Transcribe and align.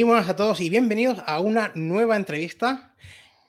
Muy 0.00 0.06
buenas 0.06 0.30
a 0.30 0.36
todos 0.36 0.62
y 0.62 0.70
bienvenidos 0.70 1.18
a 1.26 1.40
una 1.40 1.72
nueva 1.74 2.16
entrevista. 2.16 2.94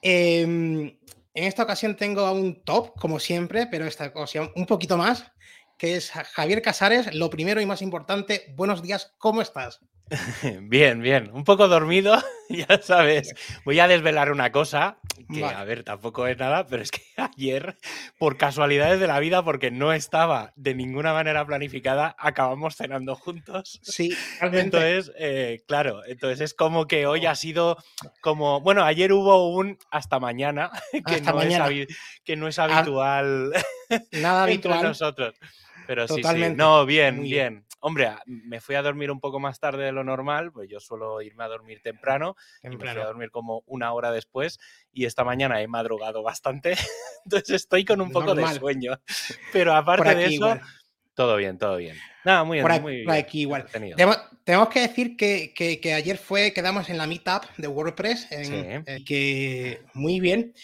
Em, 0.02 0.98
en 1.32 1.44
esta 1.44 1.62
ocasión 1.62 1.96
tengo 1.96 2.26
a 2.26 2.32
un 2.32 2.62
top, 2.62 2.92
como 3.00 3.18
siempre, 3.20 3.66
pero 3.68 3.86
esta 3.86 4.08
ocasión 4.08 4.52
un 4.54 4.66
poquito 4.66 4.98
más, 4.98 5.32
que 5.78 5.96
es 5.96 6.10
Javier 6.10 6.60
Casares. 6.60 7.14
Lo 7.14 7.30
primero 7.30 7.62
y 7.62 7.64
más 7.64 7.80
importante, 7.80 8.52
buenos 8.54 8.82
días, 8.82 9.14
¿cómo 9.16 9.40
estás? 9.40 9.80
Bien, 10.62 11.00
bien. 11.00 11.30
Un 11.32 11.44
poco 11.44 11.68
dormido, 11.68 12.16
ya 12.48 12.80
sabes. 12.82 13.34
Voy 13.64 13.80
a 13.80 13.88
desvelar 13.88 14.30
una 14.30 14.52
cosa, 14.52 14.98
que 15.32 15.44
a 15.44 15.64
ver, 15.64 15.84
tampoco 15.84 16.26
es 16.26 16.38
nada, 16.38 16.66
pero 16.66 16.82
es 16.82 16.90
que 16.90 17.02
ayer, 17.16 17.76
por 18.18 18.36
casualidades 18.36 19.00
de 19.00 19.06
la 19.06 19.20
vida, 19.20 19.42
porque 19.42 19.70
no 19.70 19.92
estaba 19.92 20.52
de 20.56 20.74
ninguna 20.74 21.12
manera 21.12 21.46
planificada, 21.46 22.14
acabamos 22.18 22.76
cenando 22.76 23.14
juntos. 23.14 23.80
Sí, 23.82 24.14
Entonces, 24.40 25.12
eh, 25.16 25.62
claro, 25.66 26.04
entonces 26.06 26.40
es 26.40 26.54
como 26.54 26.86
que 26.86 27.06
hoy 27.06 27.26
ha 27.26 27.34
sido 27.34 27.76
como, 28.20 28.60
bueno, 28.60 28.84
ayer 28.84 29.12
hubo 29.12 29.54
un 29.54 29.78
hasta 29.90 30.18
mañana, 30.20 30.70
que, 31.06 31.20
no, 31.20 31.40
Es, 31.40 31.86
que 32.24 32.36
no 32.36 32.48
es 32.48 32.58
habitual. 32.58 33.52
Nada 34.12 34.44
habitual. 34.44 34.76
entre 34.76 34.88
nosotros. 34.88 35.34
Pero 35.86 36.06
sí, 36.06 36.22
sí, 36.22 36.44
no, 36.54 36.86
bien, 36.86 37.22
bien. 37.22 37.64
Hombre, 37.84 38.12
me 38.26 38.60
fui 38.60 38.76
a 38.76 38.82
dormir 38.82 39.10
un 39.10 39.18
poco 39.18 39.40
más 39.40 39.58
tarde 39.58 39.84
de 39.84 39.92
lo 39.92 40.04
normal, 40.04 40.52
pues 40.52 40.70
yo 40.70 40.78
suelo 40.78 41.20
irme 41.20 41.42
a 41.42 41.48
dormir 41.48 41.82
temprano, 41.82 42.36
y 42.62 42.68
me 42.68 42.76
fui 42.76 42.88
a 42.88 42.94
dormir 43.04 43.32
como 43.32 43.64
una 43.66 43.92
hora 43.92 44.12
después 44.12 44.60
y 44.92 45.04
esta 45.04 45.24
mañana 45.24 45.60
he 45.62 45.66
madrugado 45.66 46.22
bastante, 46.22 46.74
entonces 47.24 47.50
estoy 47.56 47.84
con 47.84 48.00
un 48.00 48.12
poco 48.12 48.36
de 48.36 48.46
sueño. 48.54 49.00
Pero 49.52 49.74
aparte 49.74 50.14
de 50.14 50.26
eso, 50.26 50.60
todo 51.14 51.36
bien, 51.36 51.58
todo 51.58 51.76
bien. 51.76 51.96
Nada, 52.24 52.44
muy 52.44 52.62
bien. 52.62 52.82
muy 52.82 53.16
aquí 53.16 53.40
igual. 53.40 53.66
Tenemos, 53.66 54.68
que 54.68 54.80
decir 54.80 55.16
que, 55.16 55.52
que, 55.52 55.92
ayer 55.92 56.18
fue, 56.18 56.52
quedamos 56.52 56.88
en 56.88 56.98
la 56.98 57.08
meetup 57.08 57.44
de 57.56 57.66
WordPress, 57.66 58.28
en, 58.30 58.84
que 59.04 59.82
muy 59.92 60.20
bien, 60.20 60.54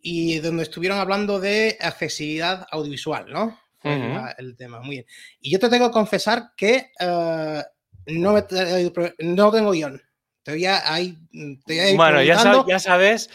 y 0.00 0.38
donde 0.38 0.62
estuvieron 0.62 0.98
hablando 1.00 1.40
de 1.40 1.76
accesibilidad 1.80 2.68
audiovisual, 2.70 3.26
¿no? 3.32 3.58
El 3.82 4.56
tema, 4.56 4.80
muy 4.80 4.96
bien. 4.96 5.06
Y 5.40 5.50
yo 5.50 5.58
te 5.58 5.68
tengo 5.68 5.88
que 5.88 5.92
confesar 5.92 6.52
que 6.56 6.90
eh, 6.98 7.62
no, 8.06 8.34
no 9.18 9.50
tengo 9.52 9.70
guion. 9.70 10.02
Todavía 10.42 10.80
hay. 10.90 11.18
bueno, 11.94 12.22
ya, 12.22 12.64
ya 12.66 12.78
sabes, 12.78 13.28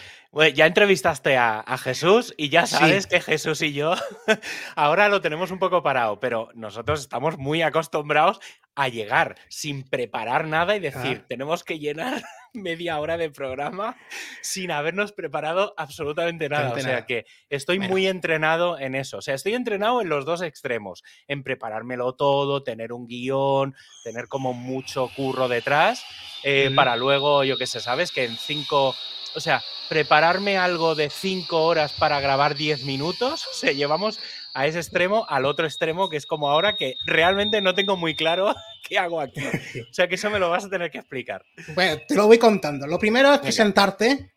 ya 0.55 0.65
entrevistaste 0.65 1.37
a, 1.37 1.77
Jesús 1.77 2.33
y 2.37 2.49
ya 2.49 2.65
sabes 2.65 3.05
que 3.05 3.21
Jesús 3.21 3.61
y 3.61 3.71
yo 3.73 3.93
ahora 4.75 5.09
lo 5.09 5.21
tenemos 5.21 5.51
un 5.51 5.59
poco 5.59 5.83
parado, 5.83 6.19
pero 6.19 6.49
nosotros 6.55 7.01
estamos 7.01 7.37
muy 7.37 7.61
acostumbrados 7.61 8.39
a 8.73 8.87
llegar 8.87 9.35
sin 9.47 9.83
preparar 9.83 10.47
nada 10.47 10.75
y 10.75 10.79
decir, 10.79 11.25
tenemos 11.27 11.63
que 11.63 11.77
llenar 11.77 12.23
media 12.53 12.99
hora 12.99 13.17
de 13.17 13.29
programa 13.29 13.97
sin 14.41 14.71
habernos 14.71 15.11
preparado 15.11 15.73
absolutamente 15.77 16.49
nada. 16.49 16.73
O 16.73 16.79
sea 16.79 17.05
que 17.05 17.25
estoy 17.49 17.79
muy 17.79 18.07
entrenado 18.07 18.79
en 18.79 18.95
eso. 18.95 19.17
O 19.17 19.21
sea, 19.21 19.35
estoy 19.35 19.53
entrenado 19.53 20.01
en 20.01 20.09
los 20.09 20.25
dos 20.25 20.41
extremos, 20.41 21.03
en 21.27 21.43
preparármelo 21.43 22.13
todo, 22.15 22.63
tener 22.63 22.93
un 22.93 23.07
guion, 23.07 23.75
tener 24.03 24.27
como 24.27 24.53
mucho 24.53 25.09
curro 25.15 25.47
detrás, 25.47 26.05
eh, 26.43 26.71
para 26.75 26.95
luego, 26.95 27.43
yo 27.43 27.57
qué 27.57 27.67
sé, 27.67 27.79
¿sabes? 27.79 28.11
Que 28.11 28.25
en 28.25 28.37
cinco, 28.37 28.95
o 29.35 29.39
sea, 29.39 29.63
prepararme 29.89 30.57
algo 30.57 30.95
de 30.95 31.09
cinco 31.09 31.63
horas 31.63 31.93
para 31.93 32.19
grabar 32.19 32.55
diez 32.55 32.83
minutos, 32.83 33.47
o 33.51 33.53
sea, 33.53 33.71
llevamos 33.71 34.19
a 34.53 34.67
ese 34.67 34.79
extremo, 34.79 35.25
al 35.27 35.45
otro 35.45 35.65
extremo, 35.65 36.09
que 36.09 36.17
es 36.17 36.25
como 36.25 36.49
ahora 36.49 36.75
que 36.75 36.95
realmente 37.05 37.61
no 37.61 37.73
tengo 37.73 37.97
muy 37.97 38.15
claro 38.15 38.53
qué 38.87 38.97
hago 38.97 39.19
aquí. 39.19 39.41
O 39.41 39.93
sea 39.93 40.07
que 40.07 40.15
eso 40.15 40.29
me 40.29 40.39
lo 40.39 40.49
vas 40.49 40.65
a 40.65 40.69
tener 40.69 40.91
que 40.91 40.99
explicar. 40.99 41.43
Bueno, 41.73 42.01
te 42.07 42.15
lo 42.15 42.27
voy 42.27 42.37
contando. 42.37 42.85
Lo 42.85 42.99
primero 42.99 43.33
es 43.33 43.41
que 43.41 43.51
sentarte. 43.51 44.33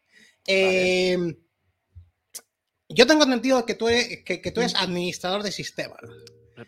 Em, 0.47 1.35
yo 2.89 3.07
tengo 3.07 3.25
entendido 3.25 3.67
que 3.67 3.75
tú 3.75 3.89
eres, 3.89 4.25
que, 4.25 4.39
tú 4.53 4.61
eres 4.61 4.75
administrador 4.77 5.43
de 5.43 5.53
sistemas. 5.53 6.01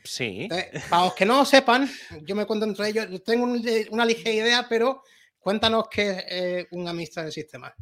Sí. 0.04 0.48
para 0.91 1.04
los 1.04 1.14
que 1.14 1.25
no 1.25 1.38
lo 1.38 1.44
sepan, 1.47 1.91
yo 2.25 2.34
me 2.34 2.44
cuento 2.44 2.66
entre 2.66 2.88
ellos, 2.88 3.06
tengo 3.25 3.47
una 3.91 4.04
ligera 4.04 4.34
idea, 4.34 4.66
pero 4.69 5.03
cuéntanos 5.38 5.84
qué 5.91 6.10
es 6.10 6.25
eh, 6.28 6.66
un 6.72 6.87
administrador 6.87 7.28
de 7.28 7.32
sistemas. 7.32 7.72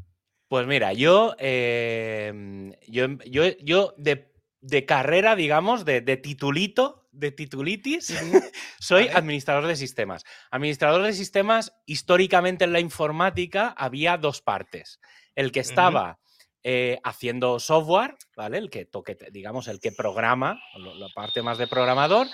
Pues 0.47 0.65
mira, 0.69 0.93
yo, 0.93 1.35
em, 1.37 2.73
yo, 2.87 3.09
yo, 3.27 3.43
yo 3.59 3.95
de 3.97 4.36
de 4.67 4.85
carrera, 4.85 5.37
digamos, 5.37 5.85
de, 5.85 6.01
titulito, 6.17 7.07
de 7.13 7.31
titulitis, 7.31 8.13
soy 8.81 9.09
administrador 9.09 9.67
de 9.67 9.77
sistemas. 9.77 10.25
Administrador 10.51 11.03
de 11.03 11.13
sistemas, 11.13 11.73
históricamente 11.87 12.65
en 12.65 12.73
la 12.73 12.81
informática 12.81 13.75
había 13.77 14.17
dos 14.17 14.43
partes. 14.43 15.01
El 15.37 15.53
que 15.53 15.61
estaba 15.61 16.19
eh, 16.65 16.99
haciendo 17.05 17.61
software, 17.61 18.17
¿vale? 18.37 18.59
El 18.59 18.69
que 18.69 18.85
toque, 18.85 19.17
digamos, 19.31 19.69
el 19.69 19.79
que 19.79 19.93
programa, 19.93 20.61
la 20.75 21.09
parte 21.15 21.43
más 21.43 21.59
de 21.59 21.69
programador, 21.69 22.27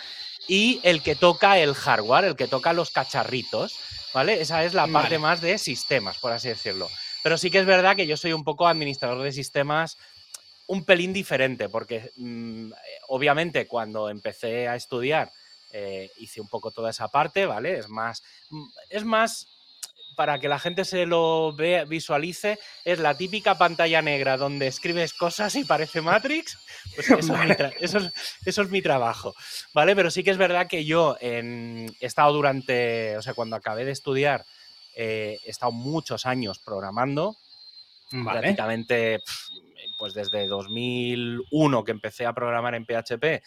y 0.49 0.81
el 0.85 1.03
que 1.03 1.15
toca 1.15 1.59
el 1.59 1.75
hardware, 1.75 2.25
el 2.25 2.37
que 2.37 2.49
toca 2.49 2.73
los 2.73 2.91
cacharritos, 2.91 3.79
¿vale? 4.15 4.41
Esa 4.41 4.65
es 4.65 4.73
la 4.73 4.87
parte 4.87 5.19
más 5.19 5.43
de 5.43 5.59
sistemas, 5.59 6.19
por 6.19 6.33
así 6.33 6.49
decirlo. 6.49 6.89
Pero 7.23 7.37
sí 7.37 7.51
que 7.51 7.59
es 7.59 7.67
verdad 7.67 7.95
que 7.95 8.07
yo 8.07 8.17
soy 8.17 8.33
un 8.33 8.43
poco 8.43 8.67
administrador 8.67 9.23
de 9.23 9.33
sistemas 9.33 9.99
un 10.73 10.87
pelín 10.87 11.13
diferente, 11.13 11.69
porque 11.69 12.13
mm, 12.17 12.73
obviamente 13.09 13.67
cuando 13.67 14.09
empecé 14.09 14.69
a 14.69 14.75
estudiar 14.75 15.31
eh, 15.71 16.11
hice 16.17 16.41
un 16.41 16.49
poco 16.49 16.71
toda 16.71 16.89
esa 16.89 17.09
parte, 17.09 17.45
¿vale? 17.45 17.79
Es 17.79 17.91
más, 17.91 18.23
mm, 18.49 18.69
es 18.89 19.05
más, 19.05 19.47
para 20.17 20.41
que 20.41 20.49
la 20.49 20.59
gente 20.59 20.87
se 20.87 21.05
lo 21.05 21.55
vea, 21.55 21.85
visualice, 21.85 22.59
es 22.87 22.99
la 23.01 23.15
típica 23.19 23.59
pantalla 23.59 24.01
negra 24.01 24.39
donde 24.39 24.67
escribes 24.67 25.13
cosas 25.13 25.55
y 25.57 25.65
parece 25.65 26.01
Matrix. 26.01 26.59
Pues 26.95 27.11
eso, 27.81 28.63
es 28.63 28.71
mi 28.71 28.81
trabajo, 28.81 29.35
¿vale? 29.75 29.95
Pero 29.95 30.11
sí 30.11 30.25
que 30.25 30.31
es 30.31 30.39
verdad 30.39 30.69
que 30.69 30.87
yo 30.87 31.19
he 31.21 31.95
estado 32.01 32.33
durante, 32.33 33.17
o 33.19 33.23
sea, 33.23 33.35
cuando 33.35 33.57
acabé 33.57 33.85
de 33.85 33.93
estudiar, 33.93 34.47
eh, 34.95 35.39
he 35.45 35.51
estado 35.51 35.73
muchos 35.73 36.25
años 36.25 36.59
programando, 36.59 37.37
prácticamente 38.25 39.23
pues 40.03 40.15
desde 40.15 40.49
2001 40.49 41.85
que 41.85 41.93
empecé 41.93 42.27
a 42.27 42.33
programar 42.33 42.75
en 42.75 42.85
PHP 42.85 43.41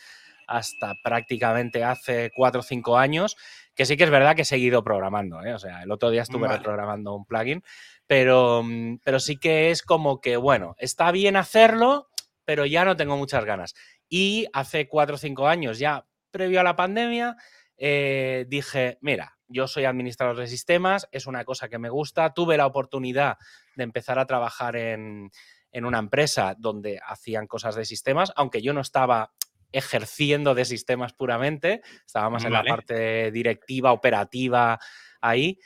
hasta 0.47 0.93
prácticamente 1.03 1.83
hace 1.83 2.31
4 2.33 2.61
o 2.61 2.63
5 2.63 2.97
años, 2.97 3.35
que 3.75 3.85
sí 3.85 3.97
que 3.97 4.05
es 4.05 4.09
verdad 4.09 4.37
que 4.37 4.43
he 4.43 4.45
seguido 4.45 4.81
programando. 4.81 5.43
¿eh? 5.43 5.53
O 5.53 5.59
sea, 5.59 5.83
el 5.83 5.91
otro 5.91 6.11
día 6.11 6.21
estuve 6.21 6.47
reprogramando 6.47 7.13
un 7.13 7.25
plugin, 7.25 7.61
pero, 8.07 8.63
mm, 8.63 8.99
pero 9.03 9.19
sí 9.19 9.35
que 9.35 9.69
es 9.69 9.81
como 9.81 10.21
que, 10.21 10.37
bueno, 10.37 10.77
está 10.79 11.11
bien 11.11 11.35
hacerlo, 11.35 12.07
pero 12.45 12.65
ya 12.65 12.85
no 12.85 12.95
tengo 12.95 13.17
muchas 13.17 13.43
ganas. 13.43 13.75
Y 14.07 14.47
hace 14.53 14.87
4 14.87 15.15
o 15.15 15.17
5 15.17 15.49
años, 15.49 15.77
ya 15.77 16.05
previo 16.31 16.61
a 16.61 16.63
la 16.63 16.77
pandemia, 16.77 17.35
eh, 17.75 18.45
dije, 18.47 18.97
mira, 19.01 19.37
yo 19.49 19.67
soy 19.67 19.83
administrador 19.83 20.37
de 20.37 20.47
sistemas, 20.47 21.09
es 21.11 21.27
una 21.27 21.43
cosa 21.43 21.67
que 21.67 21.79
me 21.79 21.89
gusta, 21.89 22.33
tuve 22.33 22.55
la 22.55 22.65
oportunidad 22.65 23.39
de 23.75 23.83
empezar 23.83 24.19
a 24.19 24.25
trabajar 24.25 24.77
en, 24.77 25.31
en 25.75 25.83
una 25.83 25.99
empresa 25.99 26.55
donde 26.57 27.01
hacían 27.05 27.47
cosas 27.47 27.75
de 27.75 27.83
sistemas, 27.83 28.31
aunque 28.37 28.61
yo 28.61 28.71
no 28.71 28.79
estaba 28.79 29.33
ejerciendo 29.73 30.55
de 30.55 30.63
sistemas 30.63 31.11
puramente, 31.11 31.81
estaba 32.05 32.29
más 32.29 32.45
en 32.45 32.53
la 32.53 32.63
parte 32.63 33.29
directiva, 33.29 33.91
operativa 33.91 34.79
ahí. 35.19 35.59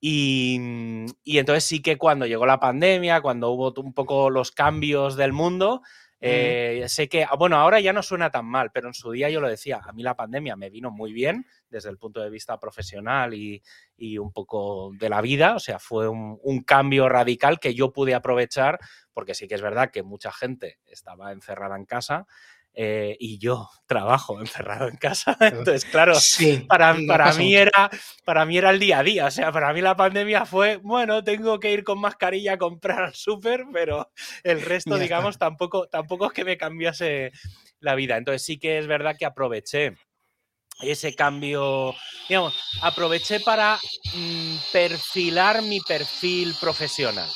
Y, 0.00 0.56
entonces 1.24 1.62
sí 1.62 1.80
que 1.80 1.96
cuando 1.96 2.26
llegó 2.26 2.44
la 2.44 2.58
pandemia, 2.58 3.20
cuando 3.20 3.50
hubo 3.50 3.72
un 3.80 3.94
poco 3.94 4.30
los 4.30 4.50
cambios 4.50 5.14
del 5.14 5.32
mundo, 5.32 5.82
eh, 6.24 6.84
sé 6.86 7.08
que, 7.08 7.24
ah, 7.24 7.34
bueno, 7.36 7.56
ahora 7.56 7.80
ya 7.80 7.92
no 7.92 8.00
suena 8.00 8.30
tan 8.30 8.46
mal, 8.46 8.70
pero 8.72 8.86
en 8.86 8.94
su 8.94 9.10
día 9.10 9.28
yo 9.28 9.40
lo 9.40 9.48
decía, 9.48 9.80
a 9.84 9.92
mí 9.92 10.04
la 10.04 10.14
pandemia 10.14 10.54
me 10.54 10.70
vino 10.70 10.92
muy 10.92 11.12
bien 11.12 11.46
desde 11.68 11.90
el 11.90 11.98
punto 11.98 12.20
de 12.20 12.30
vista 12.30 12.60
profesional 12.60 13.34
y, 13.34 13.60
un 14.18 14.32
poco 14.32 14.92
de 14.98 15.08
la 15.08 15.20
vida, 15.20 15.54
o 15.54 15.58
sea, 15.58 15.78
fue 15.78 16.08
un, 16.08 16.62
cambio 16.64 17.08
radical 17.08 17.58
que 17.58 17.74
yo 17.74 17.92
pude 17.92 18.14
aprovechar, 18.14 18.78
porque 19.12 19.34
sí 19.34 19.48
que 19.48 19.54
es 19.56 19.62
verdad 19.62 19.90
que 19.90 20.02
mucha 20.02 20.32
gente 20.32 20.78
estaba 20.86 21.32
encerrada 21.32 21.76
en 21.76 21.84
casa 21.84 22.26
eh, 22.74 23.16
y 23.20 23.38
yo 23.38 23.68
trabajo 23.86 24.40
encerrado 24.40 24.88
en 24.88 24.96
casa. 24.96 25.36
Entonces, 25.40 25.84
claro, 25.84 26.14
para, 26.68 26.96
para, 27.06 27.32
mí 27.34 27.54
era, 27.54 27.90
para 28.24 28.46
mí 28.46 28.56
era 28.56 28.70
el 28.70 28.78
día 28.78 29.00
a 29.00 29.02
día. 29.02 29.26
O 29.26 29.30
sea, 29.30 29.52
para 29.52 29.72
mí 29.72 29.80
la 29.80 29.96
pandemia 29.96 30.46
fue, 30.46 30.76
bueno, 30.76 31.22
tengo 31.22 31.60
que 31.60 31.72
ir 31.72 31.84
con 31.84 32.00
mascarilla 32.00 32.54
a 32.54 32.58
comprar 32.58 33.02
al 33.02 33.14
súper, 33.14 33.64
pero 33.72 34.10
el 34.42 34.62
resto, 34.62 34.96
digamos, 34.98 35.38
tampoco, 35.38 35.88
tampoco 35.88 36.26
es 36.26 36.32
que 36.32 36.44
me 36.44 36.56
cambiase 36.56 37.32
la 37.80 37.94
vida. 37.94 38.16
Entonces 38.16 38.42
sí 38.42 38.58
que 38.58 38.78
es 38.78 38.86
verdad 38.86 39.16
que 39.18 39.26
aproveché 39.26 39.94
ese 40.80 41.14
cambio, 41.14 41.94
digamos, 42.28 42.54
aproveché 42.80 43.40
para 43.40 43.78
mm, 44.14 44.56
perfilar 44.72 45.62
mi 45.62 45.80
perfil 45.80 46.54
profesional. 46.60 47.28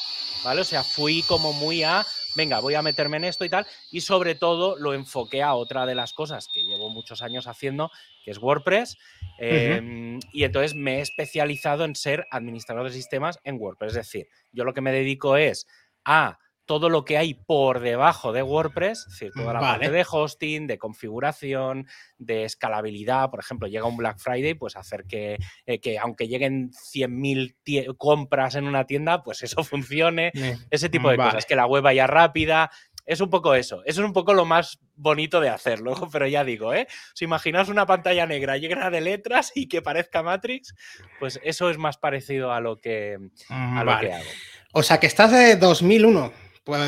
¿Vale? 0.44 0.60
O 0.60 0.64
sea, 0.64 0.84
fui 0.84 1.22
como 1.22 1.52
muy 1.52 1.82
a 1.82 2.06
venga, 2.36 2.60
voy 2.60 2.74
a 2.74 2.82
meterme 2.82 3.16
en 3.16 3.24
esto 3.24 3.44
y 3.44 3.48
tal, 3.48 3.66
y 3.90 4.02
sobre 4.02 4.34
todo 4.34 4.76
lo 4.76 4.94
enfoqué 4.94 5.42
a 5.42 5.54
otra 5.54 5.86
de 5.86 5.94
las 5.94 6.12
cosas 6.12 6.48
que 6.52 6.62
llevo 6.62 6.90
muchos 6.90 7.22
años 7.22 7.46
haciendo, 7.46 7.90
que 8.24 8.30
es 8.30 8.38
WordPress, 8.38 8.96
Em, 9.38 10.18
y 10.32 10.44
entonces 10.44 10.74
me 10.74 10.98
he 10.98 11.00
especializado 11.02 11.84
en 11.84 11.94
ser 11.94 12.26
administrador 12.30 12.86
de 12.86 12.92
sistemas 12.92 13.38
en 13.44 13.60
WordPress. 13.60 13.90
Es 13.90 14.06
decir, 14.06 14.28
yo 14.52 14.64
lo 14.64 14.74
que 14.74 14.80
me 14.80 14.92
dedico 14.92 15.36
es 15.36 15.66
a 16.04 16.38
todo 16.66 16.90
lo 16.90 17.04
que 17.04 17.16
hay 17.16 17.34
por 17.34 17.80
debajo 17.80 18.32
de 18.32 18.42
WordPress, 18.42 19.06
es 19.06 19.12
decir, 19.12 19.32
toda 19.32 19.54
la 19.54 19.60
parte 19.60 19.90
de 19.90 20.04
hosting, 20.08 20.66
de 20.66 20.78
configuración, 20.78 21.86
de 22.18 22.44
escalabilidad. 22.44 23.30
Por 23.30 23.40
ejemplo, 23.40 23.68
llega 23.68 23.86
un 23.86 23.96
Black 23.96 24.18
Friday, 24.18 24.54
pues 24.54 24.76
hacer 24.76 25.04
que, 25.04 25.38
eh, 25.64 25.98
aunque 25.98 26.26
lleguen 26.26 26.72
100.000 26.72 27.96
compras 27.96 28.56
en 28.56 28.66
una 28.66 28.84
tienda, 28.84 29.22
pues 29.22 29.42
eso 29.42 29.62
funcione. 29.64 30.32
Ese 30.70 30.88
tipo 30.88 31.08
de 31.08 31.16
cosas, 31.16 31.46
que 31.46 31.56
la 31.56 31.66
web 31.66 31.84
vaya 31.84 32.06
rápida, 32.06 32.70
es 33.06 33.20
un 33.20 33.30
poco 33.30 33.54
eso. 33.54 33.82
Eso 33.86 34.00
es 34.00 34.06
un 34.06 34.12
poco 34.12 34.34
lo 34.34 34.44
más 34.44 34.80
bonito 34.96 35.40
de 35.40 35.48
hacerlo, 35.48 35.94
pero 36.12 36.26
ya 36.26 36.42
digo, 36.42 36.74
¿eh? 36.74 36.88
Si 37.14 37.24
imaginas 37.24 37.68
una 37.68 37.86
pantalla 37.86 38.26
negra 38.26 38.58
llena 38.58 38.90
de 38.90 39.00
letras 39.00 39.52
y 39.54 39.68
que 39.68 39.82
parezca 39.82 40.24
Matrix, 40.24 40.74
pues 41.20 41.40
eso 41.44 41.70
es 41.70 41.78
más 41.78 41.96
parecido 41.96 42.52
a 42.52 42.60
lo 42.60 42.76
que, 42.76 43.18
a 43.48 43.84
lo 43.84 43.98
que 44.00 44.12
hago. 44.12 44.24
O 44.72 44.82
sea, 44.82 44.98
que 44.98 45.06
estás 45.06 45.30
de 45.30 45.56
2001 45.56 46.45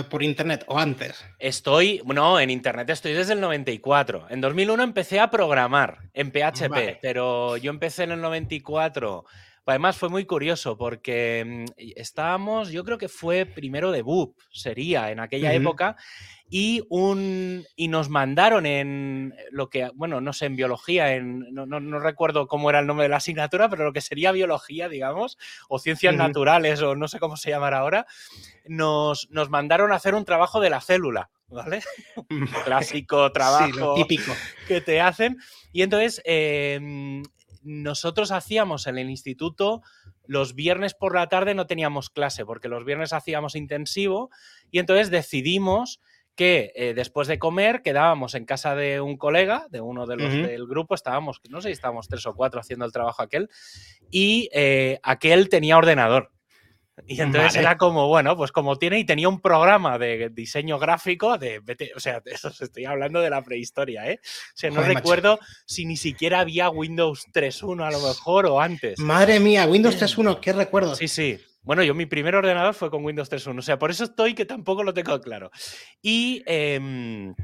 por 0.08 0.22
internet 0.22 0.64
o 0.66 0.78
antes. 0.78 1.25
Estoy, 1.38 2.02
no, 2.04 2.40
en 2.40 2.50
internet 2.50 2.90
estoy 2.90 3.12
desde 3.12 3.34
el 3.34 3.40
94. 3.40 4.26
En 4.28 4.40
2001 4.40 4.82
empecé 4.82 5.20
a 5.20 5.30
programar 5.30 5.98
en 6.14 6.32
PHP, 6.32 6.98
pero 7.00 7.56
yo 7.56 7.70
empecé 7.70 8.02
en 8.02 8.12
el 8.12 8.20
94 8.20 9.25
Además 9.69 9.97
fue 9.97 10.09
muy 10.09 10.25
curioso 10.25 10.76
porque 10.76 11.67
mm, 11.69 11.81
estábamos, 11.97 12.70
yo 12.70 12.85
creo 12.85 12.99
que 12.99 13.09
fue 13.09 13.44
primero 13.44 13.93
de 13.93 14.03
BUP, 14.03 14.37
sería 14.50 15.11
en 15.11 15.20
aquella 15.20 15.53
época, 15.53 15.97
y, 16.50 16.82
un, 16.88 17.65
y 17.76 17.88
nos 17.88 18.09
mandaron 18.09 18.65
en 18.65 19.35
lo 19.50 19.69
que, 19.69 19.91
bueno, 19.94 20.20
no 20.20 20.32
sé, 20.32 20.47
en 20.47 20.56
biología, 20.56 21.15
en, 21.15 21.53
no, 21.53 22.00
recuerdo 22.00 22.47
cómo 22.47 22.70
era 22.70 22.79
el 22.79 22.87
nombre 22.87 23.05
de 23.05 23.11
la 23.11 23.19
asignatura, 23.19 23.69
pero 23.69 23.85
lo 23.85 23.93
que 23.93 24.00
sería 24.00 24.32
biología, 24.32 24.88
digamos, 24.88 25.37
o 25.69 25.79
ciencias 25.79 26.14
naturales, 26.14 26.81
o 26.81 26.97
no 26.97 27.06
sé 27.06 27.19
cómo 27.19 27.37
se 27.37 27.50
llamará 27.50 27.79
ahora, 27.79 28.06
nos, 28.67 29.29
nos 29.31 29.50
mandaron 29.50 29.93
a 29.93 29.97
hacer 29.97 30.14
un 30.14 30.25
trabajo 30.25 30.61
de 30.61 30.71
la 30.71 30.81
célula. 30.81 31.31
¿Vale? 31.50 31.81
Clásico 32.67 33.32
trabajo 33.32 33.94
típico. 33.94 34.32
que 34.67 34.82
te 34.82 35.00
hacen. 35.00 35.38
Y 35.73 35.81
entonces 35.81 36.21
em, 36.26 37.23
nosotros 37.69 38.32
hacíamos 38.32 38.87
en 38.87 38.97
el 38.97 39.11
instituto, 39.11 39.82
los 40.26 40.55
viernes 40.55 40.94
por 40.94 41.15
la 41.15 41.29
tarde 41.29 41.55
no 41.55 41.67
teníamos 41.67 42.09
clase, 42.09 42.47
porque 42.47 42.69
los 42.69 42.85
viernes 42.85 43.12
hacíamos 43.12 43.55
intensivo 43.55 44.31
y 44.70 44.79
entonces 44.79 45.11
decidimos 45.11 46.00
que 46.35 46.73
eh, 46.76 46.94
después 46.94 47.29
de 47.29 47.38
comer 47.38 47.82
quedábamos 47.82 48.35
en 48.35 48.47
casa 48.47 48.75
de 48.75 49.03
un 49.03 49.19
colega, 49.19 49.67
de 49.70 49.82
uno 49.82 50.06
de 50.06 50.17
los 50.17 50.32
del 50.32 50.67
grupo, 50.67 50.94
estábamos, 50.94 51.41
no 51.50 51.61
sé 51.61 51.69
si 51.69 51.73
estábamos 51.73 52.09
tres 52.09 52.25
o 52.26 52.35
cuatro 52.35 52.59
haciendo 52.61 52.87
el 52.87 52.93
trabajo 52.93 53.23
aquel, 53.23 53.50
y 54.11 54.49
eh, 54.53 54.99
aquel 55.03 55.49
tenía 55.50 55.76
ordenador. 55.76 56.31
Y 57.06 57.21
entonces 57.21 57.56
era 57.56 57.77
como, 57.77 58.09
bueno, 58.09 58.37
pues 58.37 58.53
como 58.53 58.77
tiene 58.77 58.99
y 58.99 59.05
tenía 59.05 59.29
un 59.29 59.41
programa 59.41 59.99
de 59.99 60.31
diseño 60.31 60.79
gráfico 60.79 61.39
de, 61.39 61.62
o 61.95 62.00
sea, 62.00 62.23
eso 62.25 62.49
estoy 62.49 62.85
hablando 62.85 63.21
de 63.21 63.31
la 63.31 63.43
prehistoria, 63.43 64.11
¿eh? 64.11 64.21
O 64.23 64.56
sea, 64.56 64.71
no 64.71 64.83
recuerdo 64.83 65.39
si 65.67 65.85
ni 65.85 65.97
siquiera 65.97 66.41
había 66.41 66.71
Windows 66.71 67.27
3.1 67.33 67.87
a 67.87 67.91
lo 67.91 68.00
mejor 68.00 68.47
o 68.47 68.61
antes. 68.61 68.99
Madre 68.99 69.41
mía, 69.41 69.67
Windows 69.67 70.00
3.1, 70.00 70.41
qué 70.41 70.53
recuerdo. 70.53 70.95
Sí, 70.95 71.09
sí. 71.09 71.39
Bueno, 71.62 71.83
yo 71.83 71.95
mi 71.95 72.06
primer 72.06 72.35
ordenador 72.35 72.75
fue 72.75 72.91
con 72.91 73.05
Windows 73.05 73.31
3.1, 73.31 73.59
o 73.59 73.62
sea, 73.62 73.79
por 73.79 73.91
eso 73.91 74.05
estoy 74.05 74.35
que 74.35 74.45
tampoco 74.45 74.83
lo 74.83 74.95
tengo 74.95 75.21
claro. 75.21 75.50
Y... 76.03 76.43
Em, 76.47 77.35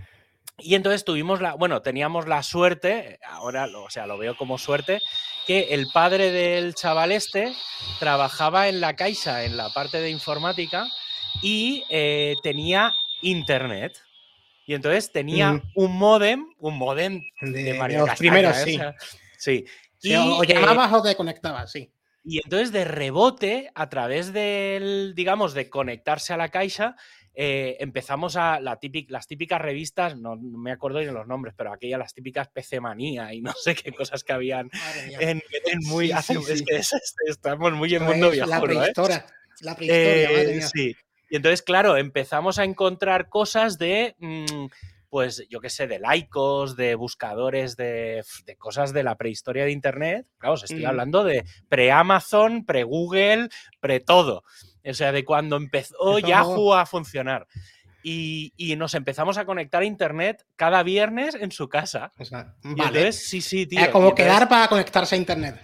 y 0.58 0.74
entonces 0.74 1.04
tuvimos 1.04 1.40
la, 1.40 1.54
bueno, 1.54 1.82
teníamos 1.82 2.28
la 2.28 2.42
suerte, 2.42 3.18
ahora, 3.26 3.66
o 3.76 3.90
sea, 3.90 4.06
lo 4.06 4.18
veo 4.18 4.36
como 4.36 4.58
suerte, 4.58 5.00
que 5.46 5.74
el 5.74 5.88
padre 5.92 6.30
del 6.30 6.74
chaval 6.74 7.12
este 7.12 7.52
trabajaba 7.98 8.68
en 8.68 8.80
la 8.80 8.94
Caixa, 8.94 9.44
en 9.44 9.56
la 9.56 9.70
parte 9.70 10.00
de 10.00 10.10
informática, 10.10 10.86
y 11.42 11.84
eh, 11.90 12.34
tenía 12.42 12.92
internet. 13.22 14.00
Y 14.66 14.74
entonces 14.74 15.12
tenía 15.12 15.52
mm. 15.52 15.62
un 15.74 15.98
modem, 15.98 16.46
un 16.58 16.78
modem 16.78 17.20
de, 17.40 17.74
María 17.74 17.98
los 17.98 18.16
primeros, 18.16 18.56
sí. 18.56 18.78
sí. 19.36 19.64
Y, 20.02 20.14
o, 20.14 20.42
eh, 20.42 20.46
llamabas 20.46 20.92
o 20.92 21.02
te 21.02 21.16
conectabas, 21.16 21.70
sí. 21.72 21.90
Y 22.24 22.38
entonces 22.42 22.72
de 22.72 22.84
rebote, 22.84 23.70
a 23.74 23.90
través 23.90 24.32
del, 24.32 25.14
digamos, 25.14 25.52
de 25.52 25.68
conectarse 25.68 26.32
a 26.32 26.38
la 26.38 26.48
Caixa, 26.48 26.96
eh, 27.36 27.76
empezamos 27.80 28.36
a 28.36 28.60
la 28.60 28.78
las 29.08 29.26
típicas 29.26 29.60
revistas, 29.60 30.16
no, 30.16 30.36
me 30.36 30.70
acuerdo 30.70 30.98
de 31.00 31.10
los 31.10 31.26
nombres, 31.26 31.52
pero 31.56 31.72
aquellas 31.72 31.98
las 31.98 32.14
típicas 32.14 32.48
PC 32.48 32.80
Manía 32.80 33.34
y 33.34 33.40
no 33.42 33.52
sé 33.52 33.74
qué 33.74 33.92
cosas 33.92 34.22
que 34.22 34.32
habían 34.32 34.70
en, 35.18 35.42
muy... 35.82 36.12
estamos 37.26 37.72
muy 37.72 37.94
en 37.94 38.04
mundo 38.04 38.30
viejo, 38.30 38.48
La 38.48 38.58
¿eh? 38.58 38.62
prehistoria, 38.62 39.26
la 39.60 39.76
prehistoria, 39.76 40.68
Sí. 40.68 40.96
Y 41.30 41.36
entonces, 41.36 41.62
claro, 41.62 41.96
empezamos 41.96 42.58
a 42.58 42.64
encontrar 42.64 43.28
cosas 43.28 43.78
de... 43.78 44.14
Mm, 44.18 44.66
pues 45.08 45.46
yo 45.48 45.60
qué 45.60 45.70
sé, 45.70 45.86
de 45.86 46.00
laicos, 46.00 46.74
de 46.74 46.96
buscadores, 46.96 47.76
de, 47.76 48.24
cosas 48.58 48.92
de 48.92 49.04
la 49.04 49.14
prehistoria 49.14 49.64
de 49.64 49.70
Internet. 49.70 50.26
Claro, 50.38 50.54
os 50.54 50.64
estoy 50.64 50.82
mm. 50.82 50.88
hablando 50.88 51.22
de 51.22 51.44
pre-Amazon, 51.68 52.64
pre-Google, 52.64 53.48
pre-todo. 53.78 54.42
O 54.84 54.94
sea, 54.94 55.12
de 55.12 55.24
cuando 55.24 55.56
empezó 55.56 56.18
Yahoo 56.18 56.74
a 56.74 56.86
funcionar. 56.86 57.46
Y, 58.06 58.74
nos 58.76 58.94
empezamos 58.94 59.38
a 59.38 59.46
conectar 59.46 59.80
a 59.80 59.86
internet 59.86 60.44
cada 60.56 60.82
viernes 60.82 61.34
en 61.34 61.50
su 61.50 61.70
casa. 61.70 62.12
vale. 62.62 63.12
sí, 63.12 63.40
sí, 63.40 63.66
tío. 63.66 63.80
Era 63.80 63.90
como 63.90 64.14
quedar 64.14 64.46
para 64.46 64.68
conectarse 64.68 65.14
a 65.14 65.18
internet. 65.18 65.58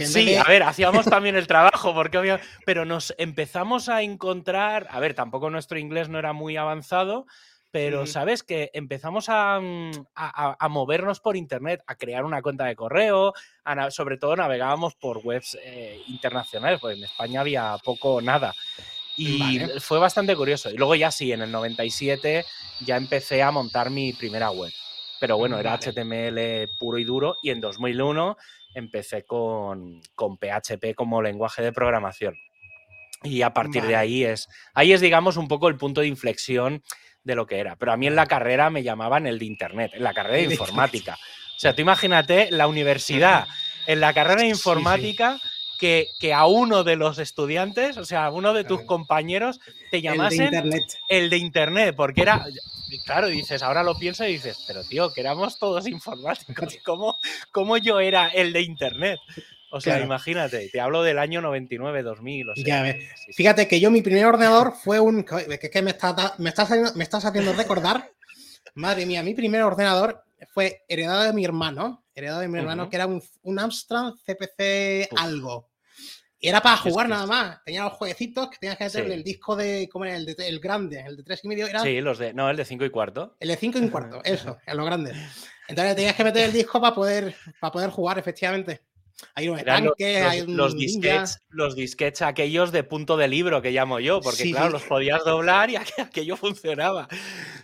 sí, 0.00 0.34
a 0.34 0.42
ver, 0.42 0.64
hacíamos 0.64 1.04
también 1.06 1.36
el 1.36 1.46
trabajo, 1.46 1.94
porque 1.94 2.40
pero 2.66 2.84
nos 2.84 3.14
empezamos 3.16 3.88
a 3.88 4.02
encontrar. 4.02 4.88
A 4.90 4.98
ver, 4.98 5.14
tampoco 5.14 5.50
nuestro 5.50 5.78
inglés 5.78 6.08
no 6.08 6.18
era 6.18 6.32
muy 6.32 6.56
avanzado, 6.56 7.26
pero 7.74 8.06
sabes 8.06 8.44
que 8.44 8.70
empezamos 8.72 9.28
mm, 9.28 9.90
a, 10.14 10.68
movernos 10.68 11.18
por 11.18 11.36
internet, 11.36 11.82
a 11.88 11.96
crear 11.96 12.24
una 12.24 12.40
cuenta 12.40 12.66
de 12.66 12.76
correo, 12.76 13.34
sobre 13.90 14.16
todo 14.16 14.36
navegábamos 14.36 14.94
por 14.94 15.18
webs 15.24 15.58
eh, 15.60 16.00
internacionales, 16.06 16.78
porque 16.80 16.98
en 16.98 17.02
España 17.02 17.40
había 17.40 17.76
poco 17.82 18.14
o 18.14 18.20
nada. 18.20 18.54
Y 19.16 19.58
fue 19.80 19.98
bastante 19.98 20.36
curioso. 20.36 20.70
Y 20.70 20.76
luego 20.76 20.94
ya 20.94 21.10
sí, 21.10 21.32
en 21.32 21.42
el 21.42 21.50
97 21.50 22.44
ya 22.82 22.96
empecé 22.96 23.42
a 23.42 23.50
montar 23.50 23.90
mi 23.90 24.12
primera 24.12 24.52
web. 24.52 24.70
Pero 25.18 25.36
bueno, 25.36 25.58
era 25.58 25.76
HTML 25.76 26.68
puro 26.78 26.98
y 26.98 27.04
duro 27.04 27.34
y 27.42 27.50
en 27.50 27.60
2001 27.60 28.36
empecé 28.74 29.24
con, 29.24 30.00
con 30.14 30.38
PHP 30.38 30.94
como 30.94 31.20
lenguaje 31.20 31.60
de 31.60 31.72
programación. 31.72 32.36
Y 33.24 33.42
a 33.42 33.52
partir 33.52 33.82
de 33.82 33.96
ahí 33.96 34.22
es, 34.22 34.48
ahí 34.74 34.92
es, 34.92 35.00
digamos, 35.00 35.38
un 35.38 35.48
poco 35.48 35.68
el 35.68 35.76
punto 35.76 36.02
de 36.02 36.06
inflexión 36.06 36.84
de 37.24 37.34
lo 37.34 37.46
que 37.46 37.58
era. 37.58 37.76
Pero 37.76 37.92
a 37.92 37.96
mí 37.96 38.06
en 38.06 38.16
la 38.16 38.26
carrera 38.26 38.70
me 38.70 38.82
llamaban 38.82 39.26
el 39.26 39.38
de 39.38 39.46
Internet, 39.46 39.92
en 39.94 40.04
la 40.04 40.14
carrera 40.14 40.36
de 40.36 40.44
informática. 40.54 41.18
O 41.56 41.58
sea, 41.58 41.74
tú 41.74 41.82
imagínate 41.82 42.48
la 42.50 42.68
universidad, 42.68 43.46
en 43.86 44.00
la 44.00 44.12
carrera 44.12 44.42
de 44.42 44.48
informática, 44.48 45.40
que, 45.78 46.08
que, 46.20 46.32
a 46.32 46.46
uno 46.46 46.84
de 46.84 46.96
los 46.96 47.18
estudiantes, 47.18 47.96
o 47.96 48.04
sea, 48.04 48.26
a 48.26 48.30
uno 48.30 48.54
de 48.54 48.64
tus 48.64 48.82
compañeros, 48.82 49.60
te 49.90 50.00
llamasen 50.00 50.46
el 50.46 50.50
de 50.50 50.56
Internet, 50.56 50.98
el 51.08 51.30
de 51.30 51.36
internet 51.38 51.94
porque 51.96 52.22
era... 52.22 52.46
Claro, 53.04 53.26
dices, 53.26 53.60
ahora 53.62 53.82
lo 53.82 53.98
pienso 53.98 54.24
y 54.24 54.34
dices, 54.34 54.62
pero 54.68 54.84
tío, 54.84 55.12
que 55.12 55.20
éramos 55.20 55.58
todos 55.58 55.88
informáticos, 55.88 56.78
¿cómo, 56.84 57.18
cómo 57.50 57.76
yo 57.76 57.98
era 57.98 58.28
el 58.28 58.52
de 58.52 58.62
Internet? 58.62 59.18
O 59.74 59.80
sea, 59.80 60.00
imagínate, 60.00 60.68
te 60.68 60.80
hablo 60.80 61.02
del 61.02 61.18
año 61.18 61.40
99, 61.40 62.04
2000. 62.04 62.50
O 62.50 62.54
sea, 62.54 62.96
Fíjate 63.32 63.66
que 63.66 63.80
yo 63.80 63.90
mi 63.90 64.02
primer 64.02 64.24
ordenador 64.24 64.72
fue 64.72 65.00
un... 65.00 65.24
¿Qué 65.24 65.82
me 65.82 65.90
estás, 65.90 66.38
me, 66.38 66.50
estás, 66.50 66.94
me 66.94 67.02
estás 67.02 67.24
haciendo 67.24 67.52
recordar? 67.54 68.08
Madre 68.76 69.04
mía, 69.04 69.24
mi 69.24 69.34
primer 69.34 69.62
ordenador 69.62 70.22
fue 70.52 70.84
heredado 70.86 71.24
de 71.24 71.32
mi 71.32 71.44
hermano, 71.44 72.04
heredado 72.14 72.38
de 72.42 72.46
mi 72.46 72.60
hermano, 72.60 72.88
que 72.88 72.94
era 72.94 73.06
un, 73.06 73.20
un 73.42 73.58
Amstrad 73.58 74.12
CPC 74.24 75.08
algo. 75.16 75.70
Y 76.38 76.48
era 76.50 76.60
para 76.60 76.76
jugar 76.76 77.08
nada 77.08 77.26
más. 77.26 77.64
Tenía 77.64 77.82
los 77.82 77.94
jueguecitos 77.94 78.50
que 78.50 78.58
tenías 78.58 78.78
que 78.78 78.84
meterle 78.84 79.14
el 79.14 79.24
disco 79.24 79.56
de. 79.56 79.88
¿Cómo 79.90 80.04
era? 80.04 80.14
El, 80.14 80.26
de, 80.26 80.36
el 80.46 80.60
grande, 80.60 81.00
el 81.00 81.16
de 81.16 81.24
3 81.24 81.40
y 81.42 81.48
medio. 81.48 81.66
Era... 81.66 81.80
Sí, 81.80 82.00
los 82.00 82.18
de. 82.18 82.32
No, 82.32 82.48
el 82.48 82.56
de 82.56 82.64
5 82.64 82.84
y 82.84 82.90
cuarto. 82.90 83.34
El 83.40 83.48
de 83.48 83.56
5 83.56 83.78
y 83.78 83.88
cuarto, 83.88 84.20
eso, 84.24 84.58
en 84.66 84.76
lo 84.76 84.84
grande. 84.84 85.14
Entonces 85.66 85.96
tenías 85.96 86.14
que 86.14 86.22
meter 86.22 86.44
el 86.44 86.52
disco 86.52 86.80
para 86.80 86.94
poder, 86.94 87.34
para 87.58 87.72
poder 87.72 87.90
jugar, 87.90 88.18
efectivamente. 88.18 88.82
Hay 89.34 89.48
un 89.48 89.58
estanque, 89.58 90.20
los, 90.20 90.30
hay 90.30 90.40
un 90.42 90.56
los 90.56 90.76
disquets, 90.76 91.38
los 91.48 91.74
disquets 91.76 92.22
aquellos 92.22 92.72
de 92.72 92.82
punto 92.84 93.16
de 93.16 93.28
libro 93.28 93.62
que 93.62 93.70
llamo 93.70 94.00
yo, 94.00 94.20
porque 94.20 94.50
claro, 94.50 94.70
los 94.70 94.82
podías 94.82 95.24
doblar 95.24 95.70
y 95.70 95.76
aquello 95.98 96.36
funcionaba. 96.36 97.08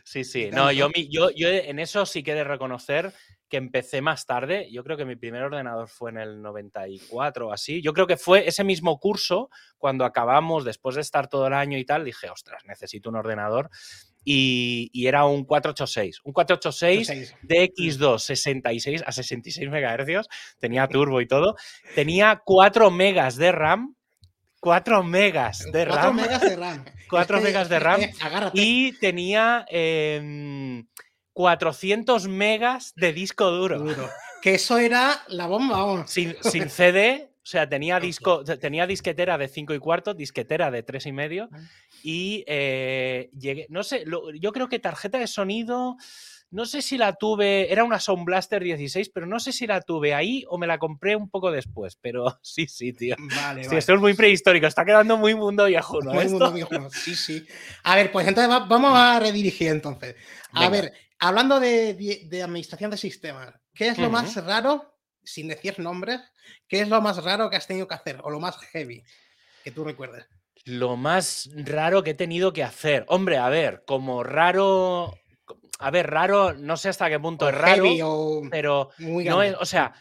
Sí, 0.05 0.25
sí. 0.25 0.51
No, 0.53 0.73
yo, 0.73 0.91
yo, 1.11 1.31
yo 1.31 1.49
en 1.49 1.79
eso 1.79 2.07
sí 2.07 2.23
que 2.23 2.35
de 2.35 2.45
reconocer 2.45 3.13
que 3.51 3.59
empecé 3.59 4.01
más 4.01 4.25
tarde. 4.25 4.69
Yo 4.71 4.83
creo 4.85 4.97
que 4.97 5.05
mi 5.05 5.17
primer 5.17 5.43
ordenador 5.43 5.89
fue 5.89 6.11
en 6.11 6.19
el 6.19 6.41
94 6.41 7.49
o 7.49 7.53
así. 7.53 7.83
Yo 7.83 7.93
creo 7.93 8.07
que 8.07 8.17
fue 8.17 8.49
ese 8.49 8.65
mismo 8.65 8.99
curso 8.99 9.51
cuando 9.77 10.05
acabamos, 10.05 10.65
después 10.65 10.95
de 10.95 11.03
estar 11.03 11.29
todo 11.29 11.49
el 11.49 11.53
año 11.53 11.77
y 11.77 11.85
tal, 11.85 12.05
dije, 12.05 12.31
ostras, 12.31 12.63
necesito 12.65 13.11
un 13.11 13.17
ordenador. 13.17 13.69
Y, 14.25 15.07
era 15.07 15.25
un 15.25 15.45
486. 15.45 16.21
Un 16.25 16.33
486 16.33 17.35
de 17.43 17.73
X2 17.75 18.19
66 18.19 19.03
a 19.07 19.13
66 19.13 19.69
MHz, 19.69 20.29
tenía 20.59 20.87
turbo 20.89 21.21
y 21.21 21.27
todo. 21.27 21.57
Tenía 21.95 22.43
4 22.45 22.91
megas 22.91 23.37
de 23.37 23.53
RAM. 23.53 23.95
4 24.61 25.03
megas 25.03 25.67
de 25.73 25.85
RAM. 25.85 26.17
4 26.21 26.23
megas 26.23 26.41
de 26.43 26.57
RAM. 26.57 26.85
4 27.09 27.41
megas 27.41 27.69
de 27.69 27.79
RAM. 27.79 28.01
Y 28.53 28.93
tenía 28.99 29.65
400 31.33 32.25
em, 32.25 32.31
megas 32.31 32.93
de 32.95 33.13
disco 33.13 33.51
duro. 33.51 33.85
Que 34.43 34.55
eso 34.55 34.79
era 34.79 35.23
la 35.29 35.47
bomba. 35.47 36.07
Sin, 36.07 36.35
sin 36.43 36.69
CD, 36.71 37.31
o 37.43 37.47
sea, 37.47 37.69
tenía, 37.69 37.99
disco, 37.99 38.45
tenía 38.45 38.87
disquetera 38.87 39.39
de 39.39 39.49
5 39.49 39.75
y 39.75 39.79
cuarto, 39.79 40.15
disquetera 40.15 40.71
de 40.71 40.83
3 40.83 41.07
y 41.07 41.13
medio. 41.13 41.49
Y 42.03 42.45
eh, 42.47 43.31
llegué, 43.39 43.67
no 43.69 43.83
sé, 43.83 44.05
yo 44.41 44.53
creo 44.53 44.69
que 44.69 44.79
tarjeta 44.79 45.19
de 45.19 45.27
sonido, 45.27 45.97
no 46.51 46.65
sé 46.67 46.83
si 46.83 46.99
la 46.99 47.15
tuve, 47.15 47.73
era 47.73 47.85
una 47.85 48.01
Sound 48.01 48.25
Blaster 48.25 48.63
16, 48.63 49.11
pero 49.11 49.27
no 49.27 49.39
sé 49.39 49.53
si 49.53 49.69
la 49.69 49.81
tuve 49.81 50.15
ahí 50.15 50.45
o 50.49 50.59
me 50.59 50.67
la 50.67 50.79
compré 50.79 51.15
un 51.15 51.31
poco 51.31 51.53
después. 51.53 51.97
Pero 52.01 52.39
sí, 52.43 52.67
sí, 52.67 52.93
tío. 52.93 53.17
Vale, 53.19 53.65
sí, 53.65 53.77
Esto 53.77 53.95
es 53.95 54.01
muy 54.01 54.15
prehistórico, 54.15 54.67
está 54.67 54.85
quedando 54.85 55.17
muy 55.17 55.35
mundo 55.35 55.67
viejo, 55.67 56.01
¿no? 56.03 56.13
Muy 56.13 56.29
mundo 56.29 56.53
viejo, 56.53 56.91
sí, 56.91 57.15
sí. 57.15 57.47
A 57.85 57.95
ver, 57.95 58.11
pues 58.11 58.27
entonces 58.27 58.51
vamos 58.69 58.93
a 58.95 59.21
redirigir 59.21 59.69
entonces. 59.69 60.17
A 60.53 60.69
ver, 60.69 60.93
hablando 61.19 61.61
de, 61.61 61.95
de, 61.95 62.43
administración 62.43 62.91
de 62.91 62.97
sistemas, 62.97 63.55
¿qué 63.73 63.89
es 63.89 63.99
lo 63.99 64.11
más 64.11 64.35
raro 64.45 64.97
sin 65.23 65.49
decir 65.49 65.79
nombres, 65.79 66.21
¿qué 66.67 66.81
es 66.81 66.89
lo 66.89 67.01
más 67.01 67.23
raro 67.23 67.49
que 67.51 67.57
has 67.57 67.67
tenido 67.67 67.87
que 67.87 67.95
hacer 67.95 68.19
o 68.25 68.31
lo 68.31 68.41
más 68.41 68.57
heavy 68.73 69.05
que 69.63 69.71
tú 69.71 69.85
recuerdes? 69.85 70.27
Lo 70.65 70.97
más 70.97 71.51
raro 71.55 72.03
que 72.03 72.11
he 72.11 72.15
tenido 72.15 72.53
que 72.53 72.63
hacer. 72.63 73.05
Hombre, 73.09 73.39
a 73.39 73.49
ver, 73.49 73.83
como 73.87 74.23
raro. 74.23 75.15
A 75.79 75.91
ver, 75.91 76.11
raro, 76.11 76.53
no 76.53 76.77
sé 76.77 76.91
hasta 76.91 77.09
qué 77.09 77.19
punto 77.19 77.49
es 77.49 77.55
raro, 77.55 77.85
pero 78.51 78.91
no 78.99 79.43
es, 79.43 79.57
o 79.59 79.65
sea, 79.65 79.95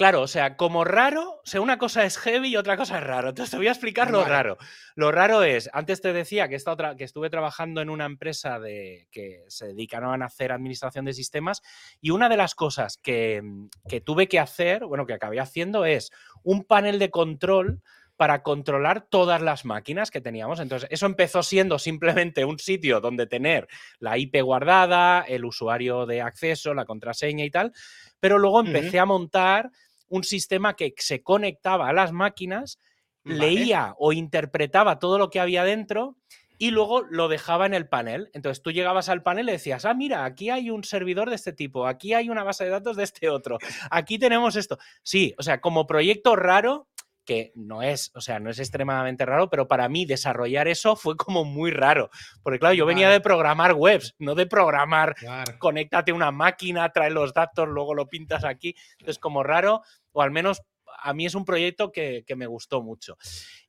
Claro, 0.00 0.22
o 0.22 0.28
sea, 0.28 0.56
como 0.56 0.82
raro, 0.82 1.42
o 1.44 1.44
sea, 1.44 1.60
una 1.60 1.76
cosa 1.76 2.06
es 2.06 2.16
heavy 2.16 2.48
y 2.48 2.56
otra 2.56 2.78
cosa 2.78 2.96
es 2.96 3.04
raro. 3.04 3.28
Entonces 3.28 3.50
te 3.50 3.58
voy 3.58 3.66
a 3.66 3.72
explicar 3.72 4.10
lo 4.10 4.24
raro. 4.24 4.56
Lo 4.94 5.12
raro 5.12 5.42
es, 5.42 5.68
antes 5.74 6.00
te 6.00 6.14
decía 6.14 6.48
que, 6.48 6.54
esta 6.54 6.72
otra, 6.72 6.96
que 6.96 7.04
estuve 7.04 7.28
trabajando 7.28 7.82
en 7.82 7.90
una 7.90 8.06
empresa 8.06 8.58
de, 8.58 9.08
que 9.10 9.44
se 9.48 9.66
dedicaron 9.66 10.22
a 10.22 10.24
hacer 10.24 10.52
administración 10.52 11.04
de 11.04 11.12
sistemas 11.12 11.60
y 12.00 12.12
una 12.12 12.30
de 12.30 12.38
las 12.38 12.54
cosas 12.54 12.96
que, 12.96 13.42
que 13.90 14.00
tuve 14.00 14.26
que 14.26 14.38
hacer, 14.38 14.86
bueno, 14.86 15.04
que 15.04 15.12
acabé 15.12 15.38
haciendo 15.38 15.84
es 15.84 16.10
un 16.42 16.64
panel 16.64 16.98
de 16.98 17.10
control 17.10 17.82
para 18.20 18.42
controlar 18.42 19.06
todas 19.08 19.40
las 19.40 19.64
máquinas 19.64 20.10
que 20.10 20.20
teníamos. 20.20 20.60
Entonces, 20.60 20.86
eso 20.92 21.06
empezó 21.06 21.42
siendo 21.42 21.78
simplemente 21.78 22.44
un 22.44 22.58
sitio 22.58 23.00
donde 23.00 23.26
tener 23.26 23.66
la 23.98 24.18
IP 24.18 24.42
guardada, 24.42 25.22
el 25.22 25.46
usuario 25.46 26.04
de 26.04 26.20
acceso, 26.20 26.74
la 26.74 26.84
contraseña 26.84 27.46
y 27.46 27.50
tal, 27.50 27.72
pero 28.20 28.38
luego 28.38 28.60
empecé 28.60 28.98
a 28.98 29.06
montar 29.06 29.70
un 30.08 30.22
sistema 30.22 30.76
que 30.76 30.92
se 30.98 31.22
conectaba 31.22 31.88
a 31.88 31.94
las 31.94 32.12
máquinas, 32.12 32.78
leía 33.24 33.94
o 33.96 34.12
interpretaba 34.12 34.98
todo 34.98 35.16
lo 35.16 35.30
que 35.30 35.40
había 35.40 35.64
dentro 35.64 36.18
y 36.58 36.72
luego 36.72 37.00
lo 37.00 37.28
dejaba 37.28 37.64
en 37.64 37.72
el 37.72 37.88
panel. 37.88 38.28
Entonces 38.34 38.62
tú 38.62 38.70
llegabas 38.70 39.08
al 39.08 39.22
panel 39.22 39.48
y 39.48 39.52
decías, 39.52 39.86
ah, 39.86 39.94
mira, 39.94 40.26
aquí 40.26 40.50
hay 40.50 40.68
un 40.68 40.84
servidor 40.84 41.30
de 41.30 41.36
este 41.36 41.54
tipo, 41.54 41.86
aquí 41.86 42.12
hay 42.12 42.28
una 42.28 42.44
base 42.44 42.64
de 42.64 42.70
datos 42.70 42.98
de 42.98 43.04
este 43.04 43.30
otro, 43.30 43.56
aquí 43.90 44.18
tenemos 44.18 44.56
esto. 44.56 44.76
Sí, 45.02 45.34
o 45.38 45.42
sea, 45.42 45.62
como 45.62 45.86
proyecto 45.86 46.36
raro, 46.36 46.86
que 47.30 47.52
no 47.54 47.80
es, 47.80 48.10
o 48.16 48.20
sea, 48.20 48.40
no 48.40 48.50
es 48.50 48.58
extremadamente 48.58 49.24
raro, 49.24 49.48
pero 49.48 49.68
para 49.68 49.88
mí 49.88 50.04
desarrollar 50.04 50.66
eso 50.66 50.96
fue 50.96 51.16
como 51.16 51.44
muy 51.44 51.70
raro. 51.70 52.10
Porque 52.42 52.58
claro, 52.58 52.74
yo 52.74 52.86
venía 52.86 53.08
de 53.08 53.20
programar 53.20 53.74
webs, 53.74 54.16
no 54.18 54.34
de 54.34 54.46
programar, 54.46 55.14
conéctate 55.60 56.10
a 56.10 56.14
una 56.16 56.32
máquina, 56.32 56.90
trae 56.90 57.12
los 57.12 57.32
datos, 57.32 57.68
luego 57.68 57.94
lo 57.94 58.08
pintas 58.08 58.42
aquí. 58.42 58.74
Entonces, 58.94 59.20
como 59.20 59.44
raro, 59.44 59.82
o 60.10 60.22
al 60.22 60.32
menos 60.32 60.62
a 61.00 61.14
mí 61.14 61.24
es 61.24 61.36
un 61.36 61.44
proyecto 61.44 61.92
que, 61.92 62.24
me 62.34 62.48
gustó 62.48 62.82
mucho. 62.82 63.16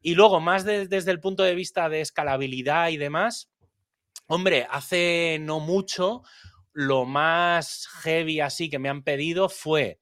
Y 0.02 0.16
luego, 0.16 0.40
más 0.40 0.66
desde 0.66 1.12
el 1.12 1.20
punto 1.20 1.44
de 1.44 1.54
vista 1.54 1.88
de 1.88 2.02
escalabilidad 2.02 2.90
y 2.90 2.98
demás, 2.98 3.52
hombre, 4.26 4.66
hace 4.72 5.38
no 5.40 5.60
mucho, 5.60 6.24
lo 6.74 7.06
más 7.06 7.88
heavy 8.02 8.40
así 8.40 8.72
que 8.72 8.80
me 8.80 8.90
han 8.90 9.04
pedido 9.04 9.50
fue 9.50 10.00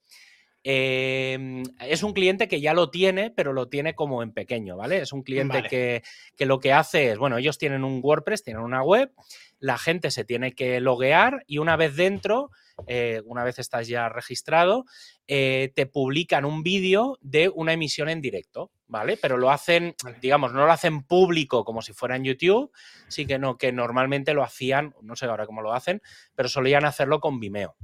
Em, 0.63 1.63
es 1.79 2.03
un 2.03 2.11
cliente 2.11 2.49
que 2.49 2.59
ya 2.59 2.73
lo 2.73 2.89
tiene, 2.89 3.31
pero 3.31 3.53
lo 3.53 3.69
tiene 3.69 3.95
como 3.95 4.21
en 4.21 4.33
pequeño, 4.33 4.75
¿vale? 4.75 4.97
Es 4.97 5.13
un 5.13 5.23
cliente 5.23 5.63
que, 5.63 6.03
lo 6.45 6.59
que 6.59 6.73
hace 6.73 7.11
es, 7.11 7.17
bueno, 7.17 7.37
ellos 7.37 7.57
tienen 7.57 7.85
un 7.85 8.01
WordPress, 8.03 8.43
tienen 8.43 8.63
una 8.63 8.83
web, 8.83 9.11
la 9.59 9.77
gente 9.77 10.11
se 10.11 10.25
tiene 10.25 10.53
que 10.53 10.81
loguear 10.81 11.43
y 11.47 11.59
una 11.59 11.77
vez 11.77 11.95
dentro, 11.95 12.51
eh, 12.87 13.21
una 13.25 13.45
vez 13.45 13.57
estás 13.59 13.87
ya 13.87 14.09
registrado, 14.09 14.85
eh, 15.27 15.71
te 15.75 15.85
publican 15.85 16.43
un 16.43 16.61
vídeo 16.61 17.17
de 17.21 17.47
una 17.47 17.71
emisión 17.71 18.09
en 18.09 18.19
directo, 18.19 18.71
¿vale? 18.87 19.15
Pero 19.15 19.37
lo 19.37 19.51
hacen, 19.51 19.95
digamos, 20.21 20.51
no 20.51 20.65
lo 20.65 20.71
hacen 20.71 21.03
público 21.03 21.63
como 21.63 21.81
si 21.81 21.93
fuera 21.93 22.17
en 22.17 22.25
YouTube, 22.25 22.71
sí 23.07 23.25
que 23.25 23.39
no, 23.39 23.57
que 23.57 23.71
normalmente 23.71 24.33
lo 24.33 24.43
hacían, 24.43 24.93
no 25.01 25.15
sé 25.15 25.25
ahora 25.25 25.45
cómo 25.45 25.61
lo 25.61 25.73
hacen, 25.73 26.01
pero 26.35 26.49
solían 26.49 26.83
hacerlo 26.83 27.21
con 27.21 27.39
Vimeo. 27.39 27.77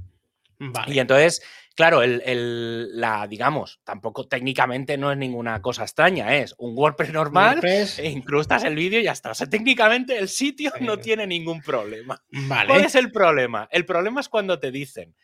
Y 0.86 0.98
entonces, 0.98 1.42
claro, 1.74 2.02
el, 2.02 2.98
la, 2.98 3.26
digamos, 3.26 3.80
tampoco 3.84 4.26
técnicamente 4.26 4.96
no 4.96 5.12
es 5.12 5.18
ninguna 5.18 5.60
cosa 5.60 5.82
extraña, 5.82 6.36
es 6.36 6.54
un 6.58 6.76
WordPress 6.76 7.12
normal, 7.12 7.60
e 7.64 8.10
incrustas 8.10 8.64
el 8.64 8.74
vídeo 8.74 9.00
y 9.00 9.04
ya 9.04 9.12
está. 9.12 9.30
O 9.30 9.34
sea, 9.34 9.46
técnicamente 9.46 10.18
el 10.18 10.28
sitio 10.28 10.72
no 10.80 10.98
tiene 10.98 11.26
ningún 11.26 11.60
problema. 11.60 12.22
¿Cuál 12.66 12.84
es 12.84 12.94
el 12.94 13.12
problema? 13.12 13.68
El 13.70 13.84
problema 13.84 14.20
es 14.20 14.28
cuando 14.28 14.58
te 14.58 14.70
dicen, 14.70 15.14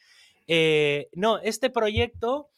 eh, 0.46 1.08
no, 1.14 1.38
este 1.38 1.70
proyecto, 1.70 2.50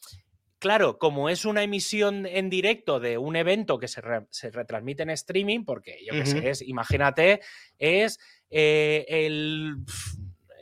claro, 0.59 0.99
como 0.99 1.28
es 1.28 1.45
una 1.45 1.62
emisión 1.62 2.26
en 2.26 2.50
directo 2.50 2.99
de 2.99 3.19
un 3.19 3.37
evento 3.37 3.78
que 3.78 3.88
se, 3.88 4.00
retransmite 4.00 5.04
en 5.04 5.11
streaming, 5.11 5.64
porque 5.64 5.99
yo 6.04 6.14
qué 6.14 6.26
sé, 6.26 6.50
es, 6.50 6.62
imagínate, 6.62 7.40
es 7.78 8.19
eh, 8.50 9.04
el 9.09 9.76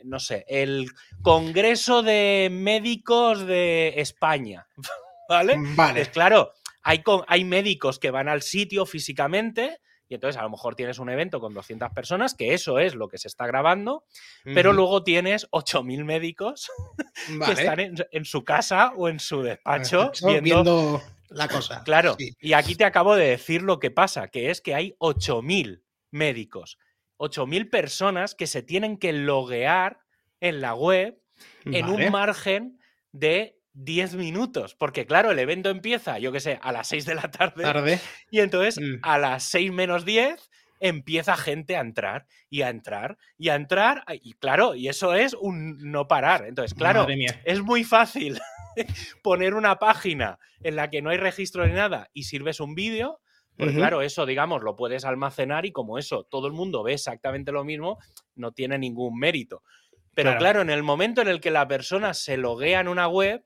no 0.03 0.19
sé, 0.19 0.45
el 0.47 0.87
Congreso 1.21 2.03
de 2.03 2.49
Médicos 2.51 3.45
de 3.45 3.93
España, 3.97 4.67
¿vale? 5.29 5.57
Vale. 5.75 6.05
Claro, 6.07 6.53
hay, 6.81 7.03
hay 7.27 7.43
médicos 7.43 7.99
que 7.99 8.11
van 8.11 8.27
al 8.27 8.41
sitio 8.41 8.85
físicamente 8.85 9.79
y 10.13 10.15
entonces 10.15 10.39
a 10.39 10.43
lo 10.43 10.49
mejor 10.51 10.75
tienes 10.75 10.99
un 10.99 11.09
evento 11.09 11.39
con 11.39 11.53
200 11.53 11.91
personas, 11.91 12.35
que 12.35 12.53
eso 12.53 12.77
es 12.77 12.93
lo 12.93 13.07
que 13.07 13.17
se 13.17 13.27
está 13.27 13.47
grabando, 13.47 14.05
pero 14.43 14.71
luego 14.73 15.03
tienes 15.03 15.49
8.000 15.49 16.03
médicos 16.03 16.69
que 17.45 17.51
están 17.53 17.79
en, 17.79 18.25
su 18.25 18.43
casa 18.43 18.93
o 18.95 19.09
en 19.09 19.19
su 19.19 19.41
despacho 19.41 20.11
viendo, 20.43 21.01
la 21.29 21.47
cosa. 21.47 21.83
Claro, 21.83 22.15
y 22.19 22.53
aquí 22.53 22.75
te 22.75 22.85
acabo 22.85 23.15
de 23.15 23.29
decir 23.29 23.63
lo 23.63 23.79
que 23.79 23.89
pasa, 23.89 24.27
que 24.27 24.51
es 24.51 24.61
que 24.61 24.75
hay 24.75 24.95
8.000 24.99 25.81
médicos 26.11 26.77
8.000 27.17 27.69
personas 27.69 28.35
que 28.35 28.47
se 28.47 28.63
tienen 28.63 28.97
que 28.97 29.13
loguear 29.13 29.99
en 30.39 30.61
la 30.61 30.75
web 30.75 31.19
en 31.65 31.87
un 31.87 32.11
margen 32.11 32.79
de 33.11 33.57
10 33.73 34.15
minutos. 34.15 34.75
Porque 34.75 35.05
claro, 35.05 35.31
el 35.31 35.39
evento 35.39 35.69
empieza, 35.69 36.19
yo 36.19 36.31
qué 36.31 36.39
sé, 36.39 36.59
a 36.61 36.71
las 36.71 36.87
6 36.87 37.05
de 37.05 37.15
la 37.15 37.31
tarde. 37.31 37.99
Y 38.29 38.39
entonces 38.39 38.79
mm. 38.79 38.99
a 39.01 39.17
las 39.17 39.43
6 39.43 39.71
menos 39.71 40.05
10 40.05 40.49
empieza 40.79 41.37
gente 41.37 41.77
a 41.77 41.79
entrar 41.79 42.25
y 42.49 42.61
a 42.61 42.69
entrar 42.69 43.17
y 43.37 43.49
a 43.49 43.55
entrar. 43.55 44.03
Y 44.21 44.33
claro, 44.33 44.75
y 44.75 44.89
eso 44.89 45.13
es 45.13 45.33
un 45.33 45.91
no 45.91 46.07
parar. 46.07 46.45
Entonces, 46.45 46.73
claro, 46.73 47.07
es 47.45 47.61
muy 47.61 47.83
fácil 47.83 48.39
poner 49.23 49.53
una 49.53 49.79
página 49.79 50.39
en 50.61 50.75
la 50.75 50.89
que 50.89 51.01
no 51.01 51.09
hay 51.09 51.17
registro 51.17 51.65
ni 51.65 51.73
nada 51.73 52.09
y 52.13 52.23
sirves 52.23 52.59
un 52.59 52.75
vídeo 52.75 53.21
porque 53.57 53.75
claro, 53.75 54.01
eso, 54.01 54.25
digamos, 54.25 54.63
lo 54.63 54.75
puedes 54.75 55.05
almacenar 55.05 55.65
y 55.65 55.71
como 55.71 55.97
eso 55.97 56.23
todo 56.23 56.47
el 56.47 56.53
mundo 56.53 56.83
ve 56.83 56.93
exactamente 56.93 57.51
lo 57.51 57.63
mismo, 57.63 57.99
no 58.35 58.51
tiene 58.51 58.77
ningún 58.77 59.17
mérito. 59.17 59.63
Pero 60.13 60.37
claro. 60.37 60.61
en 60.61 60.69
el 60.69 60.83
momento 60.83 61.21
en 61.21 61.27
el 61.27 61.39
que 61.39 61.51
la 61.51 61.67
persona 61.67 62.13
se 62.13 62.37
loguea 62.37 62.79
en 62.79 62.87
una 62.87 63.07
web, 63.07 63.45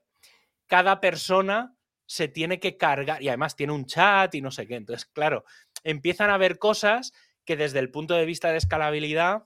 cada 0.66 1.00
persona 1.00 1.74
se 2.06 2.28
tiene 2.28 2.58
que 2.58 2.76
cargar 2.76 3.22
y 3.22 3.28
además 3.28 3.54
tiene 3.54 3.72
un 3.72 3.86
chat 3.86 4.34
y 4.34 4.40
no 4.40 4.50
sé 4.50 4.66
qué. 4.66 4.76
Entonces, 4.76 5.06
claro, 5.06 5.44
empiezan 5.84 6.30
a 6.30 6.34
haber 6.34 6.58
cosas 6.58 7.12
que 7.44 7.56
desde 7.56 7.78
el 7.78 7.90
punto 7.90 8.14
de 8.14 8.24
vista 8.24 8.50
de 8.50 8.58
escalabilidad 8.58 9.44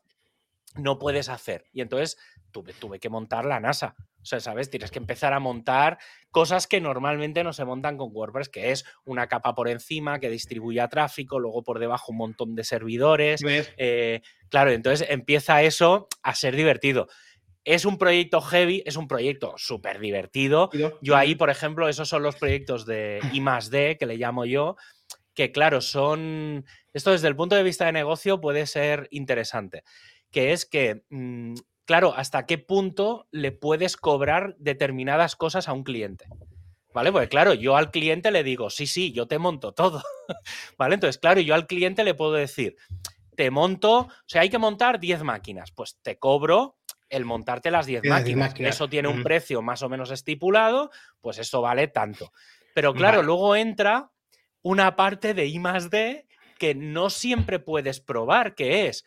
no 0.77 0.99
puedes 0.99 1.29
hacer. 1.29 1.67
Y 1.73 1.81
entonces 1.81 2.19
tuve, 2.53 2.73
tuve 2.75 3.01
que 3.01 3.09
montar 3.09 3.45
la 3.45 3.59
NASA. 3.59 3.97
O 4.21 4.25
sea, 4.25 4.39
¿sabes? 4.39 4.71
Tienes 4.71 4.93
que 4.93 5.01
empezar 5.01 5.33
a 5.33 5.41
montar 5.41 5.99
cosas 6.31 6.69
que 6.69 6.81
normalmente 6.81 7.43
no 7.43 7.53
se 7.53 7.65
montan 7.65 7.97
con 7.97 8.11
WordPress, 8.13 8.49
que 8.49 8.71
es 8.71 8.85
una 9.05 9.27
capa 9.27 9.55
por 9.57 9.69
encima 9.69 10.21
que 10.21 10.31
distribuya 10.31 10.87
tráfico, 10.87 11.41
luego 11.41 11.65
por 11.65 11.81
debajo 11.81 12.13
un 12.13 12.19
montón 12.19 12.55
de 12.55 12.63
servidores. 12.63 13.43
Eh, 13.77 14.21
claro, 14.49 14.71
entonces 14.71 15.09
empieza 15.11 15.63
eso 15.63 16.07
a 16.23 16.37
ser 16.37 16.55
divertido. 16.55 17.09
Es 17.65 17.85
un 17.85 17.97
proyecto 17.97 18.41
heavy, 18.41 18.83
es 18.87 18.97
un 18.97 19.09
proyecto 19.09 19.55
súper 19.57 19.99
divertido. 19.99 20.71
Yo 21.01 21.17
ahí, 21.17 21.35
por 21.35 21.51
ejemplo, 21.51 21.89
esos 21.89 22.09
son 22.09 22.23
los 22.23 22.37
proyectos 22.37 22.87
de 22.87 23.21
I 23.33 23.41
D, 23.71 23.97
que 23.99 24.07
le 24.07 24.17
llamo 24.17 24.45
yo, 24.45 24.77
que 25.35 25.51
claro, 25.51 25.81
son... 25.81 26.65
Esto 26.93 27.13
desde 27.13 27.29
el 27.29 27.37
punto 27.37 27.57
de 27.57 27.63
vista 27.63 27.87
de 27.87 27.93
negocio 27.93 28.41
puede 28.41 28.67
ser 28.67 29.09
interesante. 29.11 29.83
que 30.33 30.53
es 30.53 30.67
que, 30.67 31.05
mm, 31.11 31.55
claro, 31.85 32.15
hasta 32.17 32.47
qué 32.47 32.59
punto 32.59 33.27
le 33.31 33.53
puedes 33.53 33.97
cobrar 33.97 34.55
determinadas 34.59 35.37
cosas 35.37 35.69
a 35.69 35.73
un 35.73 35.85
cliente. 35.85 36.27
¿Vale? 36.95 37.11
Pues 37.11 37.29
claro, 37.29 37.55
yo 37.55 37.77
al 37.77 37.91
cliente 37.91 38.31
le 38.31 38.43
digo, 38.43 38.69
sí, 38.69 38.87
sí, 38.87 39.13
yo 39.13 39.27
te 39.27 39.39
monto 39.39 39.73
todo. 39.73 40.03
¿Vale? 40.79 40.95
Entonces, 40.95 41.19
claro, 41.19 41.41
yo 41.41 41.55
al 41.55 41.67
cliente 41.67 42.05
le 42.05 42.15
puedo 42.15 42.33
decir, 42.33 42.77
te 43.35 43.51
monto, 43.51 43.99
o 44.01 44.11
sea, 44.27 44.43
hay 44.43 44.51
que 44.51 44.59
montar 44.59 45.01
10 45.01 45.23
máquinas, 45.23 45.71
pues 45.73 45.99
te 46.03 46.19
cobro 46.19 46.77
el 47.09 47.25
montarte 47.25 47.71
las 47.71 47.87
10 47.87 48.05
máquinas. 48.05 48.55
Eso 48.59 48.89
tiene 48.89 49.09
un 49.09 49.23
precio 49.23 49.63
más 49.63 49.83
o 49.83 49.89
menos 49.89 50.11
estipulado, 50.11 50.91
pues 51.21 51.39
eso 51.39 51.61
vale 51.61 51.89
tanto. 51.89 52.33
Pero 52.75 52.95
claro, 52.95 53.23
luego 53.23 53.55
entra 53.55 54.11
una 54.63 54.97
parte 54.97 55.35
de 55.35 55.47
I 55.47 55.59
más 55.59 55.91
D 55.91 56.27
que 56.59 56.75
no 56.75 57.11
siempre 57.11 57.59
puedes 57.59 58.01
probar, 58.01 58.55
que 58.55 58.87
es 58.87 59.05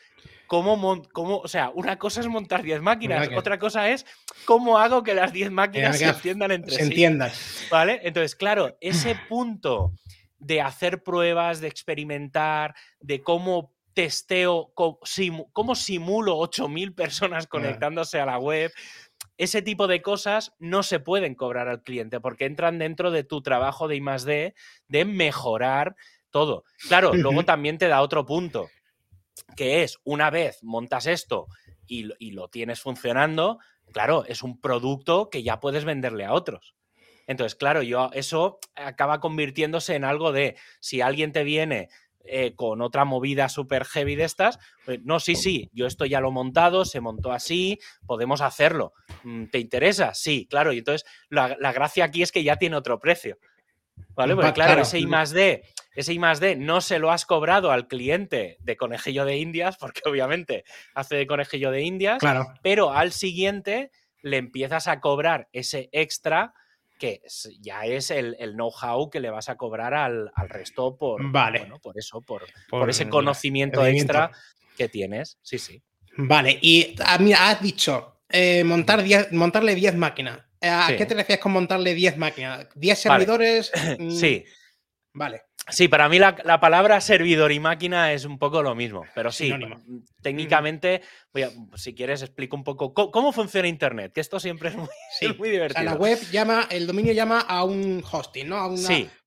cómo, 0.48 1.02
cómo 1.12 1.38
o 1.38 1.48
sea, 1.48 1.70
una 1.74 1.98
cosa 1.98 2.22
es 2.22 2.28
montar 2.28 2.64
10 2.64 2.82
máquinas, 2.82 3.30
otra 3.36 3.60
cosa 3.60 3.90
es 3.90 4.06
cómo 4.46 4.78
hago 4.78 5.04
que 5.04 5.14
las 5.14 5.34
10 5.34 5.52
máquinas 5.52 5.98
se 5.98 6.06
entiendan 6.06 6.52
entre 6.52 6.72
se 6.72 6.78
sí. 6.78 6.84
Entiendan. 6.84 7.32
¿Vale? 7.70 8.00
Entonces, 8.04 8.36
claro, 8.36 8.78
ese 8.82 9.16
punto 9.28 9.94
de 10.40 10.62
hacer 10.62 11.04
pruebas, 11.04 11.60
de 11.62 11.68
experimentar, 11.68 12.76
de 13.00 13.22
cómo 13.22 13.74
testeo, 13.94 14.72
cómo 14.74 15.76
simulo 15.76 16.38
8.000 16.38 16.94
personas 16.94 17.48
conectándose 17.48 18.20
a 18.20 18.26
la 18.26 18.38
web, 18.38 18.72
ese 19.38 19.62
tipo 19.62 19.88
de 19.88 20.02
cosas 20.02 20.54
no 20.60 20.84
se 20.84 21.00
pueden 21.00 21.36
cobrar 21.36 21.68
al 21.68 21.82
cliente 21.82 22.20
porque 22.20 22.46
entran 22.46 22.78
dentro 22.78 23.12
de 23.12 23.24
tu 23.24 23.42
trabajo 23.42 23.88
de 23.88 23.96
I 23.96 24.54
de 24.88 25.06
mejorar 25.06 25.96
todo. 26.30 26.66
Claro, 26.88 27.14
luego 27.14 27.46
también 27.46 27.78
te 27.78 27.88
da 27.88 28.02
otro 28.02 28.26
punto, 28.26 28.70
que 29.56 29.84
es 29.84 30.00
una 30.04 30.30
vez 30.30 30.64
montas 30.64 31.06
esto 31.08 31.48
y, 31.88 32.10
y, 32.20 32.32
lo 32.32 32.50
tienes 32.50 32.82
funcionando, 32.82 33.60
claro, 33.92 34.26
es 34.26 34.44
un 34.44 34.60
producto 34.60 35.30
que 35.30 35.44
ya 35.44 35.60
puedes 35.60 35.86
venderle 35.86 36.26
a 36.26 36.34
otros. 36.34 36.76
Entonces, 37.28 37.56
claro, 37.56 37.82
yo 37.82 38.10
eso 38.14 38.60
acaba 38.76 39.20
convirtiéndose 39.20 39.96
en 39.96 40.04
algo 40.04 40.32
de 40.32 40.56
si 40.80 41.02
alguien 41.02 41.32
te 41.32 41.44
viene 41.44 41.90
eh, 42.28 42.56
con 42.56 42.82
otra 42.82 43.06
movida 43.06 43.50
super 43.50 43.86
heavy 43.86 44.16
de 44.16 44.24
estas, 44.24 44.58
pues, 44.84 45.00
no, 45.04 45.20
sí, 45.20 45.36
sí, 45.36 45.70
yo 45.74 45.86
esto 45.86 46.06
ya 46.06 46.20
lo 46.20 46.30
he 46.30 46.32
montado, 46.32 46.84
se 46.84 47.00
montó 47.00 47.32
así, 47.32 47.80
podemos 48.08 48.42
hacerlo. 48.42 48.94
Mm, 49.24 49.46
¿Te 49.46 49.60
interesa? 49.60 50.16
Sí, 50.16 50.48
claro. 50.50 50.74
Y 50.74 50.80
entonces 50.80 51.08
la, 51.30 51.56
gracia 51.72 52.06
aquí 52.06 52.24
es 52.24 52.32
que 52.32 52.44
ya 52.44 52.56
tiene 52.56 52.78
otro 52.78 53.00
precio. 53.00 53.38
¿Vale? 54.16 54.34
Porque 54.36 54.54
claro, 54.54 54.82
ese 54.82 55.00
I 55.00 55.06
más 55.06 55.32
D, 55.32 55.64
ese 55.96 56.14
I 56.14 56.20
más 56.20 56.40
D 56.40 56.56
no 56.56 56.82
se 56.82 57.00
lo 57.00 57.12
has 57.12 57.26
cobrado 57.26 57.72
al 57.72 57.88
cliente 57.88 58.58
de 58.60 58.78
conejillo 58.78 59.26
de 59.26 59.38
indias, 59.38 59.78
porque 59.78 60.02
obviamente 60.06 60.66
hace 60.94 61.16
de 61.16 61.28
conejillo 61.28 61.72
de 61.72 61.82
indias, 61.82 62.20
claro. 62.20 62.48
pero 62.62 62.92
al 62.92 63.12
siguiente 63.12 63.92
le 64.22 64.38
empiezas 64.38 64.88
a 64.88 65.00
cobrar 65.00 65.48
ese 65.54 65.90
extra 65.92 66.54
que 66.98 67.22
ya 67.60 67.86
es 67.86 68.10
el, 68.10 68.36
know-how 68.54 69.10
que 69.10 69.20
le 69.20 69.30
vas 69.30 69.50
a 69.50 69.58
cobrar 69.58 69.94
al, 69.94 70.32
resto 70.48 70.98
por, 70.98 71.22
vale. 71.32 71.68
por 71.82 71.98
eso, 71.98 72.22
por, 72.22 72.44
por, 72.70 72.90
ese 72.90 73.10
conocimiento 73.10 73.86
extra 73.86 74.32
que 74.78 74.88
tienes. 74.88 75.38
Sí, 75.42 75.58
sí. 75.58 75.82
Vale, 76.18 76.58
y 76.62 76.96
ah, 77.04 77.20
has 77.40 77.62
dicho 77.62 78.22
eh, 78.30 78.64
montar 78.64 79.04
montarle 79.32 79.76
10 79.76 79.96
máquinas. 79.96 80.40
Eh, 80.62 80.70
¿A 80.70 80.96
qué 80.98 81.06
te 81.06 81.14
refieres 81.14 81.42
con 81.42 81.52
montarle 81.52 81.94
10 81.94 82.18
máquinas? 82.18 82.68
¿10 82.76 82.96
servidores? 82.96 83.72
sí. 84.10 84.46
Mm, 85.14 85.20
vale. 85.20 85.42
Sí, 85.68 85.88
para 85.88 86.08
mí 86.10 86.20
la, 86.20 86.60
palabra 86.60 87.02
servidor 87.02 87.52
y 87.52 87.60
máquina 87.60 88.14
es 88.14 88.26
un 88.26 88.38
poco 88.38 88.62
lo 88.62 88.76
mismo, 88.76 89.04
pero 89.16 89.32
sí, 89.32 89.52
técnicamente, 90.22 91.02
si 91.76 91.96
quieres 91.96 92.22
explico 92.22 92.56
un 92.56 92.64
poco 92.64 92.94
cómo, 92.94 93.32
funciona 93.32 93.68
Internet, 93.68 94.14
que 94.14 94.22
esto 94.22 94.40
siempre 94.40 94.70
es 94.70 94.76
muy, 94.76 94.88
muy 95.40 95.50
divertido. 95.50 95.84
la 95.84 95.96
web 95.96 96.20
llama, 96.32 96.68
el 96.70 96.86
dominio 96.86 97.14
llama 97.14 97.42
a 97.42 97.64
un 97.64 98.04
hosting, 98.10 98.48
¿no? 98.48 98.58
A 98.58 98.68
un 98.68 98.78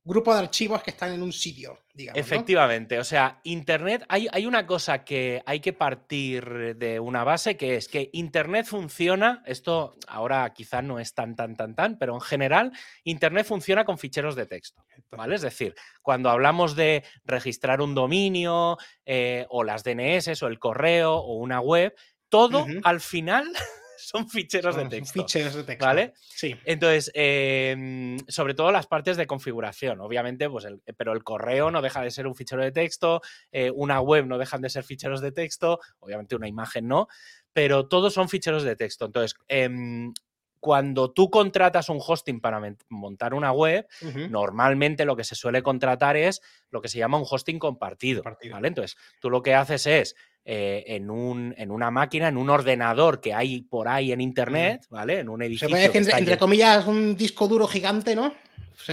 grupo 0.09 0.33
de 0.33 0.41
archivos 0.41 0.83
que 0.83 0.91
están 0.91 1.13
en 1.13 1.23
un 1.23 1.33
sitio, 1.33 1.79
digamos. 1.93 2.19
Efectivamente, 2.19 2.99
o 2.99 3.05
sea, 3.05 3.41
Internet, 3.45 4.05
hay, 4.09 4.27
hay 4.33 4.47
una 4.47 4.67
cosa 4.67 5.05
que 5.05 5.43
hay 5.47 5.61
que 5.61 5.73
partir 5.73 6.77
de 6.77 6.99
una 6.99 7.25
base 7.25 7.57
que 7.57 7.77
es 7.77 7.89
que 7.89 8.11
Internet 8.13 8.67
funciona, 8.67 9.43
esto 9.47 9.95
ahora 10.09 10.53
quizá 10.55 10.83
no 10.83 10.99
es 10.99 11.15
tan, 11.15 11.37
tan, 11.37 11.55
tan, 11.57 11.75
tan, 11.75 11.99
pero 11.99 12.15
en 12.15 12.21
general, 12.21 12.73
Internet 13.05 13.47
funciona 13.47 13.85
con 13.85 13.99
ficheros 13.99 14.35
de 14.35 14.47
texto, 14.47 14.85
¿vale? 15.11 15.35
Es 15.35 15.43
decir, 15.43 15.75
cuando 16.03 16.31
hablamos 16.31 16.75
de 16.75 17.05
registrar 17.25 17.81
un 17.81 17.95
dominio 17.95 18.79
eh, 19.05 19.47
o 19.51 19.63
las 19.63 19.85
DNS 19.85 20.43
o 20.43 20.47
el 20.47 20.59
correo 20.59 21.17
o 21.17 21.35
una 21.35 21.61
web, 21.61 21.95
todo 22.29 22.67
al 22.83 23.01
final 23.01 23.47
son 23.99 24.29
ficheros 24.29 24.77
de 24.77 24.87
texto. 24.87 25.23
Ficheros 25.23 25.55
de 25.55 25.65
texto. 25.65 25.85
¿Vale? 25.85 26.15
Sí. 26.17 26.57
Entonces, 26.65 27.11
em, 27.15 28.19
sobre 28.29 28.55
todo 28.55 28.73
las 28.73 28.87
partes 28.87 29.17
de 29.17 29.27
configuración, 29.27 30.01
obviamente, 30.01 30.49
pues 30.49 30.65
el, 30.65 30.81
pero 30.97 31.13
el 31.13 31.25
correo 31.25 31.71
no 31.71 31.83
deja 31.83 32.01
de 32.03 32.11
ser 32.11 32.27
un 32.27 32.35
fichero 32.35 32.63
de 32.63 32.73
texto, 32.73 33.21
eh, 33.53 33.71
una 33.75 34.01
web 34.01 34.27
no 34.27 34.39
dejan 34.39 34.61
de 34.63 34.71
ser 34.71 34.85
ficheros 34.85 35.21
de 35.21 35.33
texto, 35.33 35.81
obviamente 35.99 36.37
una 36.37 36.49
imagen 36.49 36.89
no, 36.89 37.09
pero 37.53 37.89
todos 37.89 38.15
son 38.15 38.29
ficheros 38.29 38.63
de 38.63 38.77
texto. 38.77 39.07
Entonces, 39.07 39.35
em, 39.49 40.13
cuando 40.61 41.11
tú 41.11 41.31
contratas 41.31 41.89
un 41.89 42.01
hosting 42.05 42.41
para 42.41 42.61
montar 42.89 43.35
una 43.35 43.53
web, 43.53 43.87
normalmente 44.31 45.05
lo 45.05 45.17
que 45.17 45.25
se 45.25 45.35
suele 45.35 45.63
contratar 45.63 46.17
es 46.17 46.41
lo 46.71 46.81
que 46.81 46.89
se 46.89 46.99
llama 46.99 47.19
un 47.19 47.27
hosting 47.29 47.59
compartido, 47.59 48.23
¿vale? 48.51 48.69
Entonces, 48.69 48.97
tú 49.21 49.31
lo 49.31 49.43
que 49.43 49.55
haces 49.55 49.87
es 49.87 50.17
eh, 50.45 50.85
en, 50.87 51.11
un, 51.11 51.55
en 51.59 51.71
una 51.71 51.91
máquina, 51.91 52.29
en 52.29 52.37
un 52.37 52.49
ordenador 52.49 53.21
que 53.21 53.35
hay 53.35 53.63
por 53.63 53.87
ahí 53.87 54.13
en 54.13 54.21
internet, 54.21 54.87
¿vale? 54.89 55.21
En 55.21 55.29
un 55.29 55.43
edificio. 55.43 55.69
Se 55.69 55.71
puede 55.71 55.89
decir, 55.89 56.15
entre, 56.17 56.39
comillas, 56.39 56.87
un 56.87 57.17
disco 57.17 57.49
duro 57.49 57.67
gigante, 57.67 58.15
¿no? 58.15 58.33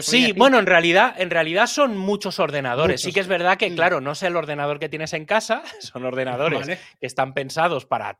Sí, 0.02 0.34
bueno, 0.34 0.60
en 0.60 0.66
realidad, 0.66 1.16
en 1.18 1.30
realidad 1.30 1.68
son 1.68 1.96
muchos 1.98 2.40
ordenadores. 2.40 3.02
Sí 3.02 3.14
que 3.14 3.20
es 3.20 3.28
verdad 3.28 3.58
que, 3.58 3.70
mm. 3.70 3.76
claro, 3.76 4.02
no 4.02 4.12
es 4.12 4.24
el 4.24 4.36
ordenador 4.36 4.80
que 4.80 4.90
tienes 4.90 5.14
en 5.14 5.26
casa, 5.26 5.64
son 5.80 6.04
ordenadores 6.06 6.68
que 6.68 7.06
están 7.06 7.34
pensados 7.34 7.86
para 7.86 8.20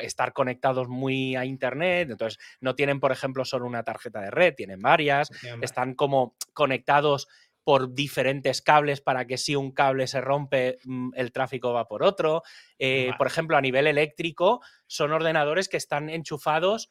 estar 0.00 0.32
conectados 0.32 0.88
muy 0.88 1.36
a 1.36 1.44
internet, 1.44 2.10
entonces 2.10 2.38
no 2.60 2.74
tienen, 2.74 3.00
por 3.00 3.12
ejemplo, 3.12 3.44
solo 3.44 3.66
una 3.66 3.82
tarjeta 3.82 4.20
de 4.20 4.30
red, 4.30 4.54
tienen 4.54 4.80
varias, 4.80 5.30
están 5.60 5.94
como 5.94 6.36
conectados 6.52 7.28
por 7.66 7.94
diferentes 7.94 8.62
cables 8.62 9.00
para 9.00 9.26
que 9.26 9.36
si 9.36 9.56
un 9.56 9.72
cable 9.72 10.06
se 10.06 10.20
rompe, 10.20 10.78
mm, 10.84 11.10
el 11.16 11.32
tráfico 11.32 11.72
va 11.72 11.88
por 11.88 12.04
otro. 12.04 12.44
Eh, 12.78 13.10
por 13.18 13.26
ejemplo, 13.26 13.56
a 13.56 13.60
nivel 13.60 13.88
eléctrico, 13.88 14.60
son 14.86 15.10
ordenadores 15.10 15.68
que 15.68 15.76
están 15.76 16.08
enchufados 16.08 16.90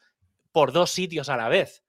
por 0.52 0.72
dos 0.72 0.90
sitios 0.90 1.30
a 1.30 1.38
la 1.38 1.48
vez, 1.48 1.82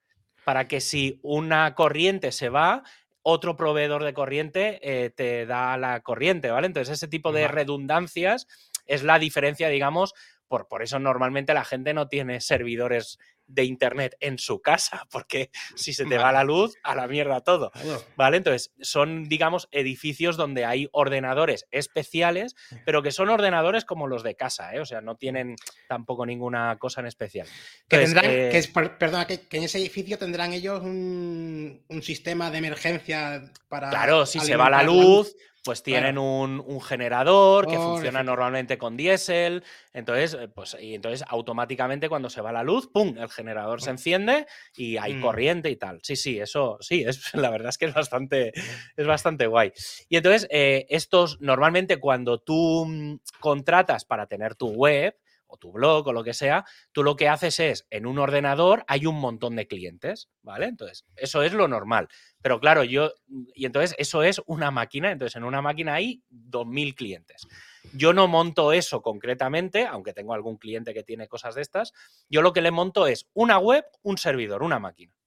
para 0.44 0.68
que 0.68 0.80
si 0.80 1.20
una 1.22 1.74
corriente 1.74 2.32
se 2.32 2.48
va, 2.48 2.82
otro 3.20 3.56
proveedor 3.56 4.04
de 4.04 4.14
corriente 4.14 4.80
eh, 4.82 5.10
te 5.10 5.44
da 5.44 5.76
la 5.76 6.00
corriente, 6.00 6.50
¿vale? 6.50 6.66
Entonces, 6.66 6.94
ese 6.94 7.08
tipo 7.08 7.30
de 7.30 7.46
redundancias 7.46 8.46
es 8.86 9.02
la 9.02 9.18
diferencia, 9.18 9.68
digamos, 9.68 10.14
por, 10.48 10.66
por 10.68 10.82
eso 10.82 10.98
normalmente 10.98 11.54
la 11.54 11.64
gente 11.64 11.94
no 11.94 12.08
tiene 12.08 12.40
servidores 12.40 13.18
de 13.48 13.64
internet 13.64 14.16
en 14.20 14.38
su 14.38 14.60
casa, 14.60 15.06
porque 15.10 15.50
si 15.74 15.92
se 15.92 16.04
te 16.04 16.18
va 16.18 16.30
la 16.30 16.44
luz, 16.44 16.76
a 16.82 16.94
la 16.94 17.08
mierda 17.08 17.40
todo. 17.40 17.72
¿Vale? 18.16 18.36
Entonces, 18.36 18.72
son, 18.80 19.28
digamos, 19.28 19.68
edificios 19.72 20.36
donde 20.36 20.64
hay 20.64 20.88
ordenadores 20.92 21.66
especiales, 21.70 22.54
pero 22.84 23.02
que 23.02 23.10
son 23.10 23.30
ordenadores 23.30 23.84
como 23.84 24.06
los 24.06 24.22
de 24.22 24.36
casa, 24.36 24.74
¿eh? 24.74 24.80
O 24.80 24.84
sea, 24.84 25.00
no 25.00 25.16
tienen 25.16 25.56
tampoco 25.88 26.26
ninguna 26.26 26.76
cosa 26.78 27.00
en 27.00 27.06
especial. 27.06 27.46
que 27.88 27.98
tendrán, 27.98 28.24
que 28.24 28.48
eh 28.50 28.58
es, 28.58 28.68
perdona, 28.68 29.26
que, 29.26 29.40
en 29.50 29.64
ese 29.64 29.78
edificio 29.78 30.18
tendrán 30.18 30.52
ellos 30.52 30.82
un, 30.82 31.82
un 31.88 32.02
sistema 32.02 32.50
de 32.50 32.58
emergencia 32.58 33.50
para. 33.68 33.88
Claro, 33.90 34.26
si 34.26 34.40
se 34.40 34.56
va 34.56 34.68
la 34.68 34.82
luz, 34.82 35.34
pues 35.68 35.82
tienen 35.82 36.16
un, 36.16 36.80
generador 36.80 37.66
que 37.66 37.76
oh, 37.76 37.92
funciona 37.92 38.22
normalmente 38.22 38.78
con 38.78 38.96
diésel. 38.96 39.62
Entonces, 39.92 40.32
eh, 40.32 40.48
pues, 40.48 40.74
y 40.80 40.94
entonces 40.94 41.22
automáticamente 41.28 42.08
cuando 42.08 42.30
se 42.30 42.40
va 42.40 42.52
la 42.52 42.62
luz, 42.62 42.88
¡pum! 42.90 43.18
El 43.18 43.28
generador 43.28 43.82
se 43.82 43.90
enciende 43.90 44.46
y 44.74 44.96
hay 44.96 45.12
mm. 45.12 45.20
corriente 45.20 45.68
y 45.68 45.76
tal. 45.76 46.00
Sí, 46.02 46.16
sí, 46.16 46.40
eso 46.40 46.78
sí, 46.80 47.04
es, 47.06 47.34
la 47.34 47.50
verdad 47.50 47.68
es 47.68 47.76
que 47.76 47.84
es 47.84 47.92
bastante, 47.92 48.54
es 48.96 49.06
bastante 49.06 49.46
guay. 49.46 49.70
Y 50.08 50.16
entonces, 50.16 50.48
eh, 50.50 50.86
estos 50.88 51.38
normalmente 51.42 51.98
cuando 51.98 52.38
tú 52.38 52.86
mm, 52.88 53.18
contratas 53.38 54.06
para 54.06 54.26
tener 54.26 54.54
tu 54.54 54.68
web, 54.68 55.14
o 55.48 55.56
tu 55.56 55.72
blog 55.72 56.06
o 56.06 56.12
lo 56.12 56.22
que 56.22 56.34
sea, 56.34 56.64
tú 56.92 57.02
lo 57.02 57.16
que 57.16 57.28
haces 57.28 57.58
es, 57.58 57.86
en 57.90 58.06
un 58.06 58.18
ordenador 58.18 58.84
hay 58.86 59.06
un 59.06 59.18
montón 59.18 59.56
de 59.56 59.66
clientes, 59.66 60.28
¿vale? 60.42 60.66
Entonces, 60.66 61.04
eso 61.16 61.42
es 61.42 61.52
lo 61.52 61.66
normal. 61.66 62.08
Pero 62.40 62.60
claro, 62.60 62.84
yo, 62.84 63.12
y 63.54 63.66
entonces 63.66 63.96
eso 63.98 64.22
es 64.22 64.40
una 64.46 64.70
máquina, 64.70 65.10
entonces 65.10 65.36
en 65.36 65.44
una 65.44 65.60
máquina 65.60 65.94
hay 65.94 66.22
2.000 66.30 66.94
clientes. 66.94 67.48
Yo 67.92 68.12
no 68.12 68.28
monto 68.28 68.72
eso 68.72 69.02
concretamente, 69.02 69.86
aunque 69.86 70.12
tengo 70.12 70.34
algún 70.34 70.58
cliente 70.58 70.94
que 70.94 71.02
tiene 71.02 71.26
cosas 71.26 71.54
de 71.54 71.62
estas, 71.62 71.92
yo 72.28 72.42
lo 72.42 72.52
que 72.52 72.60
le 72.60 72.70
monto 72.70 73.06
es 73.06 73.28
una 73.32 73.58
web, 73.58 73.84
un 74.02 74.18
servidor, 74.18 74.62
una 74.62 74.78
máquina. 74.78 75.17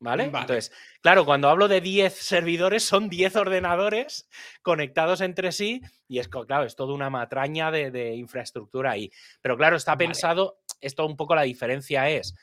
¿Vale? 0.00 0.24
Entonces, 0.24 0.72
claro, 1.02 1.26
cuando 1.26 1.50
hablo 1.50 1.68
de 1.68 1.82
10 1.82 2.14
servidores, 2.14 2.82
son 2.82 3.10
10 3.10 3.36
ordenadores 3.36 4.26
conectados 4.62 5.20
entre 5.20 5.52
sí 5.52 5.82
y 6.08 6.20
es, 6.20 6.28
claro, 6.28 6.64
es 6.64 6.74
toda 6.74 6.94
una 6.94 7.10
matraña 7.10 7.70
de, 7.70 8.14
infraestructura 8.14 8.92
ahí. 8.92 9.12
Pero 9.42 9.58
claro, 9.58 9.76
está 9.76 9.98
pensado, 9.98 10.60
esto 10.80 11.04
un 11.04 11.18
poco 11.18 11.34
la 11.34 11.42
diferencia 11.42 12.08
es, 12.08 12.34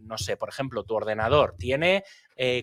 no 0.00 0.18
sé, 0.18 0.36
por 0.36 0.48
ejemplo, 0.48 0.82
tu 0.82 0.94
ordenador 0.94 1.54
tiene 1.56 2.02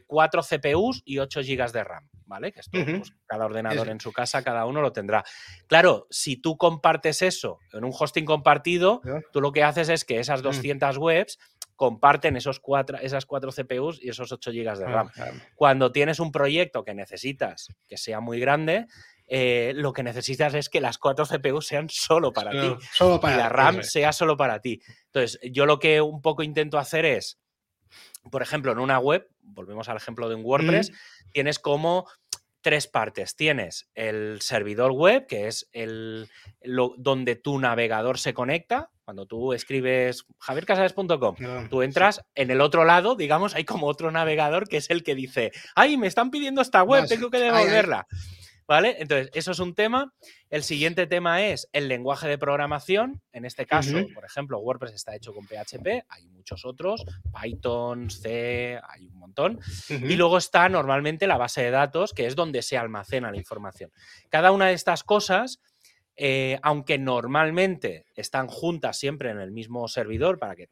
4 0.05 0.41
eh, 0.41 0.59
CPUs 0.59 1.03
y 1.05 1.19
8 1.19 1.39
GB 1.43 1.71
de 1.71 1.83
RAM, 1.85 2.09
¿vale? 2.25 2.51
Que 2.51 2.59
esto, 2.59 2.77
pues, 2.83 3.13
cada 3.27 3.45
ordenador 3.45 3.87
en 3.87 4.01
su 4.01 4.11
casa, 4.11 4.43
cada 4.43 4.65
uno 4.65 4.81
lo 4.81 4.91
tendrá. 4.91 5.23
Claro, 5.67 6.05
si 6.09 6.35
tú 6.35 6.57
compartes 6.57 7.21
eso 7.21 7.59
en 7.71 7.85
un 7.85 7.93
hosting 7.97 8.25
compartido, 8.25 9.01
tú 9.31 9.39
lo 9.39 9.53
que 9.53 9.63
haces 9.63 9.87
es 9.87 10.03
que 10.03 10.19
esas 10.19 10.41
200 10.41 10.97
mm. 10.97 11.01
webs 11.01 11.39
comparten 11.77 12.35
esos 12.35 12.59
cuatro, 12.59 12.97
esas 12.97 13.25
cuatro 13.25 13.51
CPUs 13.51 14.03
y 14.03 14.09
esos 14.09 14.31
8 14.31 14.51
GB 14.51 14.77
de 14.77 14.85
ah, 14.85 14.87
RAM. 14.87 15.11
Cuando 15.55 15.91
tienes 15.93 16.19
un 16.19 16.31
proyecto 16.31 16.83
que 16.83 16.93
necesitas 16.93 17.67
que 17.87 17.97
sea 17.97 18.19
muy 18.19 18.39
grande, 18.39 18.87
eh, 19.27 19.73
lo 19.75 19.93
que 19.93 20.03
necesitas 20.03 20.55
es 20.55 20.69
que 20.69 20.81
las 20.81 20.97
cuatro 20.97 21.25
CPUs 21.25 21.67
sean 21.67 21.87
solo 21.89 22.33
para 22.33 22.51
ti. 22.51 22.75
Solo 22.91 23.19
para 23.19 23.35
y 23.35 23.37
la 23.37 23.47
RAM 23.47 23.83
sea 23.83 24.11
solo 24.11 24.35
para 24.35 24.59
ti. 24.59 24.81
Entonces, 25.05 25.39
yo 25.51 25.65
lo 25.65 25.79
que 25.79 26.01
un 26.01 26.21
poco 26.21 26.43
intento 26.43 26.79
hacer 26.79 27.05
es, 27.05 27.39
por 28.31 28.41
ejemplo, 28.41 28.71
en 28.71 28.79
una 28.79 28.97
web, 28.97 29.29
volvemos 29.39 29.87
al 29.87 29.97
ejemplo 29.97 30.27
de 30.27 30.35
un 30.35 30.43
WordPress, 30.43 30.91
tienes 31.31 31.59
como 31.59 32.07
tres 32.61 32.87
partes. 32.87 33.35
Tienes 33.35 33.87
el 33.93 34.41
servidor 34.41 34.91
web, 34.91 35.27
que 35.27 35.47
es 35.47 35.69
el, 35.73 36.27
donde 36.97 37.35
tu 37.35 37.59
navegador 37.59 38.17
se 38.17 38.33
conecta, 38.33 38.89
cuando 39.07 39.25
tú 39.25 39.53
escribes 39.53 40.25
javiercasares.com, 40.37 41.37
tú 41.69 41.81
entras 41.81 42.25
en 42.35 42.51
el 42.51 42.59
otro 42.59 42.83
lado, 42.83 43.15
digamos, 43.15 43.55
hay 43.55 43.63
como 43.63 43.87
otro 43.87 44.11
navegador 44.11 44.67
que 44.67 44.75
es 44.75 44.89
el 44.89 45.01
que 45.01 45.15
dice, 45.15 45.53
ay, 45.75 45.95
me 45.95 46.07
están 46.07 46.29
pidiendo 46.29 46.61
esta 46.61 46.83
web, 46.83 47.07
tengo 47.07 47.29
que 47.29 47.37
devolverla. 47.37 48.05
¿Vale? 48.67 48.97
Entonces, 48.99 49.29
eso 49.33 49.53
es 49.53 49.59
un 49.59 49.75
tema. 49.75 50.13
El 50.49 50.61
siguiente 50.61 51.07
tema 51.07 51.41
es 51.41 51.69
el 51.71 51.87
lenguaje 51.87 52.27
de 52.27 52.37
programación. 52.37 53.21
En 53.31 53.45
este 53.45 53.65
caso, 53.65 53.95
por 54.13 54.25
ejemplo, 54.25 54.59
WordPress 54.59 54.91
está 54.91 55.15
hecho 55.15 55.33
con 55.33 55.47
PHP, 55.47 56.03
hay 56.09 56.27
muchos 56.27 56.65
otros, 56.65 57.05
Python, 57.33 58.09
C, 58.09 58.77
hay 58.89 59.07
un 59.07 59.19
montón. 59.19 59.61
Y 59.87 60.17
luego 60.17 60.37
está 60.37 60.67
normalmente 60.67 61.27
la 61.27 61.37
base 61.37 61.61
de 61.61 61.71
datos, 61.71 62.11
que 62.11 62.25
es 62.25 62.35
donde 62.35 62.61
se 62.61 62.77
almacena 62.77 63.31
la 63.31 63.37
información. 63.37 63.89
Cada 64.27 64.51
una 64.51 64.67
de 64.67 64.73
estas 64.73 65.05
cosas 65.05 65.61
eh, 66.19 66.58
aunque 66.63 66.97
normalmente 66.97 68.08
están 68.15 68.47
juntas 68.47 68.97
siempre 68.97 69.30
en 69.30 69.39
el 69.39 69.51
mismo 69.51 69.88
servidor 69.88 70.39
para 70.39 70.56
que 70.56 70.69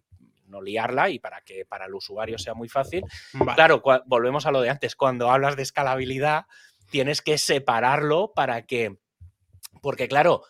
no 0.47 0.59
liarla 0.59 1.11
y 1.11 1.19
para 1.19 1.41
que 1.41 1.65
para 1.65 1.85
el 1.85 1.93
usuario 1.93 2.39
sea 2.39 2.55
muy 2.55 2.67
fácil. 2.67 3.03
Claro, 3.53 3.83
volvemos 4.07 4.47
a 4.47 4.51
lo 4.51 4.61
de 4.61 4.71
antes, 4.71 4.95
cuando 4.95 5.29
hablas 5.29 5.55
de 5.55 5.61
escalabilidad, 5.61 6.45
tienes 6.89 7.21
que 7.21 7.37
separarlo 7.37 8.33
para 8.33 8.63
que, 8.63 8.97
porque 9.81 10.07
claro, 10.07 10.43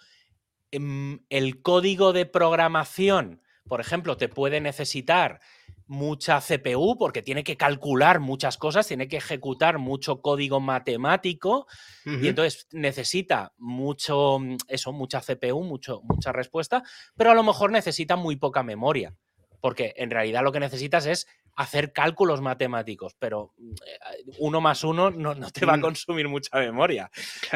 em, 0.71 1.19
el 1.29 1.61
código 1.61 2.13
de 2.13 2.25
programación, 2.25 3.41
por 3.67 3.81
ejemplo, 3.81 4.15
te 4.15 4.29
puede 4.29 4.61
necesitar 4.61 5.41
mucha 5.87 6.41
CPU 6.41 6.97
porque 6.97 7.21
tiene 7.21 7.43
que 7.43 7.57
calcular 7.57 8.19
muchas 8.19 8.57
cosas, 8.57 8.87
tiene 8.87 9.07
que 9.07 9.17
ejecutar 9.17 9.77
mucho 9.77 10.21
código 10.21 10.59
matemático 10.59 11.67
y 12.05 12.27
entonces 12.27 12.67
necesita 12.71 13.53
mucho, 13.57 14.39
mm, 14.39 14.57
eso, 14.67 14.93
mucha 14.93 15.21
CPU, 15.21 15.63
mucho, 15.63 16.01
mucha 16.03 16.31
respuesta, 16.31 16.83
pero 17.15 17.31
a 17.31 17.35
lo 17.35 17.43
mejor 17.43 17.71
necesita 17.71 18.15
muy 18.15 18.35
poca 18.35 18.63
memoria, 18.63 19.15
porque 19.61 19.93
en 19.97 20.09
realidad 20.09 20.43
lo 20.43 20.51
que 20.51 20.59
necesitas 20.59 21.05
es 21.05 21.27
hacer 21.55 21.93
cálculos 21.93 22.41
matemáticos, 22.41 23.15
pero 23.19 23.53
mm, 23.57 23.71
eh, 23.71 24.31
uno 24.39 24.61
más 24.61 24.83
uno 24.83 25.11
no, 25.11 25.35
te 25.51 25.65
va 25.65 25.75
a 25.75 25.81
consumir 25.81 26.27
mucha 26.27 26.57
memoria, 26.57 27.11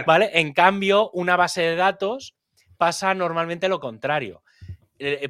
¿vale? 0.06 0.30
En 0.34 0.54
cambio, 0.54 1.10
una 1.12 1.36
base 1.36 1.62
de 1.62 1.76
datos 1.76 2.36
pasa 2.78 3.14
normalmente 3.14 3.68
lo 3.68 3.80
contrario 3.80 4.44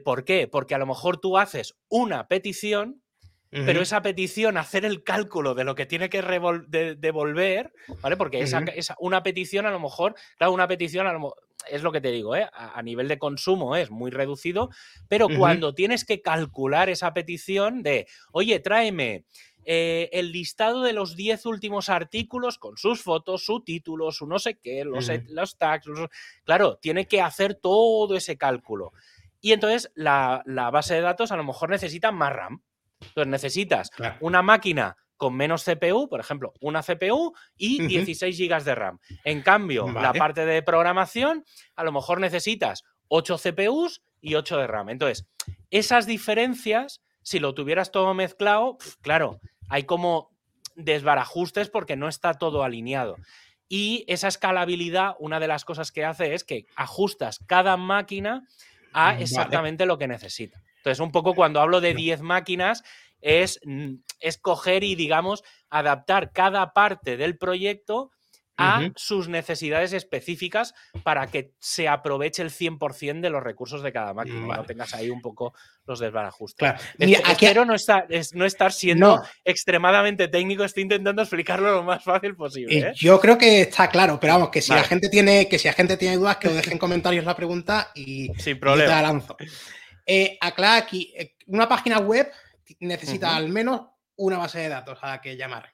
¿Por 0.04 0.26
qué? 0.26 0.48
Porque 0.48 0.76
a 0.76 0.80
lo 0.80 0.86
mejor 0.86 1.18
tú 1.18 1.38
haces 1.38 1.76
una 1.90 2.28
petición, 2.28 3.04
pero 3.52 3.82
esa 3.82 4.02
petición, 4.02 4.58
hacer 4.58 4.86
el 4.86 5.04
cálculo 5.04 5.56
de 5.56 5.64
lo 5.64 5.74
que 5.74 5.88
tiene 5.88 6.10
que 6.10 6.22
devolver, 6.22 7.74
¿vale? 8.02 8.16
Porque 8.16 8.42
esa, 8.42 8.64
una 9.00 9.24
petición 9.24 9.66
a 9.66 9.72
lo 9.72 9.80
mejor, 9.80 10.16
claro, 10.38 10.54
una 10.54 10.68
petición 10.68 11.08
a 11.08 11.14
lo, 11.14 11.36
es 11.68 11.84
lo 11.84 11.92
que 11.92 12.02
te 12.02 12.12
digo, 12.12 12.36
¿eh? 12.36 12.48
a, 12.54 12.82
nivel 12.84 13.08
de 13.08 13.18
consumo 13.18 13.76
es 13.76 13.90
muy 13.90 14.12
reducido, 14.12 14.70
pero 15.08 15.28
cuando 15.36 15.74
tienes 15.74 16.06
que 16.06 16.22
calcular 16.22 16.90
esa 16.90 17.14
petición 17.14 17.84
de, 17.84 18.08
oye, 18.32 18.60
tráeme 18.60 19.26
eh, 19.66 20.10
el 20.14 20.32
listado 20.32 20.84
de 20.84 20.94
los 20.94 21.16
10 21.16 21.46
últimos 21.46 21.90
artículos 21.90 22.58
con 22.58 22.78
sus 22.78 23.02
fotos, 23.02 23.46
su 23.46 23.62
título, 23.62 24.12
su 24.12 24.26
no 24.26 24.40
sé 24.40 24.58
qué, 24.58 24.86
los, 24.86 25.10
los 25.28 25.58
tags, 25.58 25.86
claro, 26.44 26.78
tiene 26.78 27.08
que 27.08 27.22
hacer 27.22 27.56
todo 27.56 28.16
ese 28.16 28.38
cálculo. 28.38 28.94
Y 29.42 29.54
entonces 29.54 29.92
la, 29.96 30.44
base 30.72 30.96
de 30.96 31.02
datos 31.02 31.32
a 31.32 31.38
lo 31.38 31.44
mejor 31.44 31.70
necesita 31.70 32.12
más 32.12 32.34
RAM. 32.34 32.64
Entonces 33.02 33.28
necesitas 33.28 33.92
una 34.20 34.42
máquina 34.42 34.98
con 35.16 35.36
menos 35.36 35.66
CPU, 35.66 36.08
por 36.08 36.20
ejemplo, 36.20 36.54
una 36.62 36.82
CPU 36.82 37.34
y 37.58 37.86
16 37.88 38.38
GB 38.38 38.64
de 38.64 38.76
RAM. 38.76 39.00
En 39.26 39.42
cambio, 39.42 39.90
la 39.92 40.14
parte 40.14 40.46
de 40.46 40.64
programación, 40.64 41.44
a 41.76 41.84
lo 41.84 41.92
mejor 41.92 42.20
necesitas 42.20 42.84
8 43.10 43.38
CPUs 43.38 44.02
y 44.22 44.36
8 44.36 44.58
de 44.58 44.68
RAM. 44.68 44.90
Entonces, 44.90 45.28
esas 45.72 46.06
diferencias, 46.06 47.02
si 47.22 47.40
lo 47.40 47.54
tuvieras 47.54 47.92
todo 47.92 48.14
mezclado, 48.14 48.78
claro, 49.02 49.40
hay 49.68 49.84
como 49.84 50.32
desbarajustes 50.76 51.70
porque 51.70 51.96
no 51.96 52.08
está 52.08 52.34
todo 52.34 52.64
alineado. 52.64 53.18
Y 53.68 54.04
esa 54.08 54.28
escalabilidad, 54.28 55.16
una 55.20 55.40
de 55.40 55.48
las 55.48 55.64
cosas 55.64 55.92
que 55.92 56.04
hace 56.04 56.34
es 56.34 56.44
que 56.44 56.66
ajustas 56.76 57.40
cada 57.46 57.78
máquina 57.78 58.48
a 58.94 59.20
exactamente 59.20 59.86
lo 59.86 59.98
que 59.98 60.08
necesita. 60.08 60.62
Entonces, 60.78 61.00
un 61.00 61.12
poco 61.12 61.36
cuando 61.36 61.60
hablo 61.60 61.82
de 61.82 61.94
10 61.94 62.22
máquinas, 62.22 62.84
es, 63.22 63.60
escoger 64.20 64.84
y, 64.84 64.96
digamos, 64.96 65.44
adaptar 65.70 66.32
cada 66.32 66.74
parte 66.74 67.18
del 67.18 67.38
proyecto 67.38 68.12
a 68.60 68.92
sus 68.96 69.30
necesidades 69.30 69.94
específicas 69.94 70.76
para 71.04 71.28
que 71.28 71.54
se 71.60 71.88
aproveche 71.88 72.44
el 72.44 72.50
100% 72.50 73.22
de 73.22 73.30
los 73.30 73.42
recursos 73.42 73.82
de 73.82 73.94
cada 73.94 74.14
máquina. 74.14 74.58
No 74.58 74.66
tengas 74.66 74.94
ahí 74.94 75.10
un 75.10 75.22
poco 75.22 75.54
los 75.86 76.00
desbarajustes. 76.00 76.58
Claro. 76.98 77.66
no, 77.66 77.74
estar, 77.74 78.08
no 78.34 78.46
estar 78.46 78.74
siendo 78.74 79.24
extremadamente 79.46 80.28
técnico, 80.28 80.64
estoy 80.64 80.84
intentando 80.84 81.22
explicarlo 81.22 81.72
lo 81.72 81.84
más 81.84 82.04
fácil 82.04 82.36
posible. 82.36 82.80
¿eh? 82.80 82.92
Yo 82.96 83.20
creo 83.20 83.38
que 83.38 83.62
está 83.62 83.90
claro, 83.90 84.20
pero 84.20 84.34
vamos, 84.34 84.50
que 84.50 84.62
si 84.62 84.74
la 84.74 84.84
gente 84.84 85.10
tiene, 85.10 85.48
que 85.48 85.58
si 85.58 85.68
la 85.68 85.74
gente 85.74 85.98
tiene 85.98 86.18
dudas, 86.18 86.38
que 86.38 86.50
os 86.50 86.56
dejen 86.56 86.74
en 86.74 86.80
comentarios 86.80 87.26
la 87.26 87.36
pregunta 87.36 87.92
y, 87.96 88.30
Sin 88.38 88.60
problema. 88.60 88.90
te 88.90 88.96
la 88.96 89.02
lanzo. 89.02 89.38
Eh, 90.06 90.38
aclara 90.42 90.78
aquí, 90.78 91.14
eh, 91.16 91.36
una 91.48 91.70
página 91.70 92.00
web 92.00 92.30
necesita 92.80 93.36
al 93.36 93.50
menos 93.50 93.82
una 94.16 94.38
base 94.38 94.60
de 94.60 94.70
datos 94.70 95.00
a 95.02 95.12
la 95.12 95.22
que 95.22 95.38
llamar. 95.38 95.74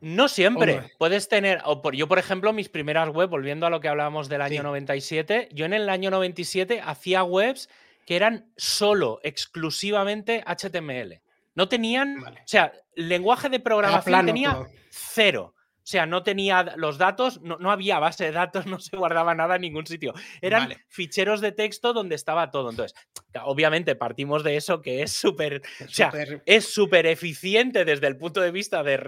No 0.00 0.28
siempre. 0.28 0.92
Puedes 0.98 1.28
tener, 1.28 1.62
yo 1.92 2.08
por 2.08 2.18
ejemplo, 2.18 2.52
mis 2.52 2.68
primeras 2.68 3.10
webs, 3.10 3.30
volviendo 3.30 3.66
a 3.66 3.70
lo 3.70 3.80
que 3.80 3.88
hablábamos 3.88 4.28
del 4.28 4.40
año 4.40 4.62
97, 4.62 5.48
yo 5.52 5.66
en 5.66 5.74
el 5.74 5.88
año 5.88 6.10
97 6.10 6.80
hacía 6.82 7.22
webs 7.22 7.68
que 8.06 8.16
eran 8.16 8.50
solo, 8.56 9.20
exclusivamente 9.22 10.42
HTML. 10.46 11.20
No 11.54 11.68
tenían, 11.68 12.18
o 12.18 12.32
sea, 12.46 12.72
lenguaje 12.94 13.48
de 13.48 13.60
programación 13.60 14.26
tenía 14.26 14.66
cero. 14.90 15.54
O 15.90 15.92
sea, 15.92 16.06
no 16.06 16.22
tenía 16.22 16.74
los 16.76 16.98
datos, 16.98 17.40
no, 17.42 17.68
había 17.68 17.98
base 17.98 18.26
de 18.26 18.30
datos, 18.30 18.64
no 18.66 18.78
se 18.78 18.96
guardaba 18.96 19.34
nada 19.34 19.56
en 19.56 19.62
ningún 19.62 19.86
sitio. 19.86 20.14
Eran 20.40 20.72
ficheros 20.86 21.40
de 21.40 21.50
texto 21.50 21.92
donde 21.92 22.14
estaba 22.14 22.52
todo. 22.52 22.70
Entonces, 22.70 22.96
obviamente 23.42 23.96
partimos 23.96 24.44
de 24.44 24.56
eso 24.56 24.82
que 24.82 25.02
es 25.02 25.10
súper, 25.10 25.62
o 25.84 25.88
sea, 25.88 26.12
es 26.46 26.72
súper 26.72 27.06
eficiente 27.06 27.84
desde 27.84 28.06
el 28.06 28.16
punto 28.16 28.40
de 28.40 28.52
vista 28.52 28.84
de, 28.84 28.98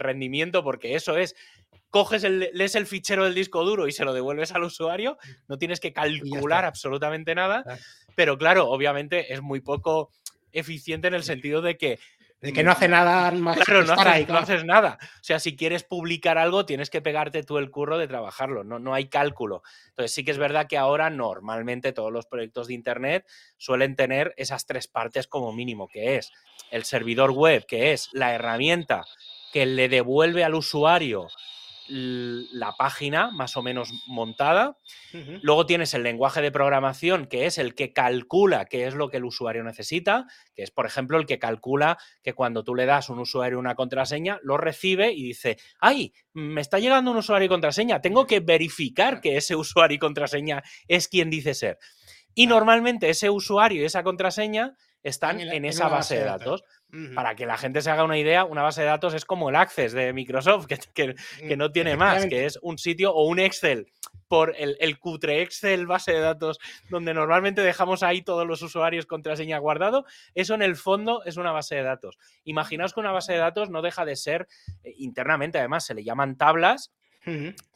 rendimiento, 0.00 0.64
porque 0.64 0.94
eso 0.94 1.18
es 1.18 1.36
coges 1.90 2.24
el, 2.24 2.48
lees 2.54 2.76
el 2.76 2.86
fichero 2.86 3.24
del 3.24 3.34
disco 3.34 3.62
duro 3.62 3.86
y 3.86 3.92
se 3.92 4.06
lo 4.06 4.14
devuelves 4.14 4.52
al 4.52 4.62
usuario, 4.62 5.18
no 5.48 5.58
tienes 5.58 5.80
que 5.80 5.92
calcular 5.92 6.64
absolutamente 6.64 7.34
nada, 7.34 7.62
pero 8.14 8.38
claro, 8.38 8.70
obviamente 8.70 9.34
es 9.34 9.42
muy 9.42 9.60
poco 9.60 10.10
eficiente 10.52 11.08
en 11.08 11.14
el 11.14 11.24
sentido 11.24 11.60
de 11.60 11.76
que 11.76 11.98
de 12.46 12.52
que 12.52 12.62
no 12.62 12.70
hace 12.70 12.86
nada 12.86 13.28
más. 13.32 13.58
Claro, 13.58 13.82
no 13.82 13.94
haces, 13.94 14.28
no 14.28 14.38
haces, 14.38 14.64
nada. 14.64 14.98
O 15.02 15.24
sea, 15.24 15.40
si 15.40 15.56
quieres 15.56 15.82
publicar 15.82 16.38
algo, 16.38 16.64
tienes 16.64 16.90
que 16.90 17.02
pegarte 17.02 17.42
tú 17.42 17.58
el 17.58 17.72
curro 17.72 17.98
de 17.98 18.06
trabajarlo. 18.06 18.62
No, 18.62 18.78
no 18.78 18.94
hay 18.94 19.08
cálculo. 19.08 19.64
Entonces, 19.88 20.12
sí 20.12 20.24
que 20.24 20.30
es 20.30 20.38
verdad 20.38 20.68
que 20.68 20.78
ahora 20.78 21.10
normalmente 21.10 21.92
todos 21.92 22.12
los 22.12 22.26
proyectos 22.26 22.68
de 22.68 22.74
Internet 22.74 23.26
suelen 23.56 23.96
tener 23.96 24.32
esas 24.36 24.64
tres 24.64 24.86
partes 24.86 25.26
como 25.26 25.52
mínimo, 25.52 25.88
que 25.88 26.18
es 26.18 26.30
el 26.70 26.84
servidor 26.84 27.32
web, 27.32 27.66
que 27.66 27.92
es 27.92 28.10
la 28.12 28.32
herramienta 28.32 29.02
que 29.52 29.66
le 29.66 29.88
devuelve 29.88 30.44
al 30.44 30.54
usuario 30.54 31.26
la 31.88 32.72
página 32.76 33.30
más 33.30 33.56
o 33.56 33.62
menos 33.62 33.92
montada. 34.06 34.76
Luego 35.42 35.66
tienes 35.66 35.94
el 35.94 36.02
lenguaje 36.02 36.42
de 36.42 36.50
programación, 36.50 37.26
que 37.26 37.46
es 37.46 37.58
el 37.58 37.74
que 37.74 37.92
calcula 37.92 38.66
qué 38.66 38.86
es 38.86 38.94
lo 38.94 39.08
que 39.08 39.16
el 39.16 39.24
usuario 39.24 39.64
necesita, 39.64 40.26
que 40.54 40.62
es, 40.62 40.70
por 40.70 40.86
ejemplo, 40.86 41.18
el 41.18 41.26
que 41.26 41.38
calcula 41.38 41.98
que 42.22 42.34
cuando 42.34 42.64
tú 42.64 42.74
le 42.74 42.86
das 42.86 43.08
a 43.08 43.12
un 43.12 43.20
usuario 43.20 43.58
una 43.58 43.74
contraseña, 43.74 44.38
lo 44.42 44.56
recibe 44.56 45.12
y 45.12 45.22
dice, 45.22 45.56
ay, 45.80 46.12
me 46.32 46.60
está 46.60 46.78
llegando 46.78 47.10
un 47.10 47.16
usuario 47.18 47.46
y 47.46 47.48
contraseña, 47.48 48.00
tengo 48.00 48.26
que 48.26 48.40
verificar 48.40 49.20
que 49.20 49.36
ese 49.36 49.56
usuario 49.56 49.96
y 49.96 49.98
contraseña 49.98 50.62
es 50.88 51.08
quien 51.08 51.30
dice 51.30 51.54
ser. 51.54 51.78
Y 52.34 52.46
normalmente 52.46 53.08
ese 53.08 53.30
usuario 53.30 53.82
y 53.82 53.86
esa 53.86 54.02
contraseña 54.02 54.76
están 55.02 55.40
en, 55.40 55.64
esa 55.64 55.88
base, 55.88 56.16
de 56.16 56.24
datos. 56.24 56.64
Para 57.14 57.34
que 57.34 57.46
la 57.46 57.58
gente 57.58 57.82
se 57.82 57.90
haga 57.90 58.04
una 58.04 58.16
idea, 58.16 58.44
una 58.44 58.62
base 58.62 58.80
de 58.80 58.86
datos 58.86 59.12
es 59.12 59.24
como 59.24 59.50
el 59.50 59.56
Access 59.56 59.92
de 59.92 60.12
Microsoft, 60.12 60.66
que, 60.66 61.14
mm, 61.14 61.58
no 61.58 61.70
tiene 61.72 61.96
más, 61.96 62.26
que 62.26 62.46
es 62.46 62.58
un 62.62 62.78
sitio 62.78 63.12
o 63.12 63.26
un 63.26 63.38
Excel. 63.38 63.86
Por 64.28 64.54
el, 64.56 64.76
el, 64.80 64.98
cutre 64.98 65.42
Excel 65.42 65.86
base 65.86 66.12
de 66.12 66.20
datos 66.20 66.58
donde 66.88 67.14
normalmente 67.14 67.60
dejamos 67.60 68.02
ahí 68.02 68.22
todos 68.22 68.46
los 68.46 68.60
usuarios 68.62 69.06
contraseña 69.06 69.58
guardado, 69.58 70.04
eso 70.34 70.54
en 70.54 70.62
el 70.62 70.74
fondo 70.74 71.22
es 71.24 71.36
una 71.36 71.52
base 71.52 71.76
de 71.76 71.82
datos. 71.82 72.18
Imaginaos 72.44 72.92
que 72.92 73.00
una 73.00 73.12
base 73.12 73.34
de 73.34 73.38
datos 73.38 73.70
no 73.70 73.82
deja 73.82 74.04
de 74.04 74.16
ser 74.16 74.48
eh, 74.82 74.94
internamente, 74.98 75.58
además 75.58 75.84
se 75.84 75.94
le 75.94 76.02
llaman 76.02 76.36
tablas 76.36 76.92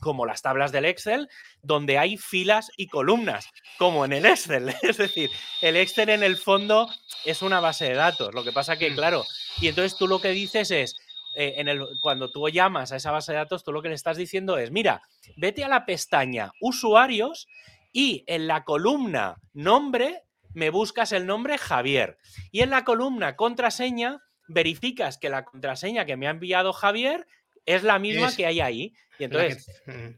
como 0.01 0.27
las 0.27 0.43
tablas 0.43 0.73
del 0.73 0.85
Excel, 0.85 1.29
donde 1.63 1.99
hay 1.99 2.17
filas 2.17 2.71
y 2.77 2.87
columnas, 2.87 3.49
como 3.79 4.05
en 4.05 4.13
el 4.13 4.27
Excel. 4.27 4.75
Es 4.83 4.97
decir, 4.97 5.31
el 5.61 5.77
Excel 5.77 6.09
en 6.11 6.23
el 6.23 6.37
fondo 6.37 6.89
es 7.25 7.43
una 7.43 7.61
base 7.61 7.87
de 7.87 7.95
datos. 7.95 8.35
Lo 8.35 8.45
que 8.45 8.53
pasa 8.53 8.77
que, 8.77 8.91
mm. 8.91 8.95
claro, 8.95 9.25
y 9.61 9.69
entonces 9.69 9.99
tú 9.99 10.07
lo 10.07 10.21
que 10.21 10.31
dices 10.31 10.71
es, 10.71 10.97
eh, 11.37 11.55
en 11.59 11.69
el, 11.69 11.87
cuando 12.03 12.31
tú 12.31 12.49
llamas 12.49 12.93
a 12.93 12.97
esa 12.97 13.11
base 13.11 13.33
de 13.33 13.39
datos, 13.39 13.65
tú 13.65 13.73
lo 13.73 13.83
que 13.83 13.89
le 13.89 13.95
estás 13.95 14.17
diciendo 14.17 14.59
es, 14.59 14.71
mira, 14.71 15.03
vete 15.37 15.65
a 15.65 15.69
la 15.69 15.87
pestaña 15.87 16.53
usuarios 16.61 17.47
y 17.93 18.25
en 18.27 18.47
la 18.47 18.65
columna 18.65 19.37
nombre 19.53 20.25
me 20.55 20.71
buscas 20.71 21.13
el 21.13 21.27
nombre 21.27 21.59
Javier. 21.59 22.19
Y 22.51 22.61
en 22.61 22.71
la 22.71 22.85
columna 22.85 23.37
contraseña 23.37 24.21
verificas 24.49 25.19
que 25.19 25.29
la 25.29 25.45
contraseña 25.45 26.05
que 26.05 26.17
me 26.17 26.27
ha 26.27 26.31
enviado 26.31 26.73
Javier 26.73 27.27
es 27.67 27.83
la 27.83 27.99
misma 27.99 28.35
que 28.35 28.47
hay 28.47 28.61
ahí. 28.61 28.95
Y 29.19 29.25
entonces, 29.25 29.67
eh, 29.87 30.17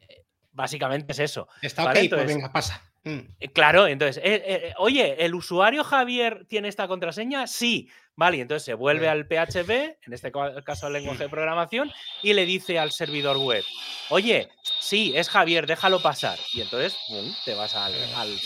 básicamente 0.52 1.12
es 1.12 1.18
eso. 1.18 1.48
Está 1.60 1.84
ok, 1.84 1.96
pues 2.10 2.26
venga, 2.26 2.52
pasa. 2.52 2.82
Mm. 3.04 3.18
Eh, 3.40 3.48
claro, 3.52 3.86
entonces, 3.86 4.22
eh, 4.24 4.72
oye, 4.78 5.24
¿el 5.24 5.34
usuario 5.34 5.82
Javier 5.82 6.46
tiene 6.48 6.68
esta 6.68 6.86
contraseña? 6.86 7.46
Sí. 7.46 7.90
Vale, 8.14 8.40
entonces 8.40 8.64
se 8.64 8.74
vuelve 8.74 9.08
al 9.08 9.26
PHP, 9.26 9.70
en 9.70 10.12
este 10.12 10.30
caso 10.64 10.86
al 10.86 10.92
lenguaje 10.92 11.24
de 11.24 11.28
programación, 11.30 11.90
y 12.22 12.34
le 12.34 12.44
dice 12.44 12.78
al 12.78 12.92
servidor 12.92 13.38
web, 13.38 13.64
oye, 14.10 14.50
sí, 14.80 15.12
es 15.16 15.28
Javier, 15.28 15.66
déjalo 15.66 16.02
pasar. 16.02 16.38
Y 16.52 16.60
entonces 16.60 16.96
te 17.44 17.54
vas 17.54 17.74
al, 17.74 17.94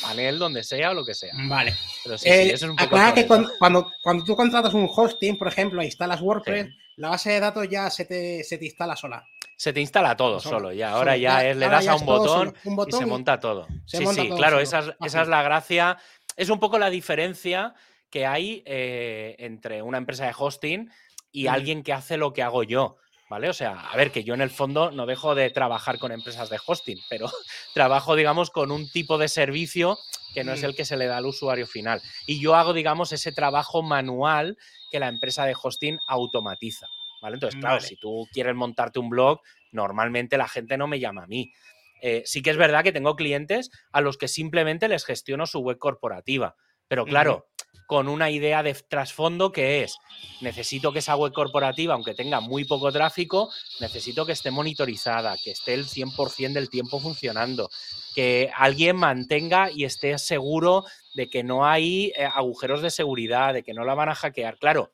panel 0.01 0.39
donde 0.39 0.63
sea 0.63 0.93
o 0.93 0.95
lo 0.95 1.05
que 1.05 1.15
sea. 1.15 1.33
Vale. 1.49 1.75
Pero 2.05 2.17
sí, 2.17 2.29
eso 2.29 2.67
es 2.67 2.71
un 2.71 2.77
poco 2.77 2.97
que 3.15 3.27
cuando, 3.27 3.91
cuando, 4.03 4.25
tú 4.25 4.37
contratas 4.37 4.73
un 4.75 4.89
hosting, 4.89 5.37
por 5.37 5.49
ejemplo, 5.49 5.83
instalas 5.83 6.21
WordPress, 6.21 6.69
la 6.97 7.11
base 7.11 7.31
de 7.31 7.41
datos 7.41 7.69
ya 7.69 7.91
se 7.91 8.05
te, 8.05 8.45
se 8.45 8.59
te 8.59 8.67
instala 8.67 8.97
sola 8.97 9.27
se 9.57 9.73
te 9.73 9.81
instala 9.81 10.17
todo 10.17 10.39
solo, 10.39 10.71
y 10.71 10.83
ahora 10.83 11.17
ya, 11.17 11.43
le 11.43 11.69
das 11.69 11.89
a 11.89 11.97
un 11.97 12.05
botón, 12.05 12.55
y 12.63 12.93
se 12.93 13.07
monta 13.07 13.41
todo. 13.41 13.67
sí, 13.87 14.07
sí, 14.07 14.29
claro, 14.37 14.61
esa 14.61 14.95
es, 15.01 15.29
la 15.29 15.43
gracia. 15.43 15.97
Es 16.37 16.51
un 16.51 16.61
poco 16.61 16.79
la 16.79 16.91
diferencia 16.91 17.75
que 18.17 18.25
hay 18.25 18.63
eh, 18.65 19.37
entre 19.41 19.83
una 19.83 19.99
empresa 19.99 20.25
de 20.25 20.33
hosting 20.35 20.91
y 21.31 21.49
alguien 21.49 21.83
que 21.83 21.93
hace 21.93 22.17
lo 22.17 22.33
que 22.33 22.43
hago 22.43 22.63
yo. 22.63 22.97
¿Vale? 23.29 23.51
O 23.51 23.53
sea, 23.53 23.91
a 23.91 23.95
ver, 23.95 24.11
que 24.11 24.25
yo 24.25 24.33
en 24.33 24.41
el 24.41 24.49
fondo 24.49 24.91
no 24.91 25.05
dejo 25.05 25.35
de 25.35 25.51
trabajar 25.51 25.99
con 25.99 26.13
empresas 26.13 26.49
de 26.49 26.59
hosting, 26.65 26.97
pero 27.11 27.31
trabajo, 27.75 28.17
digamos, 28.17 28.49
con 28.49 28.71
un 28.71 28.91
tipo 28.91 29.19
de 29.19 29.29
servicio 29.29 29.99
que 30.33 30.45
no 30.45 30.55
es 30.55 30.63
el 30.63 30.75
que 30.75 30.87
se 30.87 30.97
le 30.97 31.05
da 31.05 31.19
al 31.19 31.27
usuario 31.27 31.67
final. 31.67 32.01
Y 32.27 32.41
yo 32.41 32.55
hago, 32.55 32.73
digamos, 32.73 33.13
ese 33.13 33.33
trabajo 33.33 33.83
manual 33.83 34.57
que 34.91 34.99
la 34.99 35.09
empresa 35.09 35.45
de 35.45 35.55
hosting 35.63 35.99
automatiza. 36.09 36.87
Entonces, 37.23 37.61
claro, 37.61 37.81
si 37.81 37.97
tú 37.97 38.27
quieres 38.33 38.55
montarte 38.55 38.99
un 38.99 39.11
blog, 39.11 39.43
normalmente 39.73 40.39
la 40.39 40.49
gente 40.49 40.79
no 40.79 40.87
me 40.87 41.01
llama 41.01 41.25
a 41.25 41.27
mí. 41.27 41.53
Eh, 42.01 42.23
sí 42.25 42.41
que 42.41 42.49
es 42.49 42.57
verdad 42.57 42.83
que 42.83 42.93
tengo 42.93 43.15
clientes 43.15 43.71
a 43.93 44.01
los 44.01 44.17
que 44.17 44.29
simplemente 44.29 44.89
les 44.89 45.05
gestiono 45.05 45.45
su 45.45 45.59
web 45.59 45.77
corporativa, 45.77 46.57
pero 46.89 47.05
claro, 47.05 47.47
con 47.87 48.09
una 48.09 48.31
idea 48.31 48.63
de 48.63 48.75
trasfondo 48.75 49.53
que 49.53 49.83
es, 49.83 49.97
necesito 50.41 50.93
que 50.93 51.01
esa 51.01 51.17
web 51.17 51.33
corporativa, 51.33 51.95
aunque 51.95 52.15
tenga 52.15 52.41
muy 52.41 52.65
poco 52.65 52.91
tráfico, 52.91 53.51
necesito 53.81 54.27
que 54.27 54.33
esté 54.33 54.51
monitorizada, 54.51 55.37
que 55.43 55.53
esté 55.53 55.75
el 55.75 55.87
100% 55.87 56.53
del 56.53 56.71
tiempo 56.71 57.01
funcionando, 57.01 57.71
que 58.15 58.51
alguien 58.55 58.97
mantenga 58.97 59.71
y 59.71 59.85
esté 59.85 60.19
seguro 60.19 60.85
de 61.15 61.29
que 61.29 61.45
no 61.45 61.67
hay 61.67 62.13
eh, 62.17 62.25
agujeros 62.25 62.83
de 62.83 62.91
seguridad, 62.91 63.55
de 63.55 63.63
que 63.63 63.75
no 63.75 63.85
la 63.85 63.95
van 63.95 64.09
a 64.09 64.15
hackear. 64.15 64.59
Claro, 64.59 64.93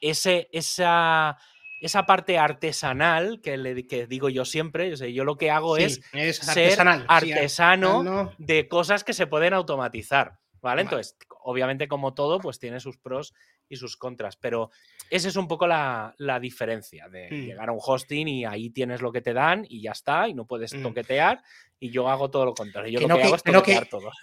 ese, 0.00 0.48
esa 0.52 1.38
esa 1.84 2.06
parte 2.06 2.38
artesanal 2.38 3.42
que, 3.42 3.58
le, 3.58 3.74
digo 3.74 4.30
yo 4.30 4.46
siempre, 4.46 4.96
yo 5.12 5.24
lo 5.24 5.36
que 5.36 5.50
hago 5.50 5.76
es, 5.76 6.00
ser 6.40 6.80
artesano 6.80 8.32
de 8.38 8.68
cosas 8.68 9.04
que 9.04 9.12
se 9.12 9.26
pueden 9.26 9.52
automatizar. 9.52 10.38
¿vale? 10.62 10.80
Entonces, 10.80 11.14
obviamente, 11.44 11.88
como 11.88 12.14
todo, 12.14 12.40
pues 12.40 12.58
tiene 12.58 12.80
sus 12.80 12.98
pros 12.98 13.34
y 13.68 13.76
sus 13.76 13.96
contras. 13.96 14.36
Pero 14.36 14.70
esa 15.10 15.28
es 15.28 15.36
un 15.36 15.46
poco 15.46 15.66
la, 15.66 16.14
diferencia 16.40 17.08
de 17.08 17.28
mm. 17.30 17.46
llegar 17.46 17.68
a 17.68 17.72
un 17.72 17.80
hosting 17.82 18.26
y 18.28 18.44
ahí 18.44 18.70
tienes 18.70 19.00
lo 19.00 19.12
que 19.12 19.20
te 19.20 19.32
dan 19.32 19.64
y 19.68 19.82
ya 19.82 19.92
está, 19.92 20.28
y 20.28 20.34
no 20.34 20.46
puedes 20.46 20.74
mm. 20.74 20.82
toquetear. 20.82 21.42
Y 21.78 21.90
yo 21.90 22.08
hago 22.08 22.30
todo 22.30 22.46
lo 22.46 22.54
contrario. 22.54 23.00
Yo 23.00 23.06
lo 23.06 23.16
que, 23.16 23.22
hago 23.22 23.36
es 23.36 23.42
toquetear 23.42 23.86
todo. 23.86 24.10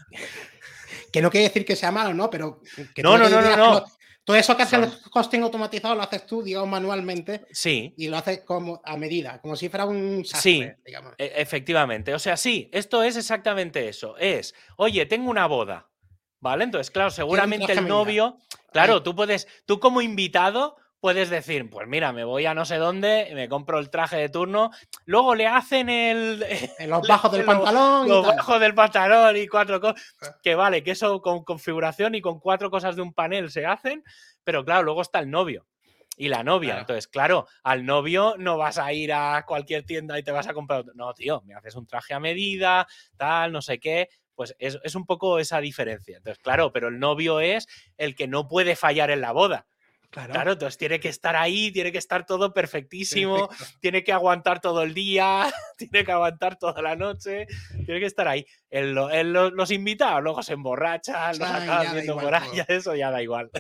Que 1.12 1.22
no 1.22 1.30
quiere 1.30 1.48
decir 1.48 1.66
que 1.66 1.76
sea 1.76 1.92
malo, 1.92 2.14
¿no? 2.14 2.30
Pero 2.30 2.62
que 2.94 3.04
no, 3.04 3.18
no, 3.18 3.30
no, 3.30 3.42
no, 3.42 3.56
no. 3.56 3.86
Todo 4.24 4.38
eso 4.38 4.56
que 4.56 4.64
hace 4.64 4.76
el 4.76 4.90
hosting 5.12 5.42
automatizado 5.42 5.96
lo 5.96 6.04
haces 6.04 6.26
tú, 6.26 6.44
digamos, 6.44 6.70
manualmente. 6.70 7.46
Sí. 7.52 7.94
Y 7.98 8.08
lo 8.08 8.18
haces 8.18 8.42
como 8.42 8.82
a 8.84 8.96
medida, 8.96 9.42
como 9.42 9.56
si 9.56 9.68
fuera 9.68 9.86
un 9.86 10.24
sí, 10.24 10.62
e, 11.18 11.34
efectivamente. 11.36 12.14
O 12.14 12.20
sea, 12.20 12.38
sí, 12.38 12.70
esto 12.72 13.04
es 13.04 13.18
exactamente 13.18 13.88
eso. 13.90 14.16
Es, 14.18 14.54
oye, 14.78 15.06
tengo 15.06 15.30
una 15.30 15.48
boda. 15.48 15.91
¿Vale? 16.42 16.64
Entonces, 16.64 16.92
claro, 16.92 17.12
seguramente 17.12 17.72
el 17.72 17.88
novio. 17.88 18.38
Claro, 18.74 19.04
tú 19.04 19.16
puedes, 19.16 19.48
tú 19.66 19.80
como 19.80 20.02
invitado, 20.02 20.76
puedes 21.00 21.30
decir, 21.30 21.70
pues 21.70 21.88
mira, 21.88 22.12
me 22.14 22.24
voy 22.24 22.46
a 22.46 22.54
no 22.54 22.66
sé 22.66 22.78
dónde, 22.78 23.32
me 23.34 23.48
compro 23.48 23.80
el 23.80 23.90
traje 23.90 24.18
de 24.18 24.30
turno, 24.30 24.72
luego 25.06 25.36
le 25.36 25.48
hacen 25.48 25.90
el... 25.90 26.44
En 26.80 26.90
los 26.90 27.02
bajos 27.08 27.32
del 27.32 27.46
pantalón. 27.46 28.08
Los 28.08 28.26
bajos 28.26 28.60
del 28.60 28.74
pantalón 28.74 29.38
y 29.38 29.48
cuatro 29.48 29.80
cosas. 29.80 30.16
Ah. 30.22 30.36
Que 30.42 30.56
vale, 30.56 30.84
que 30.84 30.92
eso 30.92 31.22
con 31.22 31.44
configuración 31.44 32.16
y 32.16 32.22
con 32.22 32.40
cuatro 32.40 32.72
cosas 32.72 32.96
de 32.96 33.04
un 33.04 33.14
panel 33.14 33.52
se 33.52 33.66
hacen, 33.66 34.04
pero 34.44 34.66
claro, 34.66 34.84
luego 34.84 35.02
está 35.02 35.20
el 35.20 35.30
novio 35.30 35.68
y 36.18 36.28
la 36.28 36.44
novia. 36.44 36.80
Entonces, 36.80 37.08
claro, 37.08 37.48
al 37.64 37.86
novio 37.86 38.36
no 38.38 38.58
vas 38.58 38.78
a 38.78 38.94
ir 38.94 39.12
a 39.12 39.44
cualquier 39.48 39.84
tienda 39.84 40.20
y 40.20 40.24
te 40.24 40.32
vas 40.32 40.48
a 40.48 40.54
comprar. 40.54 40.86
No, 40.94 41.14
tío, 41.14 41.42
me 41.46 41.56
haces 41.56 41.76
un 41.76 41.88
traje 41.88 42.14
a 42.14 42.20
medida, 42.20 42.88
tal, 43.18 43.52
no 43.52 43.62
sé 43.62 43.80
qué. 43.80 44.10
Pues 44.42 44.56
es, 44.58 44.80
es 44.84 44.96
un 44.96 45.06
poco 45.06 45.38
esa 45.38 45.62
diferencia. 45.62 46.18
Entonces, 46.18 46.42
claro, 46.42 46.74
pero 46.74 46.88
el 46.88 46.98
novio 46.98 47.42
es 47.42 47.68
el 47.98 48.16
que 48.16 48.28
no 48.28 48.48
puede 48.48 48.76
fallar 48.76 49.12
en 49.12 49.22
la 49.22 49.34
boda. 49.34 49.68
Claro. 50.10 50.52
entonces 50.52 50.78
tiene 50.78 51.00
que 51.00 51.08
estar 51.08 51.38
ahí, 51.38 51.72
tiene 51.72 51.92
que 51.92 52.00
estar 52.00 52.26
todo 52.26 52.54
perfectísimo, 52.54 53.50
tiene 53.80 54.04
que 54.04 54.12
aguantar 54.12 54.60
todo 54.60 54.82
el 54.82 54.94
día, 54.94 55.46
tiene 55.78 56.04
que 56.04 56.12
aguantar 56.12 56.58
toda 56.58 56.82
la 56.82 56.98
noche, 56.98 57.46
tiene 57.86 58.00
que 58.00 58.08
estar 58.08 58.28
ahí. 58.28 58.46
Él, 58.72 58.94
los 58.94 59.70
invita, 59.72 60.20
luego 60.20 60.42
se 60.42 60.54
emborracha, 60.54 61.30
los 61.34 61.42
acaba 61.42 61.94
viendo 61.94 62.18
por 62.18 62.34
ahí, 62.34 62.50
eso 62.68 62.96
ya 62.96 63.12
da 63.12 63.22
igual. 63.22 63.52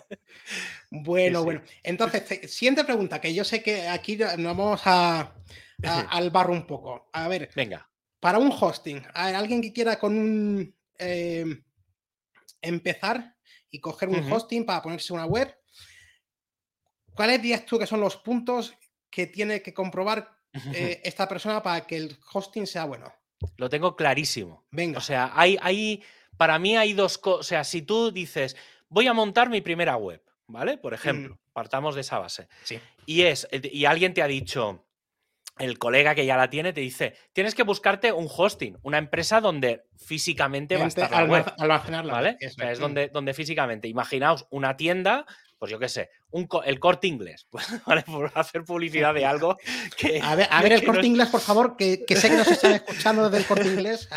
Bueno, 0.89 1.43
bueno. 1.43 1.61
Entonces, 1.83 2.51
siguiente 2.51 2.83
pregunta, 2.83 3.21
que 3.21 3.33
yo 3.33 3.45
sé 3.45 3.61
que 3.63 3.87
aquí 3.87 4.17
nos 4.17 4.57
vamos 4.57 4.81
a, 4.85 5.33
al 6.09 6.31
barro 6.31 6.53
un 6.53 6.65
poco. 6.65 7.09
A 7.13 7.27
ver, 7.27 7.49
venga. 7.55 7.90
Para 8.21 8.37
un 8.37 8.51
hosting, 8.57 9.03
alguien 9.13 9.61
que 9.61 9.73
quiera 9.73 9.99
con 9.99 10.17
un 10.17 10.75
em, 10.97 11.61
empezar 12.61 13.35
y 13.69 13.79
coger 13.79 14.07
un 14.07 14.31
hosting 14.31 14.65
para 14.65 14.81
ponerse 14.81 15.11
una 15.11 15.25
web, 15.25 15.53
¿Cuáles 17.13 17.41
dirías 17.41 17.65
tú 17.65 17.77
que 17.77 17.87
son 17.87 17.99
los 17.99 18.17
puntos 18.17 18.73
que 19.09 19.27
tiene 19.27 19.61
que 19.61 19.73
comprobar 19.73 20.29
eh, 20.73 21.01
esta 21.03 21.27
persona 21.27 21.61
para 21.61 21.85
que 21.85 21.97
el 21.97 22.17
hosting 22.33 22.65
sea 22.65 22.85
bueno? 22.85 23.11
Lo 23.57 23.69
tengo 23.69 23.95
clarísimo. 23.95 24.65
Venga. 24.71 24.99
O 24.99 25.01
sea, 25.01 25.31
hay, 25.33 25.57
hay 25.61 26.03
para 26.37 26.59
mí 26.59 26.77
hay 26.77 26.93
dos 26.93 27.17
cosas. 27.17 27.39
O 27.39 27.43
sea, 27.43 27.63
si 27.63 27.81
tú 27.81 28.11
dices, 28.11 28.55
voy 28.87 29.07
a 29.07 29.13
montar 29.13 29.49
mi 29.49 29.61
primera 29.61 29.97
web, 29.97 30.23
¿vale? 30.47 30.77
Por 30.77 30.93
ejemplo, 30.93 31.39
partamos 31.53 31.95
de 31.95 32.01
esa 32.01 32.19
base. 32.19 32.47
Sí. 32.63 32.79
Y 33.05 33.23
es, 33.23 33.47
y 33.51 33.85
alguien 33.85 34.13
te 34.13 34.21
ha 34.21 34.27
dicho, 34.27 34.85
el 35.57 35.77
colega 35.77 36.15
que 36.15 36.25
ya 36.25 36.37
la 36.37 36.49
tiene 36.49 36.73
te 36.73 36.81
dice, 36.81 37.15
tienes 37.33 37.55
que 37.55 37.63
buscarte 37.63 38.11
un 38.11 38.27
hosting, 38.29 38.77
una 38.81 38.97
empresa 38.97 39.41
donde 39.41 39.83
físicamente 39.97 40.77
va 40.77 40.85
a 40.85 40.87
estar 40.87 41.11
la 41.11 41.23
web, 41.25 41.53
almacenarla. 41.57 42.13
¿vale? 42.13 42.37
es 42.39 42.79
donde, 42.79 43.09
donde 43.09 43.33
físicamente. 43.33 43.87
Imaginaos 43.87 44.47
una 44.49 44.75
tienda 44.77 45.25
pues 45.61 45.69
yo 45.69 45.77
qué 45.77 45.89
sé, 45.89 46.09
un, 46.31 46.49
el 46.65 46.79
corte 46.79 47.05
inglés, 47.05 47.45
pues, 47.51 47.67
¿vale? 47.85 48.01
Por 48.01 48.31
hacer 48.33 48.63
publicidad 48.63 49.13
de 49.13 49.27
algo 49.27 49.57
que... 49.95 50.19
A 50.19 50.33
ver, 50.33 50.47
a 50.49 50.59
ver 50.63 50.73
el 50.73 50.83
corte 50.83 51.05
inglés, 51.05 51.29
por 51.29 51.39
favor, 51.39 51.77
que, 51.77 52.03
sé 52.15 52.29
que 52.29 52.35
nos 52.35 52.47
están 52.47 52.71
escuchando 52.71 53.29
desde 53.29 53.43
el 53.43 53.45
corte 53.45 53.67
inglés. 53.67 54.09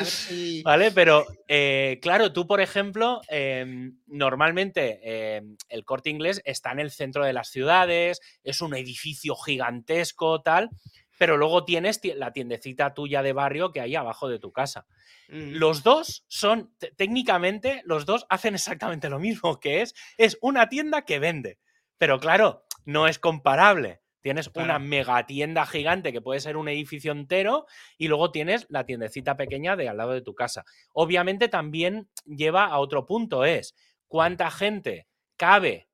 Vale, 0.65 0.91
pero 0.91 1.27
eh, 1.47 1.99
claro, 2.01 2.33
tú, 2.33 2.47
por 2.47 2.63
ejemplo, 2.63 3.21
em, 3.29 3.99
normalmente 4.07 5.37
em, 5.37 5.59
el 5.69 5.85
corte 5.85 6.09
inglés 6.09 6.41
está 6.47 6.73
en 6.73 6.81
el 6.81 6.91
centro 6.91 7.27
de 7.27 7.35
las 7.35 7.51
ciudades, 7.51 8.23
es 8.43 8.63
un 8.63 8.75
edificio 8.75 9.37
gigantesco, 9.37 10.41
tal, 10.41 10.71
pero 11.19 11.37
luego 11.37 11.65
tienes 11.65 12.01
la 12.17 12.33
tiendecita 12.33 12.95
tuya 12.95 13.23
de 13.23 13.33
barrio 13.33 13.73
que 13.73 13.81
hay 13.81 13.95
abajo 13.95 14.29
de 14.29 14.39
tu 14.39 14.53
casa. 14.53 14.87
Los 15.29 15.83
dos 15.83 16.25
son, 16.29 16.75
técnicamente, 16.97 17.83
los 17.85 18.07
dos 18.07 18.27
hacen 18.29 18.55
exactamente 18.55 19.09
lo 19.09 19.19
mismo, 19.19 19.59
que 19.61 19.83
es, 19.83 19.95
es 20.19 20.39
una 20.41 20.69
tienda 20.69 21.03
que 21.03 21.19
vende. 21.19 21.59
Pero 21.99 22.19
claro, 22.21 22.65
no 22.85 23.09
es 23.09 23.19
comparable. 23.19 24.01
Tienes 24.21 24.51
una 24.55 24.79
mega 24.79 25.27
tienda 25.27 25.67
gigante 25.67 26.11
que 26.11 26.23
puede 26.23 26.41
ser 26.41 26.57
un 26.57 26.69
edificio 26.69 27.13
entero 27.13 27.67
y 27.99 28.09
luego 28.09 28.31
tienes 28.31 28.67
la 28.71 28.87
tiendecita 28.87 29.37
pequeña 29.37 29.77
de 29.77 29.91
al 29.91 29.99
lado 29.99 30.13
de 30.13 30.23
tu 30.23 30.35
casa. 30.35 30.65
Obviamente 30.95 31.49
también 31.49 32.09
lleva 32.25 32.65
a 32.65 32.79
otro 32.79 33.05
punto, 33.05 33.45
es 33.45 33.75
cuánta 34.09 34.51
gente 34.51 35.09
cabe 35.37 35.89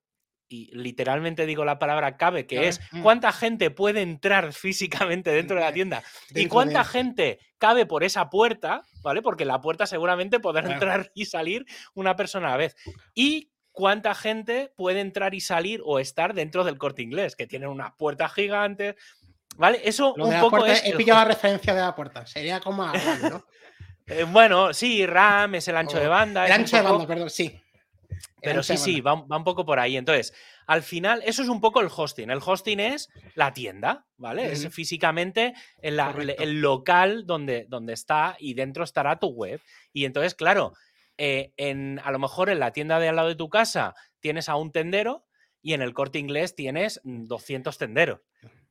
y 0.51 0.69
literalmente 0.77 1.47
digo 1.47 1.65
la 1.65 1.79
palabra 1.79 2.17
cabe, 2.17 2.47
que 2.47 2.67
es 2.67 2.81
mm. 2.91 3.03
cuánta 3.03 3.33
gente 3.33 3.71
puede 3.71 4.03
entrar 4.03 4.53
físicamente 4.53 5.31
dentro 5.31 5.57
de 5.57 5.63
la 5.63 5.73
tienda 5.73 6.03
y 6.35 6.47
cuánta 6.47 6.85
gente 6.85 7.39
cabe 7.59 7.87
por 7.87 8.03
esa 8.05 8.29
puerta, 8.29 8.83
¿vale? 9.03 9.23
Porque 9.23 9.45
la 9.45 9.61
puerta 9.61 9.87
seguramente 9.87 10.41
podrá 10.41 10.71
entrar 10.73 11.13
y 11.15 11.27
salir 11.27 11.65
una 11.95 12.17
persona 12.17 12.49
a 12.49 12.51
la 12.51 12.57
vez. 12.57 12.75
Y 13.15 13.53
cuánta 13.71 14.15
gente 14.15 14.73
puede 14.77 15.01
entrar 15.01 15.35
y 15.35 15.41
salir 15.41 15.81
o 15.85 16.01
estar 16.01 16.35
dentro 16.35 16.65
del 16.65 16.79
corte 16.79 17.03
inglés, 17.03 17.37
que 17.37 17.47
tienen 17.47 17.69
una 17.69 17.95
puerta 17.97 18.29
gigante, 18.29 18.97
¿vale? 19.57 19.81
Eso 19.85 20.15
un 20.15 20.41
poco 20.41 20.67
es. 20.67 20.83
He 20.85 20.97
pillado 20.97 21.21
la 21.21 21.27
referencia 21.27 21.75
de 21.75 21.81
la 21.81 21.95
puerta, 21.95 22.27
sería 22.27 22.61
como 22.61 22.87
¿no? 22.87 23.47
Eh, 24.07 24.25
bueno, 24.25 24.75
sí, 24.75 25.07
RAM 25.07 25.55
es 25.55 25.69
el 25.69 25.77
ancho 25.77 25.97
de 26.01 26.09
banda. 26.09 26.45
El 26.45 26.51
ancho 26.51 26.77
de 26.77 26.83
banda, 26.83 27.07
perdón, 27.07 27.31
sí. 27.31 27.63
Pero 28.43 28.63
sí, 28.63 28.77
sí, 28.77 29.01
va, 29.01 29.15
un 29.15 29.45
poco 29.45 29.65
por 29.65 29.79
ahí. 29.79 29.97
Entonces, 29.97 30.33
al 30.67 30.83
final, 30.83 31.23
eso 31.25 31.43
es 31.43 31.49
un 31.49 31.61
poco 31.61 31.81
el 31.81 31.89
hosting. 31.95 32.31
El 32.31 32.41
hosting 32.45 32.81
es 32.81 33.09
la 33.35 33.53
tienda, 33.53 34.07
¿vale? 34.17 34.51
Es 34.51 34.69
físicamente 34.69 35.55
el, 35.83 35.97
local 36.61 37.27
donde, 37.27 37.67
donde 37.69 37.93
está 37.93 38.37
y 38.39 38.55
dentro 38.55 38.85
estará 38.85 39.19
tu 39.19 39.29
web. 39.29 39.61
Y 39.93 40.05
entonces, 40.05 40.35
claro, 40.35 40.73
eh, 41.19 41.53
en, 41.57 42.01
a 42.03 42.11
lo 42.11 42.19
mejor 42.19 42.49
en 42.49 42.61
la 42.61 42.73
tienda 42.73 42.99
de 42.99 43.09
al 43.09 43.17
lado 43.17 43.29
de 43.29 43.35
tu 43.35 43.51
casa 43.51 43.95
tienes 44.21 44.49
a 44.49 44.57
un 44.57 44.73
tendero 44.73 45.27
y 45.63 45.75
en 45.75 45.83
el 45.83 45.93
corte 45.93 46.19
inglés 46.19 46.55
tienes 46.55 47.01
200 47.05 47.77
tenderos. 47.77 48.21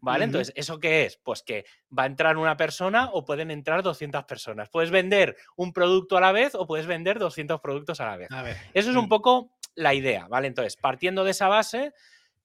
¿Vale? 0.02 0.26
Entonces, 0.26 0.54
¿eso 0.56 0.80
qué 0.80 1.06
es? 1.06 1.18
Pues 1.18 1.44
que 1.44 1.66
va 1.98 2.04
a 2.04 2.06
entrar 2.06 2.38
una 2.38 2.56
persona 2.56 3.10
o 3.12 3.26
pueden 3.26 3.52
entrar 3.52 3.84
200 3.84 4.24
personas. 4.24 4.70
Puedes 4.70 4.92
vender 4.92 5.36
un 5.58 5.74
producto 5.74 6.18
a 6.18 6.22
la 6.22 6.32
vez 6.32 6.56
o 6.56 6.66
puedes 6.66 6.88
vender 6.88 7.20
200 7.20 7.60
productos 7.60 8.00
a 8.00 8.06
la 8.06 8.18
vez. 8.18 8.30
Eso 8.74 8.92
es 8.92 8.96
un 8.96 9.06
mm. 9.06 9.10
poco 9.10 9.52
la 9.76 9.94
idea, 9.94 10.28
¿vale? 10.28 10.48
Entonces, 10.48 10.78
partiendo 10.78 11.24
de 11.24 11.32
esa 11.32 11.48
base, 11.48 11.94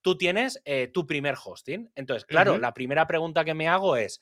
tú 0.01 0.17
tienes 0.17 0.61
eh, 0.65 0.89
tu 0.93 1.07
primer 1.07 1.35
hosting. 1.43 1.89
Entonces, 1.95 2.25
claro, 2.25 2.57
la 2.57 2.73
primera 2.73 3.07
pregunta 3.07 3.45
que 3.45 3.53
me 3.53 3.67
hago 3.67 3.95
es, 3.95 4.19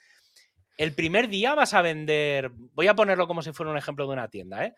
el 0.78 0.93
primer 0.93 1.28
día 1.28 1.54
vas 1.56 1.74
a 1.74 1.82
vender, 1.82 2.52
voy 2.74 2.88
a 2.88 2.96
ponerlo 2.96 3.28
como 3.28 3.41
si 3.41 3.52
fuera 3.52 3.72
un 3.72 3.78
ejemplo 3.78 4.08
de 4.08 4.13
una 4.13 4.28
tienda, 4.28 4.65
¿eh? 4.65 4.74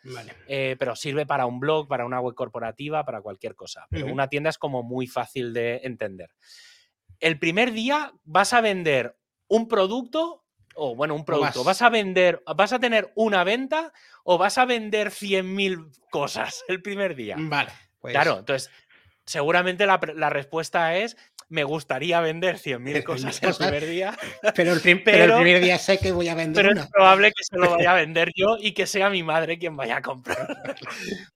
eh 0.48 0.76
pero 0.78 0.96
sirve 0.96 1.26
para 1.26 1.46
un 1.46 1.60
blog, 1.60 1.88
para 1.88 2.06
una 2.06 2.20
web 2.20 2.36
corporativa, 2.36 3.06
para 3.06 3.22
cualquier 3.22 3.56
cosa. 3.56 3.88
Pero 3.90 4.08
una 4.08 4.28
tienda 4.28 4.50
es 4.50 4.58
como 4.58 4.84
muy 4.84 5.08
fácil 5.08 5.54
de 5.54 5.82
entender 5.84 6.32
el 7.20 7.40
primer 7.40 7.72
día 7.72 8.14
vas 8.24 8.54
a 8.54 8.62
vender 8.62 9.18
un 9.48 9.68
producto, 9.68 10.44
o 10.76 10.96
bueno, 10.96 11.16
un 11.16 11.26
producto, 11.26 11.64
vas 11.64 11.82
a 11.82 11.90
vender, 11.90 12.44
vas 12.56 12.74
a 12.74 12.80
tener 12.80 13.12
una 13.16 13.44
venta 13.44 13.94
o 14.24 14.38
vas 14.38 14.58
a 14.58 14.66
vender 14.66 15.10
100.000 15.10 15.92
cosas 16.10 16.64
el 16.68 16.82
primer 16.82 17.16
día. 17.16 17.36
Vale. 17.38 17.72
Pues... 18.00 18.14
Claro, 18.14 18.40
entonces, 18.40 18.72
seguramente 19.26 19.86
la, 19.86 20.30
respuesta 20.30 20.96
es, 20.98 21.18
me 21.48 21.64
gustaría 21.64 22.20
vender 22.22 22.58
100.000 22.58 23.04
cosas 23.06 23.42
el 23.42 23.56
primer 23.56 23.86
día. 23.86 24.18
Pero 24.56 24.74
el, 24.74 24.82
primer 24.82 25.62
día 25.62 25.78
sé 25.78 25.98
que 25.98 26.12
voy 26.12 26.28
a 26.28 26.36
vender. 26.36 26.66
Pero 26.66 26.80
es 26.80 26.88
probable 26.88 27.30
que 27.30 27.44
se 27.44 27.58
lo 27.58 27.72
vaya 27.72 27.92
a 27.92 27.96
vender 28.02 28.32
yo 28.36 28.58
y 28.60 28.74
que 28.74 28.88
sea 28.88 29.10
mi 29.10 29.24
madre 29.24 29.58
quien 29.58 29.76
vaya 29.76 29.98
a 29.98 30.02
comprar. 30.02 30.76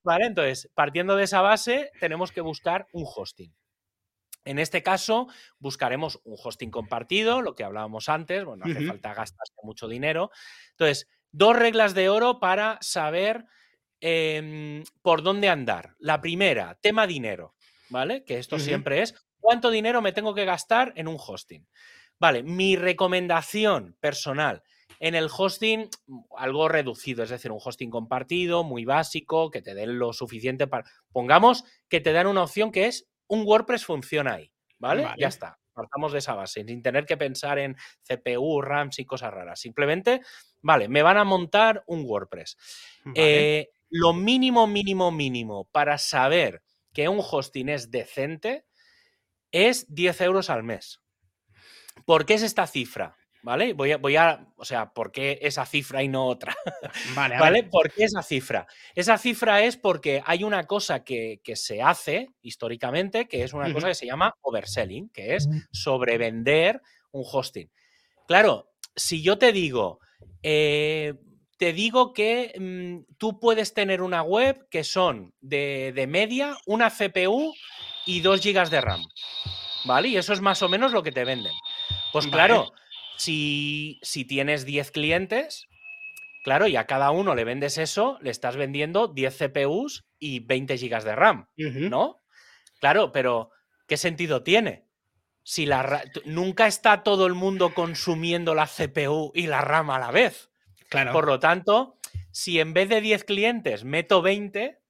vale, 0.02 0.26
entonces, 0.26 0.68
partiendo 0.74 1.16
de 1.16 1.24
esa 1.24 1.40
base, 1.40 1.90
tenemos 2.00 2.32
que 2.32 2.40
buscar 2.40 2.86
un 2.92 3.04
hosting. 3.06 3.52
En 4.50 4.58
este 4.58 4.82
caso, 4.82 5.28
buscaremos 5.60 6.18
un 6.24 6.34
hosting 6.36 6.72
compartido, 6.72 7.40
lo 7.40 7.54
que 7.54 7.62
hablábamos 7.62 8.08
antes, 8.08 8.44
bueno, 8.44 8.66
no 8.66 8.72
hace 8.72 8.84
falta 8.84 9.14
gastarse 9.14 9.54
mucho 9.62 9.86
dinero. 9.86 10.32
Entonces, 10.72 11.06
dos 11.30 11.54
reglas 11.54 11.94
de 11.94 12.08
oro 12.08 12.40
para 12.40 12.76
saber 12.80 13.44
em, 14.00 14.82
por 15.02 15.22
dónde 15.22 15.48
andar. 15.48 15.94
La 16.00 16.20
primera, 16.20 16.76
tema 16.80 17.06
dinero, 17.06 17.54
¿vale? 17.90 18.24
Que 18.24 18.38
esto 18.38 18.58
siempre 18.58 19.02
es, 19.02 19.14
¿cuánto 19.38 19.70
dinero 19.70 20.02
me 20.02 20.10
tengo 20.10 20.34
que 20.34 20.44
gastar 20.44 20.92
en 20.96 21.06
un 21.06 21.16
hosting? 21.24 21.68
Vale, 22.18 22.42
mi 22.42 22.74
recomendación 22.74 23.96
personal 24.00 24.64
en 24.98 25.14
el 25.14 25.28
hosting, 25.34 25.88
algo 26.36 26.68
reducido, 26.68 27.22
es 27.22 27.30
decir, 27.30 27.52
un 27.52 27.60
hosting 27.64 27.88
compartido, 27.88 28.64
muy 28.64 28.84
básico, 28.84 29.52
que 29.52 29.62
te 29.62 29.74
den 29.74 30.00
lo 30.00 30.12
suficiente 30.12 30.66
para... 30.66 30.90
Pongamos 31.12 31.64
que 31.88 32.00
te 32.00 32.12
dan 32.12 32.26
una 32.26 32.42
opción 32.42 32.72
que 32.72 32.86
es 32.86 33.08
un 33.30 33.44
WordPress 33.46 33.84
funciona 33.84 34.34
ahí, 34.34 34.52
¿vale? 34.78 35.08
Ya 35.16 35.28
está. 35.28 35.58
Partamos 35.72 36.12
de 36.12 36.18
esa 36.18 36.34
base, 36.34 36.64
sin 36.64 36.82
tener 36.82 37.06
que 37.06 37.16
pensar 37.16 37.58
en 37.58 37.76
CPU, 38.02 38.60
RAMs 38.60 38.98
y 38.98 39.06
cosas 39.06 39.32
raras. 39.32 39.60
Simplemente, 39.60 40.20
vale, 40.60 40.88
me 40.88 41.02
van 41.02 41.16
a 41.16 41.24
montar 41.24 41.84
un 41.86 42.04
WordPress. 42.04 42.58
Eh, 43.14 43.70
lo 43.88 44.12
mínimo, 44.12 44.66
mínimo, 44.66 45.12
mínimo 45.12 45.68
para 45.70 45.96
saber 45.96 46.62
que 46.92 47.08
un 47.08 47.20
hosting 47.20 47.68
es 47.68 47.90
decente 47.90 48.66
es 49.52 49.86
10 49.94 50.20
euros 50.22 50.50
al 50.50 50.64
mes. 50.64 51.00
¿Por 52.04 52.26
qué 52.26 52.34
es 52.34 52.42
esta 52.42 52.66
cifra? 52.66 53.16
¿Vale? 53.42 53.72
Voy 53.72 53.92
a, 53.92 53.96
voy 53.96 54.16
a, 54.16 54.46
o 54.56 54.64
sea, 54.64 54.92
¿por 54.92 55.10
qué 55.12 55.38
esa 55.40 55.64
cifra 55.64 56.02
y 56.02 56.08
no 56.08 56.26
otra? 56.26 56.54
Vale, 57.14 57.38
¿Vale? 57.38 57.64
¿Por 57.64 57.90
qué 57.90 58.04
esa 58.04 58.22
cifra? 58.22 58.66
Esa 58.94 59.16
cifra 59.16 59.62
es 59.62 59.76
porque 59.76 60.22
hay 60.26 60.44
una 60.44 60.64
cosa 60.66 61.04
que, 61.04 61.40
se 61.54 61.82
hace 61.82 62.28
históricamente, 62.42 63.26
que 63.28 63.42
es 63.42 63.52
una 63.52 63.72
cosa 63.72 63.88
que 63.88 63.94
se 63.94 64.06
llama 64.06 64.34
overselling, 64.42 65.08
que 65.10 65.36
es 65.36 65.48
sobrevender 65.72 66.80
un 67.12 67.24
hosting. 67.26 67.70
Claro, 68.26 68.70
si 68.94 69.22
yo 69.22 69.38
te 69.38 69.52
digo, 69.52 70.00
eh, 70.42 71.14
te 71.56 71.72
digo 71.72 72.12
que 72.12 72.52
mm, 72.58 73.14
tú 73.16 73.40
puedes 73.40 73.74
tener 73.74 74.02
una 74.02 74.22
web 74.22 74.68
que 74.70 74.84
son 74.84 75.34
de, 75.40 76.06
media, 76.08 76.56
una 76.66 76.90
CPU 76.90 77.54
y 78.06 78.20
2 78.20 78.40
GB 78.40 78.70
de 78.70 78.80
RAM. 78.80 79.02
¿Vale? 79.86 80.08
Y 80.08 80.16
eso 80.18 80.34
es 80.34 80.42
más 80.42 80.62
o 80.62 80.68
menos 80.68 80.92
lo 80.92 81.02
que 81.02 81.10
te 81.10 81.24
venden. 81.24 81.54
Pues 82.12 82.26
claro 82.26 82.70
si, 83.20 84.24
tienes 84.26 84.64
10 84.64 84.90
clientes, 84.92 85.68
claro, 86.42 86.66
y 86.66 86.76
a 86.76 86.86
cada 86.86 87.10
uno 87.10 87.34
le 87.34 87.44
vendes 87.44 87.76
eso, 87.78 88.18
le 88.22 88.30
estás 88.30 88.56
vendiendo 88.56 89.08
10 89.08 89.36
CPUs 89.36 90.06
y 90.18 90.40
20 90.40 90.76
GB 90.76 91.04
de 91.04 91.14
RAM, 91.14 91.48
¿no? 91.56 92.16
Claro, 92.80 93.12
pero 93.12 93.50
¿qué 93.86 93.96
sentido 93.96 94.42
tiene? 94.42 94.86
Si 95.42 95.66
la 95.66 96.02
nunca 96.24 96.66
está 96.66 97.02
todo 97.02 97.26
el 97.26 97.34
mundo 97.34 97.74
consumiendo 97.74 98.54
la 98.54 98.66
CPU 98.66 99.32
y 99.34 99.46
la 99.46 99.60
RAM 99.62 99.90
a 99.90 99.98
la 99.98 100.10
vez. 100.10 100.50
Claro. 100.88 101.12
Por 101.12 101.26
lo 101.26 101.38
tanto, 101.38 101.98
si 102.30 102.58
en 102.58 102.72
vez 102.72 102.88
de 102.88 103.00
10 103.00 103.24
clientes 103.24 103.84
meto 103.84 104.22
20, 104.22 104.80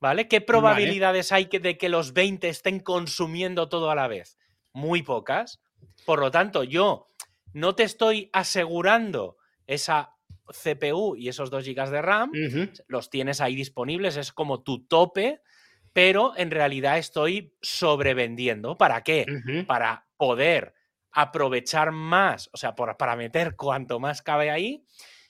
¿vale? 0.00 0.28
¿Qué 0.28 0.40
probabilidades 0.40 1.32
hay 1.32 1.46
de 1.46 1.76
que 1.76 1.88
los 1.88 2.12
20 2.12 2.48
estén 2.48 2.80
consumiendo 2.80 3.68
todo 3.68 3.90
a 3.90 3.94
la 3.94 4.08
vez? 4.08 4.38
Muy 4.72 5.02
pocas. 5.02 5.60
Por 6.04 6.20
lo 6.20 6.30
tanto, 6.30 6.62
yo 6.62 7.08
no 7.56 7.74
te 7.74 7.84
estoy 7.84 8.28
asegurando 8.34 9.38
esa 9.66 10.14
CPU 10.48 11.16
y 11.16 11.28
esos 11.28 11.48
2 11.50 11.64
GB 11.64 11.88
de 11.88 12.02
RAM, 12.02 12.30
los 12.86 13.08
tienes 13.08 13.40
ahí 13.40 13.56
disponibles, 13.56 14.18
es 14.18 14.30
como 14.30 14.62
tu 14.62 14.86
tope, 14.86 15.40
pero 15.94 16.36
en 16.36 16.50
realidad 16.50 16.98
estoy 16.98 17.56
sobrevendiendo. 17.62 18.76
¿Para 18.76 19.02
qué? 19.02 19.24
Para 19.66 20.06
poder 20.18 20.74
aprovechar 21.12 21.92
más, 21.92 22.50
o 22.52 22.58
sea, 22.58 22.74
para 22.74 23.16
meter 23.16 23.56
cuanto 23.56 23.98
más 24.00 24.20
cabe 24.20 24.50
ahí, 24.50 24.84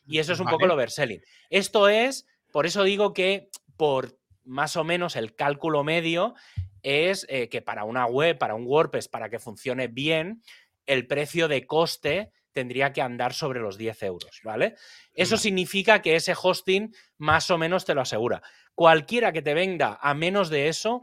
y 0.05 0.19
eso 0.19 0.33
es 0.33 0.41
un 0.41 0.49
poco 0.49 0.65
el 0.65 0.73
overselling. 0.73 1.23
Esto 1.49 1.89
es, 1.89 2.27
por 2.51 2.67
eso 2.67 2.83
digo 2.83 3.13
que 3.13 3.51
por 3.77 4.19
más 4.43 4.75
o 4.75 4.83
menos 4.83 5.15
el 5.15 5.37
cálculo 5.37 5.85
medio 5.85 6.35
es 6.83 7.25
eh, 7.29 7.49
que 7.49 7.63
para 7.63 7.85
una 7.85 8.07
web, 8.07 8.37
para 8.37 8.57
un 8.57 8.67
WordPress, 8.67 9.07
para 9.07 9.29
que 9.29 9.39
funcione 9.39 9.87
bien, 9.87 10.43
el 10.87 11.07
precio 11.07 11.49
de 11.49 11.67
coste 11.67 12.33
tendría 12.53 12.93
que 12.93 13.03
andar 13.03 13.35
sobre 13.35 13.61
los 13.61 13.77
10 13.77 14.03
euros, 14.05 14.41
¿vale? 14.43 14.77
Eso 15.13 15.37
significa 15.37 16.01
que 16.01 16.17
ese 16.17 16.35
hosting 16.41 16.95
más 17.19 17.51
o 17.51 17.59
menos 17.59 17.85
te 17.85 17.95
lo 17.95 18.01
asegura. 18.01 18.43
Cualquiera 18.75 19.33
que 19.33 19.43
te 19.43 19.53
venga 19.53 19.99
a 20.01 20.15
menos 20.15 20.49
de 20.49 20.69
eso, 20.69 21.03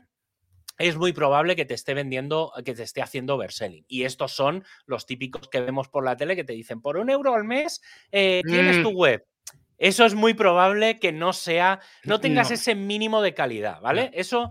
es 0.79 0.97
muy 0.97 1.13
probable 1.13 1.55
que 1.55 1.65
te 1.65 1.75
esté 1.75 1.93
vendiendo, 1.93 2.51
que 2.65 2.73
te 2.73 2.83
esté 2.83 3.01
haciendo 3.01 3.35
overselling. 3.35 3.85
Y 3.87 4.03
estos 4.03 4.31
son 4.31 4.65
los 4.85 5.05
típicos 5.05 5.47
que 5.47 5.61
vemos 5.61 5.89
por 5.89 6.03
la 6.03 6.17
tele 6.17 6.35
que 6.35 6.43
te 6.43 6.53
dicen, 6.53 6.81
por 6.81 6.97
un 6.97 7.09
euro 7.09 7.35
al 7.35 7.43
mes 7.43 7.81
eh, 8.11 8.41
tienes 8.45 8.81
tu 8.81 8.91
mm. 8.91 8.95
web. 8.95 9.25
Eso 9.77 10.05
es 10.05 10.15
muy 10.15 10.33
probable 10.33 10.99
que 10.99 11.11
no 11.11 11.33
sea, 11.33 11.81
no 12.03 12.19
tengas 12.19 12.51
ese 12.51 12.73
mínimo 12.73 13.21
de 13.21 13.33
calidad, 13.33 13.81
¿vale? 13.81 14.11
Eso, 14.13 14.49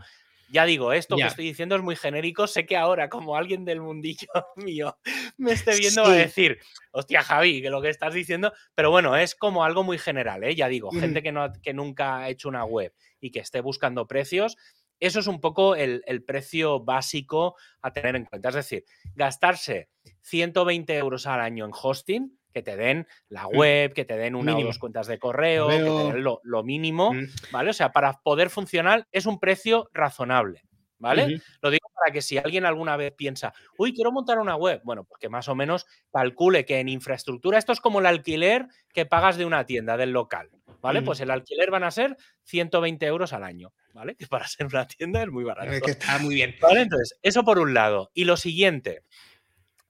ya 0.53 0.67
digo, 0.67 0.93
esto 0.93 1.17
que 1.17 1.23
estoy 1.23 1.47
diciendo 1.47 1.77
es 1.77 1.83
muy 1.83 1.97
genérico. 1.97 2.47
Sé 2.47 2.67
que 2.67 2.77
ahora, 2.77 3.09
como 3.09 3.37
alguien 3.37 3.65
del 3.65 3.81
mundillo 3.81 4.29
mío 4.57 4.99
me 5.39 5.53
esté 5.53 5.75
viendo, 5.77 6.05
a 6.05 6.13
decir, 6.13 6.59
hostia, 6.91 7.23
Javi, 7.23 7.63
que 7.63 7.71
lo 7.71 7.81
que 7.81 7.89
estás 7.89 8.13
diciendo, 8.13 8.53
pero 8.75 8.91
bueno, 8.91 9.17
es 9.17 9.35
como 9.35 9.65
algo 9.65 9.83
muy 9.83 9.97
general, 9.97 10.45
¿eh? 10.45 10.55
Ya 10.55 10.69
digo, 10.69 10.91
gente 10.91 11.23
que, 11.23 11.33
no, 11.33 11.51
que 11.63 11.73
nunca 11.73 12.19
ha 12.19 12.29
hecho 12.29 12.51
una 12.51 12.67
web 12.67 12.93
y 13.19 13.31
que 13.31 13.41
esté 13.41 13.63
buscando 13.63 14.07
precios, 14.07 14.59
eso 15.01 15.21
es 15.21 15.27
un 15.27 15.41
poco 15.41 15.75
el, 15.75 16.03
precio 16.27 16.81
básico 16.81 17.57
a 17.81 17.93
tener 17.95 18.15
en 18.15 18.27
cuenta. 18.27 18.51
Es 18.51 18.55
decir, 18.55 18.85
gastarse 19.15 19.89
120 20.21 20.95
euros 20.99 21.27
al 21.27 21.41
año 21.41 21.65
en 21.65 21.73
hosting, 21.75 22.39
que 22.53 22.63
te 22.63 22.77
den 22.77 23.07
la 23.29 23.49
mm. 23.49 23.57
web, 23.57 23.93
que 23.93 24.05
te 24.05 24.17
den 24.17 24.35
una 24.35 24.57
o 24.57 24.63
dos 24.63 24.79
cuentas 24.79 25.07
de 25.07 25.19
correo, 25.19 25.69
que 25.69 25.79
te 25.79 25.83
den 25.83 26.23
lo, 26.23 26.63
mínimo, 26.63 27.13
mm. 27.13 27.27
¿vale? 27.51 27.71
O 27.71 27.73
sea, 27.73 27.93
para 27.93 28.21
poder 28.23 28.51
funcionar 28.51 29.07
es 29.13 29.27
un 29.27 29.39
precio 29.39 29.89
razonable, 29.93 30.63
¿vale? 30.99 31.41
Lo 31.61 31.71
digo 31.71 31.89
para 31.95 32.13
que 32.13 32.23
si 32.23 32.39
alguien 32.39 32.65
alguna 32.65 32.97
vez 32.97 33.13
piensa, 33.17 33.53
uy, 33.79 33.93
quiero 33.95 34.13
montar 34.13 34.39
una 34.39 34.57
web, 34.57 34.81
bueno, 34.85 35.05
pues 35.05 35.19
que 35.21 35.29
más 35.29 35.49
o 35.49 35.55
menos 35.55 35.87
calcule 36.13 36.65
que 36.65 36.81
en 36.81 36.89
infraestructura 36.89 37.59
esto 37.59 37.73
es 37.73 37.81
como 37.81 38.01
el 38.01 38.07
alquiler 38.07 38.67
que 38.93 39.07
pagas 39.07 39.37
de 39.37 39.45
una 39.45 39.67
tienda, 39.67 39.97
del 39.97 40.11
local, 40.11 40.51
¿vale? 40.81 41.03
Pues 41.03 41.21
el 41.21 41.31
alquiler 41.31 41.71
van 41.71 41.85
a 41.85 41.91
ser 41.91 42.17
120 42.45 43.07
euros 43.07 43.33
al 43.33 43.45
año. 43.45 43.73
¿vale? 43.93 44.15
Que 44.17 44.27
para 44.27 44.47
ser 44.49 44.67
una 44.67 44.87
tienda 44.87 45.23
es 45.23 45.31
muy 45.31 45.45
barato. 45.45 45.71
Es 45.71 45.83
que 45.83 45.93
está 45.93 46.19
muy 46.19 46.35
bien. 46.35 46.57
¿Vale? 46.61 46.83
Entonces, 46.83 47.19
eso 47.23 47.45
por 47.45 47.59
un 47.59 47.75
lado. 47.75 48.11
Y 48.15 48.25
lo 48.25 48.37
siguiente, 48.37 49.05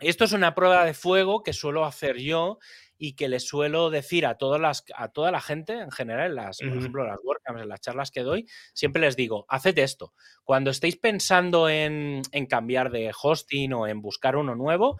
esto 0.03 0.25
es 0.25 0.33
una 0.33 0.55
prueba 0.55 0.85
de 0.85 0.95
fuego 0.95 1.43
que 1.43 1.53
suelo 1.53 1.85
hacer 1.85 2.19
yo 2.19 2.59
y 2.99 3.15
que 3.15 3.29
le 3.29 3.41
suelo 3.41 3.91
decir 3.91 4.27
a, 4.27 4.37
todas 4.37 4.61
las, 4.61 4.85
a 4.95 5.09
toda 5.09 5.33
la 5.33 5.41
gente 5.41 5.73
en 5.73 5.91
general, 5.91 6.31
en 6.31 6.37
las, 6.37 6.59
por 6.59 6.79
ejemplo, 6.79 7.05
las 7.05 7.19
WordCamps, 7.25 7.63
en 7.63 7.69
las 7.69 7.81
charlas 7.81 8.11
que 8.13 8.23
doy, 8.23 8.47
siempre 8.75 9.03
les 9.03 9.17
digo, 9.17 9.45
haced 9.49 9.77
esto. 9.79 10.15
Cuando 10.45 10.71
estéis 10.71 10.97
pensando 10.99 11.69
en, 11.69 12.23
en 12.31 12.47
cambiar 12.47 12.93
de 12.93 13.13
hosting 13.21 13.73
o 13.73 13.89
en 13.89 14.01
buscar 14.01 14.37
uno 14.37 14.55
nuevo, 14.55 14.99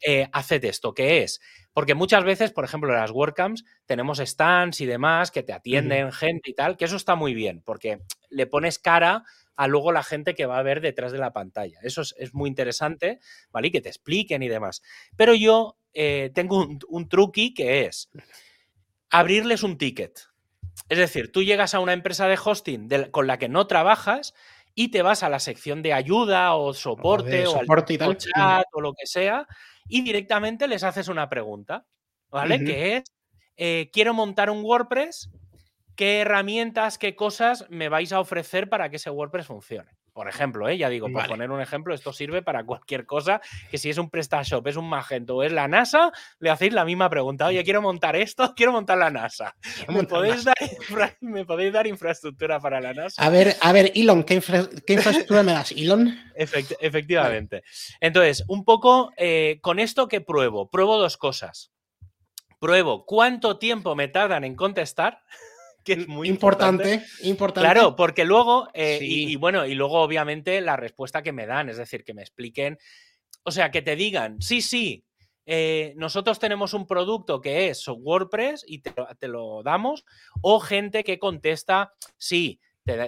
eh, 0.00 0.28
haced 0.32 0.64
esto, 0.64 0.94
que 0.94 1.22
es, 1.22 1.40
porque 1.72 1.94
muchas 1.94 2.24
veces, 2.24 2.52
por 2.52 2.64
ejemplo, 2.64 2.92
en 2.92 3.00
las 3.00 3.10
WordCamps 3.10 3.64
tenemos 3.86 4.18
stands 4.18 4.80
y 4.80 4.86
demás 4.86 5.30
que 5.30 5.42
te 5.42 5.52
atienden 5.52 6.10
gente 6.10 6.50
y 6.50 6.54
tal, 6.54 6.76
que 6.76 6.86
eso 6.86 6.96
está 6.96 7.14
muy 7.14 7.34
bien, 7.34 7.62
porque 7.64 8.00
le 8.28 8.46
pones 8.46 8.78
cara 8.78 9.24
a 9.56 9.66
luego 9.68 9.92
la 9.92 10.02
gente 10.02 10.34
que 10.34 10.46
va 10.46 10.58
a 10.58 10.62
ver 10.62 10.80
detrás 10.80 11.12
de 11.12 11.18
la 11.18 11.32
pantalla. 11.32 11.78
Eso 11.82 12.02
es, 12.02 12.34
muy 12.34 12.48
interesante, 12.48 13.20
¿vale? 13.50 13.68
Y 13.68 13.70
que 13.70 13.80
te 13.80 13.88
expliquen 13.88 14.42
y 14.42 14.48
demás. 14.48 14.82
Pero 15.16 15.34
yo 15.34 15.78
eh, 15.92 16.30
tengo 16.34 16.58
un, 16.58 16.78
un 16.88 17.08
truqui 17.08 17.54
que 17.54 17.84
es 17.84 18.10
abrirles 19.10 19.62
un 19.62 19.78
ticket. 19.78 20.28
Es 20.88 20.98
decir, 20.98 21.30
tú 21.30 21.42
llegas 21.42 21.74
a 21.74 21.80
una 21.80 21.92
empresa 21.92 22.26
de 22.26 22.38
hosting 22.42 22.88
con 23.10 23.26
la 23.26 23.38
que 23.38 23.48
no 23.48 23.66
trabajas 23.66 24.34
y 24.74 24.88
te 24.88 25.02
vas 25.02 25.22
a 25.22 25.28
la 25.28 25.38
sección 25.38 25.82
de 25.82 25.92
ayuda 25.92 26.54
o 26.54 26.74
soporte 26.74 27.46
o, 27.46 27.60
al 27.60 28.16
chat 28.16 28.64
o 28.72 28.80
lo 28.80 28.94
que 28.94 29.06
sea 29.06 29.46
y 29.88 30.02
directamente 30.02 30.66
les 30.68 30.84
haces 30.84 31.08
una 31.08 31.28
pregunta, 31.28 31.86
¿vale? 32.30 32.64
Que 32.64 32.96
es, 32.96 33.04
eh, 33.56 33.90
quiero 33.92 34.14
montar 34.14 34.48
un 34.50 34.64
WordPress, 34.64 35.30
¿qué 35.96 36.20
herramientas, 36.20 36.98
qué 36.98 37.14
cosas 37.14 37.66
me 37.68 37.88
vais 37.88 38.12
a 38.12 38.20
ofrecer 38.20 38.68
para 38.68 38.90
que 38.90 38.96
ese 38.96 39.10
WordPress 39.10 39.46
funcione? 39.46 39.90
Por 40.12 40.28
ejemplo, 40.28 40.68
¿eh? 40.68 40.76
ya 40.76 40.90
digo, 40.90 41.10
por 41.10 41.26
poner 41.26 41.50
un 41.50 41.62
ejemplo, 41.62 41.94
esto 41.94 42.12
sirve 42.12 42.42
para 42.42 42.64
cualquier 42.64 43.06
cosa, 43.06 43.40
que 43.70 43.78
si 43.78 43.88
es 43.88 43.96
un 43.96 44.10
PrestaShop, 44.10 44.66
es 44.66 44.76
un 44.76 44.86
Magento 44.86 45.36
o 45.36 45.42
es 45.42 45.52
la 45.52 45.68
NASA, 45.68 46.12
le 46.38 46.50
hacéis 46.50 46.74
la 46.74 46.84
misma 46.84 47.08
pregunta. 47.08 47.46
Oye, 47.46 47.64
quiero 47.64 47.80
montar 47.80 48.14
esto, 48.16 48.52
quiero 48.56 48.72
montar 48.72 48.98
la 48.98 49.10
NASA. 49.10 49.56
¿Me 49.88 50.04
podéis, 50.04 50.44
dar, 51.72 51.86
infraestructura 51.86 52.60
para 52.60 52.78
la 52.80 52.92
NASA? 52.92 53.22
A 53.22 53.30
ver, 53.30 53.56
a 53.62 53.72
ver, 53.72 53.90
Elon, 53.94 54.22
¿qué, 54.24 54.34
infraestructura 54.34 55.42
me 55.42 55.52
das, 55.52 55.72
Elon? 55.72 56.14
efectivamente. 56.34 57.62
Entonces, 57.98 58.44
un 58.48 58.64
poco 58.64 59.12
eh, 59.16 59.60
con 59.62 59.78
esto 59.78 60.08
que 60.08 60.20
pruebo, 60.20 60.68
pruebo 60.68 60.98
dos 60.98 61.16
cosas. 61.16 61.72
Pruebo 62.60 63.06
cuánto 63.06 63.58
tiempo 63.58 63.96
me 63.96 64.08
tardan 64.08 64.44
en 64.44 64.56
contestar 64.56 65.22
que 65.84 65.94
es 65.94 66.08
muy 66.08 66.28
importante, 66.28 67.04
importante. 67.22 67.70
Claro, 67.70 67.96
porque 67.96 68.24
luego, 68.24 68.68
eh, 68.74 68.98
y, 69.00 69.36
bueno, 69.36 69.66
y 69.66 69.74
luego 69.74 70.00
obviamente 70.00 70.60
la 70.60 70.76
respuesta 70.76 71.22
que 71.22 71.32
me 71.32 71.46
dan, 71.46 71.68
es 71.68 71.76
decir, 71.76 72.04
que 72.04 72.14
me 72.14 72.22
expliquen, 72.22 72.78
o 73.44 73.50
sea, 73.50 73.70
que 73.70 73.82
te 73.82 73.96
digan, 73.96 74.40
sí, 74.40 74.62
sí, 74.62 75.04
eh, 75.44 75.94
nosotros 75.96 76.38
tenemos 76.38 76.72
un 76.72 76.86
producto 76.86 77.40
que 77.40 77.68
es 77.68 77.86
WordPress 77.88 78.64
y 78.66 78.82
te, 78.82 79.28
lo 79.28 79.62
damos, 79.64 80.04
o 80.40 80.60
gente 80.60 81.02
que 81.02 81.18
contesta, 81.18 81.94
sí, 82.16 82.60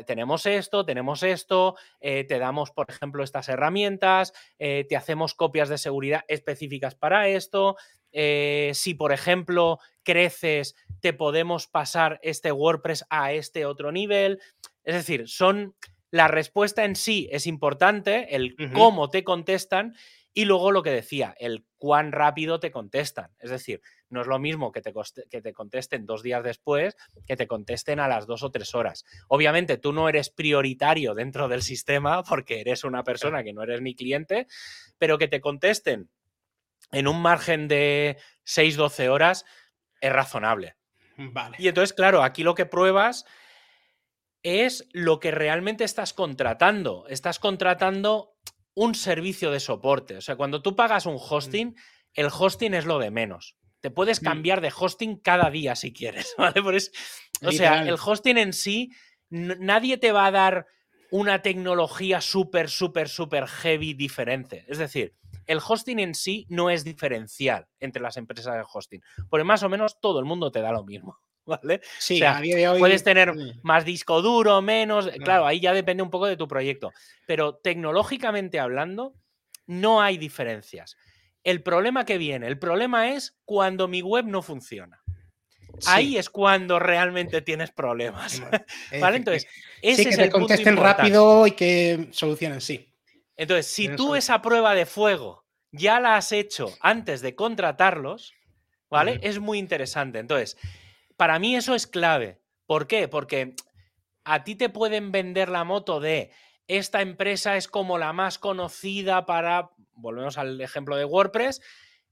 tenemos 0.06 0.46
esto, 0.46 0.84
tenemos 0.84 1.24
esto, 1.24 1.76
eh, 2.00 2.24
te 2.24 2.38
damos, 2.38 2.70
por 2.70 2.86
ejemplo, 2.88 3.24
estas 3.24 3.48
herramientas, 3.48 4.32
te 4.56 4.96
hacemos 4.96 5.34
copias 5.34 5.68
de 5.68 5.78
seguridad 5.78 6.22
específicas 6.28 6.94
para 6.94 7.28
esto. 7.28 7.76
Si, 8.14 8.94
por 8.94 9.12
ejemplo, 9.12 9.78
creces, 10.04 10.76
te 11.00 11.12
podemos 11.12 11.66
pasar 11.66 12.20
este 12.22 12.52
WordPress 12.52 13.04
a 13.10 13.32
este 13.32 13.66
otro 13.66 13.92
nivel. 13.92 14.40
Es 14.84 14.94
decir, 14.94 15.28
son 15.28 15.74
la 16.10 16.28
respuesta 16.28 16.84
en 16.84 16.94
sí 16.94 17.28
es 17.32 17.46
importante, 17.48 18.36
el 18.36 18.54
cómo 18.72 19.10
te 19.10 19.24
contestan 19.24 19.96
y 20.32 20.44
luego 20.44 20.70
lo 20.70 20.82
que 20.82 20.90
decía, 20.90 21.34
el 21.38 21.64
cuán 21.76 22.12
rápido 22.12 22.60
te 22.60 22.70
contestan. 22.70 23.32
Es 23.40 23.50
decir, 23.50 23.80
no 24.10 24.20
es 24.20 24.28
lo 24.28 24.38
mismo 24.38 24.70
que 24.70 24.80
te, 24.80 24.92
que 25.28 25.42
te, 25.42 25.52
contesten 25.52 26.06
dos 26.06 26.22
días 26.22 26.44
después 26.44 26.96
que 27.26 27.36
te 27.36 27.48
contesten 27.48 27.98
a 27.98 28.06
las 28.06 28.26
dos 28.26 28.44
o 28.44 28.50
tres 28.50 28.76
horas. 28.76 29.04
Obviamente 29.26 29.76
tú 29.76 29.92
no 29.92 30.08
eres 30.08 30.30
prioritario 30.30 31.14
dentro 31.14 31.48
del 31.48 31.62
sistema 31.62 32.22
porque 32.22 32.60
eres 32.60 32.84
una 32.84 33.02
persona 33.02 33.42
que 33.42 33.52
no 33.52 33.62
eres 33.62 33.80
mi 33.80 33.96
cliente, 33.96 34.46
pero 34.98 35.18
que 35.18 35.26
te 35.28 35.40
contesten 35.40 36.10
en 36.94 37.08
un 37.08 37.20
margen 37.20 37.68
de 37.68 38.18
6-12 38.46 39.08
horas 39.08 39.44
es 40.00 40.12
razonable. 40.12 40.76
Y 41.58 41.68
entonces, 41.68 41.92
claro, 41.92 42.24
aquí 42.24 42.42
lo 42.42 42.56
que 42.56 42.66
pruebas 42.66 43.24
es 44.42 44.88
lo 44.92 45.20
que 45.20 45.30
realmente 45.30 45.84
estás 45.84 46.12
contratando. 46.12 47.06
Estás 47.08 47.38
contratando 47.38 48.34
un 48.74 48.94
servicio 48.94 49.50
de 49.50 49.60
soporte. 49.60 50.16
O 50.16 50.20
sea, 50.20 50.36
cuando 50.36 50.60
tú 50.60 50.76
pagas 50.76 51.06
un 51.06 51.14
mm. 51.14 51.22
hosting, 51.30 51.76
el 52.12 52.26
hosting 52.26 52.74
es 52.74 52.84
lo 52.84 52.98
de 52.98 53.10
menos. 53.10 53.56
Te 53.80 53.90
puedes 53.90 54.22
mm. 54.22 54.24
cambiar 54.24 54.60
de 54.60 54.72
hosting 54.76 55.16
cada 55.18 55.50
día 55.50 55.76
si 55.76 55.92
quieres, 55.92 56.34
¿vale? 56.38 56.60
o 56.60 57.52
sea, 57.52 57.82
el 57.82 57.96
hosting 58.02 58.38
en 58.38 58.52
sí, 58.52 58.90
nadie 59.30 59.98
te 59.98 60.12
va 60.12 60.26
a 60.26 60.30
dar 60.30 60.66
una 61.10 61.42
tecnología 61.42 62.20
súper, 62.20 62.68
súper, 62.68 63.08
súper 63.08 63.46
heavy 63.46 63.94
diferente. 63.94 64.64
Es 64.68 64.78
decir, 64.78 65.14
el 65.46 65.60
hosting 65.66 65.98
en 65.98 66.14
sí 66.14 66.46
no 66.48 66.70
es 66.70 66.84
diferencial 66.84 67.66
entre 67.80 68.02
las 68.02 68.16
empresas 68.16 68.54
de 68.54 68.64
hosting, 68.70 69.02
porque 69.28 69.44
más 69.44 69.62
o 69.62 69.68
menos 69.68 70.00
todo 70.00 70.18
el 70.18 70.24
mundo 70.24 70.50
te 70.50 70.60
da 70.60 70.72
lo 70.72 70.84
mismo. 70.84 71.18
¿Vale? 71.46 71.82
Sí, 71.98 72.22
puedes 72.78 73.04
tener 73.04 73.34
más 73.62 73.84
disco 73.84 74.22
duro, 74.22 74.62
menos. 74.62 75.10
Claro, 75.22 75.46
ahí 75.46 75.60
ya 75.60 75.74
depende 75.74 76.02
un 76.02 76.08
poco 76.08 76.24
de 76.24 76.38
tu 76.38 76.48
proyecto. 76.48 76.90
Pero 77.26 77.56
tecnológicamente 77.56 78.58
hablando, 78.58 79.14
no 79.66 80.00
hay 80.00 80.16
diferencias. 80.16 80.96
El 81.42 81.62
problema 81.62 82.06
que 82.06 82.16
viene, 82.16 82.46
el 82.46 82.58
problema 82.58 83.10
es 83.10 83.36
cuando 83.44 83.88
mi 83.88 84.00
web 84.00 84.24
no 84.24 84.40
funciona. 84.40 85.02
Ahí 85.86 86.16
es 86.16 86.30
cuando 86.30 86.78
realmente 86.78 87.42
tienes 87.42 87.70
problemas. 87.72 88.40
¿Vale? 89.00 89.18
Entonces, 89.18 89.46
ese 89.82 90.08
que 90.08 90.16
te 90.16 90.30
contesten 90.30 90.76
rápido 90.76 91.46
y 91.46 91.52
que 91.52 92.08
solucionen, 92.10 92.60
sí. 92.60 92.93
Entonces, 93.36 93.66
si 93.66 93.88
tú 93.96 94.14
esa 94.14 94.40
prueba 94.42 94.74
de 94.74 94.86
fuego 94.86 95.44
ya 95.72 95.98
la 95.98 96.16
has 96.16 96.30
hecho 96.30 96.72
antes 96.80 97.20
de 97.20 97.34
contratarlos, 97.34 98.32
¿vale? 98.88 99.18
Es 99.22 99.40
muy 99.40 99.58
interesante. 99.58 100.20
Entonces, 100.20 100.56
para 101.16 101.38
mí 101.38 101.56
eso 101.56 101.74
es 101.74 101.86
clave. 101.86 102.40
¿Por 102.66 102.86
qué? 102.86 103.08
Porque 103.08 103.56
a 104.24 104.44
ti 104.44 104.54
te 104.54 104.68
pueden 104.68 105.10
vender 105.10 105.48
la 105.48 105.64
moto 105.64 106.00
de 106.00 106.30
esta 106.66 107.02
empresa 107.02 107.56
es 107.56 107.68
como 107.68 107.98
la 107.98 108.12
más 108.12 108.38
conocida 108.38 109.26
para, 109.26 109.70
volvemos 109.92 110.38
al 110.38 110.60
ejemplo 110.60 110.96
de 110.96 111.04
WordPress, 111.04 111.60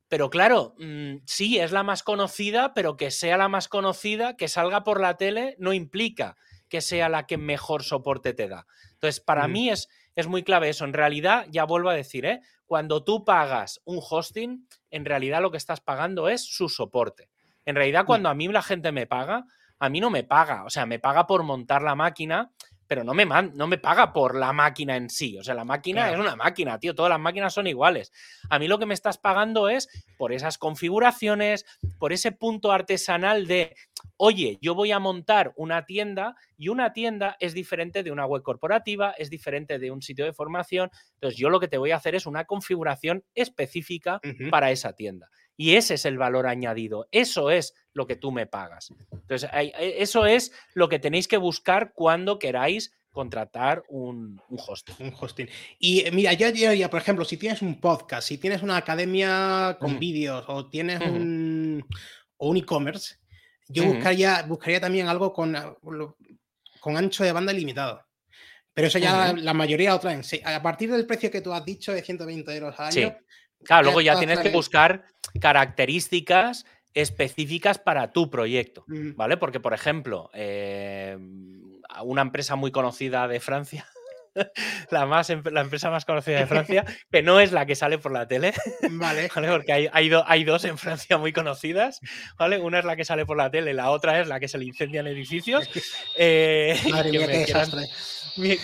pero 0.09 0.29
claro, 0.29 0.75
mm, 0.79 1.19
sí, 1.25 1.59
es 1.59 1.73
la 1.73 1.83
más 1.83 2.03
conocida, 2.03 2.75
pero 2.75 2.99
que 2.99 3.11
sea 3.11 3.39
la 3.39 3.49
más 3.49 3.69
conocida, 3.69 4.37
que 4.37 4.49
salga 4.49 4.85
por 4.85 5.01
la 5.01 5.17
tele, 5.17 5.57
no 5.59 5.73
implica 5.73 6.37
que 6.69 6.83
sea 6.83 7.09
la 7.09 7.27
que 7.27 7.39
mejor 7.39 7.83
soporte 7.83 8.35
te 8.35 8.49
da. 8.49 8.67
Entonces, 8.93 9.21
para 9.21 9.49
mí 9.49 9.71
es, 9.71 9.89
es 10.15 10.27
muy 10.27 10.43
clave 10.43 10.69
eso. 10.69 10.85
En 10.85 10.93
realidad, 10.93 11.47
ya 11.51 11.65
vuelvo 11.65 11.91
a 11.91 11.95
decir, 11.95 12.25
¿eh? 12.27 12.41
cuando 12.67 13.05
tú 13.05 13.25
pagas 13.25 13.81
un 13.85 14.01
hosting, 14.01 14.67
en 14.91 15.05
realidad 15.05 15.43
lo 15.43 15.51
que 15.51 15.57
estás 15.57 15.81
pagando 15.81 16.29
es 16.29 16.43
su 16.43 16.69
soporte. 16.69 17.29
En 17.65 17.77
realidad, 17.77 18.05
cuando 18.07 18.29
a 18.29 18.35
mí 18.35 18.49
la 18.49 18.63
gente 18.63 18.93
me 18.93 19.07
paga, 19.07 19.47
a 19.79 19.89
mí 19.89 20.01
no 20.01 20.11
me 20.11 20.25
paga, 20.25 20.65
o 20.65 20.71
sea, 20.71 20.87
me 20.87 20.99
paga 20.99 21.27
por 21.27 21.43
montar 21.43 21.83
la 21.83 21.95
máquina, 21.95 22.51
pero 22.87 23.05
no 23.05 23.15
me, 23.15 23.25
no 23.25 23.67
me 23.67 23.79
paga 23.79 24.13
por 24.13 24.37
la 24.37 24.53
máquina 24.53 24.97
en 24.97 25.09
sí. 25.09 25.39
O 25.39 25.43
sea, 25.43 25.55
la 25.55 25.65
máquina 25.65 26.11
es 26.11 26.19
una 26.19 26.37
máquina, 26.37 26.79
tío. 26.79 26.95
Todas 26.95 27.11
las 27.11 27.21
máquinas 27.21 27.55
son 27.55 27.67
iguales. 27.67 28.13
A 28.51 28.59
mí 28.59 28.69
lo 28.69 28.79
que 28.79 28.87
me 28.87 28.95
estás 28.95 29.19
pagando 29.19 29.69
es 29.69 29.89
por 30.19 30.33
esas 30.33 30.59
configuraciones, 30.59 31.65
por 31.99 32.13
ese 32.13 32.33
punto 32.33 32.73
artesanal 32.73 33.47
de, 33.47 33.75
oye, 34.17 34.59
yo 34.61 34.75
voy 34.75 34.93
a 34.93 34.99
montar 34.99 35.53
una 35.57 35.85
tienda 35.85 36.37
y 36.57 36.69
una 36.69 36.93
tienda 36.93 37.37
es 37.41 37.55
diferente 37.55 38.03
de 38.03 38.13
una 38.13 38.27
web 38.27 38.43
corporativa, 38.43 39.13
es 39.13 39.31
diferente 39.31 39.79
de 39.79 39.91
un 39.91 40.03
sitio 40.03 40.25
de 40.25 40.33
formación. 40.33 40.91
Entonces, 41.15 41.39
yo 41.39 41.51
lo 41.51 41.61
que 41.61 41.69
te 41.69 41.79
voy 41.79 41.93
a 41.93 41.97
hacer 41.97 42.15
es 42.15 42.27
una 42.27 42.45
configuración 42.45 43.25
específica 43.35 44.21
para 44.51 44.71
esa 44.71 44.93
tienda. 44.93 45.29
Y 45.57 45.75
ese 45.77 45.95
es 45.95 46.05
el 46.05 46.19
valor 46.19 46.47
añadido. 46.47 47.09
Eso 47.13 47.51
es 47.51 47.75
lo 47.93 48.07
que 48.07 48.17
tú 48.17 48.33
me 48.33 48.47
pagas. 48.47 48.93
Entonces, 49.11 49.51
e, 49.53 49.97
eso 49.99 50.27
es 50.27 50.53
lo 50.75 50.89
que 50.89 50.99
tenéis 50.99 51.29
que 51.29 51.37
buscar 51.37 51.93
cuando 51.95 52.39
queráis 52.39 52.93
contratar 53.13 53.85
un, 53.89 54.41
hosting. 54.49 54.95
Un 55.01 55.15
hosting. 55.19 55.49
Y 55.79 56.01
eh, 56.01 56.11
mira, 56.11 56.33
yo 56.33 56.51
diría, 56.51 56.89
por 56.89 57.01
ejemplo, 57.01 57.25
si 57.25 57.37
tienes 57.37 57.63
un 57.63 57.81
podcast, 57.81 58.27
si 58.27 58.39
tienes 58.39 58.63
una 58.63 58.79
academia 58.79 59.77
con 59.79 59.99
vídeos 59.99 60.45
o 60.49 60.69
tienes 60.69 61.01
un, 61.01 61.85
un 62.39 62.57
e-commerce, 62.57 63.17
yo 63.69 63.85
buscaría, 63.85 64.43
buscaría 64.43 64.81
también 64.81 65.09
algo 65.09 65.33
con, 65.33 65.55
ah, 65.55 65.75
con 66.81 66.97
ancho 66.97 67.25
de 67.25 67.33
banda 67.33 67.53
limitado. 67.53 68.05
Pero 68.75 68.89
eso 68.89 68.99
ya 68.99 69.35
la 69.35 69.53
mayoría 69.53 69.95
otra 69.95 70.17
vez. 70.17 70.41
A 70.45 70.63
partir 70.63 70.91
del 70.91 71.07
precio 71.07 71.31
que 71.31 71.43
tú 71.43 71.53
has 71.53 71.65
dicho 71.65 71.93
de 71.93 72.03
120 72.03 72.55
euros 72.55 72.75
al 72.79 72.87
año, 72.87 73.17
Claro, 73.65 73.85
luego 73.85 74.01
ya 74.01 74.19
tienes 74.19 74.41
que 74.41 74.51
buscar 74.51 75.05
características 75.41 76.67
específicas 76.95 77.79
para 77.79 78.13
tu 78.13 78.31
proyecto, 78.31 78.85
¿vale? 78.87 79.37
Porque, 79.37 79.61
por 79.61 79.75
ejemplo, 79.75 80.31
eh, 80.35 81.17
una 82.05 82.23
empresa 82.23 82.57
muy 82.57 82.71
conocida 82.71 83.29
de 83.29 83.41
Francia, 83.41 83.87
la, 84.91 85.07
más, 85.07 85.31
em, 85.31 85.43
la 85.51 85.63
empresa 85.63 85.91
más 85.91 86.05
conocida 86.05 86.39
de 86.39 86.47
Francia, 86.47 86.85
que 87.11 87.23
no 87.23 87.41
es 87.41 87.53
la 87.53 87.67
que 87.67 87.75
sale 87.75 87.99
por 87.99 88.13
la 88.13 88.27
tele, 88.27 88.53
¿vale? 88.91 89.29
Porque 89.51 89.73
hay, 89.73 89.89
hay, 89.93 90.45
dos 90.45 90.65
en 90.65 90.79
Francia 90.79 91.19
muy 91.19 91.33
conocidas, 91.33 92.01
¿vale? 92.39 92.59
Una 92.59 92.79
es 92.79 92.85
la 92.85 92.97
que 92.97 93.05
sale 93.05 93.27
por 93.27 93.37
la 93.37 93.51
tele, 93.51 93.75
la 93.75 93.91
otra 93.91 94.21
es 94.21 94.29
la 94.29 94.41
que 94.41 94.49
se 94.49 94.59
le 94.59 94.65
incendian 94.65 95.07
edificios. 95.07 95.69
Eh, 96.17 96.79
Madre 96.91 97.11
quien, 97.11 97.27
me 97.27 97.45
quiera, 97.45 97.67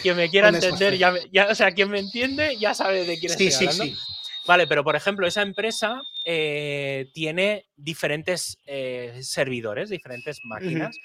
quien 0.03 0.16
me 0.16 0.28
quiera 0.28 0.49
entender, 0.49 0.96
ya, 0.96 1.14
o 1.51 1.55
sea, 1.55 1.70
quien 1.72 1.90
me 1.90 1.99
entiende 1.99 2.57
ya 2.57 2.74
sabe 2.74 3.05
de 3.05 3.18
quién 3.18 3.32
estoy 3.32 3.53
hablando. 3.53 3.84
Sí, 3.84 3.90
sí. 3.90 4.17
Vale, 4.49 4.66
pero 4.66 4.82
por 4.82 4.96
ejemplo, 4.96 5.26
esa 5.26 5.42
empresa 5.42 6.01
eh, 6.24 7.11
tiene 7.12 7.66
diferentes 7.76 8.59
eh, 8.64 9.18
servidores, 9.20 9.90
diferentes 9.90 10.40
máquinas. 10.42 10.96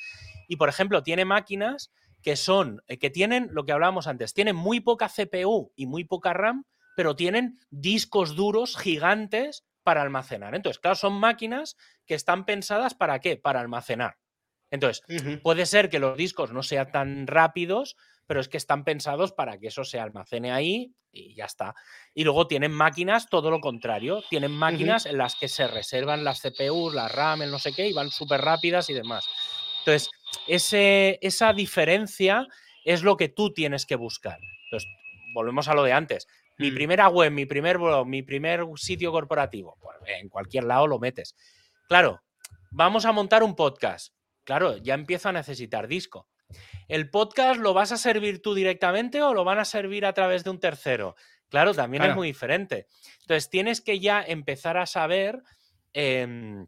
Y 0.48 0.56
por 0.56 0.70
ejemplo, 0.70 1.04
tiene 1.04 1.26
máquinas 1.26 1.92
que 2.22 2.38
son, 2.38 2.82
eh, 2.88 2.98
que 2.98 3.10
tienen 3.10 3.50
lo 3.52 3.66
que 3.66 3.74
hablábamos 3.74 4.08
antes, 4.08 4.34
tienen 4.34 4.56
muy 4.56 4.80
poca 4.80 5.10
CPU 5.10 5.74
y 5.76 5.88
muy 5.88 6.06
poca 6.06 6.32
RAM, 6.32 6.64
pero 6.96 7.18
tienen 7.18 7.60
discos 7.70 8.38
duros 8.38 8.78
gigantes 8.78 9.66
para 9.84 10.04
almacenar. 10.04 10.56
Entonces, 10.56 10.80
claro, 10.80 10.96
son 10.96 11.12
máquinas 11.12 11.76
que 12.06 12.16
están 12.16 12.46
pensadas 12.46 12.94
para 12.94 13.20
qué? 13.20 13.36
Para 13.36 13.60
almacenar. 13.60 14.20
Entonces, 14.72 15.04
puede 15.44 15.66
ser 15.66 15.90
que 15.90 16.00
los 16.00 16.18
discos 16.18 16.54
no 16.54 16.64
sean 16.64 16.92
tan 16.92 17.28
rápidos, 17.28 17.98
pero 18.28 18.40
es 18.40 18.48
que 18.48 18.58
están 18.58 18.84
pensados 18.84 19.32
para 19.32 19.60
que 19.60 19.68
eso 19.68 19.84
se 19.84 20.00
almacene 20.00 20.52
ahí 20.52 20.94
y 21.12 21.36
ya 21.36 21.46
está. 21.46 21.76
Y 22.14 22.24
luego 22.24 22.48
tienen 22.48 22.72
máquinas, 22.72 23.30
todo 23.30 23.52
lo 23.52 23.60
contrario, 23.60 24.24
tienen 24.30 24.52
máquinas 24.52 25.06
en 25.06 25.18
las 25.18 25.36
que 25.36 25.48
se 25.48 25.68
reservan 25.68 26.24
las 26.24 26.42
CPUs, 26.42 26.94
las 26.94 27.12
RAM, 27.12 27.44
el 27.44 27.52
no 27.52 27.60
sé 27.60 27.74
qué, 27.74 27.88
y 27.88 27.94
van 27.94 28.10
súper 28.10 28.42
rápidas 28.42 28.90
y 28.90 28.94
demás. 28.94 29.28
Entonces, 29.80 30.10
ese, 30.48 31.20
esa 31.22 31.54
diferencia 31.54 32.48
es 32.84 33.04
lo 33.04 33.18
que 33.18 33.30
tú 33.30 33.54
tienes 33.54 33.86
que 33.86 33.96
buscar. 33.96 34.40
Entonces, 34.66 34.90
volvemos 35.34 35.68
a 35.68 35.74
lo 35.74 35.84
de 35.84 35.94
antes. 35.94 36.28
Mi 36.58 36.72
mm. 36.72 36.76
primera 36.76 37.08
web, 37.10 37.32
mi 37.32 37.46
primer 37.46 37.78
blog, 37.78 38.08
mi 38.08 38.24
primer 38.24 38.66
sitio 38.76 39.12
corporativo, 39.12 39.78
pues 39.82 39.98
en 40.08 40.30
cualquier 40.30 40.64
lado 40.64 40.88
lo 40.88 41.00
metes. 41.00 41.36
Claro, 41.88 42.22
vamos 42.72 43.06
a 43.06 43.12
montar 43.12 43.44
un 43.44 43.56
podcast. 43.56 44.14
Claro, 44.44 44.78
ya 44.78 44.94
empiezo 44.94 45.30
a 45.30 45.34
necesitar 45.34 45.88
disco. 45.88 46.28
¿El 46.88 47.10
podcast 47.10 47.60
lo 47.60 47.74
vas 47.74 47.92
a 47.92 47.98
servir 47.98 48.42
tú 48.42 48.54
directamente 48.54 49.22
o 49.22 49.34
lo 49.34 49.44
van 49.44 49.60
a 49.60 49.66
servir 49.66 50.06
a 50.06 50.14
través 50.14 50.44
de 50.44 50.50
un 50.50 50.60
tercero? 50.60 51.16
Claro, 51.50 51.74
también 51.74 52.04
es 52.04 52.16
muy 52.16 52.30
diferente. 52.30 52.88
Entonces, 53.22 53.50
tienes 53.50 53.82
que 53.82 54.00
ya 54.00 54.24
empezar 54.24 54.78
a 54.78 54.88
saber 54.88 55.44
em, 55.94 56.66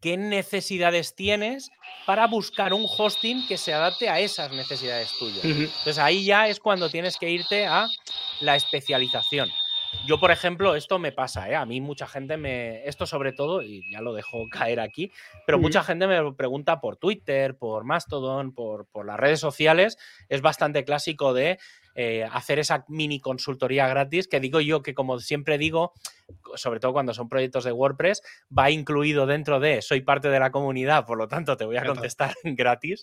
qué 0.00 0.16
necesidades 0.16 1.16
tienes 1.16 1.70
para 2.06 2.26
buscar 2.28 2.72
un 2.72 2.86
hosting 2.86 3.46
que 3.48 3.58
se 3.58 3.74
adapte 3.74 4.08
a 4.08 4.20
esas 4.20 4.52
necesidades 4.52 5.10
tuyas. 5.18 5.44
Entonces, 5.44 5.98
ahí 5.98 6.24
ya 6.24 6.46
es 6.48 6.60
cuando 6.60 6.88
tienes 6.88 7.16
que 7.16 7.30
irte 7.30 7.66
a 7.66 7.88
la 8.40 8.54
especialización. 8.54 9.50
Yo, 10.04 10.20
por 10.20 10.30
ejemplo, 10.30 10.76
esto 10.76 10.98
me 10.98 11.12
pasa, 11.12 11.48
¿eh? 11.48 11.56
A 11.56 11.64
mí 11.66 11.80
mucha 11.80 12.06
gente 12.06 12.36
me... 12.36 12.86
Esto 12.86 13.06
sobre 13.06 13.32
todo, 13.32 13.62
y 13.62 13.82
ya 13.90 14.00
lo 14.00 14.14
dejo 14.14 14.44
caer 14.50 14.80
aquí, 14.80 15.10
pero 15.46 15.58
mucha 15.58 15.82
gente 15.82 16.06
me 16.06 16.32
pregunta 16.32 16.80
por 16.80 16.96
Twitter, 16.96 17.56
por 17.56 17.84
Mastodon, 17.84 18.52
por, 18.52 18.86
por 18.86 19.06
las 19.06 19.18
redes 19.18 19.40
sociales. 19.40 19.98
Es 20.28 20.42
bastante 20.42 20.84
clásico 20.84 21.34
de 21.34 21.58
eh, 21.98 22.28
hacer 22.30 22.58
esa 22.58 22.84
mini 22.88 23.20
consultoría 23.20 23.88
gratis, 23.88 24.28
que 24.28 24.38
digo 24.38 24.60
yo 24.60 24.82
que 24.82 24.92
como 24.92 25.18
siempre 25.18 25.56
digo, 25.56 25.94
sobre 26.54 26.78
todo 26.78 26.92
cuando 26.92 27.14
son 27.14 27.30
proyectos 27.30 27.64
de 27.64 27.72
WordPress, 27.72 28.20
va 28.56 28.70
incluido 28.70 29.24
dentro 29.24 29.60
de 29.60 29.80
soy 29.80 30.02
parte 30.02 30.28
de 30.28 30.38
la 30.38 30.50
comunidad, 30.50 31.06
por 31.06 31.16
lo 31.16 31.26
tanto 31.26 31.56
te 31.56 31.64
voy 31.64 31.78
a 31.78 31.86
contestar 31.86 32.34
gratis, 32.44 33.02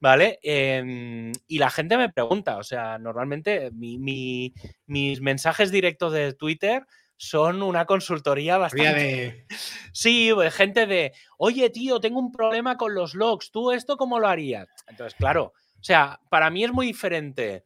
¿vale? 0.00 0.38
Em, 0.44 1.32
y 1.48 1.58
la 1.58 1.68
gente 1.68 1.96
me 1.96 2.12
pregunta, 2.12 2.58
o 2.58 2.62
sea, 2.62 2.96
normalmente 2.98 3.72
mis 3.72 5.20
mensajes 5.20 5.72
directos 5.72 6.12
de 6.12 6.32
Twitter 6.32 6.86
son 7.16 7.62
una 7.62 7.86
consultoría 7.86 8.56
bastante. 8.56 9.46
Sí, 9.92 10.30
pues, 10.32 10.54
gente 10.54 10.86
de, 10.86 11.12
oye, 11.38 11.70
tío, 11.70 11.98
tengo 11.98 12.20
un 12.20 12.30
problema 12.30 12.76
con 12.76 12.94
los 12.94 13.16
logs, 13.16 13.50
¿tú 13.50 13.72
esto 13.72 13.96
cómo 13.96 14.20
lo 14.20 14.28
harías? 14.28 14.68
Entonces, 14.86 15.16
claro, 15.18 15.54
o 15.80 15.82
sea, 15.82 16.20
para 16.28 16.50
mí 16.50 16.62
es 16.62 16.72
muy 16.72 16.86
diferente 16.86 17.64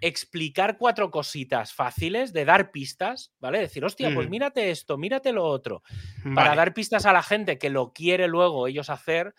explicar 0.00 0.78
cuatro 0.78 1.10
cositas 1.10 1.72
fáciles, 1.72 2.32
de 2.32 2.44
dar 2.44 2.70
pistas, 2.70 3.32
¿vale? 3.38 3.58
Decir, 3.58 3.84
hostia, 3.84 4.12
pues 4.14 4.28
mírate 4.28 4.70
esto, 4.70 4.96
mírate 4.96 5.32
lo 5.32 5.44
otro, 5.44 5.82
para 6.34 6.54
dar 6.54 6.72
pistas 6.74 7.06
a 7.06 7.12
la 7.12 7.22
gente 7.22 7.58
que 7.58 7.70
lo 7.70 7.92
quiere 7.92 8.28
luego 8.28 8.66
ellos 8.66 8.90
hacer, 8.90 9.34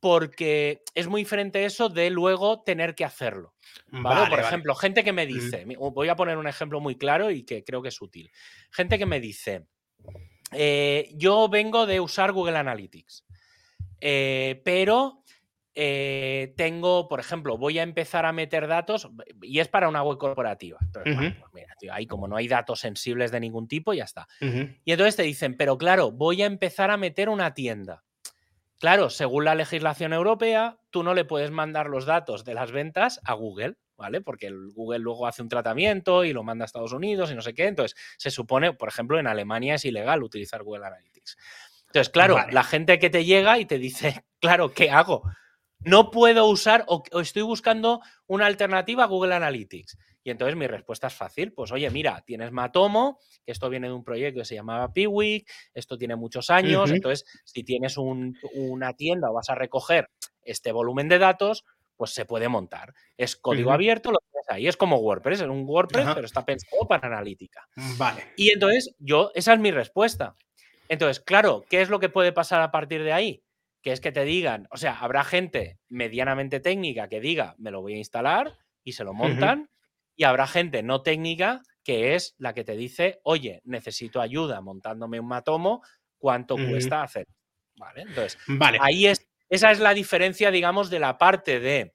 porque 0.00 0.82
es 0.94 1.08
muy 1.08 1.22
diferente 1.22 1.64
eso 1.64 1.88
de 1.88 2.10
luego 2.10 2.62
tener 2.62 2.94
que 2.94 3.04
hacerlo. 3.04 3.54
¿vale? 3.90 4.28
Por 4.30 4.40
ejemplo, 4.40 4.74
gente 4.74 5.02
que 5.02 5.12
me 5.12 5.26
dice, 5.26 5.64
voy 5.78 6.08
a 6.08 6.16
poner 6.16 6.36
un 6.36 6.46
ejemplo 6.46 6.80
muy 6.80 6.96
claro 6.96 7.30
y 7.30 7.44
que 7.44 7.64
creo 7.64 7.82
que 7.82 7.88
es 7.88 8.00
útil. 8.00 8.30
Gente 8.70 8.98
que 8.98 9.06
me 9.06 9.20
dice, 9.20 9.66
eh, 10.52 11.10
yo 11.14 11.48
vengo 11.48 11.86
de 11.86 12.00
usar 12.00 12.32
Google 12.32 12.58
Analytics, 12.58 13.24
eh, 14.00 14.60
pero 14.64 15.22
eh, 15.78 16.54
tengo, 16.56 17.06
por 17.06 17.20
ejemplo, 17.20 17.58
voy 17.58 17.78
a 17.78 17.82
empezar 17.82 18.24
a 18.24 18.32
meter 18.32 18.66
datos 18.66 19.10
y 19.42 19.60
es 19.60 19.68
para 19.68 19.90
una 19.90 20.02
web 20.02 20.16
corporativa. 20.16 20.78
Entonces, 20.80 21.34
pues 21.38 21.52
mira, 21.52 21.74
tío, 21.78 21.92
ahí 21.92 22.06
como 22.06 22.26
no 22.26 22.36
hay 22.36 22.48
datos 22.48 22.80
sensibles 22.80 23.30
de 23.30 23.40
ningún 23.40 23.68
tipo, 23.68 23.92
ya 23.92 24.04
está. 24.04 24.26
Y 24.40 24.90
entonces 24.90 25.16
te 25.16 25.22
dicen, 25.22 25.54
pero 25.54 25.76
claro, 25.76 26.12
voy 26.12 26.40
a 26.40 26.46
empezar 26.46 26.90
a 26.90 26.96
meter 26.96 27.28
una 27.28 27.52
tienda. 27.52 28.04
Claro, 28.78 29.10
según 29.10 29.44
la 29.44 29.54
legislación 29.54 30.14
europea, 30.14 30.78
tú 30.88 31.02
no 31.02 31.12
le 31.12 31.26
puedes 31.26 31.50
mandar 31.50 31.88
los 31.88 32.06
datos 32.06 32.46
de 32.46 32.54
las 32.54 32.72
ventas 32.72 33.20
a 33.24 33.34
Google, 33.34 33.76
¿vale? 33.98 34.22
Porque 34.22 34.46
el 34.46 34.70
Google 34.72 35.00
luego 35.00 35.26
hace 35.26 35.42
un 35.42 35.50
tratamiento 35.50 36.24
y 36.24 36.32
lo 36.32 36.42
manda 36.42 36.64
a 36.64 36.66
Estados 36.66 36.94
Unidos 36.94 37.30
y 37.30 37.34
no 37.34 37.42
sé 37.42 37.52
qué. 37.52 37.66
Entonces, 37.66 37.98
se 38.16 38.30
supone, 38.30 38.72
por 38.72 38.88
ejemplo, 38.88 39.18
en 39.18 39.26
Alemania 39.26 39.74
es 39.74 39.84
ilegal 39.84 40.22
utilizar 40.22 40.62
Google 40.62 40.86
Analytics. 40.86 41.36
Entonces, 41.88 42.08
claro, 42.10 42.38
la 42.50 42.64
gente 42.64 42.98
que 42.98 43.10
te 43.10 43.26
llega 43.26 43.58
y 43.58 43.66
te 43.66 43.78
dice, 43.78 44.24
claro, 44.40 44.72
¿qué 44.72 44.90
hago? 44.90 45.22
No 45.80 46.10
puedo 46.10 46.46
usar 46.46 46.84
o, 46.88 47.02
estoy 47.20 47.42
buscando 47.42 48.00
una 48.26 48.46
alternativa 48.46 49.04
a 49.04 49.06
Google 49.06 49.34
Analytics. 49.34 49.98
Y 50.24 50.30
entonces 50.30 50.56
mi 50.56 50.66
respuesta 50.66 51.06
es 51.06 51.14
fácil, 51.14 51.52
pues 51.52 51.70
oye, 51.70 51.88
mira, 51.90 52.22
tienes 52.26 52.50
Matomo, 52.50 53.20
que 53.44 53.52
esto 53.52 53.70
viene 53.70 53.86
de 53.86 53.92
un 53.92 54.02
proyecto 54.02 54.40
que 54.40 54.44
se 54.44 54.56
llamaba 54.56 54.92
Piwik, 54.92 55.48
esto 55.72 55.96
tiene 55.96 56.16
muchos 56.16 56.50
años, 56.50 56.90
entonces 56.90 57.24
si 57.44 57.62
tienes 57.62 57.96
una 57.96 58.92
tienda 58.94 59.30
o 59.30 59.34
vas 59.34 59.50
a 59.50 59.54
recoger 59.54 60.10
este 60.42 60.72
volumen 60.72 61.08
de 61.08 61.20
datos, 61.20 61.64
pues 61.96 62.10
se 62.10 62.24
puede 62.24 62.48
montar. 62.48 62.92
Es 63.16 63.36
código 63.36 63.70
abierto, 63.70 64.10
lo 64.10 64.18
tienes 64.30 64.46
ahí, 64.48 64.66
es 64.66 64.76
como 64.76 64.98
WordPress, 64.98 65.42
es 65.42 65.46
un 65.46 65.64
WordPress, 65.64 66.08
pero 66.14 66.26
está 66.26 66.44
pensado 66.44 66.86
para 66.88 67.06
analítica. 67.06 67.68
Vale. 67.96 68.32
Y 68.36 68.50
entonces 68.50 68.94
yo, 68.98 69.30
esa 69.34 69.54
es 69.54 69.60
mi 69.60 69.70
respuesta. 69.70 70.34
Entonces, 70.88 71.20
claro, 71.20 71.64
¿qué 71.68 71.82
es 71.82 71.88
lo 71.88 72.00
que 72.00 72.08
puede 72.08 72.32
pasar 72.32 72.62
a 72.62 72.70
partir 72.70 73.02
de 73.02 73.12
ahí? 73.12 73.42
Que 73.86 73.92
es 73.92 74.00
que 74.00 74.10
te 74.10 74.24
digan, 74.24 74.66
o 74.72 74.78
sea, 74.78 74.98
habrá 74.98 75.22
gente 75.22 75.78
medianamente 75.88 76.58
técnica 76.58 77.08
que 77.08 77.20
diga, 77.20 77.54
me 77.56 77.70
lo 77.70 77.82
voy 77.82 77.94
a 77.94 77.98
instalar 77.98 78.58
y 78.82 78.94
se 78.94 79.04
lo 79.04 79.14
montan, 79.14 79.70
y 80.16 80.24
habrá 80.24 80.48
gente 80.48 80.82
no 80.82 81.02
técnica 81.02 81.62
que 81.84 82.16
es 82.16 82.34
la 82.36 82.52
que 82.52 82.64
te 82.64 82.76
dice, 82.76 83.20
oye, 83.22 83.60
necesito 83.62 84.20
ayuda 84.20 84.60
montándome 84.60 85.20
un 85.20 85.28
matomo, 85.28 85.84
¿cuánto 86.18 86.56
cuesta 86.56 87.04
hacer? 87.04 87.28
Vale, 87.76 88.02
entonces, 88.02 88.36
ahí 88.80 89.06
es, 89.06 89.24
esa 89.48 89.70
es 89.70 89.78
la 89.78 89.94
diferencia, 89.94 90.50
digamos, 90.50 90.90
de 90.90 90.98
la 90.98 91.16
parte 91.16 91.60
de 91.60 91.92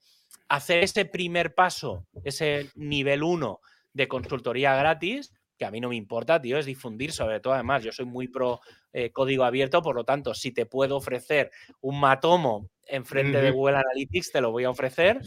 hacer 0.47 0.85
ese 0.85 1.03
primer 1.03 1.55
paso, 1.55 2.07
ese 2.23 2.69
nivel 2.75 3.21
1 3.21 3.59
de 3.91 4.07
consultoría 4.07 4.77
gratis, 4.77 5.33
que 5.61 5.65
a 5.65 5.69
mí 5.69 5.79
no 5.79 5.89
me 5.89 5.95
importa, 5.95 6.41
tío, 6.41 6.57
es 6.57 6.65
difundir, 6.65 7.11
sobre 7.11 7.39
todo 7.39 7.53
además, 7.53 7.83
yo 7.83 7.91
soy 7.91 8.05
muy 8.05 8.27
pro 8.27 8.61
eh, 8.93 9.11
código 9.11 9.43
abierto, 9.43 9.83
por 9.83 9.95
lo 9.95 10.03
tanto, 10.03 10.33
si 10.33 10.51
te 10.51 10.65
puedo 10.65 10.97
ofrecer 10.97 11.51
un 11.81 11.99
matomo 11.99 12.71
en 12.87 13.05
frente 13.05 13.39
de 13.39 13.51
Google 13.51 13.77
Analytics, 13.77 14.31
te 14.31 14.41
lo 14.41 14.49
voy 14.49 14.63
a 14.63 14.71
ofrecer. 14.71 15.19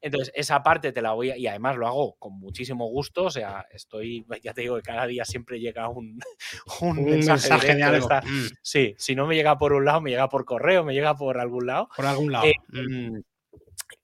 Entonces, 0.00 0.32
esa 0.34 0.60
parte 0.64 0.90
te 0.90 1.00
la 1.00 1.12
voy 1.12 1.30
a, 1.30 1.36
y 1.36 1.46
además 1.46 1.76
lo 1.76 1.86
hago 1.86 2.16
con 2.18 2.32
muchísimo 2.32 2.88
gusto, 2.88 3.26
o 3.26 3.30
sea, 3.30 3.64
estoy, 3.70 4.26
ya 4.42 4.52
te 4.52 4.62
digo 4.62 4.74
que 4.74 4.82
cada 4.82 5.06
día 5.06 5.24
siempre 5.24 5.60
llega 5.60 5.88
un, 5.88 6.18
un, 6.80 7.04
mensaje, 7.04 7.76
de 7.76 7.84
algo. 7.84 8.08
Mm. 8.08 8.46
Sí, 8.62 8.96
si 8.98 9.14
no 9.14 9.28
me 9.28 9.36
llega 9.36 9.56
por 9.56 9.72
un 9.72 9.84
lado, 9.84 10.00
me 10.00 10.10
llega 10.10 10.28
por 10.28 10.44
correo, 10.44 10.82
me 10.82 10.94
llega 10.94 11.14
por 11.14 11.38
algún 11.38 11.66
lado. 11.66 11.88
Por 11.94 12.06
algún 12.06 12.32
lado. 12.32 12.46
Eh, 12.46 12.54
mm, 12.72 13.20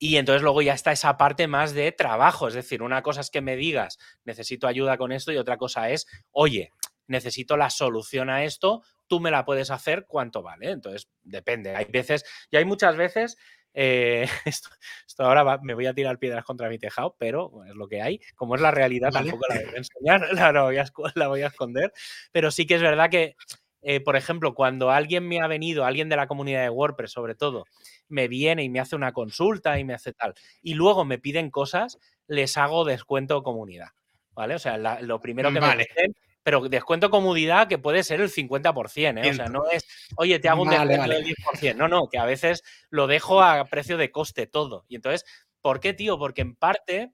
y 0.03 0.16
entonces 0.16 0.42
luego 0.42 0.62
ya 0.62 0.74
está 0.74 0.90
esa 0.90 1.16
parte 1.16 1.46
más 1.46 1.74
de 1.74 1.92
trabajo, 1.92 2.48
es 2.48 2.55
decir, 2.55 2.82
una 2.82 3.03
cosa 3.03 3.20
es 3.20 3.30
que 3.30 3.40
me 3.40 3.55
digas, 3.55 4.00
necesito 4.24 4.66
ayuda 4.66 4.98
con 4.98 5.12
esto 5.12 5.30
y 5.30 5.36
otra 5.36 5.59
cosa 5.59 5.90
es, 5.90 6.09
oye, 6.32 6.72
necesito 7.07 7.57
la 7.57 7.70
solución 7.70 8.28
a 8.28 8.42
esto, 8.42 8.82
tú 9.07 9.20
me 9.20 9.30
la 9.30 9.44
puedes 9.44 9.70
hacer, 9.70 10.07
¿cuánto 10.09 10.42
vale? 10.42 10.72
Entonces, 10.72 11.09
depende. 11.22 11.76
Hay 11.76 11.84
veces, 11.84 12.24
y 12.50 12.57
hay 12.57 12.64
muchas 12.64 12.96
veces 12.96 13.36
eh, 13.74 14.26
esto, 14.44 14.70
ahora 15.18 15.61
me 15.62 15.74
voy 15.74 15.86
a 15.86 15.94
tirar 15.94 16.18
piedras 16.18 16.44
contra 16.44 16.68
mi 16.68 16.80
tejado, 16.80 17.14
pero 17.16 17.64
es 17.64 17.76
lo 17.76 17.86
que 17.86 18.03
hay. 18.03 18.20
Como 18.34 18.57
es 18.57 18.61
la 18.61 18.72
realidad, 18.72 19.11
tampoco 19.12 19.46
la 19.48 19.55
voy 19.55 19.74
a 19.74 19.78
enseñar, 19.78 20.20
la, 20.32 20.62
voy 20.62 20.78
a, 20.78 20.84
la 21.14 21.28
voy 21.28 21.42
a 21.42 21.46
esconder. 21.46 21.92
Pero 22.32 22.50
sí 22.50 22.66
que 22.66 22.74
es 22.74 22.82
verdad 22.82 23.09
que, 23.09 23.36
eh, 23.83 24.01
por 24.01 24.16
ejemplo, 24.16 24.55
cuando 24.55 24.91
alguien 24.91 25.28
me 25.28 25.41
ha 25.41 25.47
venido, 25.47 25.85
alguien 25.85 26.09
de 26.09 26.16
la 26.16 26.26
comunidad 26.26 26.62
de 26.62 26.70
WordPress 26.70 27.12
sobre 27.12 27.35
todo, 27.35 27.64
me 28.09 28.28
viene 28.28 28.62
y 28.62 28.68
me 28.68 28.80
hace 28.80 28.97
una 28.97 29.12
consulta 29.12 29.78
y 29.78 29.85
me 29.85 29.95
hace 29.95 30.12
tal, 30.12 30.35
y 30.62 30.74
luego 30.74 31.05
me 31.05 31.18
piden 31.18 31.51
cosas, 31.51 31.99
les 32.26 32.57
hago 32.57 32.85
descuento 32.85 33.43
comunidad. 33.43 33.89
¿Vale? 34.35 34.55
O 34.55 34.59
sea, 34.59 34.78
lo 34.78 35.20
primero 35.20 35.53
que 35.53 35.61
me 35.61 35.76
piden 35.76 36.14
pero 36.43 36.68
descuento 36.68 37.11
comodidad 37.11 37.68
que 37.68 37.78
puede 37.78 38.03
ser 38.03 38.20
el 38.20 38.30
50%, 38.30 39.24
¿eh? 39.24 39.30
O 39.30 39.35
sea, 39.35 39.47
no 39.47 39.70
es, 39.70 39.87
oye, 40.16 40.39
te 40.39 40.49
hago 40.49 40.62
un 40.62 40.70
descuento 40.70 41.09
del 41.09 41.24
10%. 41.24 41.76
No, 41.76 41.89
no, 41.89 42.09
que 42.09 42.18
a 42.18 42.24
veces 42.24 42.62
lo 42.91 43.07
dejo 43.07 43.43
a 43.43 43.64
precio 43.66 43.97
de 43.97 44.11
coste 44.11 44.47
todo. 44.47 44.85
Y 44.89 44.97
entonces, 44.97 45.24
¿por 45.61 45.80
qué, 45.80 45.93
tío? 45.93 46.18
Porque 46.18 46.43
en 46.43 46.57
parte, 46.57 47.12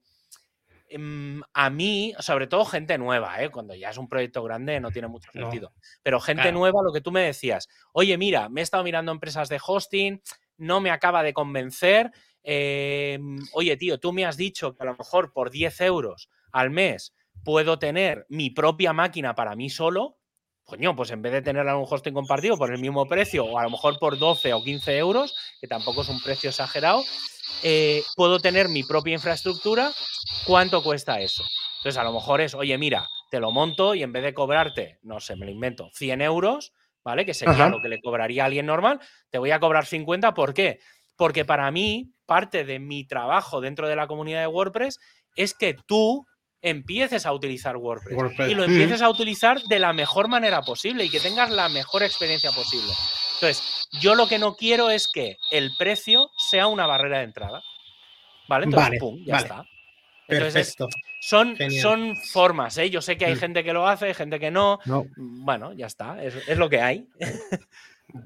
a 1.53 1.69
mí, 1.69 2.13
sobre 2.19 2.47
todo 2.47 2.65
gente 2.65 2.97
nueva, 2.97 3.41
¿eh? 3.43 3.49
Cuando 3.49 3.75
ya 3.75 3.89
es 3.89 3.97
un 3.97 4.07
proyecto 4.07 4.43
grande 4.43 4.79
no 4.79 4.91
tiene 4.91 5.07
mucho 5.07 5.31
sentido. 5.31 5.73
Pero 6.03 6.19
gente 6.19 6.51
nueva, 6.51 6.81
lo 6.83 6.91
que 6.91 7.01
tú 7.01 7.11
me 7.11 7.21
decías, 7.21 7.67
oye, 7.91 8.17
mira, 8.17 8.49
me 8.49 8.61
he 8.61 8.63
estado 8.63 8.83
mirando 8.83 9.11
empresas 9.11 9.49
de 9.49 9.59
hosting, 9.65 10.21
no 10.57 10.81
me 10.81 10.91
acaba 10.91 11.23
de 11.23 11.33
convencer. 11.33 12.11
Em, 12.43 13.37
oye, 13.53 13.77
tío, 13.77 13.99
tú 13.99 14.13
me 14.13 14.25
has 14.25 14.37
dicho 14.37 14.75
que 14.75 14.83
a 14.83 14.85
lo 14.85 14.95
mejor 14.95 15.33
por 15.33 15.51
10 15.51 15.81
euros 15.81 16.29
al 16.51 16.69
mes 16.69 17.13
puedo 17.43 17.79
tener 17.79 18.25
mi 18.29 18.49
propia 18.49 18.93
máquina 18.93 19.35
para 19.35 19.55
mí 19.55 19.69
solo, 19.69 20.18
coño, 20.69 20.95
pues 20.95 21.11
en 21.11 21.21
vez 21.21 21.33
de 21.33 21.41
tenerla 21.41 21.71
en 21.71 21.79
un 21.79 21.87
hosting 21.89 22.13
compartido 22.13 22.57
por 22.57 22.71
el 22.71 22.79
mismo 22.79 23.05
precio, 23.07 23.43
o 23.43 23.57
a 23.57 23.63
lo 23.63 23.71
mejor 23.71 23.99
por 23.99 24.17
12 24.17 24.53
o 24.53 24.63
15 24.63 24.97
euros, 24.97 25.35
que 25.59 25.67
tampoco 25.67 26.03
es 26.03 26.09
un 26.09 26.21
precio 26.21 26.49
exagerado, 26.49 27.03
eh, 27.63 28.03
puedo 28.15 28.39
tener 28.39 28.69
mi 28.69 28.83
propia 28.83 29.15
infraestructura. 29.15 29.91
¿Cuánto 30.45 30.81
cuesta 30.81 31.19
eso? 31.19 31.43
Entonces, 31.79 31.97
a 31.97 32.03
lo 32.03 32.13
mejor 32.13 32.41
es, 32.41 32.53
oye, 32.53 32.77
mira, 32.77 33.07
te 33.31 33.39
lo 33.39 33.51
monto 33.51 33.95
y 33.95 34.03
en 34.03 34.13
vez 34.13 34.23
de 34.23 34.33
cobrarte, 34.33 34.99
no 35.01 35.19
sé, 35.19 35.35
me 35.35 35.45
lo 35.45 35.51
invento, 35.51 35.89
100 35.93 36.21
euros, 36.21 36.71
¿vale? 37.03 37.25
Que 37.25 37.33
sería 37.33 37.69
lo 37.69 37.81
que 37.81 37.89
le 37.89 38.01
cobraría 38.01 38.43
a 38.43 38.45
alguien 38.45 38.65
normal, 38.65 38.99
te 39.29 39.37
voy 39.37 39.51
a 39.51 39.59
cobrar 39.59 39.85
50. 39.85 40.33
¿Por 40.33 40.53
qué? 40.53 40.79
Porque 41.15 41.45
para 41.45 41.69
mí, 41.71 42.13
parte 42.25 42.63
de 42.63 42.79
mi 42.79 43.07
trabajo 43.07 43.61
dentro 43.61 43.87
de 43.87 43.95
la 43.95 44.07
comunidad 44.07 44.41
de 44.41 44.47
WordPress 44.47 44.99
es 45.35 45.53
que 45.53 45.75
tú 45.87 46.25
empieces 46.61 47.25
a 47.25 47.33
utilizar 47.33 47.77
WordPress, 47.77 48.49
y 48.49 48.53
lo 48.53 48.63
empieces 48.63 49.01
a 49.01 49.09
utilizar 49.09 49.61
de 49.63 49.79
la 49.79 49.93
mejor 49.93 50.27
manera 50.27 50.61
posible 50.61 51.05
y 51.05 51.09
que 51.09 51.19
tengas 51.19 51.49
la 51.49 51.69
mejor 51.69 52.03
experiencia 52.03 52.51
posible. 52.51 52.91
Entonces, 53.35 53.87
yo 54.01 54.15
lo 54.15 54.27
que 54.27 54.39
no 54.39 54.55
quiero 54.55 54.89
es 54.89 55.07
que 55.07 55.37
el 55.51 55.71
precio 55.77 56.29
sea 56.37 56.67
una 56.67 56.85
barrera 56.85 57.19
de 57.19 57.23
entrada. 57.25 57.63
¿Vale? 58.47 58.65
Entonces, 58.65 58.99
pum, 58.99 59.23
ya 59.25 59.37
está. 59.37 59.65
Perfecto. 60.27 60.87
son, 61.21 61.57
son 61.81 62.15
formas, 62.15 62.77
¿eh? 62.77 62.89
Yo 62.89 63.01
sé 63.01 63.17
que 63.17 63.25
hay 63.25 63.33
mm. 63.33 63.39
gente 63.39 63.63
que 63.63 63.73
lo 63.73 63.87
hace, 63.87 64.05
hay 64.07 64.13
gente 64.13 64.39
que 64.39 64.51
no. 64.51 64.79
Bueno, 65.15 65.73
ya 65.73 65.87
está, 65.87 66.21
es, 66.23 66.57
lo 66.57 66.69
que 66.69 66.81
hay. 66.81 67.07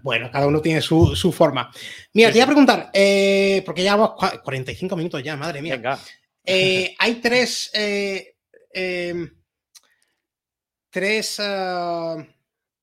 Bueno, 0.02 0.32
cada 0.32 0.48
uno 0.48 0.62
tiene 0.62 0.80
su, 0.80 1.34
forma. 1.36 1.70
Mira, 2.14 2.30
te 2.30 2.36
voy 2.36 2.42
a 2.42 2.46
preguntar, 2.46 2.90
eh, 2.94 3.62
porque 3.66 3.84
ya 3.84 3.98
vamos 3.98 4.14
45 4.42 4.96
minutos 4.96 5.22
ya, 5.22 5.36
madre 5.36 5.62
mía. 5.62 5.76
Venga. 5.76 6.00
Eh, 6.46 6.96
hay 7.00 7.16
tres, 7.16 7.72
eh, 7.74 8.36
em, 8.72 9.30
tres 10.90 11.40
ah, 11.40 12.18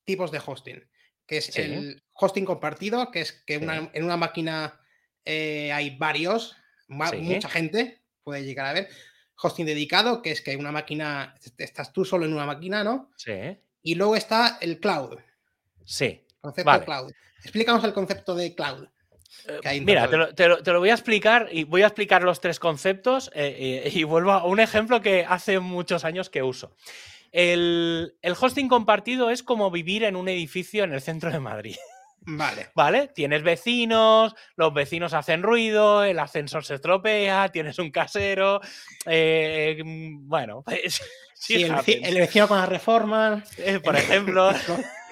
tipos 0.05 0.31
de 0.31 0.41
hosting, 0.45 0.89
que 1.27 1.39
es 1.39 1.57
el 1.57 2.03
hosting 2.15 2.45
compartido, 2.45 3.11
que 3.11 3.21
es 3.21 3.33
que 3.33 3.55
en 3.55 4.05
una 4.05 4.17
máquina 4.17 4.81
eh, 5.25 5.73
hay 5.73 5.97
varios, 5.97 6.57
mucha 6.89 7.49
gente 7.49 8.03
puede 8.23 8.45
llegar 8.45 8.67
a 8.67 8.73
ver. 8.73 8.89
Hosting 9.43 9.67
dedicado, 9.67 10.21
que 10.21 10.33
es 10.33 10.43
que 10.43 10.57
una 10.57 10.73
máquina, 10.73 11.35
estás 11.57 11.93
tú 11.93 12.05
solo 12.05 12.27
en 12.27 12.35
una 12.35 12.45
máquina, 12.45 12.85
¿no? 12.85 13.11
Sí. 13.17 13.59
Y 13.83 13.95
luego 13.95 14.17
está 14.17 14.59
el 14.61 14.81
cloud. 14.81 15.19
Sí. 15.85 16.27
Concepto 16.41 16.85
cloud. 16.85 17.13
Explícanos 17.43 17.85
el 17.85 17.95
concepto 17.95 18.35
de 18.35 18.55
cloud. 18.55 18.87
Eh, 19.47 19.81
mira, 19.81 20.09
te 20.35 20.73
lo, 20.73 20.79
voy 20.81 20.91
a 20.91 20.95
explicar 20.95 21.49
y 21.51 21.65
voy 21.65 21.83
a 21.83 21.87
explicar 21.87 22.23
los 22.23 22.41
tres 22.41 22.59
conceptos 22.59 23.31
eh, 23.35 23.85
eh, 23.85 23.91
y 23.93 24.05
vuelvo 24.05 24.33
a 24.33 24.45
un 24.45 24.61
ejemplo 24.61 25.01
que 25.01 25.25
hace 25.29 25.61
muchos 25.61 26.05
años 26.05 26.31
que 26.31 26.43
uso. 26.43 26.75
El, 27.33 28.15
hosting 28.41 28.69
compartido 28.69 29.31
es 29.31 29.43
como 29.43 29.71
vivir 29.71 30.05
en 30.05 30.17
un 30.17 30.29
edificio 30.29 30.85
en 30.85 30.93
el 30.93 31.01
centro 31.01 31.31
de 31.31 31.39
Madrid. 31.39 31.77
Vale. 32.23 32.69
¿Vale? 32.75 33.09
Tienes 33.09 33.43
vecinos, 33.43 34.35
los 34.57 34.75
vecinos 34.75 35.15
hacen 35.15 35.43
ruido, 35.43 36.03
el 36.03 36.19
ascensor 36.19 36.65
se 36.65 36.75
estropea, 36.75 37.49
tienes 37.53 37.79
un 37.79 37.91
casero. 37.91 38.61
bueno, 39.07 40.63
pues, 40.63 41.01
sí, 41.35 41.63
el, 41.63 42.15
vecino 42.17 42.49
con 42.49 42.59
la 42.59 42.67
reforma. 42.67 43.45
por 43.85 43.97
ejemplo. 43.97 44.51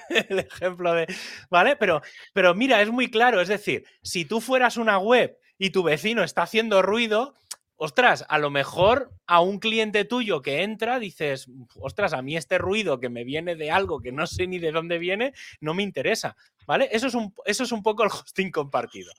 el 0.29 0.39
ejemplo 0.39 0.93
de. 0.93 1.07
¿Vale? 1.49 1.75
Pero, 1.75 2.01
pero 2.33 2.55
mira, 2.55 2.81
es 2.81 2.89
muy 2.89 3.09
claro. 3.09 3.41
Es 3.41 3.47
decir, 3.47 3.85
si 4.01 4.25
tú 4.25 4.41
fueras 4.41 4.77
una 4.77 4.97
web 4.97 5.37
y 5.57 5.69
tu 5.69 5.83
vecino 5.83 6.23
está 6.23 6.43
haciendo 6.43 6.81
ruido, 6.81 7.35
ostras, 7.79 8.25
a 8.27 8.37
lo 8.37 8.49
mejor 8.49 9.11
a 9.25 9.39
un 9.39 9.59
cliente 9.59 10.03
tuyo 10.05 10.41
que 10.41 10.63
entra 10.63 10.99
dices, 10.99 11.47
ostras, 11.75 12.13
a 12.13 12.21
mí 12.21 12.35
este 12.35 12.57
ruido 12.57 12.99
que 12.99 13.09
me 13.09 13.23
viene 13.23 13.55
de 13.55 13.71
algo 13.71 14.01
que 14.01 14.11
no 14.11 14.27
sé 14.27 14.47
ni 14.47 14.59
de 14.59 14.71
dónde 14.71 14.97
viene, 14.97 15.33
no 15.61 15.73
me 15.73 15.83
interesa. 15.83 16.35
¿Vale? 16.67 16.89
Eso 16.91 17.07
es 17.07 17.15
un, 17.15 17.33
eso 17.45 17.63
es 17.63 17.71
un 17.71 17.81
poco 17.81 18.03
el 18.03 18.11
hosting 18.11 18.51
compartido. 18.51 19.11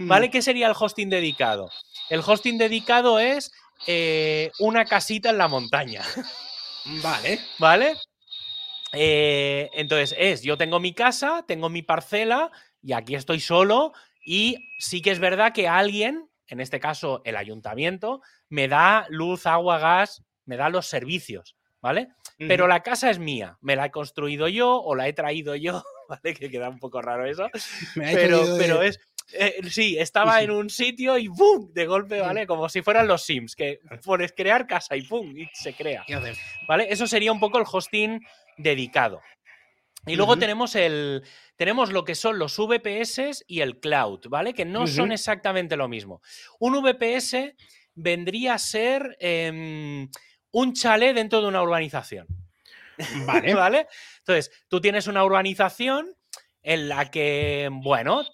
¿Vale? 0.00 0.28
¿Qué 0.28 0.42
sería 0.42 0.66
el 0.66 0.74
hosting 0.76 1.08
dedicado? 1.08 1.70
El 2.10 2.20
hosting 2.26 2.58
dedicado 2.58 3.20
es 3.20 3.52
eh, 3.86 4.50
una 4.58 4.84
casita 4.86 5.30
en 5.30 5.38
la 5.38 5.46
montaña. 5.46 6.02
Vale. 7.02 7.38
¿Vale? 7.58 7.94
Eh, 8.96 9.70
entonces 9.74 10.14
es, 10.18 10.42
yo 10.42 10.56
tengo 10.56 10.80
mi 10.80 10.94
casa, 10.94 11.44
tengo 11.46 11.68
mi 11.68 11.82
parcela 11.82 12.50
y 12.82 12.92
aquí 12.92 13.14
estoy 13.14 13.40
solo 13.40 13.92
y 14.24 14.56
sí 14.78 15.02
que 15.02 15.10
es 15.10 15.18
verdad 15.18 15.52
que 15.52 15.68
alguien, 15.68 16.28
en 16.48 16.60
este 16.60 16.80
caso 16.80 17.22
el 17.24 17.36
ayuntamiento, 17.36 18.22
me 18.48 18.68
da 18.68 19.06
luz, 19.10 19.46
agua, 19.46 19.78
gas, 19.78 20.24
me 20.44 20.56
da 20.56 20.70
los 20.70 20.86
servicios, 20.86 21.56
¿vale? 21.80 22.08
Pero 22.38 22.66
la 22.68 22.82
casa 22.82 23.10
es 23.10 23.18
mía, 23.18 23.56
me 23.60 23.76
la 23.76 23.86
he 23.86 23.90
construido 23.90 24.48
yo 24.48 24.76
o 24.82 24.94
la 24.94 25.08
he 25.08 25.12
traído 25.12 25.54
yo, 25.54 25.82
¿vale? 26.08 26.34
Que 26.34 26.50
queda 26.50 26.68
un 26.68 26.78
poco 26.78 27.00
raro 27.02 27.26
eso. 27.26 27.48
pero, 27.94 28.42
pero 28.58 28.82
es... 28.82 29.00
Eh, 29.32 29.60
sí, 29.68 29.96
estaba 29.98 30.40
en 30.40 30.52
un 30.52 30.70
sitio 30.70 31.18
y 31.18 31.28
¡pum! 31.28 31.72
De 31.72 31.84
golpe, 31.84 32.20
¿vale? 32.20 32.46
Como 32.46 32.68
si 32.68 32.82
fueran 32.82 33.08
los 33.08 33.24
Sims, 33.24 33.56
que 33.56 33.80
pones 34.04 34.32
crear 34.32 34.68
casa 34.68 34.94
y 34.96 35.02
¡pum! 35.02 35.36
Y 35.36 35.48
se 35.52 35.72
crea. 35.72 36.04
¿Vale? 36.68 36.86
Eso 36.90 37.08
sería 37.08 37.32
un 37.32 37.40
poco 37.40 37.58
el 37.58 37.64
hosting 37.70 38.20
dedicado. 38.56 39.22
Y 40.06 40.14
luego 40.14 40.38
tenemos 40.38 40.76
el. 40.76 41.24
Tenemos 41.56 41.90
lo 41.90 42.04
que 42.04 42.14
son 42.14 42.38
los 42.38 42.56
VPS 42.56 43.44
y 43.48 43.60
el 43.60 43.80
cloud, 43.80 44.20
¿vale? 44.28 44.54
Que 44.54 44.64
no 44.64 44.86
son 44.86 45.10
exactamente 45.10 45.76
lo 45.76 45.88
mismo. 45.88 46.22
Un 46.60 46.80
VPS 46.80 47.54
vendría 47.94 48.54
a 48.54 48.58
ser 48.58 49.16
em, 49.18 50.08
un 50.52 50.72
chalet 50.74 51.14
dentro 51.14 51.40
de 51.40 51.48
una 51.48 51.62
urbanización. 51.62 52.26
Vale. 53.26 53.54
¿Vale? 53.54 53.88
Entonces, 54.18 54.50
tú 54.68 54.80
tienes 54.80 55.06
una 55.06 55.24
urbanización 55.24 56.14
en 56.62 56.88
la 56.88 57.10
que, 57.10 57.68
bueno, 57.70 58.24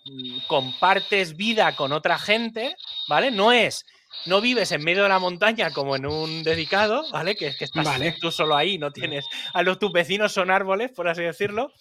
compartes 0.47 1.37
vida 1.37 1.75
con 1.77 1.93
otra 1.93 2.19
gente, 2.19 2.77
¿vale? 3.09 3.31
No 3.31 3.53
es 3.53 3.85
no 4.27 4.41
vives 4.41 4.73
en 4.73 4.85
medio 4.85 5.03
de 5.03 5.09
la 5.09 5.19
montaña 5.19 5.71
como 5.71 5.97
en 5.97 6.07
un 6.07 6.43
dedicado, 6.43 7.05
¿vale? 7.11 7.35
Que, 7.35 7.55
que 7.57 7.65
estás 7.65 7.87
tú 8.21 8.31
solo 8.31 8.57
ahí, 8.57 8.79
no 8.79 8.91
tienes. 8.93 9.25
A 9.55 9.63
los 9.63 9.79
tus 9.79 9.93
vecinos 9.93 10.33
son 10.33 10.51
árboles, 10.51 10.93
por 10.93 11.09
así 11.09 11.23
decirlo. 11.23 11.73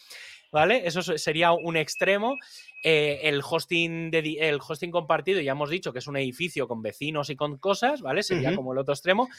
¿vale? 0.51 0.85
Eso 0.85 1.01
sería 1.01 1.53
un 1.53 1.77
extremo. 1.77 2.35
Eh, 2.83 3.21
el, 3.23 3.41
hosting 3.47 4.11
de, 4.11 4.37
el 4.39 4.59
hosting 4.65 4.91
compartido, 4.91 5.39
ya 5.39 5.51
hemos 5.51 5.69
dicho 5.69 5.93
que 5.93 5.99
es 5.99 6.07
un 6.07 6.17
edificio 6.17 6.67
con 6.67 6.81
vecinos 6.81 7.29
y 7.29 7.35
con 7.35 7.57
cosas, 7.57 8.01
¿vale? 8.01 8.23
Sería 8.23 8.55
como 8.55 8.73
el 8.73 8.79
otro 8.79 8.93
extremo. 8.93 9.29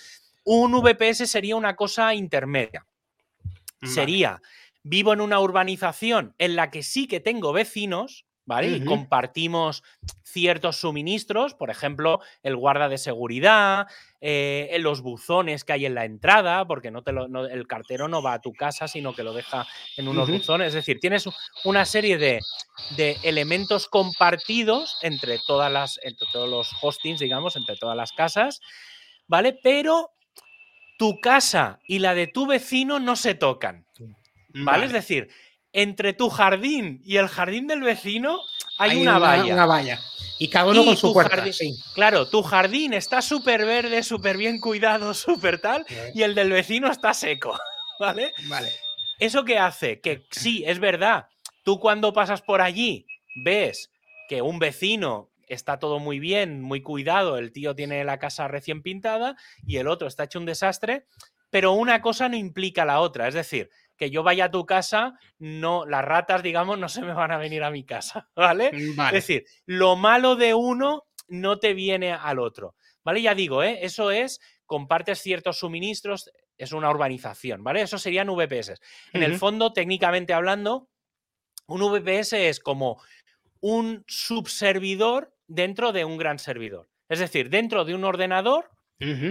Un 0.45 0.73
VPS 0.73 1.29
sería 1.29 1.57
una 1.57 1.77
cosa 1.77 2.15
intermedia. 2.15 2.87
Sería, 3.83 4.41
vivo 4.85 5.13
en 5.13 5.21
una 5.21 5.41
urbanización 5.41 6.35
en 6.39 6.55
la 6.55 6.71
que 6.71 6.85
sí 6.85 7.09
que 7.09 7.19
tengo 7.19 7.53
vecinos, 7.53 8.27
¿vale? 8.45 8.69
Y 8.69 8.85
compartimos 8.85 9.83
ciertos 10.23 10.77
suministros, 10.77 11.55
por 11.55 11.71
ejemplo, 11.71 12.21
el 12.43 12.57
guarda 12.57 12.89
de 12.89 12.99
seguridad, 12.99 13.87
eh, 14.21 14.75
los 14.81 15.03
buzones 15.03 15.65
que 15.65 15.75
hay 15.75 15.87
en 15.87 15.95
la 15.95 16.05
entrada, 16.05 16.65
porque 16.67 16.91
no 16.91 17.03
te 17.03 17.13
el 17.13 17.67
cartero 17.67 18.09
no 18.09 18.23
va 18.23 18.35
a 18.35 18.41
tu 18.41 18.53
casa, 18.53 18.89
sino 18.89 19.15
que 19.15 19.23
lo 19.23 19.33
deja 19.33 19.67
en 19.97 20.09
unos 20.09 20.31
buzones. 20.31 20.69
Es 20.69 20.75
decir, 20.75 20.99
tienes 21.01 21.29
una 21.65 21.85
serie 21.85 22.19
de, 22.19 22.41
elementos 23.23 23.89
compartidos 23.89 24.97
entre 25.03 25.39
todas 25.47 25.71
las, 25.71 26.01
entre 26.03 26.27
todos 26.33 26.49
los 26.49 26.73
hostings, 26.81 27.21
digamos, 27.21 27.57
entre 27.57 27.77
todas 27.77 27.97
las 27.97 28.13
casas, 28.13 28.61
¿vale? 29.27 29.59
Pero 29.63 30.11
tu 30.99 31.21
casa 31.21 31.81
y 31.87 31.99
la 31.99 32.15
de 32.15 32.27
tu 32.27 32.47
vecino 32.47 32.99
no 32.99 33.17
se 33.17 33.35
tocan. 33.35 33.87
¿Vale? 34.55 34.87
Es 34.87 34.93
decir, 34.93 35.29
entre 35.73 36.13
tu 36.13 36.29
jardín 36.29 37.01
y 37.05 37.17
el 37.17 37.29
jardín 37.29 37.67
del 37.67 37.81
vecino 37.81 38.41
hay, 38.79 39.03
una, 39.03 39.19
valla. 39.19 39.53
Una 39.53 39.67
valla. 39.67 40.01
Y 40.39 40.49
cada 40.49 40.71
uno 40.71 40.85
con 40.85 40.97
su 40.97 41.13
puerta. 41.13 41.45
Claro, 41.95 42.29
tu 42.29 42.43
jardín 42.43 42.95
está 42.95 43.23
súper 43.23 43.65
verde, 43.65 44.03
súper 44.03 44.37
bien 44.37 44.61
cuidado, 44.61 45.15
súper 45.15 45.61
tal, 45.61 45.87
y 46.15 46.23
el 46.23 46.35
del 46.35 46.51
vecino 46.51 46.91
está 46.91 47.15
seco. 47.15 47.59
¿Vale? 48.01 48.33
Vale. 48.49 48.73
¿Eso 49.19 49.45
qué 49.45 49.59
hace? 49.59 50.01
Que 50.01 50.27
sí, 50.31 50.65
es 50.67 50.81
verdad. 50.81 51.29
Tú 51.63 51.79
cuando 51.79 52.13
pasas 52.13 52.43
por 52.43 52.61
allí 52.61 53.07
ves 53.45 53.91
que 54.29 54.43
un 54.43 54.59
vecino 54.59 55.31
está 55.47 55.79
todo 55.79 55.99
muy 56.01 56.19
bien, 56.19 56.61
muy 56.61 56.83
cuidado, 56.83 57.39
el 57.39 57.53
tío 57.53 57.77
tiene 57.77 58.03
la 58.05 58.19
casa 58.19 58.49
recién 58.49 58.83
pintada 58.83 59.37
y 59.67 59.77
el 59.77 59.87
otro 59.87 60.09
está 60.09 60.25
hecho 60.25 60.39
un 60.39 60.47
desastre, 60.47 61.07
pero 61.51 61.73
una 61.73 62.01
cosa 62.01 62.29
no 62.29 62.37
implica 62.37 62.85
la 62.85 63.01
otra. 63.01 63.29
Es 63.29 63.35
decir, 63.35 63.71
que 63.97 64.11
yo 64.11 64.23
vaya 64.23 64.47
a 64.47 64.51
tu 64.51 64.67
casa, 64.67 65.19
no, 65.39 65.87
las 65.87 66.05
ratas, 66.05 66.43
digamos, 66.43 66.79
no 66.79 66.89
se 66.89 67.03
me 67.03 67.13
van 67.13 67.31
a 67.31 67.39
venir 67.39 67.63
a 67.63 67.71
mi 67.71 67.85
casa, 67.85 68.29
¿vale? 68.37 68.73
Mm, 68.73 69.01
es 69.01 69.13
decir, 69.13 69.45
lo 69.67 69.97
malo 69.97 70.37
de 70.37 70.55
uno 70.55 71.05
no 71.29 71.59
te 71.59 71.75
viene 71.75 72.13
al 72.13 72.39
otro, 72.39 72.75
¿vale? 73.05 73.23
Ya 73.23 73.35
digo, 73.35 73.63
¿eh? 73.63 73.81
eso 73.83 74.11
es, 74.11 74.41
compartes 74.67 75.21
ciertos 75.21 75.59
suministros, 75.59 76.31
es 76.59 76.73
una 76.73 76.91
urbanización, 76.91 77.65
¿vale? 77.65 77.83
Eso 77.83 77.99
serían 77.99 78.29
VPS. 78.29 78.75
En 79.13 79.23
el 79.23 79.37
fondo, 79.37 79.73
técnicamente 79.73 80.33
hablando, 80.33 80.89
un 81.67 81.81
VPS 81.81 82.35
es 82.35 82.61
como 82.61 83.03
un 83.61 84.05
subservidor 84.07 85.35
dentro 85.47 85.93
de 85.93 86.05
un 86.05 86.19
gran 86.19 86.39
servidor. 86.39 86.89
Es 87.09 87.19
decir, 87.19 87.51
dentro 87.51 87.85
de 87.85 87.95
un 87.95 88.05
ordenador, 88.05 88.71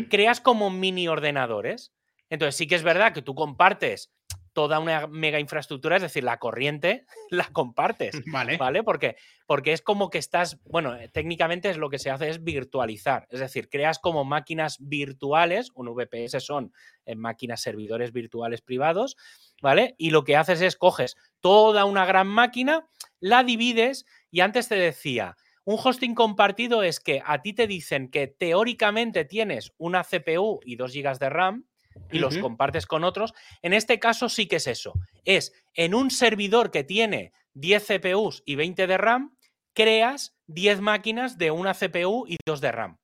creas 0.09 0.41
como 0.41 0.69
mini 0.69 1.07
ordenadores. 1.07 1.93
Entonces, 2.29 2.55
sí 2.55 2.67
que 2.67 2.75
es 2.75 2.83
verdad 2.83 3.13
que 3.13 3.21
tú 3.21 3.35
compartes 3.35 4.11
toda 4.53 4.79
una 4.79 5.07
mega 5.07 5.39
infraestructura, 5.39 5.95
es 5.95 6.01
decir, 6.01 6.23
la 6.23 6.37
corriente 6.37 7.05
la 7.29 7.45
compartes. 7.51 8.21
Vale. 8.31 8.57
¿Vale? 8.57 8.83
Porque, 8.83 9.15
porque 9.45 9.73
es 9.73 9.81
como 9.81 10.09
que 10.09 10.17
estás, 10.17 10.59
bueno, 10.63 10.95
eh, 10.95 11.09
técnicamente 11.09 11.69
es 11.69 11.77
lo 11.77 11.89
que 11.89 11.99
se 11.99 12.09
hace 12.09 12.29
es 12.29 12.43
virtualizar, 12.43 13.27
es 13.29 13.39
decir, 13.39 13.69
creas 13.69 13.99
como 13.99 14.23
máquinas 14.23 14.77
virtuales, 14.79 15.71
un 15.75 15.93
VPS 15.93 16.43
son 16.43 16.73
eh, 17.05 17.15
máquinas 17.15 17.61
servidores 17.61 18.11
virtuales 18.11 18.61
privados, 18.61 19.17
¿vale? 19.61 19.95
Y 19.97 20.11
lo 20.11 20.23
que 20.23 20.35
haces 20.35 20.61
es 20.61 20.75
coges 20.75 21.15
toda 21.39 21.85
una 21.85 22.05
gran 22.05 22.27
máquina, 22.27 22.87
la 23.19 23.43
divides 23.43 24.05
y 24.29 24.41
antes 24.41 24.67
te 24.67 24.75
decía, 24.75 25.35
un 25.63 25.77
hosting 25.81 26.15
compartido 26.15 26.81
es 26.81 26.99
que 26.99 27.21
a 27.23 27.41
ti 27.41 27.53
te 27.53 27.67
dicen 27.67 28.09
que 28.09 28.27
teóricamente 28.27 29.25
tienes 29.25 29.73
una 29.77 30.03
CPU 30.03 30.59
y 30.65 30.75
2 30.75 30.93
GB 30.93 31.19
de 31.19 31.29
RAM, 31.29 31.65
y 32.11 32.19
los 32.19 32.37
compartes 32.37 32.85
con 32.85 33.03
otros. 33.03 33.33
En 33.61 33.73
este 33.73 33.99
caso 33.99 34.29
sí 34.29 34.47
que 34.47 34.57
es 34.57 34.67
eso. 34.67 34.93
Es 35.25 35.53
en 35.73 35.95
un 35.95 36.11
servidor 36.11 36.71
que 36.71 36.83
tiene 36.83 37.33
10 37.53 37.87
CPUs 37.87 38.43
y 38.45 38.55
20 38.55 38.87
de 38.87 38.97
RAM, 38.97 39.37
creas 39.73 40.35
10 40.47 40.81
máquinas 40.81 41.37
de 41.37 41.51
una 41.51 41.73
CPU 41.73 42.25
y 42.27 42.37
2 42.45 42.61
de 42.61 42.71
RAM. 42.71 42.97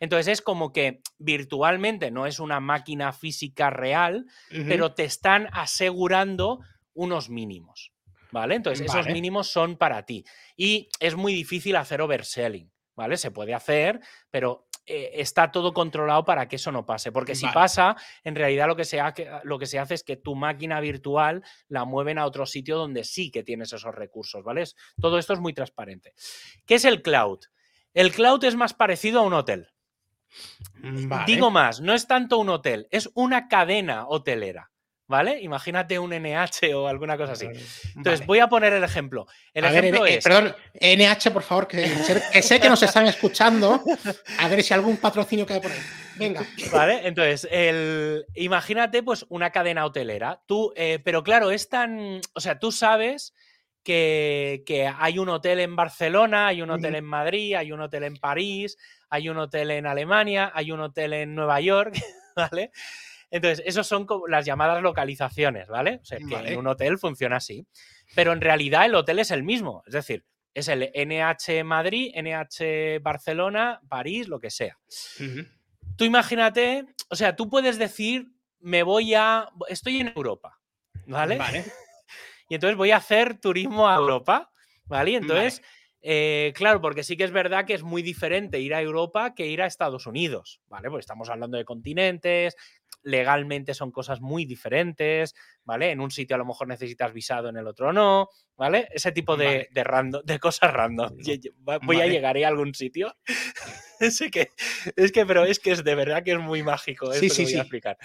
Entonces 0.00 0.26
es 0.26 0.42
como 0.42 0.72
que 0.72 1.00
virtualmente 1.18 2.10
no 2.10 2.26
es 2.26 2.40
una 2.40 2.58
máquina 2.58 3.12
física 3.12 3.70
real, 3.70 4.26
pero 4.50 4.94
te 4.94 5.04
están 5.04 5.48
asegurando 5.52 6.58
unos 6.92 7.30
mínimos. 7.30 7.92
¿Vale? 8.32 8.56
Entonces 8.56 8.86
esos 8.86 9.06
mínimos 9.06 9.52
son 9.52 9.76
para 9.76 10.04
ti. 10.04 10.24
Y 10.56 10.88
es 10.98 11.14
muy 11.14 11.34
difícil 11.34 11.76
hacer 11.76 12.00
overselling. 12.00 12.72
¿Vale? 12.96 13.16
Se 13.16 13.30
puede 13.30 13.54
hacer, 13.54 14.00
pero 14.30 14.66
eh, 14.84 15.12
está 15.14 15.52
todo 15.52 15.72
controlado 15.72 16.24
para 16.24 16.48
que 16.48 16.56
eso 16.56 16.72
no 16.72 16.84
pase. 16.84 17.12
Porque 17.12 17.34
si 17.34 17.46
pasa, 17.48 17.96
en 18.24 18.34
realidad 18.34 18.66
lo 18.66 18.74
que, 18.74 18.84
se 18.84 19.00
lo 19.44 19.58
que 19.58 19.66
se 19.66 19.78
hace 19.78 19.94
es 19.94 20.02
que 20.02 20.16
tu 20.16 20.34
máquina 20.34 20.80
virtual 20.80 21.44
la 21.68 21.84
mueven 21.84 22.18
a 22.18 22.26
otro 22.26 22.46
sitio 22.46 22.76
donde 22.76 23.04
sí 23.04 23.30
que 23.30 23.44
tienes 23.44 23.72
esos 23.72 23.94
recursos, 23.94 24.42
¿vale? 24.42 24.64
Todo 25.00 25.18
esto 25.18 25.32
es 25.32 25.40
muy 25.40 25.52
transparente. 25.52 26.14
¿Qué 26.66 26.74
es 26.74 26.84
el 26.84 27.02
cloud? 27.02 27.40
El 27.94 28.10
cloud 28.12 28.42
es 28.44 28.56
más 28.56 28.74
parecido 28.74 29.20
a 29.20 29.22
un 29.22 29.34
hotel. 29.34 29.68
Mm, 30.74 31.26
Digo 31.26 31.50
más, 31.50 31.80
no 31.80 31.94
es 31.94 32.06
tanto 32.06 32.38
un 32.38 32.48
hotel, 32.48 32.88
es 32.90 33.10
una 33.14 33.48
cadena 33.48 34.06
hotelera. 34.08 34.71
¿Vale? 35.08 35.40
Imagínate 35.42 35.98
un 35.98 36.10
NH 36.10 36.74
o 36.74 36.88
alguna 36.88 37.16
cosa 37.18 37.32
así. 37.32 37.46
Entonces, 37.96 38.24
voy 38.24 38.38
a 38.38 38.48
poner 38.48 38.72
el 38.72 38.82
ejemplo. 38.82 39.26
El 39.52 39.64
ejemplo 39.64 40.06
eh, 40.06 40.14
es... 40.16 40.24
Perdón, 40.24 40.54
NH, 40.80 41.30
por 41.32 41.42
favor, 41.42 41.68
que, 41.68 41.86
sé 42.42 42.60
que 42.60 42.68
nos 42.68 42.82
están 42.82 43.06
escuchando. 43.06 43.82
A 44.38 44.48
ver 44.48 44.62
si 44.62 44.72
algún 44.72 44.96
patrocinio 44.96 45.44
queda 45.44 45.60
por 45.60 45.70
ahí. 45.70 45.78
Venga. 46.16 46.46
Vale, 46.72 47.06
entonces, 47.06 47.46
el... 47.50 48.24
imagínate 48.34 49.02
pues 49.02 49.26
una 49.28 49.50
cadena 49.50 49.84
hotelera. 49.84 50.40
Tú, 50.46 50.72
eh, 50.76 50.98
pero 51.04 51.22
claro, 51.22 51.50
es 51.50 51.68
tan... 51.68 52.20
O 52.34 52.40
sea, 52.40 52.58
tú 52.58 52.72
sabes 52.72 53.34
que, 53.82 54.92
hay 54.98 55.18
un 55.18 55.28
hotel 55.28 55.60
en 55.60 55.76
Barcelona, 55.76 56.48
hay 56.48 56.62
un 56.62 56.70
hotel 56.70 56.94
en 56.94 57.04
Madrid, 57.04 57.54
hay 57.54 57.72
un 57.72 57.80
hotel 57.80 58.04
en 58.04 58.16
París, 58.16 58.76
hay 59.10 59.28
un 59.28 59.38
hotel 59.38 59.72
en 59.72 59.86
Alemania, 59.86 60.52
hay 60.54 60.72
un 60.72 60.80
hotel 60.80 61.12
en 61.12 61.34
Nueva 61.34 61.60
York, 61.60 61.94
¿vale? 62.36 62.70
Entonces, 63.32 63.64
esos 63.66 63.86
son 63.86 64.06
las 64.28 64.44
llamadas 64.44 64.82
localizaciones, 64.82 65.66
¿vale? 65.66 66.00
O 66.02 66.04
sea, 66.04 66.18
que 66.18 66.52
en 66.52 66.58
un 66.58 66.66
hotel 66.66 66.98
funciona 66.98 67.36
así. 67.36 67.66
Pero 68.14 68.32
en 68.32 68.42
realidad 68.42 68.84
el 68.84 68.94
hotel 68.94 69.20
es 69.20 69.30
el 69.30 69.42
mismo. 69.42 69.82
Es 69.86 69.94
decir, 69.94 70.26
es 70.52 70.68
el 70.68 70.92
NH 70.94 71.64
Madrid, 71.64 72.12
NH 72.14 73.00
Barcelona, 73.00 73.80
París, 73.88 74.28
lo 74.28 74.38
que 74.38 74.50
sea. 74.50 74.78
Tú 75.96 76.04
imagínate, 76.04 76.84
o 77.08 77.16
sea, 77.16 77.34
tú 77.34 77.48
puedes 77.48 77.78
decir, 77.78 78.28
me 78.60 78.82
voy 78.82 79.14
a. 79.14 79.48
Estoy 79.66 80.00
en 80.00 80.12
Europa, 80.14 80.60
¿vale? 81.06 81.38
Vale. 81.38 81.64
y 82.50 82.54
entonces 82.54 82.76
voy 82.76 82.90
a 82.90 82.98
hacer 82.98 83.38
turismo 83.38 83.88
a 83.88 83.96
Europa, 83.96 84.52
¿vale? 84.84 85.12
Y 85.12 85.16
entonces. 85.16 85.62
Eh, 86.04 86.52
claro, 86.56 86.80
porque 86.80 87.04
sí 87.04 87.16
que 87.16 87.22
es 87.22 87.30
verdad 87.30 87.64
que 87.64 87.74
es 87.74 87.84
muy 87.84 88.02
diferente 88.02 88.58
ir 88.58 88.74
a 88.74 88.82
Europa 88.82 89.36
que 89.36 89.46
ir 89.46 89.62
a 89.62 89.66
Estados 89.66 90.08
Unidos, 90.08 90.60
¿vale? 90.66 90.90
Pues 90.90 91.04
estamos 91.04 91.30
hablando 91.30 91.56
de 91.56 91.64
continentes, 91.64 92.56
legalmente 93.02 93.74
son 93.74 93.90
cosas 93.90 94.20
muy 94.20 94.44
diferentes, 94.44 95.34
¿vale? 95.64 95.90
En 95.90 96.00
un 96.00 96.10
sitio 96.10 96.36
a 96.36 96.38
lo 96.38 96.44
mejor 96.44 96.68
necesitas 96.68 97.12
visado, 97.12 97.48
en 97.48 97.56
el 97.56 97.66
otro 97.66 97.92
no, 97.92 98.28
¿vale? 98.56 98.88
Ese 98.92 99.12
tipo 99.12 99.36
de, 99.36 99.68
de, 99.72 100.38
cosas 100.38 100.72
random. 100.72 101.16
Voy 101.82 102.00
a 102.00 102.06
llegar 102.06 102.36
a 102.36 102.48
algún 102.48 102.74
sitio. 102.74 103.16
es 104.00 104.22
que, 104.30 104.50
es 104.96 105.12
que, 105.12 105.26
pero 105.26 105.44
es 105.44 105.58
que 105.58 105.72
es 105.72 105.84
de 105.84 105.94
verdad 105.94 106.22
que 106.22 106.32
es 106.32 106.38
muy 106.38 106.62
mágico. 106.62 107.12
Esto 107.12 107.20
sí, 107.20 107.30
sí, 107.30 107.44
voy 107.44 107.54
a 107.54 107.60
explicar. 107.60 107.96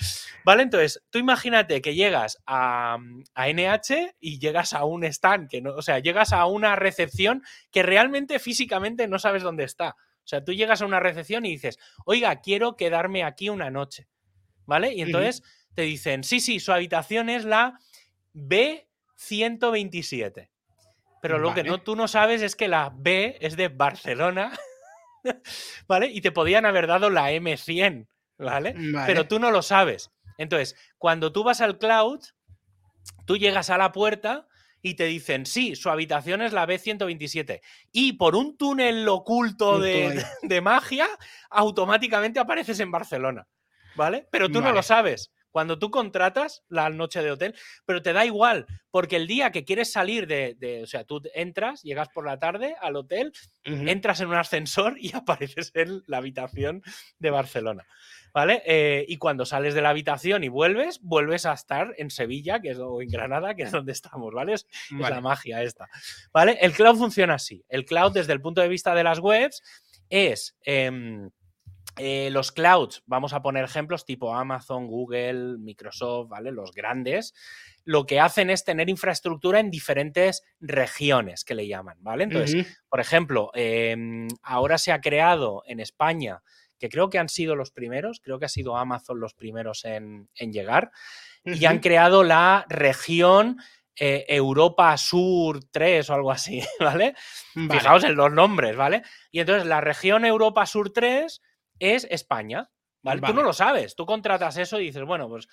Vale, 0.43 0.64
entonces, 0.64 1.04
tú 1.10 1.20
imagínate 1.20 1.82
que 1.82 1.95
llegas 1.95 2.38
a, 2.45 2.98
a, 3.36 3.48
NH 3.50 4.16
y 4.20 4.39
llegas 4.39 4.74
a 4.74 4.86
un 4.86 5.04
stand, 5.04 5.50
que 5.50 5.62
no, 5.62 5.74
o 5.76 5.82
sea, 5.82 6.00
llegas 6.00 6.34
a 6.34 6.45
una 6.45 6.76
recepción 6.76 7.43
que 7.72 7.84
realmente 7.84 8.39
físicamente 8.39 9.08
no 9.08 9.20
sabes 9.20 9.43
dónde 9.43 9.64
está. 9.64 9.95
O 10.28 10.30
sea, 10.30 10.43
tú 10.43 10.52
llegas 10.52 10.82
a 10.82 10.86
una 10.86 11.00
recepción 11.00 11.45
y 11.45 11.52
dices, 11.52 11.80
oiga, 12.04 12.41
quiero 12.41 12.76
quedarme 12.76 13.24
aquí 13.24 13.48
una 13.48 13.70
noche. 13.70 14.10
¿Vale? 14.68 14.93
Y 14.93 15.01
entonces 15.01 15.41
te 15.74 15.82
dicen, 15.82 16.24
sí, 16.24 16.39
sí, 16.39 16.59
su 16.59 16.72
habitación 16.72 17.30
es 17.30 17.45
la 17.45 17.80
B127. 18.36 20.49
Pero 21.20 21.39
lo 21.39 21.55
que 21.55 21.63
no, 21.63 21.82
tú 21.82 21.95
no 21.95 22.07
sabes 22.07 22.43
es 22.43 22.55
que 22.55 22.68
la 22.68 22.93
B 22.95 23.38
es 23.41 23.57
de 23.57 23.70
Barcelona, 23.70 24.51
¿vale? 25.88 26.07
Y 26.07 26.22
te 26.22 26.32
podían 26.32 26.65
haber 26.65 26.86
dado 26.86 27.09
la 27.09 27.32
M100, 27.32 28.07
¿vale? 28.38 28.76
Pero 29.07 29.28
tú 29.28 29.39
no 29.39 29.49
lo 29.49 29.63
sabes. 29.63 30.11
Entonces, 30.38 30.76
cuando 30.99 31.32
tú 31.32 31.43
vas 31.43 31.61
al 31.61 31.80
cloud, 31.80 32.20
tú 33.26 33.38
llegas 33.38 33.72
a 33.72 33.78
la 33.78 33.91
puerta 33.91 34.47
y 34.82 34.93
te 34.93 35.05
dicen, 35.05 35.45
sí, 35.45 35.76
su 35.76 35.89
habitación 35.89 36.41
es 36.41 36.53
la 36.53 36.68
B127. 36.68 37.61
Y 37.91 38.13
por 38.13 38.36
un 38.36 38.57
túnel 38.57 39.07
oculto 39.09 39.80
de, 39.80 40.24
de, 40.43 40.61
magia, 40.61 41.07
automáticamente 41.49 42.39
apareces 42.39 42.80
en 42.80 42.91
Barcelona. 42.91 43.47
¿Vale? 43.98 44.28
Pero 44.32 44.50
tú 44.50 44.62
no 44.62 44.72
lo 44.72 44.82
sabes. 44.84 45.32
cuando 45.52 45.80
tú 45.80 45.89
contratas 45.89 46.64
la 46.70 46.89
noche 46.91 47.24
de 47.24 47.32
hotel, 47.32 47.56
pero 47.84 48.04
te 48.04 48.14
da 48.14 48.24
igual, 48.26 48.68
porque 48.91 49.16
el 49.16 49.26
día 49.26 49.52
que 49.52 49.66
quieres 49.66 49.91
salir 49.91 50.28
de, 50.28 50.82
o 50.84 50.86
sea, 50.86 51.04
tú 51.04 51.22
entras, 51.34 51.82
llegas 51.82 52.10
por 52.10 52.28
la 52.28 52.38
tarde 52.38 52.76
al 52.80 52.95
hotel, 52.95 53.34
entras 53.64 54.22
en 54.22 54.28
un 54.28 54.36
ascensor 54.36 54.98
y 55.00 55.12
apareces 55.16 55.72
en 55.74 56.04
la 56.06 56.18
habitación 56.18 56.84
de 57.18 57.30
Barcelona. 57.32 57.88
¿Vale? 58.34 58.62
Eh, 58.68 59.06
y 59.08 59.18
cuando 59.18 59.45
sales 59.45 59.74
de 59.74 59.82
la 59.82 59.89
habitación 59.89 60.43
y 60.43 60.48
vuelves, 60.48 61.00
vuelves 61.02 61.48
a 61.48 61.54
estar 61.54 61.95
en 61.98 62.12
Sevilla, 62.12 62.60
que 62.60 62.70
es, 62.70 62.78
o 62.78 63.02
en 63.02 63.10
Granada, 63.10 63.56
que 63.56 63.64
es 63.64 63.72
donde 63.72 63.93
estamos, 63.93 64.32
¿vale? 64.32 64.54
Es, 64.54 64.68
la 64.91 65.22
magia 65.22 65.64
esta. 65.64 65.88
¿Vale? 66.32 66.60
El 66.62 66.74
cloud 66.74 66.98
funciona 66.98 67.36
así. 67.36 67.66
El 67.68 67.84
cloud, 67.84 68.12
desde 68.12 68.34
el 68.34 68.41
punto 68.41 68.62
de 68.62 68.68
vista 68.68 68.93
de 68.93 69.04
las 69.04 69.18
webs, 69.18 69.64
es. 70.10 70.56
Em, 70.62 71.32
eh, 71.98 72.30
los 72.32 72.52
clouds, 72.52 73.04
vamos 73.06 73.34
a 73.34 73.41
poner 73.41 73.64
ejemplos 73.64 74.06
tipo 74.06 74.36
Amazon, 74.36 74.88
Google, 74.88 75.58
Microsoft, 75.58 76.30
¿vale? 76.30 76.52
Los 76.52 76.72
grandes, 76.72 77.34
lo 77.84 78.06
que 78.06 78.20
hacen 78.20 78.50
es 78.50 78.64
tener 78.64 78.89
infraestructura 78.89 79.60
en 79.60 79.72
diferentes 79.72 80.43
regiones 80.60 81.43
que 81.43 81.56
le 81.56 81.68
llaman, 81.68 81.98
¿vale? 82.02 82.26
Entonces, 82.26 82.68
por 82.89 83.00
ejemplo, 83.00 83.50
em, 83.54 84.28
ahora 84.43 84.78
se 84.78 84.91
ha 84.91 85.02
creado 85.02 85.64
en 85.66 85.80
España, 85.80 86.43
que 86.80 86.89
creo 86.89 87.10
que 87.10 87.18
han 87.18 87.30
sido 87.30 87.56
los 87.56 87.72
primeros, 87.72 88.20
creo 88.20 88.39
que 88.39 88.45
ha 88.45 88.50
sido 88.50 88.78
Amazon 88.78 89.20
los 89.20 89.34
primeros 89.34 89.86
en, 89.86 90.28
llegar, 90.36 90.91
y 91.45 91.66
han 91.66 91.80
creado 91.80 92.24
la 92.24 92.66
región 92.68 93.58
eh, 93.95 94.26
Europa 94.28 94.95
Sur 94.98 95.64
3 95.72 96.10
o 96.10 96.14
algo 96.14 96.32
así, 96.32 96.62
¿vale? 96.80 97.16
Fijaos 97.54 98.04
en 98.04 98.16
los 98.16 98.32
nombres, 98.32 98.76
¿vale? 98.76 99.02
Y 99.32 99.39
entonces 99.39 99.66
la 99.66 99.82
región 99.82 100.26
Europa 100.26 100.66
Sur 100.66 100.91
3 100.91 101.41
es 101.80 102.07
España. 102.09 102.69
¿vale? 103.01 103.21
Tú 103.21 103.34
no 103.34 103.43
lo 103.43 103.53
sabes, 103.53 103.95
tú 103.95 104.05
contratas 104.05 104.57
eso 104.57 104.80
y 104.80 104.86
dices, 104.86 105.03
bueno, 105.03 105.30
pues... 105.30 105.47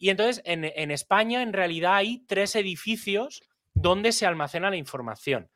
Y 0.00 0.10
entonces 0.10 0.40
en, 0.44 0.90
España 0.92 1.42
en 1.42 1.52
realidad 1.52 1.96
hay 1.96 2.24
tres 2.26 2.54
edificios 2.54 3.42
donde 3.74 4.12
se 4.12 4.26
almacena 4.26 4.70
la 4.70 4.76
información. 4.76 5.50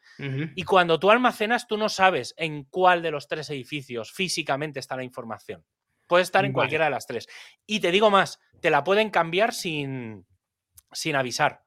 Y 0.55 0.65
cuando 0.65 1.01
tú 1.01 1.11
almacenas, 1.11 1.67
tú 1.67 1.77
no 1.77 1.89
sabes 1.89 2.35
en 2.37 2.65
cuál 2.65 3.03
de 3.03 3.11
los 3.11 3.29
tres 3.29 3.51
edificios 3.51 4.13
físicamente 4.13 4.79
está 4.79 4.97
la 4.97 5.05
información. 5.05 5.65
Puede 6.07 6.23
estar 6.23 6.45
en 6.45 6.53
cualquiera 6.53 6.85
de 6.85 6.91
las 6.91 7.07
tres. 7.07 7.29
Y 7.67 7.81
te 7.81 7.91
digo 7.91 8.11
más, 8.11 8.39
te 8.61 8.71
la 8.71 8.85
pueden 8.85 9.11
cambiar 9.11 9.55
sin, 9.55 10.27
sin 10.93 11.17
avisar. 11.17 11.65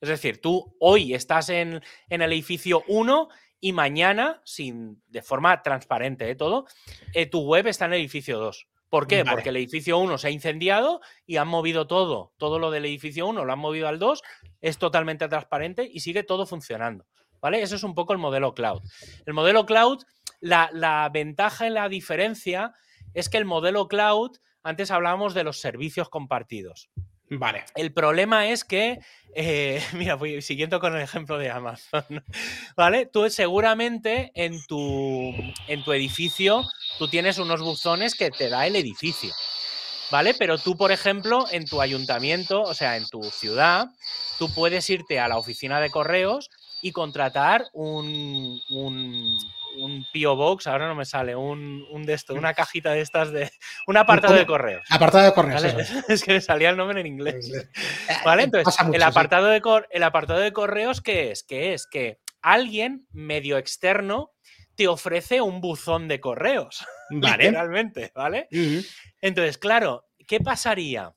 Es 0.00 0.08
decir, 0.08 0.40
tú 0.40 0.76
hoy 0.80 1.14
estás 1.14 1.48
en, 1.48 1.82
en 2.08 2.22
el 2.22 2.32
edificio 2.32 2.84
1 2.88 3.28
y 3.64 3.72
mañana, 3.72 4.42
sin, 4.44 5.02
de 5.08 5.22
forma 5.22 5.62
transparente 5.62 6.28
¿eh? 6.28 6.34
todo, 6.34 6.66
eh, 7.14 7.24
tu 7.24 7.46
web 7.46 7.66
está 7.66 7.86
en 7.86 7.94
el 7.94 8.00
edificio 8.00 8.38
2. 8.38 8.68
¿Por 8.90 9.06
qué? 9.06 9.24
Porque 9.24 9.48
el 9.48 9.56
edificio 9.56 9.96
1 9.96 10.18
se 10.18 10.26
ha 10.26 10.30
incendiado 10.30 11.00
y 11.24 11.38
han 11.38 11.48
movido 11.48 11.86
todo. 11.86 12.34
Todo 12.36 12.58
lo 12.58 12.70
del 12.70 12.84
edificio 12.84 13.26
1 13.26 13.42
lo 13.42 13.50
han 13.50 13.58
movido 13.58 13.88
al 13.88 13.98
2, 13.98 14.22
es 14.60 14.76
totalmente 14.76 15.26
transparente 15.28 15.88
y 15.90 16.00
sigue 16.00 16.24
todo 16.24 16.44
funcionando. 16.44 17.06
¿Vale? 17.40 17.62
Eso 17.62 17.76
es 17.76 17.84
un 17.84 17.94
poco 17.94 18.12
el 18.12 18.18
modelo 18.18 18.52
cloud. 18.52 18.82
El 19.24 19.32
modelo 19.32 19.64
cloud, 19.64 20.02
la, 20.40 20.68
la 20.74 21.08
ventaja 21.10 21.66
y 21.66 21.70
la 21.70 21.88
diferencia 21.88 22.74
es 23.14 23.30
que 23.30 23.38
el 23.38 23.46
modelo 23.46 23.88
cloud, 23.88 24.36
antes 24.62 24.90
hablábamos 24.90 25.32
de 25.32 25.44
los 25.44 25.58
servicios 25.58 26.10
compartidos. 26.10 26.90
Vale. 27.30 27.64
El 27.74 27.92
problema 27.92 28.48
es 28.48 28.64
que, 28.64 29.00
eh, 29.34 29.82
mira, 29.92 30.14
voy 30.14 30.42
siguiendo 30.42 30.80
con 30.80 30.94
el 30.94 31.02
ejemplo 31.02 31.38
de 31.38 31.50
Amazon, 31.50 32.24
¿vale? 32.76 33.06
Tú 33.06 33.28
seguramente 33.30 34.32
en 34.34 34.64
tu, 34.66 35.32
en 35.68 35.84
tu 35.84 35.92
edificio, 35.92 36.64
tú 36.98 37.08
tienes 37.08 37.38
unos 37.38 37.60
buzones 37.60 38.14
que 38.14 38.30
te 38.30 38.48
da 38.48 38.66
el 38.66 38.76
edificio, 38.76 39.32
¿vale? 40.10 40.34
Pero 40.34 40.58
tú, 40.58 40.76
por 40.76 40.92
ejemplo, 40.92 41.46
en 41.50 41.64
tu 41.64 41.80
ayuntamiento, 41.80 42.62
o 42.62 42.74
sea, 42.74 42.96
en 42.96 43.06
tu 43.08 43.22
ciudad, 43.22 43.88
tú 44.38 44.52
puedes 44.52 44.88
irte 44.90 45.18
a 45.18 45.28
la 45.28 45.38
oficina 45.38 45.80
de 45.80 45.90
correos 45.90 46.50
y 46.82 46.92
contratar 46.92 47.66
un, 47.72 48.60
un 48.68 49.38
P.O. 50.12 50.36
Box, 50.36 50.66
ahora 50.66 50.88
no 50.88 50.94
me 50.94 51.04
sale, 51.04 51.34
un, 51.36 51.86
un 51.90 52.04
de 52.04 52.14
esto, 52.14 52.34
una 52.34 52.54
cajita 52.54 52.92
de 52.92 53.00
estas 53.00 53.32
de. 53.32 53.50
Un 53.86 53.96
apartado 53.96 54.34
de 54.34 54.46
correos. 54.46 54.86
Apartado 54.90 55.24
de 55.24 55.32
correos. 55.32 55.62
Es 56.08 56.22
que 56.22 56.34
me 56.34 56.40
salía 56.40 56.70
el 56.70 56.76
nombre 56.76 57.00
en 57.00 57.06
inglés. 57.06 57.50
¿Vale? 58.24 58.42
Eh, 58.42 58.44
Entonces, 58.44 58.76
el, 58.92 59.02
apartado 59.02 59.46
de 59.46 59.62
el 59.90 60.02
apartado 60.02 60.40
de 60.40 60.52
correos, 60.52 61.00
¿qué 61.00 61.30
es? 61.30 61.42
¿Qué 61.42 61.74
es? 61.74 61.86
Que 61.86 62.18
alguien 62.42 63.06
medio 63.12 63.58
externo 63.58 64.32
te 64.74 64.88
ofrece 64.88 65.40
un 65.40 65.60
buzón 65.60 66.08
de 66.08 66.20
correos. 66.20 66.84
Vale. 67.10 67.44
Literalmente, 67.44 68.12
¿vale? 68.14 68.48
Entonces, 69.20 69.58
claro, 69.58 70.06
¿qué 70.26 70.40
pasaría? 70.40 71.14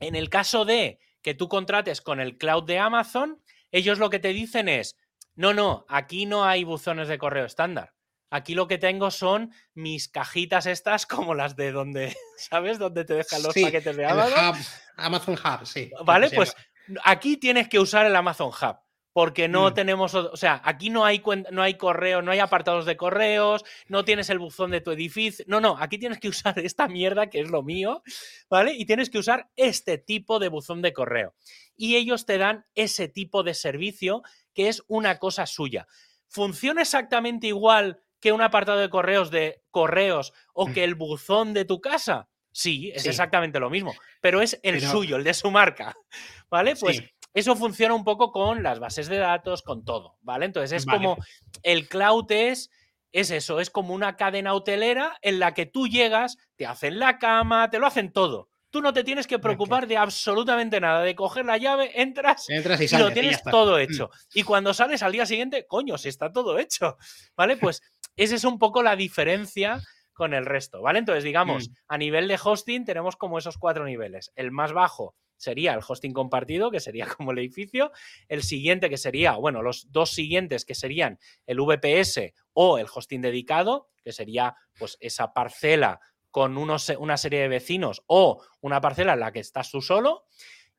En 0.00 0.14
el 0.14 0.28
caso 0.28 0.64
de 0.64 0.98
que 1.22 1.34
tú 1.34 1.48
contrates 1.48 2.00
con 2.00 2.20
el 2.20 2.36
cloud 2.36 2.64
de 2.64 2.78
Amazon, 2.78 3.42
ellos 3.72 3.98
lo 3.98 4.10
que 4.10 4.18
te 4.18 4.32
dicen 4.32 4.68
es, 4.68 4.96
no, 5.36 5.54
no, 5.54 5.84
aquí 5.88 6.26
no 6.26 6.44
hay 6.44 6.64
buzones 6.64 7.08
de 7.08 7.18
correo 7.18 7.44
estándar. 7.44 7.94
Aquí 8.30 8.54
lo 8.54 8.66
que 8.66 8.78
tengo 8.78 9.10
son 9.10 9.52
mis 9.74 10.08
cajitas 10.08 10.66
estas 10.66 11.06
como 11.06 11.34
las 11.34 11.56
de 11.56 11.72
donde, 11.72 12.16
¿sabes? 12.36 12.78
Donde 12.78 13.04
te 13.04 13.14
dejan 13.14 13.42
los 13.42 13.54
paquetes 13.54 13.96
de 13.96 14.06
Amazon. 14.06 14.54
Amazon 14.96 15.34
Hub, 15.34 15.66
sí. 15.66 15.90
Vale, 16.04 16.30
pues 16.30 16.56
aquí 17.04 17.36
tienes 17.36 17.68
que 17.68 17.78
usar 17.78 18.06
el 18.06 18.16
Amazon 18.16 18.48
Hub. 18.48 18.76
Porque 19.12 19.48
no 19.48 19.70
mm. 19.70 19.72
tenemos, 19.74 20.14
o 20.14 20.36
sea, 20.36 20.60
aquí 20.62 20.90
no 20.90 21.06
hay, 21.06 21.22
no 21.50 21.62
hay 21.62 21.78
correo, 21.78 22.20
no 22.20 22.32
hay 22.32 22.38
apartados 22.38 22.84
de 22.84 22.98
correos, 22.98 23.64
no 23.88 24.04
tienes 24.04 24.28
el 24.28 24.38
buzón 24.38 24.70
de 24.70 24.82
tu 24.82 24.90
edificio. 24.90 25.42
No, 25.48 25.58
no, 25.58 25.78
aquí 25.78 25.96
tienes 25.96 26.20
que 26.20 26.28
usar 26.28 26.58
esta 26.58 26.86
mierda 26.86 27.30
que 27.30 27.40
es 27.40 27.48
lo 27.48 27.62
mío, 27.62 28.02
¿vale? 28.50 28.74
Y 28.74 28.84
tienes 28.84 29.08
que 29.08 29.16
usar 29.16 29.48
este 29.56 29.96
tipo 29.96 30.38
de 30.38 30.48
buzón 30.48 30.82
de 30.82 30.92
correo. 30.92 31.34
Y 31.78 31.96
ellos 31.96 32.26
te 32.26 32.36
dan 32.36 32.66
ese 32.74 33.08
tipo 33.08 33.42
de 33.42 33.54
servicio 33.54 34.22
que 34.56 34.68
es 34.68 34.82
una 34.88 35.18
cosa 35.18 35.46
suya. 35.46 35.86
¿Funciona 36.26 36.82
exactamente 36.82 37.46
igual 37.46 38.00
que 38.18 38.32
un 38.32 38.40
apartado 38.40 38.80
de 38.80 38.90
correos 38.90 39.30
de 39.30 39.62
correos 39.70 40.32
o 40.54 40.66
mm. 40.66 40.72
que 40.72 40.82
el 40.82 40.96
buzón 40.96 41.52
de 41.52 41.66
tu 41.66 41.80
casa? 41.80 42.28
Sí, 42.50 42.90
es 42.94 43.04
exactamente 43.04 43.60
lo 43.60 43.68
mismo, 43.68 43.94
pero 44.22 44.40
es 44.40 44.58
el 44.62 44.80
suyo, 44.80 45.16
el 45.16 45.24
de 45.24 45.34
su 45.34 45.50
marca. 45.50 45.94
¿Vale? 46.50 46.74
Pues 46.74 47.02
eso 47.34 47.54
funciona 47.54 47.94
un 47.94 48.02
poco 48.02 48.32
con 48.32 48.62
las 48.62 48.80
bases 48.80 49.08
de 49.08 49.18
datos, 49.18 49.60
con 49.60 49.84
todo, 49.84 50.16
¿vale? 50.22 50.46
Entonces 50.46 50.72
es 50.72 50.86
como 50.86 51.18
el 51.62 51.86
cloud 51.86 52.32
es 52.32 52.70
es 53.12 53.30
eso, 53.30 53.60
es 53.60 53.70
como 53.70 53.94
una 53.94 54.16
cadena 54.16 54.54
hotelera 54.54 55.18
en 55.22 55.38
la 55.38 55.54
que 55.54 55.66
tú 55.66 55.86
llegas, 55.86 56.38
te 56.56 56.66
hacen 56.66 56.98
la 56.98 57.18
cama, 57.18 57.70
te 57.70 57.78
lo 57.78 57.86
hacen 57.86 58.12
todo. 58.12 58.48
Tú 58.76 58.82
no 58.82 58.92
te 58.92 59.04
tienes 59.04 59.26
que 59.26 59.38
preocupar 59.38 59.86
de 59.86 59.96
absolutamente 59.96 60.78
nada, 60.80 61.00
de 61.00 61.14
coger 61.14 61.46
la 61.46 61.56
llave, 61.56 61.98
entras, 61.98 62.46
y, 62.50 62.98
lo 62.98 63.10
tienes 63.10 63.42
todo 63.42 63.78
mm. 63.78 63.80
hecho. 63.80 64.10
Y 64.34 64.42
cuando 64.42 64.74
sales 64.74 65.02
al 65.02 65.12
día 65.12 65.24
siguiente, 65.24 65.66
coño, 65.66 65.96
si 65.96 66.10
está 66.10 66.30
todo 66.30 66.58
hecho, 66.58 66.98
¿vale? 67.34 67.56
Pues 67.56 67.80
esa 68.16 68.34
es 68.34 68.44
un 68.44 68.58
poco 68.58 68.82
la 68.82 68.94
diferencia 68.94 69.80
con 70.12 70.34
el 70.34 70.44
resto, 70.44 70.82
¿vale? 70.82 70.98
Entonces, 70.98 71.24
digamos, 71.24 71.70
mm. 71.70 71.72
a 71.88 71.96
nivel 71.96 72.28
de 72.28 72.38
hosting 72.44 72.84
tenemos 72.84 73.16
como 73.16 73.38
esos 73.38 73.56
cuatro 73.56 73.86
niveles. 73.86 74.30
El 74.36 74.50
más 74.50 74.74
bajo 74.74 75.16
sería 75.38 75.72
el 75.72 75.80
hosting 75.80 76.12
compartido, 76.12 76.70
que 76.70 76.80
sería 76.80 77.06
como 77.16 77.32
el 77.32 77.38
edificio. 77.38 77.92
El 78.28 78.42
siguiente, 78.42 78.90
que 78.90 78.98
sería, 78.98 79.36
bueno, 79.36 79.62
los 79.62 79.90
dos 79.90 80.10
siguientes, 80.10 80.66
que 80.66 80.74
serían 80.74 81.18
el 81.46 81.62
VPS 81.62 82.34
o 82.52 82.76
el 82.76 82.88
hosting 82.94 83.22
dedicado, 83.22 83.88
que 84.04 84.12
sería 84.12 84.54
pues 84.78 84.98
esa 85.00 85.32
parcela 85.32 85.98
con 86.36 86.58
unos, 86.58 86.90
una 86.98 87.16
serie 87.16 87.40
de 87.40 87.48
vecinos 87.48 88.02
o 88.08 88.42
una 88.60 88.82
parcela 88.82 89.14
en 89.14 89.20
la 89.20 89.32
que 89.32 89.40
estás 89.40 89.70
tú 89.70 89.80
solo. 89.80 90.26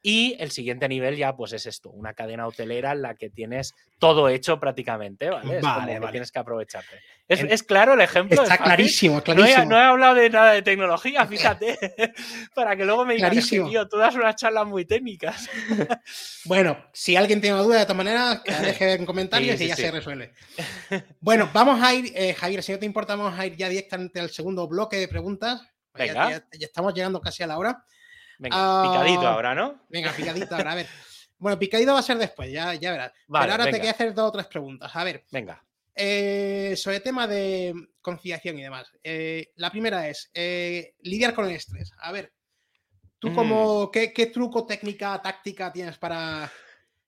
Y 0.02 0.36
el 0.40 0.52
siguiente 0.52 0.88
nivel 0.88 1.18
ya 1.18 1.36
pues 1.36 1.54
es 1.54 1.66
esto, 1.66 1.90
una 1.90 2.14
cadena 2.14 2.48
hotelera 2.48 2.92
en 2.92 3.02
la 3.02 3.16
que 3.16 3.30
tienes 3.30 3.74
todo 4.00 4.30
hecho 4.30 4.60
prácticamente, 4.60 5.30
¿vale? 5.30 5.58
Es 5.58 5.64
como 5.64 5.86
que 5.86 6.12
tienes 6.12 6.32
que 6.32 6.40
aprovecharte. 6.40 7.02
¿Es, 7.28 7.62
claro 7.64 7.94
el 7.94 8.02
ejemplo? 8.02 8.42
Está 8.42 8.58
clarísimo, 8.58 9.22
clarísimo. 9.22 9.66
No 9.66 9.78
he, 9.78 9.82
hablado 9.82 10.16
de 10.16 10.30
nada 10.30 10.54
de 10.54 10.62
tecnología, 10.62 11.26
fíjate, 11.26 11.78
para 12.56 12.76
que 12.78 12.86
luego 12.86 13.06
me 13.06 13.16
digas 13.16 13.50
que, 13.50 13.60
tío, 13.60 13.88
tú 13.90 13.98
das 13.98 14.16
unas 14.16 14.36
charlas 14.36 14.66
muy 14.66 14.86
técnicas. 14.86 15.50
bueno, 16.46 16.78
si 16.94 17.18
alguien 17.18 17.42
tiene 17.42 17.56
una 17.56 17.64
duda 17.64 17.76
de 17.76 17.82
esta 17.82 17.94
manera, 17.94 18.42
que 18.46 18.54
deje 18.54 18.94
en 18.94 19.06
comentarios 19.06 19.60
y 19.60 19.68
ya 19.68 19.76
se 19.76 19.92
resuelve. 19.92 20.34
Bueno, 21.20 21.50
vamos 21.54 21.82
a 21.82 21.94
ir, 21.94 22.14
eh, 22.16 22.34
Javier, 22.34 22.64
si 22.64 22.72
no 22.72 22.80
te 22.80 22.86
importa, 22.86 23.16
vamos 23.16 23.38
a 23.38 23.46
ir 23.46 23.58
ya 23.58 23.68
directamente 23.68 24.20
al 24.20 24.30
segundo 24.30 24.68
bloque 24.68 24.98
de 24.98 25.08
preguntas. 25.08 25.62
Venga. 25.94 26.30
ya 26.30 26.66
estamos 26.66 26.94
llegando 26.94 27.20
casi 27.20 27.44
a 27.44 27.48
la 27.48 27.58
hora. 27.58 27.84
Venga, 28.40 28.84
picadito 28.84 29.28
ah, 29.28 29.34
ahora, 29.34 29.56
¿no? 29.56 29.82
Venga, 29.90 30.12
picadito 30.12 30.56
ahora, 30.56 30.72
a 30.72 30.76
ver. 30.76 30.88
Bueno, 31.40 31.60
picadito 31.60 31.94
va 31.94 32.00
a 32.00 32.04
ser 32.04 32.18
después, 32.18 32.52
ya, 32.52 32.74
ya 32.74 32.90
verás. 32.90 33.12
Pero 33.28 33.52
ahora 33.52 33.66
te 33.66 33.80
quiero 33.80 33.92
hacer 33.92 34.12
dos 34.12 34.30
o 34.30 34.32
tres 34.32 34.48
preguntas. 34.48 34.96
A 34.96 35.04
ver. 35.04 35.24
Venga. 35.30 35.64
Eh, 35.94 36.76
sobre 36.78 36.98
el 36.98 37.04
tema 37.04 37.28
de 37.28 37.74
conciliación 38.02 38.58
y 38.58 38.64
demás. 38.64 38.92
Eh, 39.04 39.52
la 39.56 39.72
primera 39.72 40.08
es 40.08 40.30
eh, 40.34 40.96
lidiar 41.02 41.34
con 41.34 41.46
el 41.46 41.52
estrés. 41.52 41.92
A 42.00 42.12
ver, 42.12 42.34
tú 43.20 43.34
como, 43.34 43.86
mm. 43.86 43.92
¿qué, 43.92 44.32
truco, 44.34 44.66
técnica, 44.66 45.20
táctica 45.22 45.72
tienes 45.72 45.98
para 45.98 46.52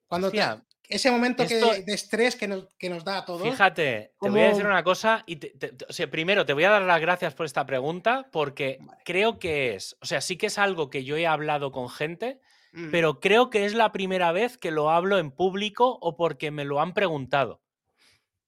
cuando 0.08 0.32
te... 0.32 0.44
ese 0.90 1.12
momento 1.12 1.46
de 1.46 1.84
estrés 1.94 2.36
que 2.36 2.48
nos, 2.48 2.66
que 2.80 2.90
nos, 2.90 3.04
da 3.04 3.20
a 3.20 3.26
todos. 3.26 3.48
Fíjate, 3.48 4.14
te 4.20 4.30
voy 4.30 4.42
a 4.42 4.50
decir 4.50 4.66
una 4.66 4.84
cosa. 4.84 5.24
Y 5.28 5.40
o 5.88 5.94
sea, 5.94 6.10
primero, 6.10 6.48
te 6.48 6.54
voy 6.54 6.64
a 6.64 6.72
dar 6.72 6.82
las 6.82 7.00
gracias 7.00 7.36
por 7.36 7.46
esta 7.46 7.66
pregunta, 7.68 8.28
porque 8.32 8.80
creo 9.06 9.38
que 9.38 9.76
es, 9.76 9.96
o 10.02 10.08
sea, 10.08 10.20
sí 10.20 10.36
que 10.36 10.48
es 10.48 10.58
algo 10.58 10.90
que 10.90 11.04
yo 11.04 11.16
he 11.16 11.28
hablado 11.28 11.72
con 11.72 11.90
gente, 11.90 12.40
mm. 12.74 12.90
pero 12.90 13.20
creo 13.20 13.52
que 13.52 13.66
es 13.66 13.76
la 13.76 13.92
primera 13.92 14.32
vez 14.32 14.58
que 14.58 14.72
lo 14.72 14.90
hablo 14.90 15.20
en 15.20 15.30
público 15.30 16.00
o 16.02 16.18
porque 16.18 16.50
me 16.50 16.66
lo 16.66 16.82
han 16.82 16.96
preguntado. 16.96 17.62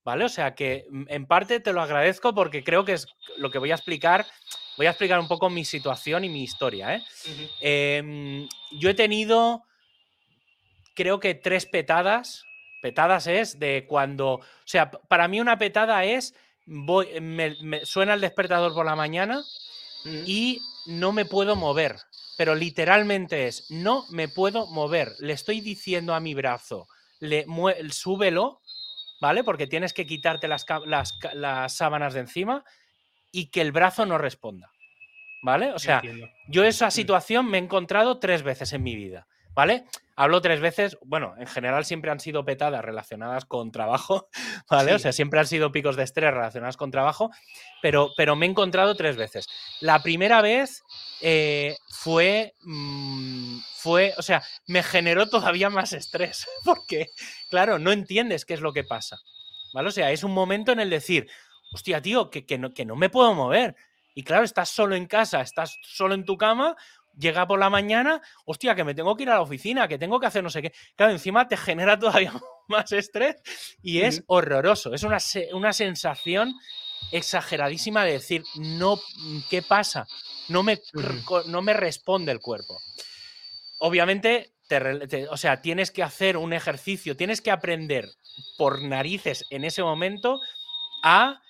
¿Vale? 0.03 0.25
O 0.25 0.29
sea 0.29 0.55
que 0.55 0.85
en 1.09 1.27
parte 1.27 1.59
te 1.59 1.73
lo 1.73 1.81
agradezco 1.83 2.33
porque 2.33 2.63
creo 2.63 2.83
que 2.83 2.93
es 2.93 3.05
lo 3.37 3.51
que 3.51 3.59
voy 3.59 3.69
a 3.69 3.75
explicar. 3.75 4.25
Voy 4.75 4.87
a 4.87 4.89
explicar 4.89 5.19
un 5.19 5.27
poco 5.27 5.47
mi 5.51 5.63
situación 5.63 6.23
y 6.23 6.29
mi 6.29 6.41
historia. 6.41 6.95
¿eh? 6.95 7.03
Em, 7.59 8.49
yo 8.71 8.89
he 8.89 8.95
tenido 8.95 9.61
creo 10.95 11.19
que 11.19 11.35
tres 11.35 11.65
petadas. 11.65 12.45
Petadas 12.81 13.27
es 13.27 13.59
de 13.59 13.85
cuando. 13.87 14.35
O 14.35 14.41
sea, 14.65 14.91
para 14.91 15.27
mí 15.27 15.39
una 15.39 15.57
petada 15.57 16.03
es. 16.05 16.35
Voy, 16.65 17.19
me, 17.19 17.85
suena 17.85 18.13
el 18.13 18.21
despertador 18.21 18.73
por 18.73 18.85
la 18.85 18.95
mañana 18.95 19.41
mm. 20.05 20.23
y 20.25 20.61
no 20.85 21.11
me 21.11 21.25
puedo 21.25 21.55
mover. 21.55 21.97
Pero 22.37 22.55
literalmente 22.55 23.47
es, 23.47 23.69
no 23.69 24.05
me 24.09 24.27
puedo 24.27 24.67
mover. 24.67 25.13
Le 25.19 25.33
estoy 25.33 25.61
diciendo 25.61 26.13
a 26.13 26.19
mi 26.19 26.33
brazo, 26.33 26.87
le 27.19 27.45
súbelo, 27.91 28.61
¿vale? 29.19 29.43
Porque 29.43 29.67
tienes 29.67 29.93
que 29.93 30.05
quitarte 30.05 30.47
las, 30.47 30.65
las, 30.85 31.75
sábanas 31.75 32.13
de 32.13 32.21
encima 32.21 32.63
y 33.31 33.51
que 33.51 33.61
el 33.61 33.71
brazo 33.71 34.05
no 34.05 34.17
responda. 34.17 34.71
¿Vale? 35.43 35.73
O 35.73 35.79
sea, 35.79 36.03
yo 36.47 36.63
esa 36.63 36.87
mm. 36.87 36.91
situación 36.91 37.47
me 37.47 37.57
he 37.57 37.61
encontrado 37.61 38.19
tres 38.19 38.43
veces 38.43 38.73
en 38.73 38.83
mi 38.83 38.95
vida. 38.95 39.27
¿Vale? 39.53 39.85
Hablo 40.15 40.41
tres 40.41 40.59
veces, 40.59 40.97
bueno, 41.03 41.33
en 41.39 41.47
general 41.47 41.83
siempre 41.83 42.11
han 42.11 42.19
sido 42.19 42.45
petadas 42.45 42.85
relacionadas 42.85 43.45
con 43.45 43.71
trabajo, 43.71 44.29
¿vale? 44.69 44.93
O 44.93 44.99
sea, 44.99 45.11
siempre 45.11 45.39
han 45.39 45.47
sido 45.47 45.71
picos 45.71 45.95
de 45.95 46.03
estrés 46.03 46.31
relacionados 46.31 46.77
con 46.77 46.91
trabajo, 46.91 47.31
pero, 47.81 48.11
pero 48.15 48.35
me 48.35 48.45
he 48.45 48.49
encontrado 48.49 48.95
tres 48.95 49.15
veces. 49.17 49.47
La 49.79 50.03
primera 50.03 50.41
vez 50.41 50.83
eh, 51.21 51.75
fue, 51.89 52.53
mm, 52.61 53.59
fue, 53.75 54.13
o 54.17 54.21
sea, 54.21 54.43
me 54.67 54.83
generó 54.83 55.27
todavía 55.27 55.69
más 55.69 55.93
estrés, 55.93 56.45
porque, 56.65 57.07
claro, 57.49 57.79
no 57.79 57.91
entiendes 57.91 58.45
qué 58.45 58.53
es 58.53 58.61
lo 58.61 58.73
que 58.73 58.83
pasa, 58.83 59.17
¿vale? 59.73 59.87
O 59.87 59.91
sea, 59.91 60.11
es 60.11 60.23
un 60.23 60.33
momento 60.33 60.71
en 60.71 60.81
el 60.81 60.89
decir, 60.89 61.27
hostia, 61.73 62.01
tío, 62.01 62.29
que, 62.29 62.45
que, 62.45 62.57
no, 62.57 62.73
que 62.73 62.85
no 62.85 62.95
me 62.95 63.09
puedo 63.09 63.33
mover. 63.33 63.75
Y 64.13 64.23
claro, 64.23 64.43
estás 64.43 64.69
solo 64.69 64.95
en 64.95 65.07
casa, 65.07 65.41
estás 65.41 65.77
solo 65.81 66.13
en 66.13 66.25
tu 66.25 66.37
cama, 66.37 66.75
llega 67.17 67.47
por 67.47 67.59
la 67.59 67.69
mañana, 67.69 68.21
hostia, 68.45 68.75
que 68.75 68.83
me 68.83 68.93
tengo 68.93 69.15
que 69.15 69.23
ir 69.23 69.29
a 69.29 69.35
la 69.35 69.41
oficina, 69.41 69.87
que 69.87 69.97
tengo 69.97 70.19
que 70.19 70.27
hacer 70.27 70.43
no 70.43 70.49
sé 70.49 70.61
qué. 70.61 70.73
Claro, 70.95 71.11
encima 71.11 71.47
te 71.47 71.57
genera 71.57 71.97
todavía 71.97 72.33
más 72.67 72.91
estrés 72.91 73.35
y 73.81 74.01
es 74.01 74.23
horroroso. 74.27 74.93
Es 74.93 75.03
una, 75.03 75.17
una, 75.53 75.73
sensación 75.73 76.53
exageradísima 77.11 78.05
de 78.05 78.13
decir, 78.13 78.43
no, 78.55 78.99
¿qué 79.49 79.61
pasa? 79.61 80.07
No 80.49 80.63
me, 80.63 80.79
no 81.47 81.61
me 81.61 81.73
responde 81.73 82.31
el 82.31 82.39
cuerpo. 82.39 82.77
Obviamente, 83.79 84.53
o 85.29 85.37
sea, 85.37 85.61
tienes 85.61 85.91
que 85.91 86.03
hacer 86.03 86.37
un 86.37 86.53
ejercicio, 86.53 87.17
tienes 87.17 87.41
que 87.41 87.51
aprender 87.51 88.09
por 88.57 88.81
narices 88.81 89.45
en 89.49 89.63
ese 89.63 89.83
momento 89.83 90.39
a 91.03 91.41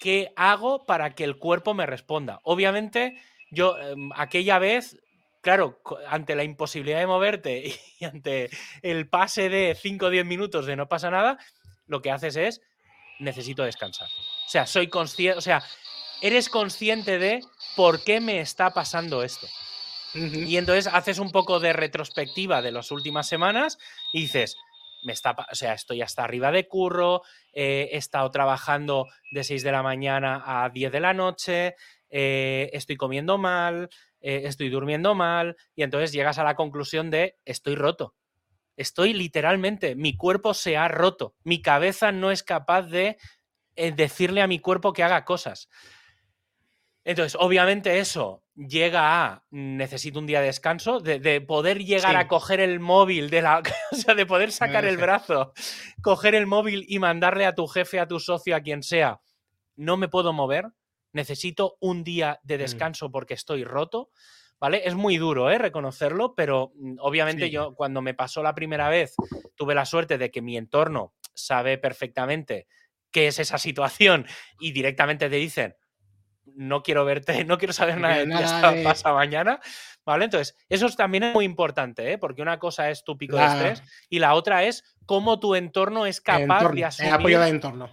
qué 0.00 0.32
hago 0.36 0.84
para 0.86 1.14
que 1.14 1.24
el 1.24 1.38
cuerpo 1.38 1.74
me 1.74 1.86
responda. 1.86 2.40
Obviamente, 2.44 3.20
yo 3.54 3.78
em, 3.78 4.10
aquella 4.14 4.58
vez, 4.58 4.98
claro, 5.40 5.80
ante 6.08 6.34
la 6.34 6.44
imposibilidad 6.44 6.98
de 6.98 7.06
moverte 7.06 7.74
y 8.00 8.04
ante 8.04 8.50
el 8.82 9.08
pase 9.08 9.48
de 9.48 9.76
5 9.80 10.06
o 10.06 10.10
10 10.10 10.24
minutos 10.26 10.66
de 10.66 10.76
no 10.76 10.88
pasa 10.88 11.10
nada, 11.10 11.38
lo 11.86 12.02
que 12.02 12.10
haces 12.10 12.36
es, 12.36 12.60
necesito 13.18 13.62
descansar. 13.62 14.08
O 14.46 14.48
sea, 14.48 14.66
soy 14.66 14.88
consciente, 14.88 15.38
o 15.38 15.40
sea, 15.40 15.62
eres 16.20 16.48
consciente 16.48 17.18
de 17.18 17.40
por 17.76 18.02
qué 18.02 18.20
me 18.20 18.40
está 18.40 18.70
pasando 18.70 19.22
esto. 19.22 19.46
Y 20.14 20.58
entonces 20.58 20.86
haces 20.86 21.18
un 21.18 21.32
poco 21.32 21.58
de 21.58 21.72
retrospectiva 21.72 22.62
de 22.62 22.70
las 22.70 22.92
últimas 22.92 23.26
semanas 23.26 23.78
y 24.12 24.22
dices, 24.22 24.56
me 25.04 25.12
está, 25.12 25.36
o 25.50 25.54
sea, 25.54 25.74
estoy 25.74 26.02
hasta 26.02 26.22
arriba 26.22 26.52
de 26.52 26.68
curro, 26.68 27.22
he 27.52 27.96
estado 27.96 28.30
trabajando 28.30 29.06
de 29.32 29.42
6 29.42 29.62
de 29.62 29.72
la 29.72 29.82
mañana 29.82 30.42
a 30.46 30.70
10 30.70 30.92
de 30.92 31.00
la 31.00 31.14
noche, 31.14 31.74
eh, 32.16 32.70
estoy 32.72 32.96
comiendo 32.96 33.38
mal, 33.38 33.88
eh, 34.20 34.42
estoy 34.44 34.68
durmiendo 34.68 35.16
mal, 35.16 35.56
y 35.74 35.82
entonces 35.82 36.12
llegas 36.12 36.38
a 36.38 36.44
la 36.44 36.54
conclusión 36.54 37.10
de 37.10 37.38
estoy 37.44 37.74
roto. 37.74 38.14
Estoy 38.76 39.14
literalmente, 39.14 39.96
mi 39.96 40.16
cuerpo 40.16 40.54
se 40.54 40.76
ha 40.76 40.86
roto, 40.86 41.34
mi 41.42 41.60
cabeza 41.60 42.12
no 42.12 42.30
es 42.30 42.44
capaz 42.44 42.82
de 42.82 43.16
eh, 43.74 43.90
decirle 43.90 44.42
a 44.42 44.46
mi 44.46 44.60
cuerpo 44.60 44.92
que 44.92 45.02
haga 45.02 45.24
cosas. 45.24 45.68
Entonces, 47.02 47.36
obviamente 47.40 47.98
eso 47.98 48.44
llega 48.54 49.24
a 49.24 49.44
necesito 49.50 50.20
un 50.20 50.26
día 50.26 50.38
de 50.38 50.46
descanso, 50.46 51.00
de, 51.00 51.40
poder 51.40 51.82
llegar 51.84 52.14
a 52.14 52.28
coger 52.28 52.60
el 52.60 52.78
móvil, 52.78 53.28
de 53.28 53.42
la, 53.42 53.60
o 53.90 53.96
sea, 53.96 54.14
de 54.14 54.24
poder 54.24 54.52
sacar 54.52 54.84
el 54.84 54.98
brazo, 54.98 55.52
coger 56.00 56.36
el 56.36 56.46
móvil 56.46 56.84
y 56.86 57.00
mandarle 57.00 57.44
a 57.44 57.56
tu 57.56 57.66
jefe, 57.66 57.98
a 57.98 58.06
tu 58.06 58.20
socio, 58.20 58.54
a 58.54 58.60
quien 58.60 58.84
sea, 58.84 59.20
no 59.74 59.96
me 59.96 60.06
puedo 60.06 60.32
mover, 60.32 60.66
necesito 61.14 61.76
un 61.80 62.04
día 62.04 62.40
de 62.42 62.56
mm. 62.56 62.60
descanso 62.60 63.10
porque 63.10 63.34
estoy 63.34 63.64
roto, 63.64 64.10
¿vale? 64.60 64.82
Es 64.84 64.94
muy 64.94 65.16
duro, 65.16 65.50
¿eh? 65.50 65.58
Reconocerlo, 65.58 66.34
pero 66.34 66.72
mm, 66.76 66.96
obviamente 67.00 67.50
yo 67.50 67.74
cuando 67.74 68.02
me 68.02 68.14
pasó 68.14 68.42
la 68.42 68.54
primera 68.54 68.88
vez 68.88 69.14
tuve 69.56 69.74
la 69.74 69.86
suerte 69.86 70.18
de 70.18 70.30
que 70.30 70.42
mi 70.42 70.56
entorno 70.56 71.14
sabe 71.34 71.78
perfectamente 71.78 72.66
qué 73.10 73.28
es 73.28 73.38
esa 73.38 73.58
situación 73.58 74.26
y 74.60 74.72
directamente 74.72 75.30
te 75.30 75.36
dicen, 75.36 75.76
no 76.56 76.82
quiero 76.82 77.04
verte, 77.04 77.44
no 77.44 77.58
quiero 77.58 77.72
saber 77.72 77.98
nada 77.98 78.18
de 78.18 78.26
ti 78.26 78.32
hasta 78.32 78.74
pasa 78.84 79.12
mañana, 79.12 79.60
¿vale? 80.04 80.24
Entonces, 80.24 80.56
eso 80.68 80.88
también 80.90 81.24
es 81.24 81.34
muy 81.34 81.44
importante, 81.44 82.12
¿eh? 82.12 82.18
Porque 82.18 82.42
una 82.42 82.58
cosa 82.58 82.90
es 82.90 83.04
tu 83.04 83.16
pico 83.16 83.36
de 83.36 83.46
estrés 83.46 83.82
y 84.10 84.18
la 84.18 84.34
otra 84.34 84.64
es 84.64 84.84
cómo 85.06 85.40
tu 85.40 85.54
entorno 85.54 86.06
es 86.06 86.20
capaz 86.20 86.68
de 86.70 86.84
asumir... 86.84 87.08
El 87.08 87.14
apoyo 87.14 87.40
del 87.40 87.54
entorno. 87.54 87.90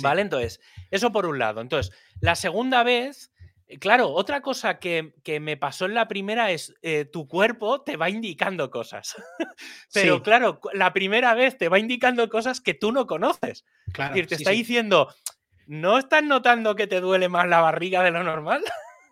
¿Vale? 0.00 0.22
Entonces, 0.22 0.60
eso 0.90 1.12
por 1.12 1.26
un 1.26 1.38
lado. 1.38 1.60
Entonces, 1.60 1.94
la 2.20 2.34
segunda 2.34 2.82
vez, 2.82 3.32
eh, 3.66 3.78
claro, 3.78 4.10
otra 4.10 4.40
cosa 4.40 4.78
que, 4.78 5.12
me 5.40 5.56
pasó 5.56 5.86
en 5.86 5.94
la 5.94 6.08
primera 6.08 6.50
es 6.50 6.74
eh, 6.82 7.04
tu 7.04 7.26
cuerpo 7.28 7.82
te 7.82 7.96
va 7.96 8.10
indicando 8.10 8.70
cosas. 8.70 9.16
Pero 9.92 10.22
claro, 10.22 10.60
la 10.72 10.92
primera 10.92 11.34
vez 11.34 11.58
te 11.58 11.68
va 11.68 11.78
indicando 11.78 12.28
cosas 12.28 12.60
que 12.60 12.74
tú 12.74 12.92
no 12.92 13.06
conoces. 13.06 13.64
Claro, 13.92 14.14
es 14.14 14.22
decir, 14.22 14.28
te 14.28 14.34
está 14.36 14.50
diciendo, 14.50 15.14
¿no 15.66 15.98
estás 15.98 16.24
notando 16.24 16.74
que 16.74 16.86
te 16.86 17.00
duele 17.00 17.28
más 17.28 17.46
la 17.48 17.60
barriga 17.60 18.02
de 18.02 18.10
lo 18.10 18.22
normal? 18.22 18.64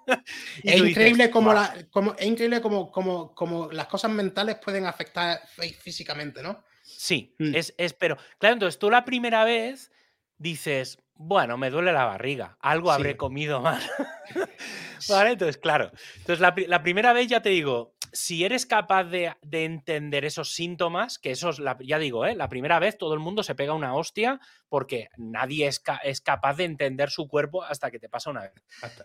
es, 0.63 0.77
increíble 0.77 1.31
como 1.31 1.53
la, 1.53 1.75
como, 1.91 2.15
es 2.15 2.27
increíble 2.27 2.61
como, 2.61 2.91
como, 2.91 3.35
como 3.35 3.71
las 3.73 3.87
cosas 3.87 4.11
mentales 4.11 4.57
pueden 4.57 4.87
afectar 4.87 5.41
físicamente, 5.81 6.43
¿no? 6.43 6.65
Sí, 6.83 7.35
mm. 7.39 7.55
es, 7.55 7.75
es, 7.77 7.93
pero 7.93 8.17
claro, 8.39 8.55
entonces 8.55 8.79
tú 8.79 8.91
la 8.91 9.05
primera 9.05 9.45
vez 9.45 9.91
dices, 10.39 10.99
bueno, 11.15 11.57
me 11.57 11.71
duele 11.71 11.93
la 11.93 12.05
barriga, 12.05 12.57
algo 12.61 12.93
habré 12.93 13.17
comido 13.17 13.61
mal. 13.61 13.81
¿Vale? 15.09 15.31
Entonces, 15.33 15.57
claro. 15.57 15.91
Entonces, 16.17 16.41
la, 16.41 16.83
primera 16.83 17.13
vez 17.13 17.29
ya 17.29 17.41
te 17.41 17.51
digo, 17.51 17.95
si 18.13 18.45
eres 18.45 18.67
capaz 18.67 19.05
de, 19.05 19.35
entender 19.51 20.25
esos 20.25 20.53
síntomas, 20.53 21.19
que 21.19 21.31
eso 21.31 21.51
es, 21.51 21.61
ya 21.81 21.99
digo, 21.99 22.27
¿eh? 22.27 22.35
la 22.35 22.49
primera 22.49 22.79
vez 22.79 22.99
todo 22.99 23.15
el 23.15 23.21
mundo 23.21 23.43
se 23.43 23.55
pega 23.55 23.73
una 23.73 23.95
hostia 23.95 24.41
porque 24.69 25.09
nadie 25.17 25.67
es, 25.67 25.83
es 26.03 26.21
capaz 26.21 26.57
de 26.57 26.65
entender 26.65 27.11
su 27.11 27.29
cuerpo 27.29 27.63
hasta 27.63 27.91
que 27.91 27.99
te 27.99 28.09
pasa 28.09 28.31
una 28.31 28.43
vez. 28.43 28.53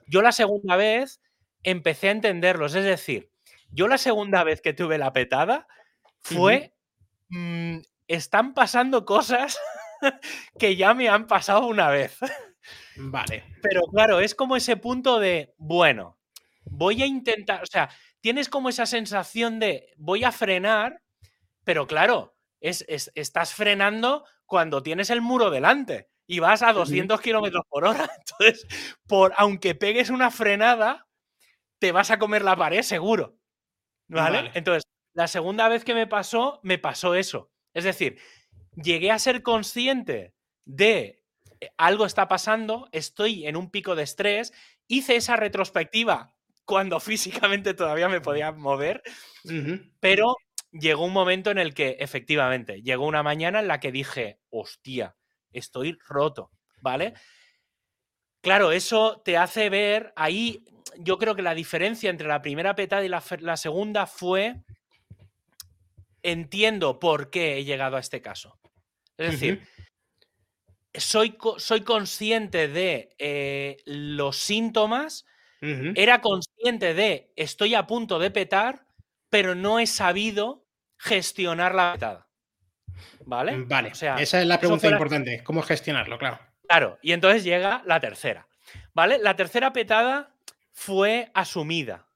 Yo 0.07 0.21
la 0.21 0.31
segunda 0.31 0.75
vez 0.75 1.21
empecé 1.63 2.09
a 2.09 2.11
entenderlos, 2.11 2.75
es 2.75 2.85
decir, 2.85 3.31
yo 3.69 3.87
la 3.87 3.97
segunda 3.97 4.43
vez 4.43 4.61
que 4.61 4.73
tuve 4.73 4.97
la 4.97 5.13
petada 5.13 5.67
fue, 6.19 6.73
mm, 7.29 7.79
están 8.07 8.53
pasando 8.53 9.05
cosas 9.05 9.59
que 10.59 10.75
ya 10.75 10.93
me 10.93 11.09
han 11.09 11.27
pasado 11.27 11.65
una 11.65 11.89
vez. 11.89 12.17
Vale. 12.95 13.43
Pero 13.61 13.81
claro, 13.91 14.19
es 14.19 14.35
como 14.35 14.55
ese 14.55 14.77
punto 14.77 15.19
de, 15.19 15.53
bueno, 15.57 16.19
voy 16.65 17.01
a 17.01 17.05
intentar, 17.05 17.63
o 17.63 17.65
sea, 17.65 17.89
tienes 18.21 18.49
como 18.49 18.69
esa 18.69 18.85
sensación 18.85 19.59
de, 19.59 19.93
voy 19.97 20.23
a 20.23 20.31
frenar, 20.31 21.01
pero 21.63 21.87
claro, 21.87 22.35
es, 22.59 22.85
estás 23.15 23.53
frenando 23.53 24.25
cuando 24.45 24.83
tienes 24.83 25.09
el 25.09 25.21
muro 25.21 25.49
delante 25.49 26.09
y 26.27 26.39
vas 26.39 26.61
a 26.61 26.73
200 26.73 27.19
kilómetros 27.21 27.63
por 27.67 27.85
hora. 27.85 28.09
Entonces, 28.17 28.67
por, 29.07 29.33
aunque 29.37 29.75
pegues 29.75 30.09
una 30.09 30.31
frenada, 30.31 31.07
te 31.79 31.91
vas 31.91 32.11
a 32.11 32.19
comer 32.19 32.43
la 32.43 32.55
pared 32.55 32.83
seguro. 32.83 33.37
¿Vale? 34.07 34.51
Entonces, 34.53 34.83
la 35.13 35.27
segunda 35.27 35.67
vez 35.67 35.83
que 35.83 35.93
me 35.93 36.07
pasó, 36.07 36.59
me 36.63 36.77
pasó 36.77 37.15
eso. 37.15 37.51
Es 37.73 37.85
decir, 37.85 38.19
llegué 38.75 39.11
a 39.11 39.19
ser 39.19 39.43
consciente 39.43 40.33
de 40.65 41.23
eh, 41.59 41.71
algo 41.77 42.05
está 42.05 42.27
pasando, 42.27 42.89
estoy 42.91 43.47
en 43.47 43.55
un 43.55 43.69
pico 43.69 43.95
de 43.95 44.03
estrés, 44.03 44.53
hice 44.87 45.15
esa 45.15 45.35
retrospectiva 45.35 46.35
cuando 46.65 46.99
físicamente 47.01 47.73
todavía 47.73 48.09
me 48.09 48.21
podía 48.21 48.51
mover, 48.51 49.03
pero 49.99 50.35
llegó 50.71 51.05
un 51.05 51.13
momento 51.13 51.51
en 51.51 51.57
el 51.57 51.73
que, 51.73 51.97
efectivamente, 51.99 52.81
llegó 52.81 53.05
una 53.05 53.23
mañana 53.23 53.59
en 53.59 53.67
la 53.67 53.79
que 53.79 53.91
dije, 53.91 54.39
hostia, 54.49 55.15
estoy 55.51 55.97
roto, 56.07 56.51
¿vale? 56.81 57.13
Claro, 58.41 58.71
eso 58.71 59.21
te 59.23 59.37
hace 59.37 59.69
ver, 59.69 60.13
ahí 60.15 60.65
yo 60.97 61.17
creo 61.17 61.35
que 61.35 61.41
la 61.41 61.53
diferencia 61.53 62.09
entre 62.09 62.27
la 62.27 62.41
primera 62.41 62.75
petada 62.75 63.03
y 63.03 63.09
la, 63.09 63.57
segunda 63.57 64.07
fue, 64.07 64.63
entiendo 66.23 66.99
por 66.99 67.29
qué 67.29 67.57
he 67.57 67.65
llegado 67.65 67.97
a 67.97 67.99
este 67.99 68.21
caso. 68.21 68.57
Es 69.21 69.31
decir, 69.31 69.67
soy, 70.93 71.37
soy, 71.57 71.81
consciente 71.81 72.67
de 72.67 73.15
eh, 73.17 73.77
los 73.85 74.37
síntomas, 74.37 75.25
era 75.61 76.21
consciente 76.21 76.95
de 76.95 77.31
estoy 77.35 77.75
a 77.75 77.85
punto 77.85 78.17
de 78.17 78.31
petar, 78.31 78.87
pero 79.29 79.53
no 79.53 79.77
he 79.77 79.85
sabido 79.85 80.65
gestionar 80.97 81.75
la 81.75 81.93
petada. 81.93 82.27
¿Vale? 83.25 83.63
Vale, 83.67 83.89
o 83.91 83.95
sea, 83.95 84.15
esa 84.15 84.41
es 84.41 84.47
la 84.47 84.59
pregunta 84.59 84.89
importante, 84.89 85.43
¿cómo 85.43 85.61
gestionarlo? 85.61 86.17
Claro. 86.17 86.39
Claro, 86.67 86.97
y 87.03 87.11
entonces 87.11 87.43
llega 87.43 87.83
la 87.85 87.99
tercera. 87.99 88.47
¿Vale? 88.93 89.19
La 89.19 89.35
tercera 89.35 89.71
petada 89.73 90.33
fue 90.71 91.29
asumida. 91.33 92.07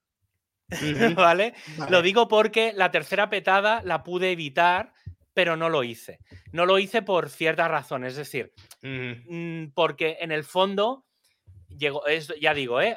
¿Vale? 1.15 1.53
Lo 1.89 2.01
digo 2.01 2.27
porque 2.27 2.73
la 2.73 2.89
tercera 2.89 3.29
petada 3.29 3.81
la 3.83 4.03
pude 4.03 4.31
evitar, 4.31 4.93
pero 5.35 5.55
no 5.55 5.69
lo 5.69 5.83
hice. 5.83 6.19
No 6.51 6.65
lo 6.65 6.79
hice 6.79 7.03
por 7.03 7.29
ciertas 7.29 7.69
razones, 7.69 8.13
es 8.13 8.17
decir, 8.17 8.53
mm, 8.81 9.73
porque 9.75 10.17
en 10.21 10.31
el 10.31 10.43
fondo 10.43 11.05
llegó, 11.67 12.03
ya 12.39 12.53
digo, 12.53 12.79
¿eh? 12.81 12.95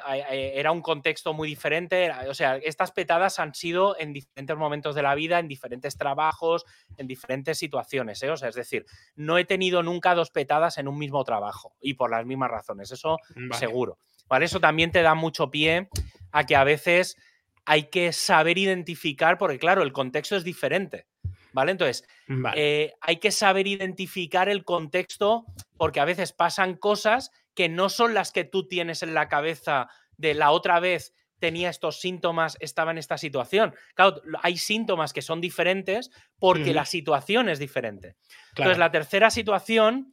era 0.55 0.71
un 0.71 0.81
contexto 0.81 1.33
muy 1.33 1.49
diferente. 1.49 2.09
O 2.29 2.33
sea, 2.33 2.55
estas 2.55 2.91
petadas 2.91 3.39
han 3.39 3.53
sido 3.53 3.99
en 3.99 4.13
diferentes 4.13 4.57
momentos 4.57 4.95
de 4.95 5.01
la 5.01 5.15
vida, 5.15 5.37
en 5.37 5.49
diferentes 5.49 5.97
trabajos, 5.97 6.65
en 6.97 7.05
diferentes 7.05 7.57
situaciones. 7.57 8.23
¿eh? 8.23 8.31
O 8.31 8.37
sea, 8.37 8.49
es 8.49 8.55
decir, 8.55 8.85
no 9.15 9.37
he 9.37 9.43
tenido 9.43 9.83
nunca 9.83 10.15
dos 10.15 10.31
petadas 10.31 10.77
en 10.77 10.87
un 10.87 10.97
mismo 10.97 11.23
trabajo 11.25 11.75
y 11.81 11.95
por 11.95 12.09
las 12.09 12.25
mismas 12.25 12.51
razones. 12.51 12.89
Eso 12.91 13.17
seguro. 13.51 13.97
¿Vale? 14.29 14.45
Eso 14.45 14.61
también 14.61 14.91
te 14.91 15.01
da 15.01 15.13
mucho 15.13 15.51
pie 15.51 15.89
a 16.31 16.45
que 16.45 16.55
a 16.55 16.63
veces 16.63 17.17
hay 17.65 17.83
que 17.89 18.13
saber 18.13 18.57
identificar, 18.57 19.37
porque 19.37 19.59
claro, 19.59 19.83
el 19.83 19.91
contexto 19.91 20.35
es 20.35 20.43
diferente. 20.43 21.05
¿Vale? 21.51 21.71
Entonces, 21.71 22.07
eh, 22.55 22.93
hay 23.01 23.17
que 23.17 23.31
saber 23.31 23.67
identificar 23.67 24.49
el 24.49 24.63
contexto 24.63 25.45
porque 25.77 25.99
a 25.99 26.05
veces 26.05 26.33
pasan 26.33 26.75
cosas 26.75 27.31
que 27.55 27.69
no 27.69 27.89
son 27.89 28.13
las 28.13 28.31
que 28.31 28.43
tú 28.43 28.67
tienes 28.67 29.03
en 29.03 29.13
la 29.13 29.27
cabeza 29.27 29.89
de 30.17 30.33
la 30.33 30.51
otra 30.51 30.79
vez 30.79 31.13
tenía 31.39 31.69
estos 31.69 31.99
síntomas, 32.01 32.57
estaba 32.59 32.91
en 32.91 32.97
esta 32.97 33.17
situación. 33.17 33.73
Claro, 33.95 34.21
hay 34.41 34.57
síntomas 34.57 35.13
que 35.13 35.21
son 35.21 35.41
diferentes 35.41 36.11
porque 36.37 36.73
la 36.73 36.85
situación 36.85 37.49
es 37.49 37.59
diferente. 37.59 38.15
Entonces, 38.49 38.77
la 38.77 38.91
tercera 38.91 39.29
situación 39.29 40.09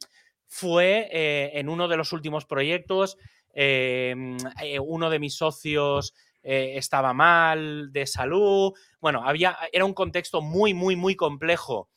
fue 0.47 1.09
eh, 1.11 1.51
en 1.55 1.69
uno 1.69 1.87
de 1.87 1.97
los 1.97 2.13
últimos 2.13 2.45
proyectos, 2.45 3.17
eh, 3.53 4.15
uno 4.81 5.09
de 5.09 5.19
mis 5.19 5.35
socios 5.35 6.13
eh, 6.49 6.77
estaba 6.77 7.11
mal 7.11 7.91
de 7.91 8.07
salud. 8.07 8.71
Bueno, 9.01 9.27
había, 9.27 9.57
era 9.73 9.83
un 9.83 9.93
contexto 9.93 10.41
muy, 10.41 10.73
muy, 10.73 10.95
muy 10.95 11.13
complejo 11.13 11.89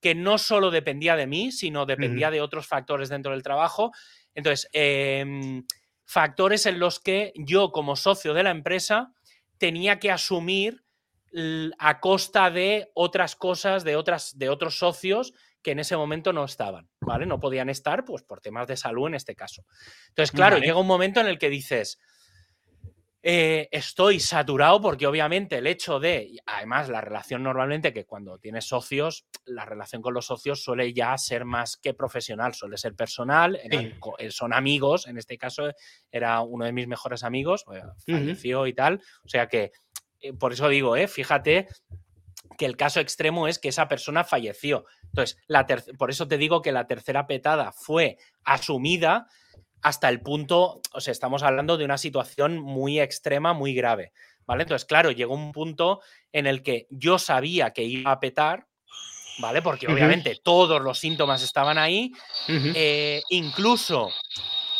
que 0.00 0.14
no 0.14 0.38
solo 0.38 0.70
dependía 0.70 1.14
de 1.14 1.26
mí, 1.26 1.52
sino 1.52 1.84
dependía 1.84 2.30
de 2.30 2.40
otros 2.40 2.66
factores 2.66 3.10
dentro 3.10 3.32
del 3.32 3.42
trabajo. 3.42 3.92
Entonces, 4.34 4.70
em, 4.72 5.62
factores 6.06 6.64
en 6.64 6.78
los 6.78 7.00
que 7.00 7.34
yo 7.36 7.70
como 7.70 7.96
socio 7.96 8.32
de 8.32 8.44
la 8.44 8.50
empresa 8.50 9.12
tenía 9.58 9.98
que 9.98 10.10
asumir 10.10 10.84
a 11.78 12.00
costa 12.00 12.50
de 12.50 12.90
otras 12.94 13.36
cosas, 13.36 13.84
de, 13.84 13.94
otras, 13.96 14.38
de 14.38 14.48
otros 14.48 14.78
socios 14.78 15.34
que 15.60 15.72
en 15.72 15.80
ese 15.80 15.98
momento 15.98 16.32
no 16.32 16.46
estaban, 16.46 16.88
¿vale? 17.00 17.26
No 17.26 17.40
podían 17.40 17.68
estar, 17.68 18.06
pues 18.06 18.22
por 18.22 18.40
temas 18.40 18.68
de 18.68 18.78
salud 18.78 19.08
en 19.08 19.16
este 19.16 19.34
caso. 19.34 19.66
Entonces, 20.08 20.32
claro, 20.32 20.56
llega 20.56 20.80
un 20.80 20.86
momento 20.86 21.20
en 21.20 21.26
el 21.26 21.38
que 21.38 21.50
dices, 21.50 21.98
eh, 23.30 23.68
estoy 23.72 24.20
saturado 24.20 24.80
porque 24.80 25.06
obviamente 25.06 25.58
el 25.58 25.66
hecho 25.66 26.00
de, 26.00 26.40
además 26.46 26.88
la 26.88 27.02
relación 27.02 27.42
normalmente 27.42 27.92
que 27.92 28.06
cuando 28.06 28.38
tienes 28.38 28.64
socios, 28.64 29.26
la 29.44 29.66
relación 29.66 30.00
con 30.00 30.14
los 30.14 30.24
socios 30.24 30.62
suele 30.62 30.94
ya 30.94 31.14
ser 31.18 31.44
más 31.44 31.76
que 31.76 31.92
profesional, 31.92 32.54
suele 32.54 32.78
ser 32.78 32.94
personal, 32.94 33.60
eh, 33.70 34.30
son 34.30 34.54
amigos, 34.54 35.06
en 35.06 35.18
este 35.18 35.36
caso 35.36 35.70
era 36.10 36.40
uno 36.40 36.64
de 36.64 36.72
mis 36.72 36.88
mejores 36.88 37.22
amigos, 37.22 37.66
eh, 37.74 37.82
falleció 38.06 38.66
y 38.66 38.72
tal, 38.72 39.02
o 39.22 39.28
sea 39.28 39.46
que 39.46 39.72
por 40.38 40.54
eso 40.54 40.70
digo, 40.70 40.94
fíjate 41.06 41.68
que 42.56 42.64
el 42.64 42.78
caso 42.78 42.98
extremo 43.00 43.46
es 43.46 43.58
que 43.58 43.68
esa 43.68 43.88
persona 43.88 44.24
falleció. 44.24 44.86
Entonces, 45.04 45.36
la 45.48 45.66
por 45.98 46.08
eso 46.08 46.26
te 46.26 46.38
digo 46.38 46.62
que 46.62 46.72
la 46.72 46.86
tercera 46.86 47.26
petada 47.26 47.72
fue 47.72 48.16
asumida 48.42 49.26
hasta 49.82 50.08
el 50.08 50.20
punto, 50.20 50.80
o 50.92 51.00
sea, 51.00 51.12
estamos 51.12 51.42
hablando 51.42 51.76
de 51.76 51.84
una 51.84 51.98
situación 51.98 52.58
muy 52.58 53.00
extrema, 53.00 53.52
muy 53.52 53.74
grave, 53.74 54.12
¿vale? 54.46 54.62
Entonces, 54.62 54.86
claro, 54.86 55.10
llegó 55.10 55.34
un 55.34 55.52
punto 55.52 56.00
en 56.32 56.46
el 56.46 56.62
que 56.62 56.86
yo 56.90 57.18
sabía 57.18 57.72
que 57.72 57.84
iba 57.84 58.10
a 58.10 58.20
petar, 58.20 58.66
¿vale? 59.38 59.62
Porque 59.62 59.86
obviamente 59.86 60.38
todos 60.42 60.82
los 60.82 60.98
síntomas 60.98 61.42
estaban 61.42 61.78
ahí, 61.78 62.12
eh, 62.48 63.22
incluso 63.30 64.10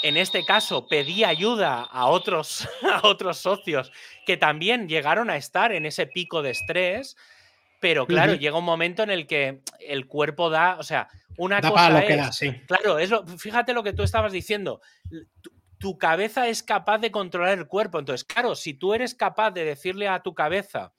en 0.03 0.17
este 0.17 0.45
caso 0.45 0.87
pedí 0.87 1.25
ayuda 1.25 1.83
a 1.83 2.07
otros, 2.07 2.69
a 2.93 3.07
otros 3.07 3.39
socios 3.39 3.93
que 4.27 4.37
también 4.37 4.89
llegaron 4.89 5.31
a 5.31 5.37
estar 5.37 5.73
en 5.73 5.87
ese 5.87 6.07
pico 6.07 6.43
de 6.43 6.51
estrés, 6.51 7.17
pero 7.81 8.07
claro, 8.07 8.35
llega 8.35 8.59
un 8.59 8.65
momento 8.65 9.05
en 9.05 9.11
el 9.11 9.27
que 9.27 9.61
el 9.81 10.07
cuerpo 10.07 10.51
da, 10.51 10.77
o 10.81 10.83
sea, 10.83 11.09
una 11.39 11.61
cosa 11.63 12.01
es, 12.01 12.41
Claro, 12.67 12.99
es 12.99 13.11
fíjate 13.39 13.73
lo 13.73 13.83
que 13.83 13.93
tú 13.93 14.03
estabas 14.03 14.33
diciendo. 14.33 14.81
Tu, 15.79 15.97
cabeza 15.97 16.49
es 16.49 16.63
capaz 16.63 16.99
de 16.99 17.13
controlar 17.13 17.57
el 17.57 17.67
cuerpo. 17.67 17.99
Entonces, 17.99 18.25
claro, 18.25 18.55
si 18.57 18.75
tú 18.75 18.93
eres 18.93 19.15
capaz 19.15 19.53
de 19.53 19.65
decirle 19.65 20.09
a 20.09 20.21
tu 20.21 20.35
cabeza, 20.35 20.93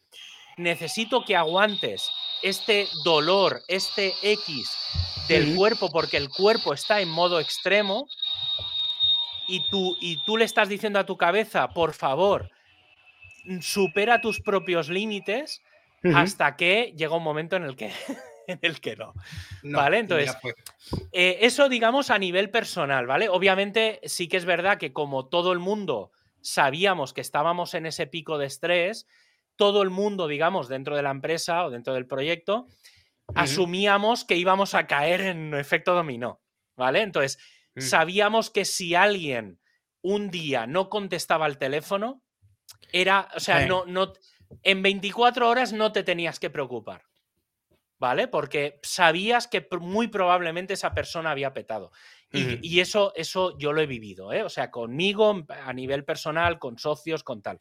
necesito 0.57 1.25
que 1.25 1.35
aguantes 1.35 2.09
este 2.41 2.87
dolor, 3.03 3.61
este 3.67 4.13
X 4.23 4.77
del 5.27 5.55
cuerpo, 5.55 5.91
porque 5.91 6.17
el 6.17 6.29
cuerpo 6.29 6.73
está 6.73 7.01
en 7.01 7.09
modo 7.09 7.39
extremo, 7.39 8.07
y 9.49 9.67
tú, 9.69 9.97
y 9.99 10.23
tú 10.25 10.37
le 10.37 10.45
estás 10.45 10.69
diciendo 10.69 10.99
a 10.99 11.05
tu 11.05 11.17
cabeza, 11.17 11.69
por 11.69 11.93
favor, 11.93 12.49
supera 13.61 14.21
tus 14.21 14.39
propios 14.39 14.89
límites, 14.89 15.61
hasta 16.13 16.55
que 16.55 16.93
llega 16.95 17.17
un 17.17 17.23
momento 17.23 17.57
en 17.57 17.63
el 17.63 17.75
que 17.75 17.91
en 18.49 18.59
el 18.61 18.81
que 18.81 18.95
no. 18.95 19.13
¿Vale? 19.63 19.99
Entonces, 19.99 20.35
eh, 21.11 21.39
eso 21.41 21.69
digamos 21.69 22.09
a 22.09 22.17
nivel 22.17 22.49
personal, 22.49 23.05
¿vale? 23.07 23.29
Obviamente 23.29 23.99
sí 24.03 24.27
que 24.27 24.37
es 24.37 24.45
verdad 24.45 24.77
que 24.77 24.93
como 24.93 25.27
todo 25.27 25.51
el 25.53 25.59
mundo 25.59 26.11
sabíamos 26.41 27.13
que 27.13 27.21
estábamos 27.21 27.73
en 27.73 27.85
ese 27.85 28.07
pico 28.07 28.37
de 28.37 28.47
estrés, 28.47 29.07
todo 29.55 29.81
el 29.83 29.89
mundo, 29.89 30.27
digamos, 30.27 30.67
dentro 30.69 30.95
de 30.95 31.03
la 31.03 31.11
empresa 31.11 31.65
o 31.65 31.69
dentro 31.69 31.93
del 31.93 32.07
proyecto, 32.07 32.67
asumíamos 33.35 34.25
que 34.25 34.35
íbamos 34.35 34.73
a 34.73 34.87
caer 34.87 35.21
en 35.21 35.53
efecto 35.53 35.93
dominó, 35.93 36.41
¿vale? 36.75 37.01
Entonces, 37.01 37.37
mm. 37.75 37.81
sabíamos 37.81 38.49
que 38.49 38.65
si 38.65 38.95
alguien 38.95 39.59
un 40.01 40.31
día 40.31 40.65
no 40.65 40.89
contestaba 40.89 41.45
al 41.45 41.57
teléfono, 41.57 42.23
era, 42.91 43.27
o 43.35 43.39
sea, 43.39 43.65
no, 43.65 43.85
no, 43.85 44.13
en 44.63 44.81
24 44.81 45.47
horas 45.47 45.73
no 45.73 45.91
te 45.91 46.03
tenías 46.03 46.39
que 46.39 46.49
preocupar. 46.49 47.08
¿Vale? 47.99 48.27
Porque 48.27 48.79
sabías 48.81 49.47
que 49.47 49.67
muy 49.79 50.07
probablemente 50.07 50.73
esa 50.73 50.93
persona 50.93 51.31
había 51.31 51.53
petado. 51.53 51.91
Y, 52.31 52.79
eso, 52.79 53.11
eso 53.15 53.57
yo 53.57 53.73
lo 53.73 53.81
he 53.81 53.87
vivido, 53.87 54.31
¿eh? 54.31 54.43
O 54.43 54.49
sea, 54.49 54.69
conmigo, 54.69 55.45
a 55.65 55.73
nivel 55.73 56.03
personal, 56.05 56.59
con 56.59 56.77
socios, 56.77 57.23
con 57.23 57.41
tal. 57.41 57.57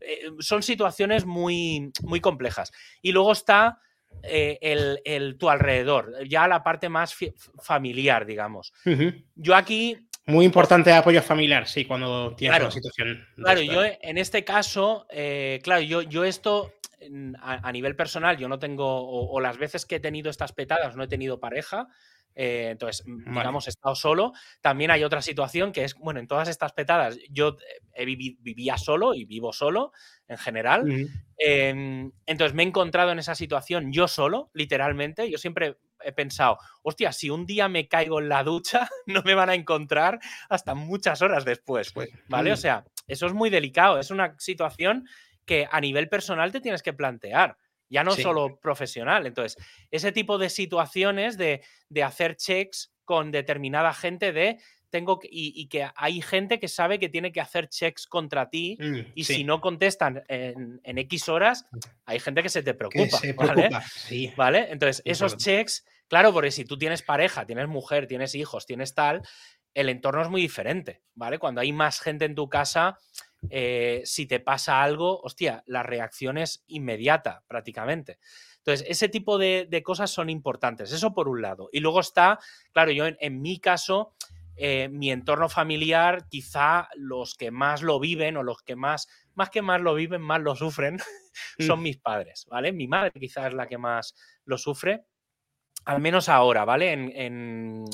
Eh, 0.00 0.30
son 0.40 0.64
situaciones 0.64 1.24
muy, 1.24 1.92
muy 2.02 2.20
complejas. 2.20 2.72
Y 3.00 3.12
luego 3.12 3.30
está 3.30 3.78
eh, 4.24 4.58
el, 5.04 5.38
tu 5.38 5.48
alrededor, 5.48 6.26
ya 6.28 6.48
la 6.48 6.64
parte 6.64 6.88
más 6.88 7.14
familiar, 7.62 8.26
digamos. 8.26 8.72
Yo 9.36 9.54
aquí... 9.54 9.96
Muy 10.26 10.44
importante 10.44 10.92
apoyo 10.92 11.22
familiar, 11.22 11.68
sí, 11.68 11.84
cuando 11.84 12.34
tienes 12.34 12.60
una 12.60 12.70
situación. 12.72 13.24
Claro, 13.36 13.62
yo 13.62 13.82
en 13.84 14.18
este 14.18 14.42
caso, 14.44 15.06
claro, 15.62 15.82
yo, 15.82 16.02
yo 16.02 16.24
esto 16.24 16.72
a, 17.40 17.72
nivel 17.72 17.96
personal, 17.96 18.36
yo 18.36 18.48
no 18.48 18.58
tengo, 18.58 18.86
o, 19.08 19.40
las 19.40 19.58
veces 19.58 19.86
que 19.86 19.96
he 19.96 20.00
tenido 20.00 20.30
estas 20.30 20.52
petadas, 20.52 20.96
no 20.96 21.04
he 21.04 21.08
tenido 21.08 21.40
pareja. 21.40 21.88
Eh, 22.34 22.68
entonces, 22.70 23.04
digamos, 23.04 23.66
he 23.66 23.70
estado 23.70 23.94
solo. 23.96 24.32
También 24.60 24.90
hay 24.90 25.02
otra 25.02 25.22
situación 25.22 25.72
que 25.72 25.84
es, 25.84 25.94
bueno, 25.94 26.20
en 26.20 26.28
todas 26.28 26.48
estas 26.48 26.72
petadas 26.72 27.18
yo 27.30 27.56
he 27.92 28.04
vivía 28.04 28.78
solo 28.78 29.14
y 29.14 29.24
vivo 29.24 29.52
solo 29.52 29.92
en 30.28 30.38
general. 30.38 30.84
Em, 31.36 32.12
entonces 32.26 32.54
me 32.54 32.62
he 32.62 32.66
encontrado 32.66 33.10
en 33.10 33.18
esa 33.18 33.34
situación 33.34 33.92
yo 33.92 34.06
solo, 34.06 34.50
literalmente. 34.54 35.28
Yo 35.28 35.38
siempre 35.38 35.78
he 36.04 36.12
pensado, 36.12 36.58
hostia, 36.82 37.12
si 37.12 37.28
un 37.30 37.44
día 37.44 37.68
me 37.68 37.88
caigo 37.88 38.20
en 38.20 38.28
la 38.28 38.44
ducha, 38.44 38.88
no 39.06 39.22
me 39.22 39.34
van 39.34 39.50
a 39.50 39.54
encontrar 39.54 40.20
hasta 40.48 40.74
muchas 40.74 41.22
horas 41.22 41.44
después. 41.44 41.92
Pues, 41.92 42.10
¿Vale? 42.28 42.52
O 42.52 42.56
sea, 42.56 42.84
eso 43.08 43.26
es 43.26 43.32
muy 43.32 43.50
delicado. 43.50 43.98
Es 43.98 44.10
una 44.10 44.36
situación 44.38 45.08
que 45.48 45.66
a 45.68 45.80
nivel 45.80 46.08
personal 46.08 46.52
te 46.52 46.60
tienes 46.60 46.82
que 46.82 46.92
plantear. 46.92 47.56
ya 47.90 48.04
no 48.04 48.12
solo 48.12 48.60
profesional. 48.60 49.26
Entonces, 49.26 49.56
ese 49.90 50.12
tipo 50.12 50.36
de 50.36 50.50
situaciones 50.50 51.38
de, 51.38 51.62
de 51.88 52.02
hacer 52.02 52.36
checks 52.36 52.92
con 53.06 53.30
determinada 53.30 53.94
gente 53.94 54.30
de 54.32 54.58
tengo 54.90 55.18
y, 55.22 55.68
que 55.68 55.88
hay 55.96 56.20
gente 56.22 56.58
que 56.58 56.68
sabe 56.68 56.98
que 56.98 57.08
tiene 57.08 57.32
que 57.32 57.40
hacer 57.40 57.68
checks 57.68 58.06
contra 58.06 58.48
ti 58.48 58.76
mm, 58.80 59.12
y 59.14 59.24
si 59.24 59.44
no 59.44 59.60
contestan 59.60 60.22
en, 60.28 60.80
X 60.84 61.28
horas, 61.28 61.66
hay 62.04 62.20
gente 62.20 62.42
que 62.42 62.48
se 62.48 62.62
te 62.62 62.74
preocupa. 62.74 63.18
¿vale? 64.36 64.68
Entonces, 64.70 65.02
esos 65.04 65.36
checks, 65.36 65.84
claro, 66.08 66.32
porque 66.32 66.50
si 66.50 66.64
tú 66.64 66.78
tienes 66.78 67.02
pareja, 67.02 67.46
tienes 67.46 67.68
mujer, 67.68 68.06
tienes 68.06 68.34
hijos, 68.34 68.66
tienes 68.66 68.94
tal, 68.94 69.22
el 69.74 69.88
entorno 69.88 70.22
es 70.22 70.28
muy 70.28 70.40
diferente, 70.40 71.02
¿vale? 71.14 71.38
Cuando 71.38 71.60
hay 71.60 71.72
más 71.72 72.00
gente 72.00 72.24
en 72.24 72.34
tu 72.34 72.48
casa, 72.48 72.98
eh, 73.50 74.02
si 74.04 74.26
te 74.26 74.40
pasa 74.40 74.82
algo, 74.82 75.20
hostia, 75.20 75.62
la 75.66 75.82
reacción 75.82 76.38
es 76.38 76.64
inmediata 76.66 77.44
prácticamente. 77.46 78.18
Entonces, 78.58 78.86
ese 78.88 79.08
tipo 79.08 79.38
de, 79.38 79.82
cosas 79.84 80.10
son 80.10 80.28
importantes, 80.28 80.92
eso 80.92 81.14
por 81.14 81.28
un 81.28 81.40
lado. 81.40 81.68
Y 81.72 81.80
luego 81.80 82.00
está, 82.00 82.38
claro, 82.72 82.90
yo 82.90 83.06
en 83.06 83.40
mi 83.40 83.58
caso, 83.60 84.14
eh, 84.60 84.88
mi 84.88 85.12
entorno 85.12 85.48
familiar, 85.48 86.26
quizá 86.28 86.88
los 86.96 87.36
que 87.36 87.52
más 87.52 87.80
lo 87.82 88.00
viven 88.00 88.36
o 88.36 88.42
los 88.42 88.62
que 88.62 88.74
más, 88.74 89.08
más 89.34 89.50
que 89.50 89.62
más 89.62 89.80
lo 89.80 89.94
viven, 89.94 90.20
más 90.20 90.40
lo 90.40 90.56
sufren, 90.56 90.98
son 91.60 91.78
mm. 91.78 91.82
mis 91.82 91.96
padres, 91.98 92.44
¿vale? 92.50 92.72
Mi 92.72 92.88
madre 92.88 93.12
quizá 93.20 93.46
es 93.46 93.54
la 93.54 93.68
que 93.68 93.78
más 93.78 94.16
lo 94.44 94.58
sufre, 94.58 95.04
al 95.88 96.02
menos 96.02 96.28
ahora, 96.28 96.66
¿vale? 96.66 96.92
En, 96.92 97.86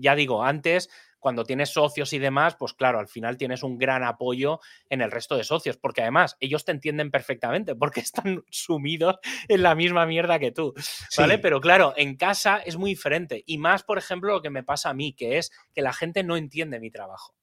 ya 0.00 0.14
digo, 0.14 0.42
antes 0.42 0.88
cuando 1.18 1.44
tienes 1.44 1.68
socios 1.68 2.14
y 2.14 2.18
demás, 2.18 2.56
pues 2.58 2.72
claro, 2.72 2.98
al 2.98 3.08
final 3.08 3.36
tienes 3.36 3.62
un 3.62 3.76
gran 3.76 4.04
apoyo 4.04 4.60
en 4.88 5.02
el 5.02 5.10
resto 5.10 5.36
de 5.36 5.44
socios, 5.44 5.76
porque 5.76 6.00
además 6.00 6.38
ellos 6.40 6.64
te 6.64 6.72
entienden 6.72 7.10
perfectamente, 7.10 7.74
porque 7.76 8.00
están 8.00 8.42
sumidos 8.48 9.16
en 9.48 9.62
la 9.62 9.74
misma 9.74 10.06
mierda 10.06 10.38
que 10.38 10.50
tú, 10.50 10.72
¿vale? 11.18 11.36
Pero 11.36 11.60
claro, 11.60 11.92
en 11.98 12.16
casa 12.16 12.56
es 12.56 12.78
muy 12.78 12.92
diferente. 12.92 13.44
Y 13.44 13.58
más, 13.58 13.82
por 13.82 13.98
ejemplo, 13.98 14.32
lo 14.32 14.40
que 14.40 14.48
me 14.48 14.64
pasa 14.64 14.88
a 14.88 14.94
mí, 14.94 15.12
que 15.12 15.36
es 15.36 15.52
que 15.74 15.82
la 15.82 15.92
gente 15.92 16.24
no 16.24 16.38
entiende 16.38 16.80
mi 16.80 16.90
trabajo, 16.90 17.34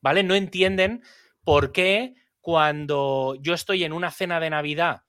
¿vale? 0.00 0.24
No 0.24 0.34
entienden 0.34 1.04
por 1.44 1.70
qué 1.70 2.14
cuando 2.40 3.36
yo 3.40 3.54
estoy 3.54 3.84
en 3.84 3.92
una 3.92 4.10
cena 4.10 4.40
de 4.40 4.50
Navidad 4.50 5.02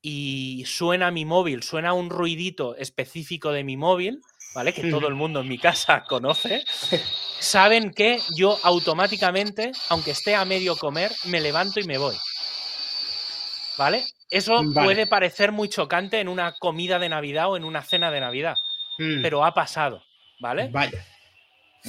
y 0.00 0.64
suena 0.66 1.10
mi 1.10 1.24
móvil, 1.24 1.62
suena 1.62 1.92
un 1.92 2.10
ruidito 2.10 2.76
específico 2.76 3.52
de 3.52 3.64
mi 3.64 3.76
móvil, 3.76 4.20
¿vale? 4.54 4.72
Que 4.72 4.90
todo 4.90 5.08
el 5.08 5.14
mundo 5.14 5.40
en 5.40 5.48
mi 5.48 5.58
casa 5.58 6.04
conoce, 6.08 6.64
saben 7.40 7.92
que 7.92 8.20
yo 8.36 8.58
automáticamente, 8.62 9.72
aunque 9.88 10.12
esté 10.12 10.34
a 10.34 10.44
medio 10.44 10.76
comer, 10.76 11.12
me 11.24 11.40
levanto 11.40 11.80
y 11.80 11.84
me 11.84 11.98
voy. 11.98 12.16
¿Vale? 13.76 14.04
Eso 14.30 14.62
puede 14.74 15.06
parecer 15.06 15.52
muy 15.52 15.68
chocante 15.68 16.18
en 16.18 16.28
una 16.28 16.52
comida 16.58 16.98
de 16.98 17.08
Navidad 17.08 17.50
o 17.50 17.56
en 17.56 17.64
una 17.64 17.82
cena 17.82 18.10
de 18.10 18.20
Navidad, 18.20 18.56
mm. 18.98 19.22
pero 19.22 19.44
ha 19.44 19.54
pasado, 19.54 20.02
¿vale? 20.40 20.68
Vaya. 20.72 21.06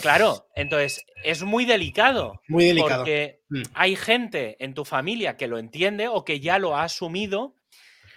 Claro, 0.02 0.46
entonces 0.56 1.04
es 1.24 1.44
muy 1.44 1.66
delicado. 1.66 2.42
Muy 2.48 2.66
delicado. 2.66 3.00
Porque 3.00 3.42
mm. 3.50 3.64
hay 3.74 3.96
gente 3.96 4.56
en 4.64 4.74
tu 4.74 4.86
familia 4.86 5.36
que 5.36 5.48
lo 5.48 5.58
entiende 5.58 6.08
o 6.08 6.24
que 6.24 6.40
ya 6.40 6.60
lo 6.60 6.78
ha 6.78 6.84
asumido 6.84 7.56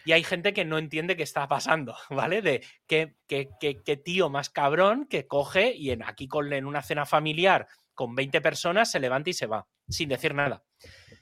y 0.05 0.13
hay 0.13 0.25
gente 0.25 0.53
que 0.53 0.65
no 0.65 0.79
entiende 0.79 1.17
qué 1.17 1.23
está 1.23 1.49
pasando, 1.49 1.97
¿vale? 2.11 2.43
De 2.43 2.65
qué, 2.87 3.17
qué, 3.27 3.97
tío 3.97 4.31
más 4.31 4.51
cabrón 4.51 5.07
que 5.07 5.27
coge 5.27 5.75
y 5.75 5.91
en, 5.91 6.03
aquí 6.03 6.29
con, 6.29 6.53
en 6.53 6.67
una 6.67 6.83
cena 6.83 7.07
familiar 7.07 7.67
con 7.95 8.15
20 8.15 8.41
personas 8.41 8.91
se 8.91 9.01
levanta 9.01 9.31
y 9.31 9.35
se 9.35 9.47
va, 9.47 9.67
sin 9.89 10.09
decir 10.09 10.35
nada. 10.35 10.65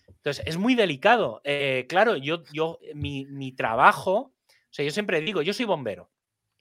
Entonces, 0.08 0.44
es 0.46 0.56
muy 0.56 0.74
delicado. 0.74 1.40
Eh, 1.44 1.86
claro, 1.88 2.16
yo, 2.16 2.42
yo 2.52 2.78
mi, 2.94 3.26
mi, 3.26 3.52
trabajo, 3.52 4.12
o 4.12 4.32
sea, 4.70 4.84
yo 4.84 4.90
siempre 4.90 5.20
digo, 5.20 5.42
yo 5.42 5.52
soy 5.52 5.64
bombero. 5.64 6.10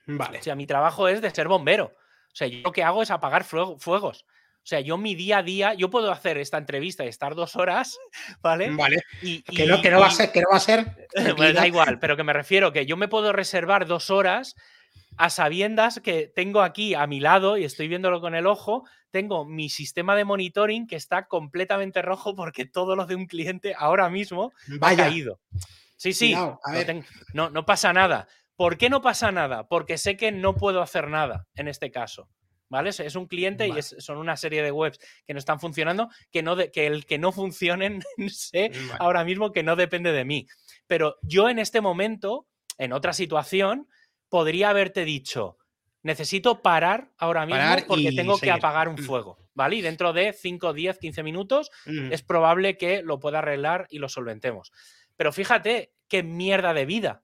Vale. 0.07 0.39
O 0.39 0.41
sea, 0.41 0.55
mi 0.55 0.65
trabajo 0.65 1.07
es 1.07 1.21
de 1.21 1.29
ser 1.29 1.47
bombero. 1.47 1.93
O 2.31 2.35
sea, 2.35 2.47
yo 2.47 2.59
lo 2.63 2.71
que 2.71 2.83
hago 2.83 3.03
es 3.03 3.11
apagar 3.11 3.43
fuegos. 3.43 4.25
O 4.63 4.67
sea, 4.69 4.81
yo 4.81 4.97
mi 4.97 5.15
día 5.15 5.39
a 5.39 5.43
día, 5.43 5.73
yo 5.73 5.89
puedo 5.89 6.11
hacer 6.11 6.37
esta 6.37 6.57
entrevista 6.57 7.03
y 7.03 7.07
estar 7.07 7.33
dos 7.33 7.55
horas, 7.55 7.97
¿vale? 8.41 8.69
Vale. 8.71 9.01
Y, 9.21 9.41
que, 9.41 9.65
no, 9.65 9.81
que, 9.81 9.89
no, 9.89 9.99
va 9.99 10.07
a 10.07 10.11
ser, 10.11 10.31
que 10.31 10.41
no 10.41 10.49
va 10.51 10.57
a 10.57 10.61
ser. 10.61 11.07
Pues 11.37 11.53
da 11.55 11.65
igual, 11.65 11.99
pero 11.99 12.15
que 12.15 12.23
me 12.23 12.33
refiero 12.33 12.71
que 12.71 12.85
yo 12.85 12.97
me 12.97 13.07
puedo 13.07 13.33
reservar 13.33 13.87
dos 13.87 14.09
horas 14.09 14.55
a 15.17 15.29
sabiendas 15.29 15.99
que 16.01 16.31
tengo 16.33 16.61
aquí 16.61 16.93
a 16.93 17.05
mi 17.07 17.19
lado 17.19 17.57
y 17.57 17.65
estoy 17.65 17.87
viéndolo 17.87 18.21
con 18.21 18.35
el 18.35 18.47
ojo, 18.47 18.85
tengo 19.11 19.45
mi 19.45 19.69
sistema 19.69 20.15
de 20.15 20.23
monitoring 20.23 20.87
que 20.87 20.95
está 20.95 21.27
completamente 21.27 22.01
rojo 22.01 22.35
porque 22.35 22.65
todo 22.65 22.95
lo 22.95 23.05
de 23.05 23.15
un 23.15 23.25
cliente 23.25 23.75
ahora 23.77 24.09
mismo 24.09 24.53
ha 24.81 24.95
caído. 24.95 25.39
Sí, 25.97 26.13
sí, 26.13 26.33
no, 27.33 27.49
no 27.49 27.65
pasa 27.65 27.91
nada. 27.91 28.27
¿Por 28.55 28.77
qué 28.77 28.89
no 28.89 29.01
pasa 29.01 29.31
nada? 29.31 29.67
Porque 29.67 29.97
sé 29.97 30.15
que 30.15 30.31
no 30.31 30.55
puedo 30.55 30.81
hacer 30.81 31.09
nada 31.09 31.47
en 31.55 31.67
este 31.67 31.91
caso. 31.91 32.29
¿Vale? 32.69 32.91
Es 32.91 33.15
un 33.15 33.27
cliente 33.27 33.67
y 33.67 33.81
son 33.81 34.17
una 34.17 34.37
serie 34.37 34.63
de 34.63 34.71
webs 34.71 34.99
que 35.25 35.33
no 35.33 35.39
están 35.39 35.59
funcionando, 35.59 36.09
que, 36.31 36.43
no 36.43 36.55
que 36.55 36.87
el 36.87 37.05
que 37.05 37.17
no 37.17 37.31
funcionen, 37.31 38.01
sé 38.29 38.71
ahora 38.99 39.23
mismo 39.25 39.51
que 39.51 39.63
no 39.63 39.75
depende 39.75 40.11
de 40.11 40.25
mí. 40.25 40.47
Pero 40.87 41.17
yo 41.21 41.49
en 41.49 41.59
este 41.59 41.81
momento, 41.81 42.47
en 42.77 42.93
otra 42.93 43.13
situación, 43.13 43.87
podría 44.29 44.69
haberte 44.69 45.03
dicho, 45.03 45.57
necesito 46.03 46.61
parar 46.61 47.11
ahora 47.17 47.45
mismo 47.45 47.87
porque 47.87 48.11
tengo 48.11 48.37
que 48.37 48.51
apagar 48.51 48.87
un 48.87 48.95
mm. 48.95 49.03
fuego, 49.03 49.37
¿vale? 49.53 49.77
Y 49.77 49.81
dentro 49.81 50.13
de 50.13 50.33
5, 50.33 50.73
10, 50.73 50.99
15 50.99 51.23
minutos 51.23 51.71
mm. 51.85 52.13
es 52.13 52.21
probable 52.21 52.77
que 52.77 53.01
lo 53.01 53.19
pueda 53.19 53.39
arreglar 53.39 53.87
y 53.89 53.99
lo 53.99 54.07
solventemos. 54.07 54.71
Pero 55.17 55.33
fíjate 55.33 55.93
qué 56.07 56.23
mierda 56.23 56.73
de 56.73 56.85
vida, 56.85 57.23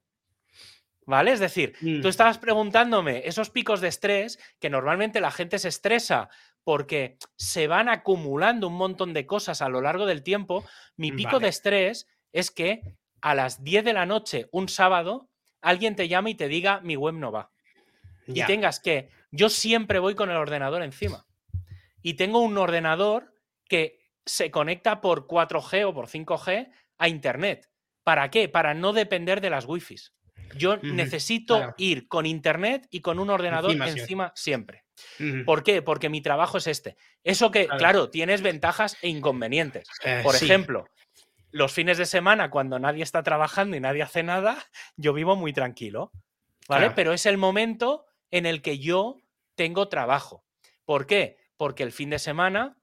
¿Vale? 1.06 1.32
Es 1.32 1.40
decir, 1.40 1.74
tú 1.80 1.86
mm. 1.86 2.08
estabas 2.08 2.40
preguntándome 2.40 3.22
esos 3.26 3.52
picos 3.52 3.80
de 3.80 3.90
estrés 3.90 4.40
que 4.60 4.72
normalmente 4.72 5.22
la 5.22 5.30
gente 5.30 5.60
se 5.60 5.68
estresa 5.68 6.30
porque 6.64 7.18
se 7.36 7.68
van 7.68 7.90
acumulando 7.90 8.68
un 8.68 8.76
montón 8.76 9.14
de 9.14 9.28
cosas 9.28 9.62
a 9.62 9.70
lo 9.70 9.82
largo 9.82 10.08
del 10.08 10.24
tiempo. 10.24 10.66
Mi 10.98 11.12
pico 11.12 11.40
de 11.40 11.50
estrés 11.50 12.08
es 12.34 12.50
que 12.50 12.82
a 13.22 13.36
las 13.36 13.64
10 13.64 13.86
de 13.86 13.94
la 13.94 14.08
noche, 14.08 14.50
un 14.52 14.68
sábado, 14.68 15.30
alguien 15.62 15.96
te 15.96 16.08
llama 16.08 16.32
y 16.32 16.36
te 16.36 16.48
diga 16.48 16.82
mi 16.82 16.96
web 16.96 17.14
no 17.14 17.32
va. 17.32 17.52
Y 18.28 18.44
tengas 18.46 18.80
que, 18.80 19.10
yo 19.30 19.50
siempre 19.50 20.00
voy 20.00 20.16
con 20.16 20.32
el 20.32 20.38
ordenador 20.38 20.82
encima. 20.82 21.28
Y 22.02 22.16
tengo 22.16 22.40
un 22.40 22.58
ordenador 22.58 23.36
que 23.68 24.00
se 24.26 24.50
conecta 24.50 25.02
por 25.02 25.28
4G 25.28 25.88
o 25.88 25.94
por 25.94 26.08
5G 26.08 26.72
a 26.98 27.08
Internet. 27.08 27.70
¿Para 28.04 28.30
qué? 28.32 28.50
Para 28.50 28.74
no 28.74 28.94
depender 28.94 29.42
de 29.42 29.52
las 29.52 29.66
wifis. 29.66 30.14
Yo 30.56 30.78
necesito 30.78 31.74
ir 31.78 32.08
con 32.08 32.26
internet 32.26 32.88
y 32.90 33.02
con 33.02 33.20
un 33.20 33.30
ordenador 33.30 33.72
encima, 33.72 34.32
siempre. 34.36 34.84
¿Por 35.46 35.64
qué? 35.64 35.82
Porque 35.82 36.10
mi 36.10 36.22
trabajo 36.22 36.58
es 36.58 36.68
este. 36.68 36.96
Eso 37.24 37.52
que, 37.52 37.68
claro, 37.68 38.10
tienes 38.10 38.42
ventajas 38.42 38.98
e 39.02 39.10
inconvenientes. 39.10 39.88
Eh, 40.04 40.22
Por 40.24 40.36
ejemplo, 40.36 40.86
los 41.52 41.72
fines 41.74 41.98
de 41.98 42.06
semana, 42.06 42.50
cuando 42.50 42.80
nadie 42.80 43.04
está 43.04 43.24
trabajando 43.24 43.76
y 43.76 43.80
nadie 43.80 44.04
hace 44.04 44.24
nada, 44.24 44.58
yo 44.96 45.14
vivo 45.14 45.36
muy 45.36 45.54
tranquilo. 45.54 46.12
¿Vale? 46.68 46.92
Pero 46.92 47.14
es 47.14 47.26
el 47.26 47.38
momento 47.38 48.06
en 48.32 48.46
el 48.46 48.62
que 48.62 48.80
yo 48.80 49.18
tengo 49.56 49.88
trabajo. 49.88 50.44
¿Por 50.84 51.06
qué? 51.06 51.38
Porque 51.58 51.84
el 51.84 51.92
fin 51.92 52.10
de 52.10 52.20
semana 52.20 52.78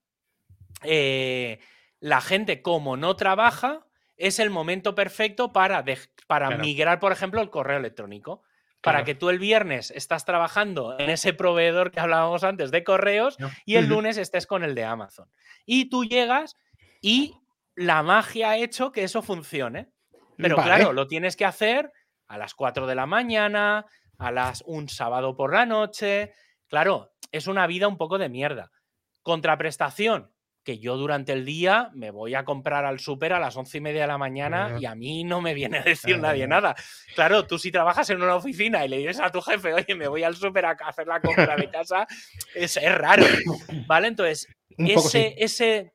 eh, 0.83 1.59
la 2.01 2.21
gente, 2.21 2.63
como 2.63 2.97
no 2.97 3.17
trabaja, 3.17 3.87
es 4.23 4.39
el 4.39 4.51
momento 4.51 4.95
perfecto 4.95 5.53
para, 5.53 5.85
para 6.29 6.57
migrar, 6.57 7.01
por 7.01 7.11
ejemplo, 7.11 7.41
el 7.41 7.51
correo 7.51 7.79
electrónico. 7.79 8.43
Para 8.81 9.05
que 9.05 9.15
tú 9.15 9.31
el 9.31 9.39
viernes 9.39 9.93
estás 9.93 10.25
trabajando 10.25 10.99
en 10.99 11.09
ese 11.09 11.33
proveedor 11.33 11.93
que 11.93 12.01
hablábamos 12.01 12.43
antes 12.43 12.73
de 12.73 12.83
correos 12.83 13.37
y 13.65 13.77
el 13.77 13.87
lunes 13.87 14.17
estés 14.17 14.45
con 14.49 14.65
el 14.65 14.75
de 14.75 14.83
Amazon. 14.85 15.31
Y 15.65 15.89
tú 15.89 16.05
llegas 16.05 16.57
y 17.01 17.37
la 17.77 18.03
magia 18.03 18.51
ha 18.51 18.57
hecho 18.57 18.91
que 18.91 19.05
eso 19.05 19.23
funcione. 19.23 19.93
Pero 20.37 20.57
claro, 20.57 20.93
lo 20.93 21.07
tienes 21.07 21.37
que 21.37 21.45
hacer 21.45 21.93
a 22.27 22.39
las 22.39 22.55
4 22.55 22.89
de 22.89 22.95
la 22.97 23.07
mañana, 23.07 23.87
a 24.19 24.33
las 24.33 24.65
un 24.67 24.89
sábado 24.89 25.37
por 25.37 25.53
la 25.53 25.65
noche. 25.65 26.33
Claro, 26.67 27.13
es 27.31 27.47
una 27.47 27.69
vida 27.69 27.87
un 27.87 27.99
poco 27.99 28.19
de 28.19 28.29
mierda. 28.29 28.73
Contraprestación, 29.23 30.33
que 30.65 30.79
yo 30.79 30.97
durante 30.97 31.33
el 31.33 31.45
día 31.45 31.91
me 31.95 32.11
voy 32.11 32.35
a 32.35 32.45
comprar 32.45 32.85
al 32.85 33.01
súper 33.01 33.33
a 33.33 33.41
las 33.41 33.57
once 33.57 33.79
y 33.79 33.81
media 33.81 34.03
de 34.03 34.07
la 34.07 34.19
mañana 34.19 34.77
y 34.79 34.87
a 34.87 34.95
mí 34.95 35.25
no 35.25 35.41
me 35.41 35.55
viene 35.55 35.79
a 35.79 35.83
decir 35.83 36.19
nadie 36.19 36.47
nada. 36.47 36.75
Claro, 37.15 37.47
tú 37.47 37.59
si 37.59 37.71
trabajas 37.71 38.09
en 38.11 38.23
una 38.23 38.37
oficina 38.37 38.85
y 38.85 38.89
le 38.89 38.99
dices 38.99 39.21
a 39.21 39.31
tu 39.31 39.41
jefe, 39.41 39.75
oye, 39.75 39.95
me 39.95 40.09
voy 40.09 40.23
al 40.23 40.37
súper 40.37 40.67
a 40.67 40.71
hacer 40.71 41.07
la 41.07 41.21
compra 41.21 41.57
de 41.57 41.71
casa, 41.71 42.07
es, 42.55 42.79
raro, 42.97 43.25
¿vale? 43.87 44.09
Entonces, 44.09 44.49
ese, 44.79 45.35
ese, 45.39 45.93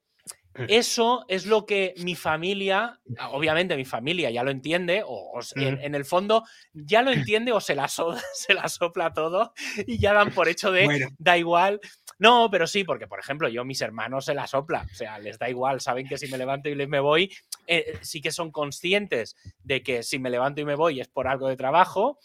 eso 0.68 1.26
es 1.28 1.46
lo 1.46 1.66
que 1.66 1.94
mi 1.98 2.16
familia, 2.16 3.00
obviamente 3.32 3.78
mi 3.78 3.86
familia 3.86 4.32
ya 4.32 4.44
lo 4.44 4.52
entiende, 4.52 5.04
o, 5.06 5.40
en, 5.56 5.96
el 5.96 6.06
fondo 6.06 6.44
ya 6.74 7.02
lo 7.02 7.12
entiende 7.12 7.52
o 7.52 7.62
se 7.62 7.76
la, 7.76 7.88
se 8.34 8.54
la 8.54 8.68
sopla 8.68 9.14
todo 9.14 9.54
y 9.86 10.00
ya 10.00 10.14
dan 10.14 10.32
por 10.32 10.48
hecho 10.48 10.72
de, 10.72 11.08
da 11.18 11.38
igual, 11.38 11.80
No, 12.20 12.50
pero 12.50 12.66
sí, 12.66 12.84
porque 12.84 13.08
por 13.08 13.20
ejemplo, 13.20 13.48
yo 13.48 13.64
mis 13.64 13.82
hermanos 13.82 14.26
se 14.26 14.34
la 14.34 14.48
sopla, 14.48 14.86
o 14.92 14.96
sea, 14.96 15.20
les 15.20 15.38
da 15.38 15.50
igual, 15.50 15.82
saben 15.82 16.08
que 16.08 16.18
si 16.18 16.28
me 16.28 16.38
levanto 16.38 16.70
y 16.70 16.88
me 16.88 17.00
voy, 17.00 17.32
eh, 17.68 18.00
sí 18.02 18.22
que 18.22 18.32
son 18.32 18.52
conscientes 18.52 19.36
de 19.64 19.84
que 19.84 20.02
si 20.02 20.18
me 20.18 20.30
levanto 20.30 20.62
y 20.62 20.66
me 20.66 20.76
voy 20.76 21.00
es 21.00 21.08
por 21.08 21.28
algo 21.28 21.48
de 21.48 21.58
trabajo, 21.58 22.18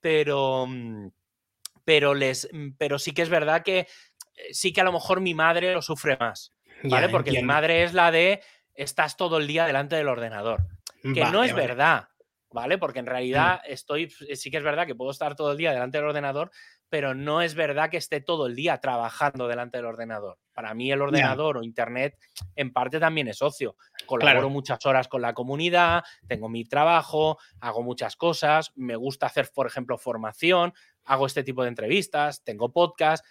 pero, 0.00 0.66
mm, 0.66 1.08
pero, 1.84 2.14
les, 2.14 2.48
mm, 2.52 2.70
pero 2.76 2.98
sí 2.98 3.12
que 3.12 3.22
es 3.22 3.30
verdad 3.30 3.62
que 3.62 3.80
eh, 3.80 3.86
sí 4.52 4.72
que 4.72 4.82
a 4.82 4.84
lo 4.84 4.92
mejor 4.92 5.20
mi 5.20 5.34
madre 5.34 5.72
lo 5.72 5.80
sufre 5.80 6.18
más, 6.18 6.52
¿vale? 6.84 7.08
porque 7.08 7.32
mi 7.32 7.42
madre 7.42 7.84
es 7.84 7.94
la 7.94 8.10
de 8.10 8.42
estás 8.74 9.16
todo 9.16 9.38
el 9.38 9.46
día 9.46 9.64
delante 9.64 9.96
del 9.96 10.08
ordenador, 10.08 10.66
que 11.02 11.24
no 11.24 11.42
es 11.42 11.54
verdad. 11.54 12.08
¿vale? 12.50 12.78
Porque 12.78 13.00
en 13.00 13.04
mm. 13.04 13.08
realidad 13.08 13.60
estoy, 13.64 14.10
sí 14.10 14.50
que 14.50 14.56
es 14.56 14.62
verdad 14.62 14.86
que 14.86 14.94
puedo 14.94 15.10
estar 15.10 15.36
todo 15.36 15.52
el 15.52 15.58
día 15.58 15.72
delante 15.72 15.98
del 15.98 16.06
ordenador, 16.06 16.50
pero 16.88 17.14
no 17.14 17.42
es 17.42 17.54
verdad 17.54 17.90
que 17.90 17.96
esté 17.96 18.20
todo 18.20 18.46
el 18.46 18.54
día 18.54 18.78
trabajando 18.78 19.48
delante 19.48 19.78
del 19.78 19.86
ordenador. 19.86 20.38
Para 20.52 20.74
mí 20.74 20.90
el 20.90 21.02
ordenador 21.02 21.58
o 21.58 21.62
Internet 21.62 22.18
en 22.56 22.72
parte 22.72 22.98
también 22.98 23.28
es 23.28 23.42
ocio. 23.42 23.76
Colaboro 24.06 24.50
muchas 24.50 24.84
horas 24.86 25.08
con 25.08 25.22
la 25.22 25.34
comunidad, 25.34 26.02
tengo 26.26 26.48
mi 26.48 26.64
trabajo, 26.64 27.38
hago 27.60 27.82
muchas 27.82 28.16
cosas, 28.16 28.72
me 28.74 28.96
gusta 28.96 29.26
hacer, 29.26 29.50
por 29.54 29.66
ejemplo, 29.66 29.98
formación, 29.98 30.72
hago 31.04 31.26
este 31.26 31.44
tipo 31.44 31.62
de 31.62 31.68
entrevistas, 31.68 32.42
tengo 32.44 32.72
podcast. 32.72 33.24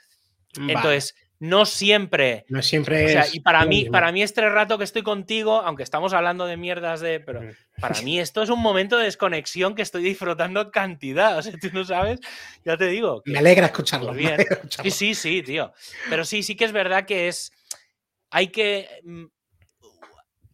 Entonces, 0.56 1.16
no 1.40 1.66
siempre. 1.66 2.46
No 2.50 2.62
siempre 2.62 3.16
Y 3.32 3.42
para 3.42 3.66
mí, 3.66 3.86
para 3.86 4.12
mí 4.12 4.24
este 4.24 4.48
rato 4.50 4.78
que 4.78 4.84
estoy 4.84 5.04
contigo, 5.04 5.62
aunque 5.62 5.84
estamos 5.84 6.14
hablando 6.14 6.46
de 6.46 6.58
mierdas 6.58 7.00
de. 7.00 7.20
Pero 7.20 7.42
para 7.80 8.02
mí 8.04 8.20
esto 8.20 8.42
es 8.42 8.50
un 8.50 8.60
momento 8.60 8.98
de 8.98 9.06
desconexión 9.06 9.76
que 9.76 9.84
estoy 9.84 10.04
disfrutando 10.04 10.72
cantidad. 10.72 11.38
O 11.38 11.42
sea, 11.42 11.54
tú 11.62 11.70
no 11.74 11.84
sabes, 11.86 12.20
ya 12.66 12.78
te 12.78 12.88
digo. 12.88 13.22
me 13.26 13.40
alegra 13.40 13.68
escucharlo. 13.68 14.14
Bien. 14.14 14.38
Sí, 14.84 14.92
sí, 14.92 15.16
sí, 15.16 15.44
tío. 15.44 15.74
Pero 16.10 16.26
sí, 16.26 16.42
sí 16.42 16.56
que 16.56 16.66
es 16.66 16.72
verdad 16.72 17.06
que 17.06 17.28
es. 17.28 17.52
Hay 18.32 18.48
que. 18.48 18.88
Mm, 19.04 19.26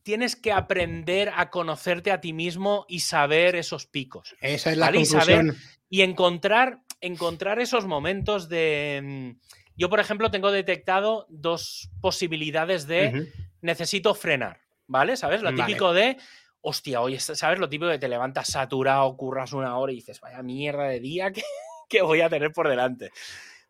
tienes 0.03 0.35
que 0.35 0.51
aprender 0.51 1.31
a 1.33 1.49
conocerte 1.49 2.11
a 2.11 2.19
ti 2.19 2.33
mismo 2.33 2.85
y 2.89 2.99
saber 2.99 3.55
esos 3.55 3.87
picos. 3.87 4.35
Esa 4.41 4.71
es 4.71 4.77
la 4.77 4.91
conclusión. 4.91 5.55
Y, 5.89 5.99
y 5.99 6.01
encontrar, 6.01 6.81
encontrar 6.99 7.61
esos 7.61 7.85
momentos 7.85 8.49
de 8.49 8.99
mm, 9.01 9.53
yo, 9.75 9.89
por 9.89 9.99
ejemplo, 9.99 10.31
tengo 10.31 10.51
detectado 10.51 11.25
dos 11.29 11.89
posibilidades 12.01 12.87
de 12.87 13.31
necesito 13.61 14.13
frenar, 14.13 14.61
¿vale? 14.87 15.17
¿Sabes? 15.17 15.41
Lo 15.41 15.53
típico 15.53 15.93
de, 15.93 16.17
hostia, 16.61 17.01
oye, 17.01 17.19
¿sabes? 17.19 17.59
Lo 17.59 17.69
típico 17.69 17.89
de 17.89 17.99
te 17.99 18.07
levantas 18.07 18.47
saturado, 18.47 19.15
curras 19.17 19.53
una 19.53 19.77
hora 19.77 19.91
y 19.91 19.95
dices, 19.95 20.19
vaya 20.19 20.43
mierda 20.43 20.85
de 20.85 20.99
día 20.99 21.31
que, 21.31 21.43
que 21.89 22.01
voy 22.01 22.21
a 22.21 22.29
tener 22.29 22.51
por 22.51 22.67
delante. 22.67 23.11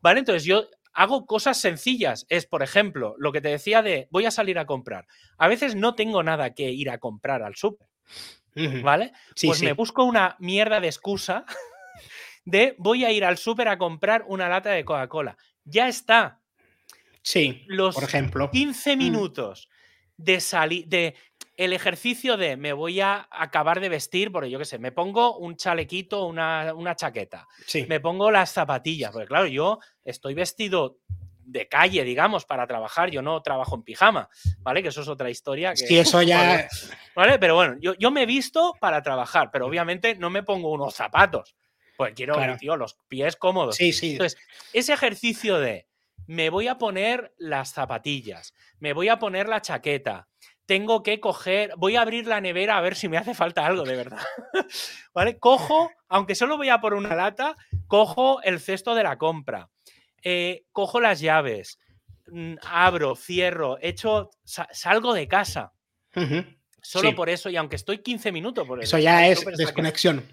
¿Vale? 0.01 0.19
Entonces 0.19 0.43
yo 0.43 0.67
hago 0.93 1.25
cosas 1.25 1.59
sencillas. 1.59 2.25
Es, 2.29 2.45
por 2.45 2.63
ejemplo, 2.63 3.15
lo 3.17 3.31
que 3.31 3.41
te 3.41 3.49
decía 3.49 3.81
de 3.81 4.07
voy 4.11 4.25
a 4.25 4.31
salir 4.31 4.59
a 4.59 4.65
comprar. 4.65 5.07
A 5.37 5.47
veces 5.47 5.75
no 5.75 5.95
tengo 5.95 6.23
nada 6.23 6.53
que 6.53 6.71
ir 6.71 6.89
a 6.89 6.97
comprar 6.97 7.43
al 7.43 7.55
súper. 7.55 7.87
¿Vale? 8.83 9.13
pues 9.41 9.63
me 9.63 9.73
busco 9.73 10.03
una 10.03 10.35
mierda 10.37 10.79
de 10.79 10.85
excusa 10.85 11.43
de 12.45 12.75
voy 12.77 13.03
a 13.03 13.11
ir 13.11 13.25
al 13.25 13.39
súper 13.39 13.67
a 13.67 13.79
comprar 13.79 14.25
una 14.27 14.47
lata 14.47 14.69
de 14.69 14.85
Coca-Cola 14.85 15.37
ya 15.65 15.87
está. 15.87 16.39
Sí, 17.21 17.63
los 17.67 17.95
por 17.95 18.03
ejemplo. 18.03 18.51
15 18.51 18.95
mm. 18.95 18.99
minutos 18.99 19.69
de 20.17 20.39
salir, 20.39 20.87
de 20.87 21.15
el 21.55 21.73
ejercicio 21.73 22.37
de 22.37 22.57
me 22.57 22.73
voy 22.73 22.99
a 22.99 23.27
acabar 23.29 23.79
de 23.79 23.89
vestir, 23.89 24.31
porque 24.31 24.49
yo 24.49 24.59
qué 24.59 24.65
sé, 24.65 24.79
me 24.79 24.91
pongo 24.91 25.37
un 25.37 25.55
chalequito, 25.55 26.25
una, 26.25 26.73
una 26.73 26.95
chaqueta, 26.95 27.47
sí. 27.65 27.85
me 27.87 27.99
pongo 27.99 28.31
las 28.31 28.51
zapatillas, 28.51 29.11
porque 29.11 29.27
claro, 29.27 29.47
yo 29.47 29.79
estoy 30.03 30.33
vestido 30.33 30.97
de 31.45 31.67
calle, 31.67 32.03
digamos, 32.03 32.45
para 32.45 32.65
trabajar, 32.67 33.11
yo 33.11 33.21
no 33.21 33.41
trabajo 33.41 33.75
en 33.75 33.83
pijama, 33.83 34.29
¿vale? 34.59 34.81
Que 34.81 34.89
eso 34.89 35.01
es 35.01 35.07
otra 35.07 35.29
historia. 35.29 35.71
Que, 35.71 35.87
sí, 35.87 35.97
eso 35.97 36.21
ya... 36.21 36.67
¿Vale? 37.15 37.37
Pero 37.37 37.55
bueno, 37.55 37.75
yo, 37.79 37.93
yo 37.95 38.11
me 38.11 38.23
he 38.23 38.25
visto 38.25 38.73
para 38.79 39.03
trabajar, 39.03 39.49
pero 39.51 39.67
obviamente 39.67 40.15
no 40.15 40.29
me 40.29 40.43
pongo 40.43 40.71
unos 40.71 40.95
zapatos. 40.95 41.55
Quiero, 42.15 42.57
tío, 42.57 42.75
los 42.75 42.97
pies 43.07 43.35
cómodos. 43.35 43.75
Sí, 43.75 43.93
sí. 43.93 44.13
Entonces, 44.13 44.39
ese 44.73 44.93
ejercicio 44.93 45.59
de 45.59 45.87
me 46.27 46.49
voy 46.49 46.67
a 46.67 46.77
poner 46.77 47.33
las 47.37 47.73
zapatillas, 47.73 48.53
me 48.79 48.93
voy 48.93 49.09
a 49.09 49.19
poner 49.19 49.47
la 49.47 49.61
chaqueta, 49.61 50.27
tengo 50.65 51.03
que 51.03 51.19
coger, 51.19 51.73
voy 51.77 51.95
a 51.95 52.01
abrir 52.01 52.27
la 52.27 52.41
nevera 52.41 52.77
a 52.77 52.81
ver 52.81 52.95
si 52.95 53.09
me 53.09 53.17
hace 53.17 53.33
falta 53.33 53.65
algo 53.65 53.83
de 53.83 53.95
verdad. 53.95 54.21
¿Vale? 55.13 55.37
Cojo, 55.37 55.91
aunque 56.07 56.35
solo 56.35 56.57
voy 56.57 56.69
a 56.69 56.79
por 56.79 56.93
una 56.93 57.15
lata, 57.15 57.55
cojo 57.87 58.41
el 58.43 58.59
cesto 58.59 58.95
de 58.95 59.03
la 59.03 59.17
compra, 59.17 59.69
eh, 60.23 60.63
cojo 60.71 61.01
las 61.01 61.19
llaves, 61.19 61.79
mm, 62.27 62.55
abro, 62.65 63.15
cierro, 63.15 63.77
echo, 63.81 64.31
salgo 64.43 65.13
de 65.13 65.27
casa. 65.27 65.73
Solo 66.81 67.15
por 67.15 67.29
eso, 67.29 67.49
y 67.49 67.55
aunque 67.55 67.77
estoy 67.77 67.99
15 67.99 68.31
minutos 68.31 68.67
por 68.67 68.79
eso. 68.79 68.97
Eso 68.97 69.03
ya 69.03 69.27
es 69.27 69.43
desconexión. 69.57 70.23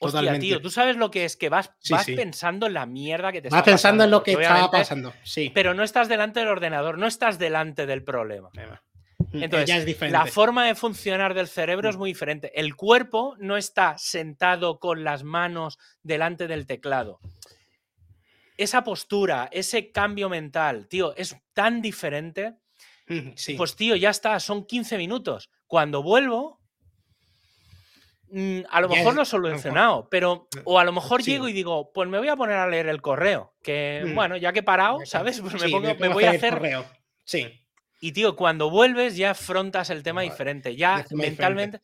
Hostia, 0.00 0.38
tío, 0.38 0.60
tú 0.60 0.70
sabes 0.70 0.96
lo 0.96 1.10
que 1.10 1.24
es 1.24 1.36
que 1.36 1.48
vas, 1.48 1.72
vas 1.90 2.06
pensando 2.06 2.66
en 2.66 2.74
la 2.74 2.86
mierda 2.86 3.32
que 3.32 3.42
te 3.42 3.48
vas 3.48 3.62
pensando 3.62 4.04
en 4.04 4.10
lo 4.10 4.22
que 4.22 4.32
estaba 4.32 4.70
pasando, 4.70 5.12
sí. 5.22 5.50
Pero 5.54 5.74
no 5.74 5.82
estás 5.82 6.08
delante 6.08 6.40
del 6.40 6.48
ordenador, 6.48 6.98
no 6.98 7.06
estás 7.06 7.38
delante 7.38 7.86
del 7.86 8.04
problema. 8.04 8.50
Mm, 9.32 9.42
Entonces, 9.42 10.10
la 10.10 10.26
forma 10.26 10.64
de 10.64 10.74
funcionar 10.74 11.34
del 11.34 11.48
cerebro 11.48 11.90
es 11.90 11.96
mm. 11.96 11.98
muy 11.98 12.10
diferente. 12.10 12.52
El 12.58 12.76
cuerpo 12.76 13.36
no 13.38 13.56
está 13.56 13.98
sentado 13.98 14.78
con 14.78 15.04
las 15.04 15.24
manos 15.24 15.78
delante 16.02 16.46
del 16.46 16.66
teclado. 16.66 17.20
Esa 18.56 18.82
postura, 18.84 19.48
ese 19.52 19.92
cambio 19.92 20.28
mental, 20.28 20.88
tío, 20.88 21.14
es 21.16 21.36
tan 21.52 21.80
diferente. 21.82 22.56
Pues, 23.56 23.74
tío, 23.74 23.96
ya 23.96 24.10
está, 24.10 24.38
son 24.38 24.66
15 24.66 24.98
minutos. 24.98 25.50
Cuando 25.66 26.02
vuelvo, 26.02 26.57
a 28.70 28.80
lo 28.80 28.88
mejor 28.88 29.14
lo 29.14 29.22
he 29.22 29.26
solucionado, 29.26 30.08
pero 30.10 30.48
o 30.64 30.78
a 30.78 30.84
lo 30.84 30.92
mejor 30.92 31.22
llego 31.22 31.48
y 31.48 31.52
digo, 31.52 31.92
pues 31.92 32.08
me 32.08 32.18
voy 32.18 32.28
a 32.28 32.36
poner 32.36 32.56
a 32.56 32.66
leer 32.66 32.88
el 32.88 33.00
correo, 33.00 33.54
que 33.62 34.02
mm. 34.06 34.14
bueno, 34.14 34.36
ya 34.36 34.52
que 34.52 34.60
he 34.60 34.62
parado, 34.62 34.98
¿sabes? 35.04 35.40
Pues 35.48 35.62
me, 35.62 35.70
pongo, 35.70 35.94
me 35.98 36.08
voy 36.08 36.24
a 36.24 36.30
hacer... 36.30 36.54
Correo. 36.54 36.84
Sí. 37.24 37.64
Y 38.00 38.12
tío, 38.12 38.36
cuando 38.36 38.70
vuelves 38.70 39.16
ya 39.16 39.30
afrontas 39.30 39.90
el 39.90 40.02
tema 40.02 40.22
diferente, 40.22 40.76
ya 40.76 41.04
mentalmente... 41.10 41.80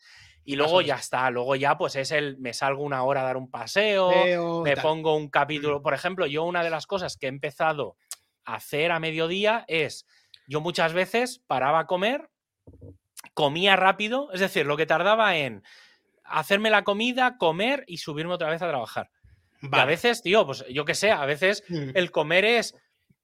Y 0.46 0.56
luego 0.56 0.82
ya 0.82 0.96
está, 0.96 1.30
luego 1.30 1.56
ya 1.56 1.78
pues 1.78 1.96
es 1.96 2.10
el, 2.10 2.36
me 2.36 2.52
salgo 2.52 2.82
una 2.82 3.02
hora 3.02 3.22
a 3.22 3.24
dar 3.24 3.38
un 3.38 3.50
paseo, 3.50 4.62
me 4.62 4.76
pongo 4.76 5.16
un 5.16 5.30
capítulo, 5.30 5.80
por 5.80 5.94
ejemplo, 5.94 6.26
yo 6.26 6.44
una 6.44 6.62
de 6.62 6.68
las 6.68 6.86
cosas 6.86 7.16
que 7.16 7.26
he 7.26 7.28
empezado 7.30 7.96
a 8.44 8.56
hacer 8.56 8.92
a 8.92 9.00
mediodía 9.00 9.64
es, 9.68 10.06
yo 10.46 10.60
muchas 10.60 10.92
veces 10.92 11.42
paraba 11.46 11.80
a 11.80 11.86
comer, 11.86 12.28
comía 13.32 13.76
rápido, 13.76 14.30
es 14.32 14.40
decir, 14.40 14.66
lo 14.66 14.76
que 14.76 14.84
tardaba 14.84 15.36
en 15.38 15.62
hacerme 16.24 16.70
la 16.70 16.84
comida, 16.84 17.36
comer 17.38 17.84
y 17.86 17.98
subirme 17.98 18.34
otra 18.34 18.50
vez 18.50 18.62
a 18.62 18.68
trabajar. 18.68 19.10
Y 19.62 19.76
a 19.78 19.84
veces, 19.84 20.22
tío, 20.22 20.44
pues 20.44 20.64
yo 20.70 20.84
qué 20.84 20.94
sé, 20.94 21.10
a 21.10 21.24
veces 21.24 21.64
mm. 21.68 21.90
el 21.94 22.10
comer 22.10 22.44
es. 22.44 22.74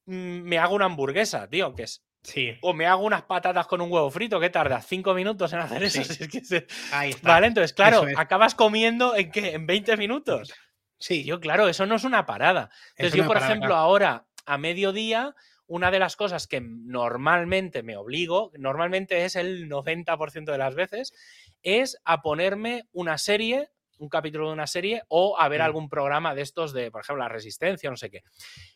Mm, 0.06 0.42
me 0.42 0.58
hago 0.58 0.74
una 0.74 0.86
hamburguesa, 0.86 1.48
tío, 1.48 1.74
que 1.74 1.84
es. 1.84 2.02
Sí. 2.22 2.54
O 2.60 2.74
me 2.74 2.86
hago 2.86 3.02
unas 3.04 3.22
patatas 3.22 3.66
con 3.66 3.80
un 3.80 3.90
huevo 3.90 4.10
frito, 4.10 4.38
¿qué 4.40 4.50
tarda? 4.50 4.80
Cinco 4.82 5.14
minutos 5.14 5.52
en 5.52 5.60
hacer 5.60 5.82
eso. 5.82 6.02
Ahí 6.92 7.10
está. 7.10 7.28
Vale, 7.28 7.46
entonces, 7.46 7.72
claro, 7.72 8.04
acabas 8.16 8.54
comiendo 8.54 9.16
en 9.16 9.30
qué? 9.30 9.54
En 9.54 9.66
20 9.66 9.96
minutos. 9.96 10.52
Sí. 10.98 11.24
Yo, 11.24 11.40
claro, 11.40 11.68
eso 11.68 11.86
no 11.86 11.96
es 11.96 12.04
una 12.04 12.26
parada. 12.26 12.70
Entonces, 12.96 13.18
yo, 13.18 13.26
por 13.26 13.38
ejemplo, 13.38 13.74
ahora, 13.74 14.26
a 14.44 14.58
mediodía, 14.58 15.34
una 15.70 15.92
de 15.92 16.00
las 16.00 16.16
cosas 16.16 16.48
que 16.48 16.60
normalmente 16.60 17.84
me 17.84 17.96
obligo, 17.96 18.50
normalmente 18.58 19.24
es 19.24 19.36
el 19.36 19.70
90% 19.70 20.50
de 20.50 20.58
las 20.58 20.74
veces, 20.74 21.14
es 21.62 21.96
a 22.04 22.22
ponerme 22.22 22.88
una 22.90 23.18
serie, 23.18 23.68
un 23.98 24.08
capítulo 24.08 24.48
de 24.48 24.54
una 24.54 24.66
serie 24.66 25.04
o 25.06 25.38
a 25.38 25.48
ver 25.48 25.60
mm. 25.60 25.64
algún 25.64 25.88
programa 25.88 26.34
de 26.34 26.42
estos 26.42 26.72
de, 26.72 26.90
por 26.90 27.02
ejemplo, 27.02 27.22
la 27.22 27.28
resistencia, 27.28 27.88
no 27.88 27.96
sé 27.96 28.10
qué. 28.10 28.24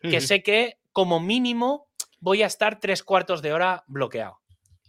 Que 0.03 0.21
sé 0.21 0.45
que 0.45 0.79
como 0.93 1.19
mínimo 1.19 1.89
voy 2.21 2.45
a 2.45 2.47
estar 2.47 2.79
tres 2.79 3.03
cuartos 3.03 3.43
de 3.43 3.53
hora 3.53 3.83
bloqueado. 3.89 4.39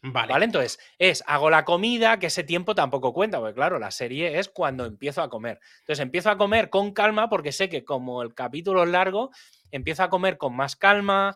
Vale. 0.04 0.46
Entonces, 0.46 0.78
es, 1.00 1.24
hago 1.26 1.50
la 1.50 1.66
comida, 1.66 2.20
que 2.20 2.28
ese 2.28 2.44
tiempo 2.44 2.76
tampoco 2.76 3.14
cuenta, 3.14 3.40
porque 3.40 3.56
claro, 3.56 3.80
la 3.80 3.90
serie 3.90 4.38
es 4.38 4.48
cuando 4.50 4.86
empiezo 4.86 5.24
a 5.24 5.30
comer. 5.32 5.60
Entonces, 5.80 6.04
empiezo 6.04 6.30
a 6.30 6.38
comer 6.38 6.70
con 6.70 6.94
calma 6.94 7.30
porque 7.30 7.52
sé 7.52 7.68
que 7.68 7.84
como 7.84 8.22
el 8.22 8.36
capítulo 8.36 8.84
es 8.84 8.90
largo, 8.90 9.32
empiezo 9.72 10.04
a 10.04 10.10
comer 10.12 10.38
con 10.38 10.56
más 10.56 10.76
calma, 10.76 11.36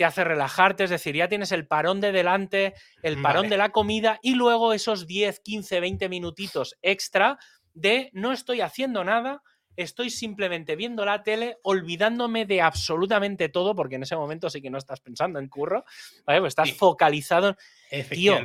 te 0.00 0.06
hace 0.06 0.24
relajarte, 0.24 0.84
es 0.84 0.88
decir, 0.88 1.14
ya 1.14 1.28
tienes 1.28 1.52
el 1.52 1.66
parón 1.66 2.00
de 2.00 2.10
delante, 2.10 2.72
el 3.02 3.20
parón 3.20 3.50
de 3.50 3.58
la 3.58 3.68
comida 3.68 4.18
y 4.22 4.34
luego 4.34 4.72
esos 4.72 5.06
10, 5.06 5.40
15, 5.40 5.78
20 5.78 6.08
minutitos 6.08 6.78
extra 6.80 7.38
de 7.74 8.08
no 8.14 8.32
estoy 8.32 8.62
haciendo 8.62 9.04
nada, 9.04 9.42
estoy 9.76 10.08
simplemente 10.08 10.74
viendo 10.74 11.04
la 11.04 11.22
tele, 11.22 11.58
olvidándome 11.64 12.46
de 12.46 12.62
absolutamente 12.62 13.50
todo, 13.50 13.74
porque 13.74 13.96
en 13.96 14.04
ese 14.04 14.16
momento 14.16 14.48
sí 14.48 14.62
que 14.62 14.70
no 14.70 14.78
estás 14.78 15.00
pensando 15.02 15.38
en 15.38 15.48
curro, 15.48 15.84
¿vale? 16.24 16.40
Pues 16.40 16.52
estás 16.52 16.72
focalizado 16.72 17.58
en... 17.90 18.08
Tío, 18.08 18.38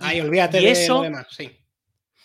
Ay, 0.00 0.20
olvídate 0.20 0.60
de 0.60 0.72
eso, 0.72 0.94
lo 0.94 1.02
demás, 1.02 1.28
sí. 1.30 1.56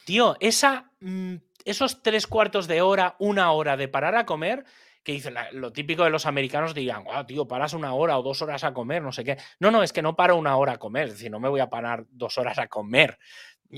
Tío, 0.05 0.37
esa, 0.39 0.91
mm, 1.01 1.35
esos 1.65 2.01
tres 2.01 2.25
cuartos 2.25 2.67
de 2.67 2.81
hora, 2.81 3.15
una 3.19 3.51
hora 3.51 3.77
de 3.77 3.89
parar 3.89 4.15
a 4.15 4.25
comer, 4.25 4.65
que 5.03 5.11
dicen 5.11 5.35
lo 5.51 5.71
típico 5.71 6.03
de 6.03 6.09
los 6.09 6.25
americanos 6.25 6.73
digan, 6.73 7.03
wow, 7.03 7.25
tío, 7.25 7.47
paras 7.47 7.73
una 7.73 7.93
hora 7.93 8.17
o 8.17 8.23
dos 8.23 8.41
horas 8.41 8.63
a 8.63 8.73
comer, 8.73 9.01
no 9.01 9.11
sé 9.11 9.23
qué. 9.23 9.37
No, 9.59 9.69
no, 9.71 9.83
es 9.83 9.93
que 9.93 10.01
no 10.01 10.15
paro 10.15 10.37
una 10.37 10.55
hora 10.55 10.73
a 10.73 10.77
comer, 10.77 11.07
es 11.07 11.13
decir, 11.13 11.29
no 11.29 11.39
me 11.39 11.49
voy 11.49 11.59
a 11.59 11.69
parar 11.69 12.05
dos 12.09 12.37
horas 12.37 12.57
a 12.57 12.67
comer. 12.67 13.19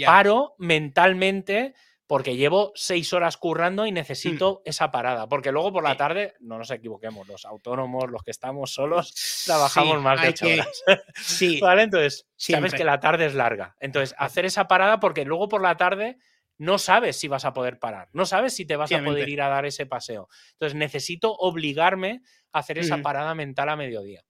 Paro 0.06 0.56
mentalmente 0.58 1.74
porque 2.08 2.36
llevo 2.36 2.72
seis 2.76 3.14
horas 3.14 3.38
currando 3.38 3.86
y 3.86 3.92
mm. 3.92 3.96
necesito 3.96 4.62
esa 4.66 4.92
parada. 4.92 5.28
Porque 5.28 5.52
luego 5.52 5.74
por 5.74 5.84
la 5.84 5.98
tarde, 5.98 6.36
no 6.40 6.58
nos 6.58 6.70
equivoquemos, 6.70 7.28
los 7.28 7.46
autónomos, 7.46 8.10
los 8.12 8.22
que 8.22 8.32
estamos 8.32 8.74
solos, 8.74 9.44
trabajamos 9.46 10.02
más 10.02 10.22
de 10.22 10.30
ocho 10.30 10.46
horas. 10.46 10.84
Sí. 11.16 11.60
¿Vale? 11.62 11.84
Entonces, 11.84 12.28
sabes 12.36 12.74
que 12.74 12.84
la 12.84 13.00
tarde 13.00 13.26
es 13.26 13.34
larga. 13.34 13.76
Entonces, 13.80 14.16
hacer 14.20 14.46
esa 14.46 14.68
parada 14.68 15.00
porque 15.00 15.26
luego 15.26 15.50
por 15.50 15.62
la 15.62 15.78
tarde 15.78 16.18
no 16.58 16.78
sabes 16.78 17.18
si 17.18 17.28
vas 17.28 17.46
a 17.46 17.54
poder 17.54 17.80
parar, 17.80 18.10
no 18.14 18.26
sabes 18.26 18.54
si 18.54 18.66
te 18.66 18.76
vas 18.76 18.92
a 18.92 19.04
poder 19.04 19.30
ir 19.30 19.42
a 19.42 19.50
dar 19.50 19.66
ese 19.66 19.86
paseo. 19.86 20.30
Entonces, 20.54 20.76
necesito 20.76 21.34
obligarme 21.34 22.22
a 22.52 22.60
hacer 22.60 22.78
esa 22.78 23.02
parada 23.02 23.36
mental 23.36 23.70
a 23.70 23.76
mediodía. 23.76 24.24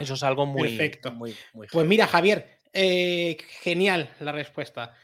Eso 0.00 0.14
es 0.14 0.22
algo 0.22 0.46
muy, 0.46 0.68
Perfecto. 0.68 1.12
muy, 1.12 1.36
Pues 1.70 1.86
mira, 1.86 2.06
Javier, 2.06 2.58
eh, 2.72 3.36
genial 3.60 4.10
la 4.20 4.32
respuesta. 4.32 4.94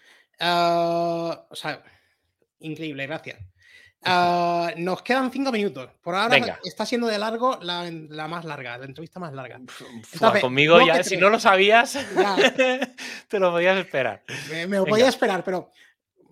Ah, 0.41 1.47
o 1.49 1.55
sea, 1.55 1.83
increíble, 2.59 3.07
gracias. 3.07 3.39
Ah, 4.03 4.73
nos 4.77 5.03
quedan 5.03 5.33
cinco 5.33 5.51
minutos. 5.51 5.91
Por 6.01 6.15
ahora 6.15 6.59
está 6.65 6.87
siendo 6.87 7.07
de 7.07 7.19
largo 7.19 7.59
la, 7.63 8.29
más 8.29 8.45
larga, 8.45 8.79
la 8.79 8.85
entrevista 8.85 9.19
más 9.19 9.33
larga. 9.33 9.61
conmigo 10.41 10.85
ya, 10.87 11.03
si 11.03 11.17
no 11.17 11.29
lo 11.29 11.41
sabías, 11.41 11.99
te 13.29 13.39
lo 13.39 13.51
podías 13.51 13.79
esperar. 13.79 14.23
Me, 14.51 14.67
lo 14.67 14.85
podía 14.85 15.09
esperar, 15.09 15.43
pero 15.43 15.71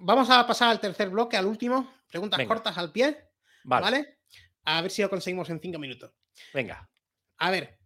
vamos 0.05 0.31
a 0.31 0.47
pasar 0.47 0.71
al 0.71 0.81
tercer 0.81 1.11
bloque, 1.11 1.37
al 1.37 1.47
último. 1.47 1.93
Preguntas 2.09 2.47
cortas 2.47 2.79
al 2.79 2.93
pie. 2.93 3.31
Vale. 3.65 4.19
A 4.65 4.81
ver 4.81 4.91
si 4.91 5.03
lo 5.03 5.11
conseguimos 5.11 5.51
en 5.51 5.61
cinco 5.61 5.79
minutos. 5.79 6.13
Venga. 6.53 6.89
A 7.39 7.51
ver. 7.51 7.79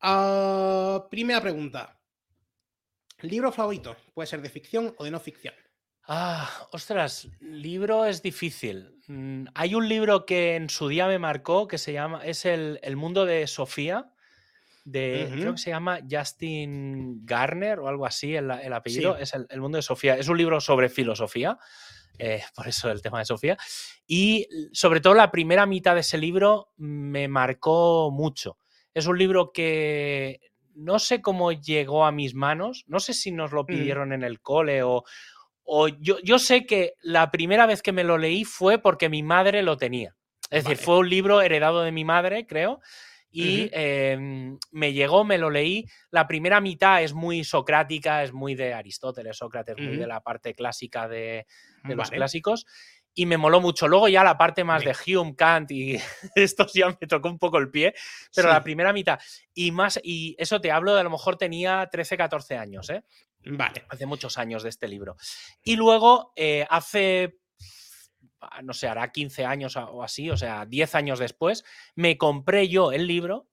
Ah, 0.00 1.06
primera 1.10 1.40
pregunta. 1.40 2.00
¿Libro 3.20 3.50
favorito? 3.52 3.96
Puede 4.14 4.26
ser 4.26 4.42
de 4.42 4.50
ficción 4.50 4.94
o 4.98 5.04
de 5.04 5.10
no 5.10 5.20
ficción. 5.20 5.54
Ah, 6.08 6.68
ostras, 6.70 7.28
libro 7.40 8.04
es 8.04 8.22
difícil. 8.22 9.00
Mm, 9.08 9.46
hay 9.54 9.74
un 9.74 9.88
libro 9.88 10.24
que 10.24 10.54
en 10.54 10.70
su 10.70 10.88
día 10.88 11.08
me 11.08 11.18
marcó 11.18 11.66
que 11.66 11.78
se 11.78 11.92
llama, 11.92 12.24
es 12.24 12.44
El, 12.44 12.96
mundo 12.96 13.24
de 13.24 13.46
Sofía, 13.46 14.12
de, 14.86 15.28
creo 15.32 15.52
que 15.52 15.58
se 15.58 15.70
llama 15.70 15.98
Justin 16.08 17.26
Garner 17.26 17.80
o 17.80 17.88
algo 17.88 18.06
así, 18.06 18.36
el, 18.36 18.50
apellido, 18.50 19.16
es 19.18 19.34
el, 19.34 19.60
mundo 19.60 19.76
de 19.76 19.82
Sofía. 19.82 20.16
Es 20.16 20.28
un 20.28 20.38
libro 20.38 20.60
sobre 20.60 20.88
filosofía, 20.88 21.58
eh, 22.18 22.42
por 22.54 22.68
eso 22.68 22.88
el 22.90 23.02
tema 23.02 23.18
de 23.18 23.24
Sofía. 23.24 23.58
Y 24.06 24.46
sobre 24.72 25.00
todo 25.00 25.14
la 25.14 25.32
primera 25.32 25.66
mitad 25.66 25.94
de 25.94 26.02
ese 26.02 26.18
libro 26.18 26.72
me 26.76 27.26
marcó 27.26 28.12
mucho. 28.12 28.58
Es 28.94 29.06
un 29.06 29.18
libro 29.18 29.50
que 29.52 30.40
no 30.76 31.00
sé 31.00 31.20
cómo 31.20 31.50
llegó 31.50 32.04
a 32.04 32.12
mis 32.12 32.36
manos, 32.36 32.84
no 32.86 33.00
sé 33.00 33.12
si 33.12 33.32
nos 33.32 33.50
lo 33.50 33.64
mm. 33.64 33.66
pidieron 33.66 34.12
en 34.12 34.22
el 34.22 34.40
cole 34.40 34.84
o, 34.84 35.02
o 35.64 35.88
yo, 35.88 36.20
yo, 36.22 36.38
sé 36.38 36.64
que 36.64 36.94
la 37.02 37.32
primera 37.32 37.66
vez 37.66 37.82
que 37.82 37.92
me 37.92 38.04
lo 38.04 38.18
leí 38.18 38.44
fue 38.44 38.78
porque 38.78 39.08
mi 39.08 39.24
madre 39.24 39.62
lo 39.62 39.76
tenía. 39.76 40.14
Es 40.48 40.62
decir, 40.62 40.76
fue 40.76 40.98
un 40.98 41.10
libro 41.10 41.42
heredado 41.42 41.82
de 41.82 41.90
mi 41.90 42.04
madre, 42.04 42.46
creo, 42.46 42.80
y 43.36 43.68
em, 43.72 44.58
me 44.70 44.92
llegó, 44.92 45.24
me 45.24 45.36
lo 45.36 45.50
leí. 45.50 45.84
La 46.10 46.26
primera 46.26 46.60
mitad 46.60 47.02
es 47.02 47.12
muy 47.12 47.44
socrática, 47.44 48.22
es 48.22 48.32
muy 48.32 48.54
de 48.54 48.72
Aristóteles, 48.72 49.36
Sócrates, 49.36 49.76
muy 49.76 49.96
de 49.96 50.06
la 50.06 50.20
parte 50.20 50.54
clásica 50.54 51.06
de, 51.06 51.46
los 51.84 52.10
clásicos 52.10 52.66
y 53.14 53.26
me 53.26 53.36
moló 53.36 53.60
mucho. 53.60 53.88
Luego 53.88 54.08
ya 54.08 54.24
la 54.24 54.38
parte 54.38 54.64
más 54.64 54.84
de 54.84 54.94
Hume, 54.94 55.36
Kant 55.36 55.70
y 55.70 55.96
esto 56.34 56.66
ya 56.72 56.96
me 57.00 57.06
tocó 57.06 57.28
un 57.28 57.38
poco 57.38 57.58
el 57.58 57.70
pie, 57.70 57.94
pero 58.34 58.48
la 58.48 58.62
primera 58.62 58.92
mitad 58.92 59.18
y 59.52 59.70
más, 59.70 60.00
y 60.02 60.34
eso 60.38 60.60
te 60.60 60.70
hablo 60.70 60.94
de 60.94 61.00
a 61.00 61.04
lo 61.04 61.10
mejor 61.10 61.36
tenía 61.36 61.88
13, 61.90 62.16
14 62.16 62.56
años, 62.56 62.88
¿eh? 62.90 63.02
Vale. 63.48 63.84
Hace 63.88 64.06
muchos 64.06 64.38
años 64.38 64.62
de 64.62 64.70
este 64.70 64.88
libro. 64.88 65.16
Y 65.62 65.76
luego, 65.76 66.32
eh, 66.36 66.66
hace, 66.68 67.38
no 68.62 68.72
sé, 68.72 68.88
hará 68.88 69.12
15 69.12 69.44
años 69.44 69.76
o 69.76 70.02
así, 70.02 70.30
o 70.30 70.36
sea, 70.36 70.66
10 70.66 70.94
años 70.94 71.18
después, 71.18 71.64
me 71.94 72.18
compré 72.18 72.68
yo 72.68 72.92
el 72.92 73.06
libro 73.06 73.48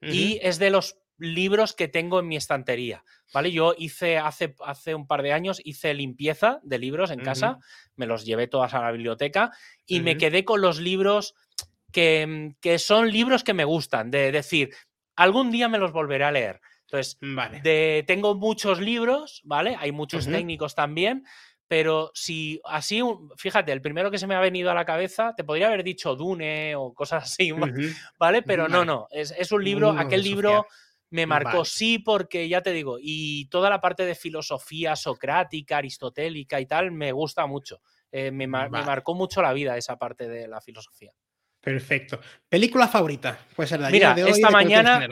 y 0.00 0.38
es 0.42 0.58
de 0.58 0.70
los 0.70 0.98
libros 1.18 1.72
que 1.72 1.88
tengo 1.88 2.20
en 2.20 2.28
mi 2.28 2.36
estantería, 2.36 3.04
¿vale? 3.32 3.50
Yo 3.50 3.74
hice 3.76 4.18
hace, 4.18 4.54
hace 4.64 4.94
un 4.94 5.06
par 5.06 5.22
de 5.22 5.32
años, 5.32 5.60
hice 5.64 5.94
limpieza 5.94 6.60
de 6.62 6.78
libros 6.78 7.10
en 7.10 7.20
casa, 7.20 7.58
me 7.96 8.06
los 8.06 8.24
llevé 8.24 8.46
todas 8.46 8.74
a 8.74 8.82
la 8.82 8.92
biblioteca 8.92 9.50
y 9.86 10.00
me 10.00 10.18
quedé 10.18 10.44
con 10.44 10.60
los 10.60 10.78
libros 10.78 11.34
que, 11.92 12.54
que, 12.60 12.78
son 12.78 13.10
libros 13.10 13.44
que 13.44 13.54
me 13.54 13.64
gustan, 13.64 14.10
de 14.10 14.30
decir, 14.30 14.74
algún 15.16 15.50
día 15.50 15.68
me 15.68 15.78
los 15.78 15.92
volveré 15.92 16.24
a 16.24 16.32
leer. 16.32 16.60
Entonces, 16.82 17.18
vale. 17.20 17.60
de, 17.62 18.04
tengo 18.06 18.34
muchos 18.34 18.80
libros, 18.80 19.40
¿vale? 19.44 19.76
Hay 19.80 19.90
muchos 19.90 20.26
técnicos 20.26 20.74
también, 20.74 21.24
pero 21.68 22.12
si 22.14 22.60
así, 22.64 23.02
fíjate, 23.36 23.72
el 23.72 23.82
primero 23.82 24.10
que 24.10 24.18
se 24.18 24.26
me 24.26 24.34
ha 24.34 24.40
venido 24.40 24.70
a 24.70 24.74
la 24.74 24.84
cabeza, 24.84 25.34
te 25.36 25.44
podría 25.44 25.66
haber 25.66 25.82
dicho 25.82 26.14
Dune 26.14 26.76
o 26.76 26.94
cosas 26.94 27.24
así, 27.40 27.52
¿vale? 28.18 28.42
Pero 28.42 28.68
no, 28.68 28.84
no, 28.84 29.08
es, 29.10 29.34
es 29.36 29.52
un 29.52 29.64
libro, 29.64 29.90
aquel 29.90 30.22
libro 30.22 30.66
me 31.10 31.26
marcó, 31.26 31.64
sí, 31.64 31.98
porque 31.98 32.48
ya 32.48 32.62
te 32.62 32.72
digo, 32.72 32.98
y 33.00 33.46
toda 33.46 33.70
la 33.70 33.80
parte 33.80 34.04
de 34.04 34.14
filosofía 34.14 34.96
socrática, 34.96 35.78
aristotélica 35.78 36.60
y 36.60 36.66
tal, 36.66 36.92
me 36.92 37.12
gusta 37.12 37.46
mucho. 37.46 37.80
Eh, 38.12 38.30
me, 38.30 38.46
marcó 38.46 39.14
mucho 39.14 39.42
la 39.42 39.52
vida 39.52 39.76
esa 39.76 39.96
parte 39.98 40.28
de 40.28 40.48
la 40.48 40.60
filosofía. 40.60 41.12
Perfecto. 41.60 42.20
¿Película 42.48 42.88
favorita? 42.88 43.38
Puede 43.54 43.68
ser 43.68 43.80
de 43.80 43.90
Mira, 43.90 44.14
de 44.14 44.24
hoy, 44.24 44.30
esta 44.30 44.50
mañana, 44.50 45.06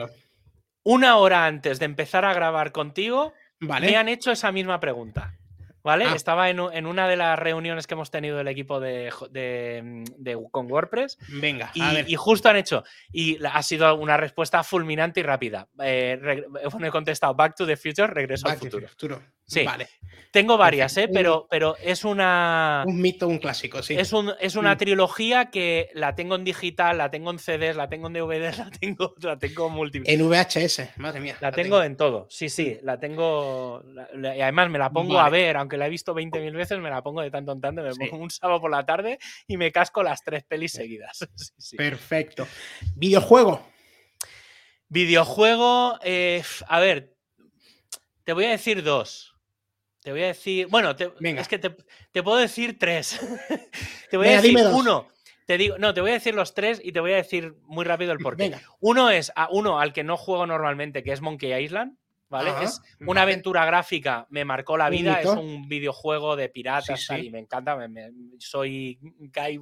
una 0.83 1.17
hora 1.17 1.45
antes 1.45 1.79
de 1.79 1.85
empezar 1.85 2.23
a 2.25 2.33
grabar 2.33 2.71
contigo, 2.71 3.33
me 3.59 3.95
han 3.95 4.09
hecho 4.09 4.31
esa 4.31 4.51
misma 4.51 4.79
pregunta. 4.79 5.37
¿Vale? 5.85 6.05
Ah. 6.05 6.15
Estaba 6.15 6.49
en, 6.49 6.59
una 6.59 7.07
de 7.07 7.15
las 7.15 7.37
reuniones 7.37 7.85
que 7.85 7.93
hemos 7.93 8.09
tenido 8.09 8.37
del 8.37 8.47
equipo 8.47 8.79
de, 8.79 9.13
con 10.49 10.71
WordPress. 10.71 11.19
Venga, 11.27 11.69
y, 11.75 12.15
justo 12.15 12.49
han 12.49 12.55
hecho. 12.55 12.83
Y 13.11 13.37
ha 13.45 13.61
sido 13.61 13.93
una 13.95 14.17
respuesta 14.17 14.63
fulminante 14.63 15.19
y 15.19 15.23
rápida. 15.23 15.67
Eh, 15.79 16.43
he 16.81 16.89
contestado 16.89 17.35
Back 17.35 17.55
to 17.55 17.67
the 17.67 17.77
Future, 17.77 18.07
regreso 18.07 18.47
al 18.47 18.57
futuro. 18.57 18.87
futuro. 18.87 19.21
Sí. 19.47 19.63
Vale. 19.63 19.87
Tengo 20.35 20.57
varias, 20.57 20.97
¿eh? 20.97 21.07
Pero, 21.07 21.47
pero 21.49 21.77
es 21.77 22.03
una. 22.03 22.83
Un 22.85 22.99
mito, 22.99 23.25
un 23.25 23.37
clásico, 23.37 23.81
sí. 23.81 23.93
Es, 23.93 24.11
un, 24.11 24.33
es 24.41 24.57
una 24.57 24.75
mm. 24.75 24.77
trilogía 24.77 25.45
que 25.49 25.89
la 25.93 26.13
tengo 26.13 26.35
en 26.35 26.43
digital, 26.43 26.97
la 26.97 27.09
tengo 27.09 27.31
en 27.31 27.39
CDs, 27.39 27.77
la 27.77 27.87
tengo 27.87 28.07
en 28.07 28.13
DVDs, 28.15 28.57
la 28.57 28.69
tengo, 28.69 29.15
la 29.21 29.39
tengo 29.39 29.69
múltiple. 29.69 30.11
En 30.11 30.27
VHS, 30.27 30.97
madre 30.97 31.21
mía. 31.21 31.37
La, 31.39 31.53
tengo, 31.53 31.81
en 31.81 31.95
todo, 31.95 32.27
sí, 32.29 32.49
sí. 32.49 32.77
La 32.81 32.99
tengo. 32.99 33.81
y 34.13 34.41
además 34.41 34.69
me 34.69 34.77
la 34.77 34.89
pongo 34.89 35.21
a 35.21 35.29
ver, 35.29 35.55
aunque 35.55 35.77
la 35.77 35.87
he 35.87 35.89
visto 35.89 36.13
20.000 36.13 36.53
veces, 36.53 36.79
me 36.79 36.89
la 36.89 37.01
pongo 37.01 37.21
de 37.21 37.31
tanto 37.31 37.53
en 37.53 37.61
tanto. 37.61 37.81
Me 37.81 38.09
pongo 38.09 38.23
un 38.23 38.29
sábado 38.29 38.59
por 38.59 38.71
la 38.71 38.85
tarde 38.85 39.19
y 39.47 39.55
me 39.55 39.71
casco 39.71 40.03
las 40.03 40.21
tres 40.21 40.43
pelis 40.43 40.73
seguidas. 40.73 41.25
Perfecto. 41.77 42.45
¿Videojuego? 42.97 43.65
Videojuego, 44.89 45.97
eh, 46.03 46.43
a 46.67 46.79
ver, 46.81 47.15
te 48.25 48.33
voy 48.33 48.43
a 48.43 48.49
decir 48.49 48.83
dos. 48.83 49.34
Te 50.05 50.11
voy 50.11 50.21
a 50.21 50.27
decir. 50.27 50.67
Bueno, 50.67 50.91
es 51.19 51.47
que 51.47 51.57
te, 51.57 52.21
puedo 52.21 52.37
decir 52.37 52.77
tres. 52.77 53.19
te 54.11 54.17
voy 54.17 54.27
a 54.27 54.39
decir 54.39 54.55
uno. 54.71 55.07
Te 55.47 55.57
digo, 55.57 55.79
no, 55.79 55.95
te 55.95 56.01
voy 56.01 56.11
a 56.11 56.13
decir 56.13 56.35
los 56.35 56.53
tres 56.53 56.79
y 56.83 56.91
te 56.91 56.99
voy 56.99 57.13
a 57.13 57.15
decir 57.15 57.55
muy 57.63 57.85
rápido 57.85 58.11
el 58.11 58.19
porqué. 58.23 58.55
Uno 58.81 59.09
es 59.09 59.31
a 59.35 59.49
uno 59.49 59.79
al 59.79 59.93
que 59.93 60.03
no 60.03 60.15
juego 60.15 60.45
normalmente, 60.45 61.01
que 61.01 61.11
es 61.11 61.21
Monkey 61.21 61.59
Island. 61.59 61.97
¿Vale? 62.29 62.51
es 62.63 62.81
una 63.01 63.23
aventura 63.23 63.65
gráfica, 63.65 64.25
me 64.29 64.45
marcó 64.45 64.77
la 64.77 64.89
vida, 64.89 65.21
es 65.21 65.27
un 65.27 65.67
videojuego 65.67 66.35
de 66.35 66.49
piratas 66.49 67.07
y 67.21 67.29
me 67.29 67.39
encanta, 67.39 67.77
soy 68.39 68.99
Guy 69.01 69.59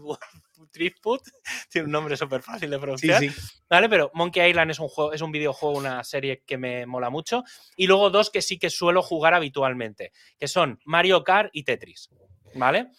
Driftwood, 0.72 1.22
tiene 1.70 1.86
un 1.86 1.92
nombre 1.92 2.18
súper 2.18 2.42
fácil 2.42 2.70
de 2.70 2.80
pronunciar, 2.80 3.24
¿vale? 3.70 3.90
Pero 3.90 4.12
Monkey 4.14 4.50
Island 4.50 4.72
es 4.72 4.80
un, 4.80 4.88
juego, 4.88 5.14
es 5.14 5.22
un 5.22 5.32
videojuego, 5.32 5.78
una 5.78 6.04
serie 6.04 6.44
que 6.46 6.58
me 6.58 6.86
mola 6.86 7.10
mucho, 7.10 7.44
y 7.76 7.88
luego 7.88 8.10
dos 8.10 8.30
que 8.30 8.42
sí 8.42 8.58
que 8.58 8.70
suelo 8.70 9.02
jugar 9.02 9.34
habitualmente, 9.34 10.12
que 10.38 10.48
son 10.48 10.80
Mario 10.86 11.24
Kart 11.24 11.50
y 11.54 11.64
Tetris, 11.64 12.10
¿vale? 12.56 12.92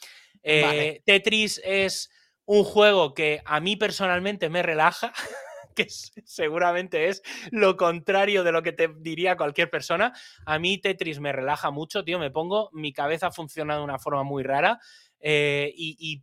Eh, 0.42 1.00
Tetris 1.06 1.60
es 1.64 2.10
un 2.46 2.64
juego 2.64 3.14
que 3.14 3.40
a 3.44 3.60
mí 3.60 3.76
personalmente 3.76 4.48
me 4.50 4.62
relaja, 4.62 5.12
que 5.76 5.86
seguramente 5.88 7.08
es 7.08 7.22
lo 7.50 7.76
contrario 7.76 8.44
de 8.44 8.52
lo 8.52 8.62
que 8.62 8.72
te 8.72 8.88
diría 8.98 9.36
cualquier 9.36 9.70
persona. 9.70 10.12
A 10.46 10.58
mí 10.58 10.78
Tetris 10.78 11.20
me 11.20 11.32
relaja 11.32 11.70
mucho, 11.70 12.04
tío, 12.04 12.18
me 12.18 12.30
pongo, 12.30 12.70
mi 12.72 12.92
cabeza 12.92 13.30
funciona 13.30 13.76
de 13.76 13.84
una 13.84 13.98
forma 13.98 14.22
muy 14.22 14.42
rara. 14.42 14.80
Eh, 15.26 15.72
y, 15.74 16.22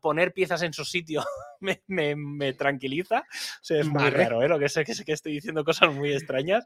poner 0.00 0.32
piezas 0.32 0.62
en 0.62 0.72
su 0.72 0.84
sitio 0.84 1.24
me, 1.88 2.52
tranquiliza. 2.52 3.24
es 3.68 3.88
muy 3.88 4.08
raro, 4.08 4.40
¿eh? 4.44 4.48
Lo 4.48 4.56
que 4.56 4.68
sé 4.68 4.84
que, 4.84 4.94
sé 4.94 5.04
que 5.04 5.12
estoy 5.12 5.32
diciendo 5.32 5.64
cosas 5.64 5.92
muy 5.92 6.12
extrañas. 6.12 6.64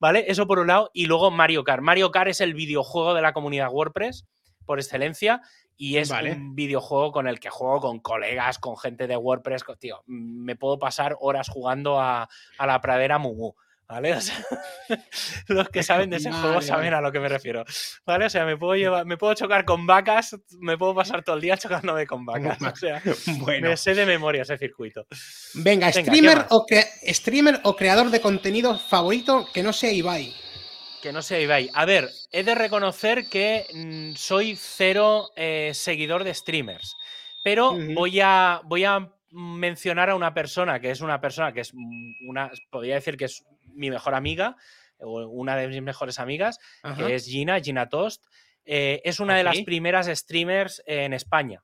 ¿Vale? 0.00 0.24
Eso 0.26 0.48
por 0.48 0.58
un 0.58 0.66
lado. 0.66 0.90
Y 0.92 1.06
luego 1.06 1.30
Mario 1.30 1.62
Kart. 1.62 1.80
Mario 1.80 2.10
Kart 2.10 2.30
es 2.30 2.40
el 2.40 2.54
videojuego 2.54 3.14
de 3.14 3.22
la 3.22 3.32
comunidad 3.32 3.70
WordPress 3.70 4.26
por 4.64 4.80
excelencia 4.80 5.40
y 5.76 5.98
es 5.98 6.10
un 6.10 6.54
videojuego 6.54 7.12
con 7.12 7.28
el 7.28 7.38
que 7.38 7.50
juego 7.50 7.80
con 7.80 8.00
colegas, 8.00 8.58
con 8.58 8.76
gente 8.76 9.06
de 9.06 9.16
WordPress, 9.16 9.64
tío, 9.78 10.02
me 10.06 10.56
puedo 10.56 10.78
pasar 10.78 11.16
horas 11.20 11.48
jugando 11.48 12.00
a, 12.00 12.28
a 12.58 12.66
la 12.66 12.80
pradera 12.80 13.18
Mumu. 13.18 13.54
¿Vale? 13.88 14.16
los 15.48 15.68
que 15.68 15.82
saben 15.84 16.10
de 16.10 16.16
ese 16.16 16.32
juego 16.32 16.60
saben 16.60 16.92
a 16.92 17.00
lo 17.00 17.12
que 17.12 17.20
me 17.20 17.28
refiero. 17.28 17.64
¿Vale? 18.04 18.26
O 18.26 18.30
sea, 18.30 18.44
me 18.44 18.56
puedo 18.56 18.74
llevar, 18.74 19.06
me 19.06 19.16
puedo 19.16 19.34
chocar 19.34 19.64
con 19.64 19.86
vacas, 19.86 20.36
me 20.58 20.76
puedo 20.76 20.94
pasar 20.94 21.22
todo 21.22 21.36
el 21.36 21.42
día 21.42 21.56
chocándome 21.58 22.06
con 22.06 22.24
vacas. 22.24 22.60
O 22.60 22.76
sea, 22.76 23.00
bueno. 23.38 23.68
me 23.68 23.76
sé 23.76 23.94
de 23.94 24.04
memoria 24.04 24.42
ese 24.42 24.58
circuito. 24.58 25.06
Venga, 25.54 25.92
streamer, 25.92 26.46
o 26.50 26.66
streamer 27.12 27.60
o 27.62 27.76
creador 27.76 28.10
de 28.10 28.20
contenido 28.20 28.76
favorito 28.78 29.46
que 29.52 29.62
no 29.62 29.72
sea 29.72 29.92
Ibai. 29.92 30.34
Que 31.06 31.12
no 31.12 31.22
sea 31.22 31.38
Ibai. 31.38 31.70
A 31.72 31.84
ver, 31.84 32.10
he 32.32 32.42
de 32.42 32.56
reconocer 32.56 33.28
que 33.28 33.64
mm, 33.72 34.16
soy 34.16 34.56
cero 34.56 35.30
eh, 35.36 35.70
seguidor 35.72 36.24
de 36.24 36.34
streamers. 36.34 36.96
Pero 37.44 37.78
voy, 37.94 38.18
a, 38.20 38.60
voy 38.64 38.82
a 38.82 39.12
mencionar 39.30 40.10
a 40.10 40.16
una 40.16 40.34
persona 40.34 40.80
que 40.80 40.90
es 40.90 41.00
una 41.00 41.20
persona 41.20 41.52
que 41.52 41.60
es 41.60 41.72
una, 42.26 42.50
podría 42.70 42.96
decir 42.96 43.16
que 43.16 43.26
es 43.26 43.44
mi 43.72 43.88
mejor 43.88 44.16
amiga, 44.16 44.56
o 44.98 45.28
una 45.28 45.54
de 45.54 45.68
mis 45.68 45.80
mejores 45.80 46.18
amigas, 46.18 46.58
que 46.96 47.14
es 47.14 47.26
Gina, 47.26 47.60
Gina 47.60 47.88
Toast. 47.88 48.24
Eh, 48.64 49.00
es 49.04 49.20
una 49.20 49.36
de 49.36 49.44
las 49.44 49.60
primeras 49.60 50.08
streamers 50.08 50.82
en 50.86 51.12
España. 51.12 51.62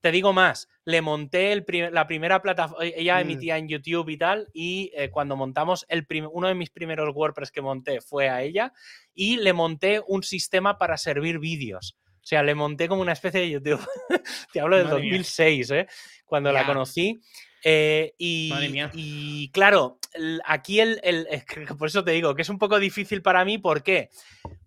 Te 0.00 0.12
digo 0.12 0.32
más, 0.32 0.68
le 0.84 1.02
monté 1.02 1.52
el 1.52 1.64
la 1.92 2.06
primera 2.06 2.40
plataforma, 2.40 2.84
e-, 2.84 2.94
ella 2.96 3.16
mm. 3.16 3.20
emitía 3.20 3.58
en 3.58 3.68
YouTube 3.68 4.08
y 4.10 4.16
tal, 4.16 4.48
y 4.52 4.92
eh, 4.94 5.10
cuando 5.10 5.36
montamos 5.36 5.84
el 5.88 6.06
uno 6.32 6.48
de 6.48 6.54
mis 6.54 6.70
primeros 6.70 7.14
WordPress 7.14 7.50
que 7.50 7.62
monté 7.62 8.00
fue 8.00 8.28
a 8.28 8.42
ella, 8.42 8.72
y 9.14 9.36
le 9.38 9.52
monté 9.52 10.00
un 10.06 10.22
sistema 10.22 10.78
para 10.78 10.96
servir 10.96 11.38
vídeos. 11.38 11.96
O 12.06 12.26
sea, 12.28 12.42
le 12.42 12.54
monté 12.54 12.88
como 12.88 13.00
una 13.00 13.12
especie 13.12 13.40
de 13.40 13.50
YouTube. 13.50 13.80
Te 14.52 14.60
hablo 14.60 14.76
del 14.76 14.88
2006, 14.88 15.70
¿eh? 15.70 15.86
cuando 16.26 16.52
la 16.52 16.66
conocí. 16.66 17.18
Eh, 17.64 18.14
y, 18.18 18.52
y, 18.92 19.50
claro, 19.50 19.98
aquí 20.44 20.80
el, 20.80 21.00
por 21.78 21.88
eso 21.88 22.04
te 22.04 22.12
digo 22.12 22.34
que 22.34 22.42
es 22.42 22.48
un 22.48 22.58
poco 22.58 22.78
difícil 22.78 23.22
para 23.22 23.44
mí. 23.44 23.58
¿Por 23.58 23.82
qué? 23.82 24.10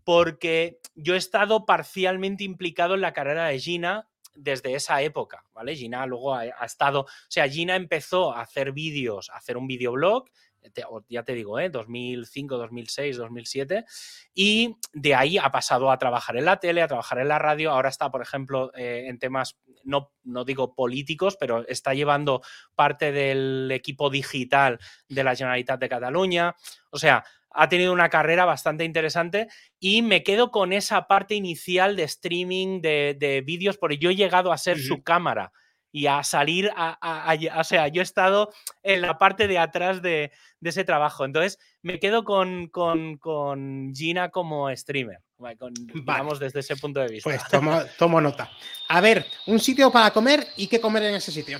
Porque 0.04 0.80
yo 0.96 1.14
he 1.14 1.18
estado 1.18 1.66
parcialmente 1.66 2.44
implicado 2.44 2.96
en 2.96 3.02
la 3.02 3.14
carrera 3.14 3.46
de 3.46 3.60
Gina 3.60 4.08
desde 4.36 4.74
esa 4.74 5.02
época, 5.02 5.46
¿vale? 5.54 5.76
Gina 5.76 6.06
luego 6.06 6.36
ha, 6.36 6.46
estado, 6.66 7.02
o 7.02 7.08
sea, 7.28 7.48
Gina 7.48 7.76
empezó 7.76 8.34
a 8.34 8.42
hacer 8.42 8.72
vídeos, 8.72 9.30
a 9.30 9.38
hacer 9.38 9.58
un 9.58 9.68
videoblog 9.68 10.26
ya 11.10 11.24
te 11.24 11.34
digo, 11.34 11.60
¿eh? 11.60 11.70
2005, 11.70 12.58
2006, 12.58 13.18
2007, 13.18 13.86
y 14.34 14.78
de 14.94 15.16
ahí 15.16 15.38
ha 15.38 15.52
pasado 15.52 15.92
a 15.92 15.98
trabajar 15.98 16.38
en 16.38 16.46
la 16.46 16.60
tele, 16.60 16.82
a 16.82 16.88
trabajar 16.88 17.20
en 17.20 17.28
la 17.28 17.40
radio, 17.40 17.72
ahora 17.72 17.90
está, 17.90 18.12
por 18.12 18.22
ejemplo, 18.22 18.72
eh, 18.76 19.06
en 19.08 19.20
temas, 19.20 19.58
no, 19.84 20.12
no 20.24 20.46
digo 20.46 20.76
políticos, 20.76 21.38
pero 21.40 21.68
está 21.68 21.94
llevando 21.94 22.42
parte 22.76 23.12
del 23.12 23.72
equipo 23.72 24.10
digital 24.10 24.80
de 25.10 25.24
la 25.24 25.36
Generalitat 25.36 25.80
de 25.80 25.90
Cataluña, 25.90 26.56
o 26.92 26.98
sea, 26.98 27.24
ha 27.54 27.70
tenido 27.70 27.94
una 27.94 28.10
carrera 28.10 28.46
bastante 28.46 28.84
interesante 28.84 29.48
y 29.80 30.02
me 30.02 30.24
quedo 30.24 30.52
con 30.52 30.74
esa 30.74 31.08
parte 31.08 31.36
inicial 31.36 31.96
de 31.96 32.04
streaming 32.04 32.82
de, 32.82 33.44
vídeos, 33.46 33.78
porque 33.78 33.98
yo 33.98 34.10
he 34.10 34.16
llegado 34.16 34.52
a 34.52 34.58
ser 34.58 34.80
su 34.80 35.04
cámara 35.04 35.52
y 35.92 36.08
a 36.08 36.24
salir 36.24 36.72
a, 36.76 37.36
O 37.58 37.64
sea, 37.64 37.88
yo 37.90 38.02
he 38.02 38.04
estado 38.04 38.52
en 38.82 39.02
la 39.02 39.18
parte 39.18 39.48
de 39.48 39.58
atrás 39.58 40.02
de, 40.02 40.32
ese 40.62 40.84
trabajo. 40.84 41.26
Entonces, 41.26 41.60
me 41.82 42.00
quedo 42.00 42.24
con, 42.24 42.68
con, 42.68 43.92
Gina 43.94 44.30
como 44.30 44.74
streamer. 44.76 45.20
Vamos 46.04 46.40
desde 46.40 46.62
ese 46.62 46.78
punto 46.78 47.00
de 47.00 47.08
vista. 47.08 47.30
Pues 47.30 47.46
tomo, 47.50 47.82
tomo, 47.98 48.22
nota. 48.22 48.50
A 48.88 49.02
ver, 49.02 49.26
un 49.48 49.60
sitio 49.60 49.92
para 49.92 50.12
comer 50.12 50.48
y 50.56 50.68
qué 50.68 50.80
comer 50.80 51.04
en 51.04 51.16
ese 51.16 51.32
sitio. 51.32 51.60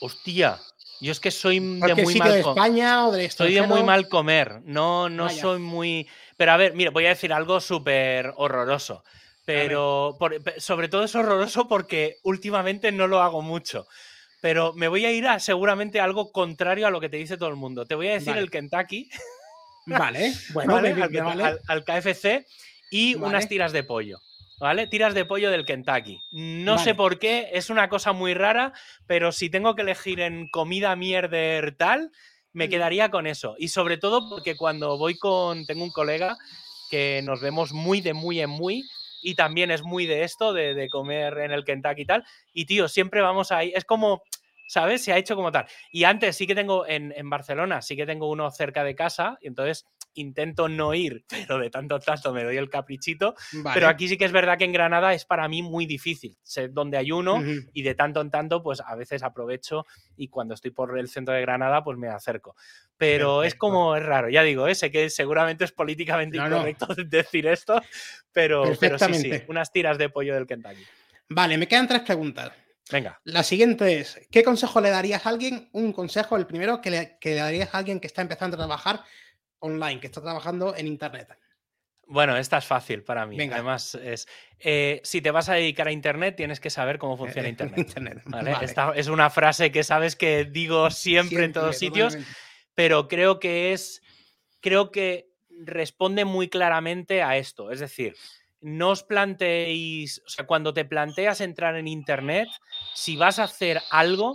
Hostia. 0.00 0.58
Yo 1.00 1.12
es 1.12 1.20
que 1.20 1.30
soy 1.30 1.58
de 1.58 1.94
muy 1.94 2.14
mal 2.16 2.32
de 2.32 2.40
España 2.40 3.06
o 3.06 3.12
de 3.12 3.30
Soy 3.30 3.54
de 3.54 3.62
muy 3.62 3.82
mal 3.82 4.08
comer. 4.08 4.62
No, 4.64 5.08
no 5.08 5.28
soy 5.28 5.58
muy. 5.58 6.08
Pero 6.36 6.52
a 6.52 6.56
ver, 6.56 6.74
mira, 6.74 6.90
voy 6.90 7.06
a 7.06 7.10
decir 7.10 7.32
algo 7.32 7.60
súper 7.60 8.32
horroroso. 8.36 9.04
Pero 9.44 10.18
sobre 10.58 10.88
todo 10.88 11.04
es 11.04 11.14
horroroso 11.14 11.68
porque 11.68 12.16
últimamente 12.24 12.90
no 12.90 13.06
lo 13.06 13.22
hago 13.22 13.42
mucho. 13.42 13.86
Pero 14.40 14.72
me 14.74 14.88
voy 14.88 15.04
a 15.04 15.12
ir 15.12 15.26
a 15.26 15.38
seguramente 15.38 16.00
algo 16.00 16.32
contrario 16.32 16.86
a 16.86 16.90
lo 16.90 17.00
que 17.00 17.08
te 17.08 17.16
dice 17.16 17.36
todo 17.36 17.48
el 17.48 17.56
mundo. 17.56 17.86
Te 17.86 17.94
voy 17.94 18.08
a 18.08 18.14
decir 18.14 18.36
el 18.36 18.50
Kentucky. 18.50 19.08
Vale, 19.86 20.32
bueno, 20.52 20.76
Al, 20.76 21.84
KFC 21.84 22.44
y 22.90 23.14
unas 23.14 23.48
tiras 23.48 23.72
de 23.72 23.84
pollo. 23.84 24.20
¿Vale? 24.58 24.86
Tiras 24.86 25.12
de 25.14 25.26
pollo 25.26 25.50
del 25.50 25.66
Kentucky. 25.66 26.18
No 26.32 26.78
sé 26.78 26.94
por 26.94 27.18
qué, 27.18 27.50
es 27.52 27.68
una 27.68 27.90
cosa 27.90 28.12
muy 28.12 28.32
rara, 28.32 28.72
pero 29.06 29.30
si 29.30 29.50
tengo 29.50 29.74
que 29.74 29.82
elegir 29.82 30.20
en 30.20 30.48
comida 30.48 30.96
mierder 30.96 31.76
tal, 31.76 32.10
me 32.54 32.70
quedaría 32.70 33.10
con 33.10 33.26
eso. 33.26 33.54
Y 33.58 33.68
sobre 33.68 33.98
todo 33.98 34.30
porque 34.30 34.56
cuando 34.56 34.96
voy 34.96 35.18
con. 35.18 35.66
Tengo 35.66 35.84
un 35.84 35.90
colega 35.90 36.38
que 36.90 37.20
nos 37.22 37.40
vemos 37.42 37.72
muy 37.72 38.00
de 38.00 38.14
muy 38.14 38.40
en 38.40 38.48
muy 38.48 38.82
y 39.22 39.34
también 39.34 39.70
es 39.70 39.82
muy 39.82 40.06
de 40.06 40.22
esto, 40.22 40.52
de, 40.52 40.88
comer 40.88 41.36
en 41.38 41.52
el 41.52 41.64
Kentucky 41.64 42.02
y 42.02 42.06
tal. 42.06 42.24
Y 42.52 42.64
tío, 42.64 42.88
siempre 42.88 43.20
vamos 43.20 43.52
ahí, 43.52 43.72
es 43.74 43.84
como, 43.84 44.22
¿sabes? 44.68 45.02
Se 45.02 45.12
ha 45.12 45.18
hecho 45.18 45.36
como 45.36 45.52
tal. 45.52 45.66
Y 45.90 46.04
antes 46.04 46.36
sí 46.36 46.46
que 46.46 46.54
tengo 46.54 46.86
en, 46.86 47.12
en 47.16 47.28
Barcelona, 47.28 47.82
sí 47.82 47.96
que 47.96 48.06
tengo 48.06 48.30
uno 48.30 48.50
cerca 48.50 48.84
de 48.84 48.94
casa, 48.94 49.36
y 49.42 49.48
entonces 49.48 49.84
intento 50.16 50.68
no 50.68 50.92
ir, 50.94 51.24
pero 51.28 51.58
de 51.58 51.70
tanto 51.70 51.98
tanto 51.98 52.32
me 52.32 52.44
doy 52.44 52.56
el 52.56 52.68
caprichito. 52.68 53.34
Pero 53.72 53.88
aquí 53.88 54.08
sí 54.08 54.16
que 54.16 54.24
es 54.24 54.32
verdad 54.32 54.58
que 54.58 54.64
en 54.64 54.72
Granada 54.72 55.14
es 55.14 55.24
para 55.24 55.48
mí 55.48 55.62
muy 55.62 55.86
difícil. 55.86 56.36
Sé 56.42 56.68
dónde 56.68 56.98
hay 56.98 57.12
uno 57.12 57.42
y 57.72 57.82
de 57.82 57.94
tanto 57.94 58.20
en 58.20 58.30
tanto, 58.30 58.62
pues 58.62 58.80
a 58.80 58.94
veces 58.94 59.22
aprovecho 59.22 59.86
y 60.16 60.28
cuando 60.28 60.54
estoy 60.54 60.70
por 60.70 60.98
el 60.98 61.08
centro 61.08 61.34
de 61.34 61.40
Granada, 61.40 61.82
pues 61.84 61.98
me 61.98 62.08
acerco. 62.08 62.56
Pero 62.96 63.42
es 63.42 63.54
como, 63.54 63.96
es 63.96 64.04
raro, 64.04 64.28
ya 64.28 64.42
digo, 64.42 64.66
¿eh? 64.68 64.74
sé 64.74 64.90
que 64.90 65.10
seguramente 65.10 65.64
es 65.64 65.72
políticamente 65.72 66.36
incorrecto 66.36 66.86
decir 67.06 67.46
esto, 67.46 67.80
pero, 68.32 68.72
pero 68.80 68.98
sí, 68.98 69.14
sí, 69.14 69.30
unas 69.48 69.70
tiras 69.70 69.98
de 69.98 70.08
pollo 70.08 70.34
del 70.34 70.46
Kentucky. 70.46 70.82
Vale, 71.28 71.58
me 71.58 71.68
quedan 71.68 71.88
tres 71.88 72.02
preguntas. 72.02 72.52
Venga. 72.90 73.20
La 73.24 73.42
siguiente 73.42 73.98
es, 73.98 74.20
¿qué 74.30 74.44
consejo 74.44 74.80
le 74.80 74.90
darías 74.90 75.26
a 75.26 75.30
alguien? 75.30 75.68
Un 75.72 75.92
consejo, 75.92 76.36
el 76.36 76.46
primero, 76.46 76.80
que 76.80 76.90
le, 76.90 77.18
que 77.20 77.30
le 77.30 77.36
darías 77.36 77.74
a 77.74 77.78
alguien 77.78 77.98
que 77.98 78.06
está 78.06 78.22
empezando 78.22 78.54
a 78.54 78.58
trabajar 78.58 79.02
online, 79.60 80.00
que 80.00 80.06
está 80.06 80.20
trabajando 80.20 80.74
en 80.76 80.86
Internet? 80.86 81.36
Bueno, 82.08 82.36
esta 82.36 82.58
es 82.58 82.64
fácil 82.64 83.02
para 83.02 83.26
mí. 83.26 83.40
Además, 83.40 83.96
es 83.96 84.28
eh, 84.60 85.00
si 85.02 85.20
te 85.20 85.32
vas 85.32 85.48
a 85.48 85.54
dedicar 85.54 85.88
a 85.88 85.92
Internet, 85.92 86.36
tienes 86.36 86.60
que 86.60 86.70
saber 86.70 86.98
cómo 86.98 87.16
funciona 87.16 87.48
Internet. 87.88 88.22
Esta 88.62 88.92
es 88.94 89.08
una 89.08 89.28
frase 89.28 89.72
que 89.72 89.82
sabes 89.82 90.14
que 90.14 90.44
digo 90.44 90.90
siempre, 90.90 91.44
en 91.44 91.52
todos 91.52 91.76
sitios, 91.76 92.16
pero 92.74 93.08
creo 93.08 93.40
que 93.40 93.72
es, 93.72 94.02
creo 94.60 94.92
que 94.92 95.30
responde 95.50 96.24
muy 96.24 96.48
claramente 96.48 97.22
a 97.22 97.36
esto. 97.36 97.72
Es 97.72 97.80
decir, 97.80 98.14
no 98.60 98.90
os 98.90 99.02
planteéis, 99.02 100.22
o 100.26 100.28
sea, 100.28 100.46
cuando 100.46 100.72
te 100.72 100.84
planteas 100.84 101.40
entrar 101.40 101.76
en 101.76 101.88
Internet, 101.88 102.48
si 102.94 103.16
vas 103.16 103.38
a 103.38 103.44
hacer 103.44 103.80
algo, 103.90 104.34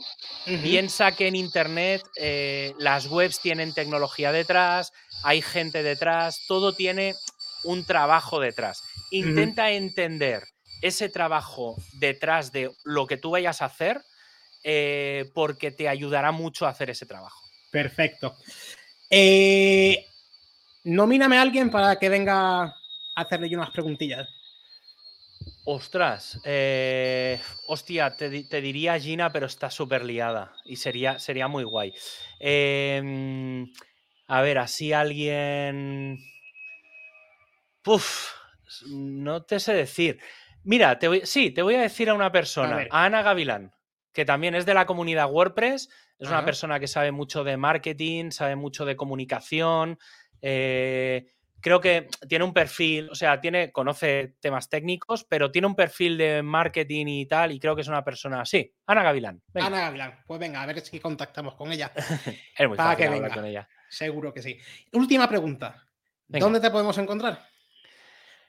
piensa 0.62 1.16
que 1.16 1.28
en 1.28 1.36
Internet 1.36 2.04
eh, 2.16 2.74
las 2.78 3.08
webs 3.08 3.42
tienen 3.42 3.74
tecnología 3.74 4.32
detrás, 4.32 4.92
hay 5.24 5.42
gente 5.42 5.84
detrás, 5.84 6.46
todo 6.48 6.74
tiene 6.74 7.16
un 7.64 7.86
trabajo 7.86 8.40
detrás. 8.40 8.84
Intenta 9.12 9.72
entender 9.72 10.44
ese 10.82 11.10
trabajo 11.10 11.76
detrás 11.94 12.52
de 12.52 12.72
lo 12.84 13.08
que 13.08 13.18
tú 13.18 13.32
vayas 13.32 13.62
a 13.62 13.66
hacer, 13.66 14.02
eh, 14.64 15.30
porque 15.34 15.72
te 15.72 15.90
ayudará 15.90 16.32
mucho 16.32 16.66
a 16.66 16.70
hacer 16.70 16.90
ese 16.90 17.06
trabajo. 17.06 17.42
Perfecto. 17.72 18.36
Eh, 19.10 20.06
nomíname 20.84 21.38
a 21.38 21.42
alguien 21.42 21.70
para 21.70 21.98
que 21.98 22.10
venga 22.10 22.76
hacerle 23.16 23.50
yo 23.50 23.58
unas 23.58 23.72
preguntillas. 23.72 24.28
Ostras, 25.66 26.40
eh, 26.44 27.40
hostia, 27.68 28.16
te, 28.16 28.30
diría 28.30 29.00
Gina, 29.00 29.32
pero 29.32 29.46
está 29.46 29.70
súper 29.70 30.04
liada 30.04 30.54
y 30.66 30.76
sería, 30.76 31.20
sería 31.20 31.48
muy 31.48 31.64
guay. 31.64 31.94
Em, 32.40 33.72
a 34.28 34.42
ver, 34.42 34.58
así 34.58 34.94
alguien... 34.94 36.20
Puf, 37.84 38.34
no 38.88 39.44
te 39.44 39.60
sé 39.60 39.74
decir. 39.74 40.20
Mira, 40.64 41.00
te 41.00 41.08
voy... 41.08 41.22
sí, 41.26 41.52
te 41.52 41.62
voy 41.62 41.76
a 41.76 41.82
decir 41.82 42.10
a 42.10 42.14
una 42.14 42.32
persona, 42.32 42.88
a, 42.90 43.06
Ana 43.06 43.24
Gavilán, 43.24 43.72
que 44.14 44.26
también 44.26 44.56
es 44.56 44.66
de 44.66 44.74
la 44.74 44.86
comunidad 44.86 45.32
WordPress, 45.32 45.90
es 46.20 46.28
una 46.28 46.46
persona 46.46 46.80
que 46.80 46.88
sabe 46.88 47.12
mucho 47.12 47.44
de 47.44 47.58
marketing, 47.58 48.30
sabe 48.30 48.56
mucho 48.56 48.86
de 48.86 48.96
comunicación. 48.96 49.98
Eh, 50.44 51.34
creo 51.62 51.80
que 51.80 52.08
tiene 52.28 52.44
un 52.44 52.54
perfil, 52.54 53.10
o 53.10 53.16
sea, 53.16 53.40
tiene, 53.40 53.72
conoce 53.72 54.36
temas 54.40 54.70
técnicos, 54.70 55.24
pero 55.24 55.52
tiene 55.52 55.68
un 55.68 55.76
perfil 55.76 56.18
de 56.18 56.42
marketing 56.42 57.06
y 57.08 57.26
tal, 57.26 57.52
y 57.52 57.60
creo 57.60 57.76
que 57.76 57.82
es 57.82 57.88
una 57.88 58.04
persona 58.04 58.42
así. 58.42 58.74
Ana 58.88 59.04
Gavilán. 59.04 59.42
Ana 59.54 59.82
Gavilán, 59.82 60.24
pues 60.26 60.40
venga, 60.40 60.62
a 60.62 60.66
ver 60.66 60.82
si 60.82 61.00
contactamos 61.00 61.56
con 61.56 61.72
ella. 61.72 61.92
es 62.58 62.68
muy 62.68 62.78
fácil 62.78 63.08
hablar 63.08 63.34
con 63.34 63.46
ella. 63.46 63.68
Seguro 63.90 64.34
que 64.34 64.42
sí. 64.42 64.58
Última 64.94 65.30
pregunta. 65.30 65.86
¿Dónde 66.28 66.60
te 66.60 66.72
podemos 66.72 66.98
encontrar? 66.98 67.51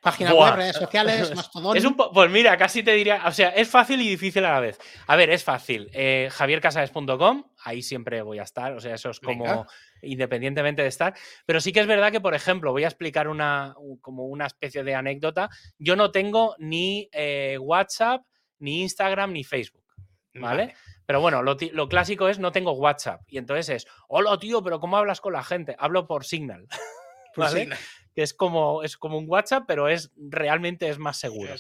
Página 0.03 0.35
web, 0.35 0.57
redes 0.57 0.77
sociales, 0.77 1.33
Mastodon. 1.37 1.77
Es 1.77 1.85
un 1.85 1.97
pues 1.97 2.31
mira, 2.31 2.57
casi 2.57 2.83
te 2.83 2.93
diría, 2.93 3.23
o 3.25 3.31
sea, 3.31 3.51
es 3.51 3.69
fácil 3.69 4.01
y 4.01 4.09
difícil 4.09 4.45
a 4.45 4.53
la 4.53 4.61
vez. 4.61 4.79
A 5.07 5.15
ver, 5.15 5.31
es 5.31 5.45
fácil. 5.45 5.89
Eh, 5.93 6.29
javiercasares.com, 6.33 7.45
ahí 7.63 7.83
siempre 7.83 8.21
voy 8.23 8.41
a 8.41 8.43
estar, 8.43 8.73
o 8.73 8.81
sea, 8.81 8.97
eso 8.97 9.11
es 9.11 9.21
como 9.21 9.67
independientemente 10.03 10.83
de 10.83 10.89
estar. 10.89 11.15
Pero 11.47 11.61
sí 11.61 11.73
que 11.73 11.79
es 11.79 11.87
verdad 11.87 12.11
que, 12.11 12.21
por 12.21 12.35
ejemplo, 12.35 12.73
voy 12.73 12.83
a 12.83 12.89
explicar 12.89 13.29
una, 13.29 13.77
como 14.01 14.27
una 14.27 14.47
especie 14.47 14.83
de 14.83 14.97
anécdota. 14.97 15.49
Yo 15.79 15.95
no 15.95 16.11
tengo 16.11 16.57
ni 16.59 17.09
eh, 17.13 17.57
WhatsApp, 17.61 18.23
ni 18.59 18.83
Instagram, 18.83 19.33
ni 19.33 19.45
Facebook. 19.45 19.85
¿Vale? 20.35 20.75
Pero 21.07 21.21
bueno, 21.21 21.43
lo, 21.43 21.89
clásico 21.89 22.29
es 22.29 22.39
no 22.39 22.53
tengo 22.53 22.73
WhatsApp. 22.73 23.21
Y 23.29 23.39
entonces 23.39 23.69
es, 23.69 23.87
hola 24.09 24.37
tío, 24.39 24.63
pero 24.63 24.81
¿cómo 24.81 24.97
hablas 24.97 25.21
con 25.21 25.35
la 25.35 25.45
gente? 25.45 25.77
Hablo 25.79 26.07
por 26.07 26.25
Signal. 26.25 26.67
¿Vale? 27.37 27.69
Que 28.15 28.23
es 28.23 28.35
como, 28.35 28.83
es 28.83 28.97
como 28.97 29.17
un 29.17 29.25
WhatsApp, 29.29 29.65
pero 29.67 29.89
es 29.89 30.11
realmente 30.17 30.89
es 30.89 30.99
más 30.99 31.19
seguro. 31.19 31.55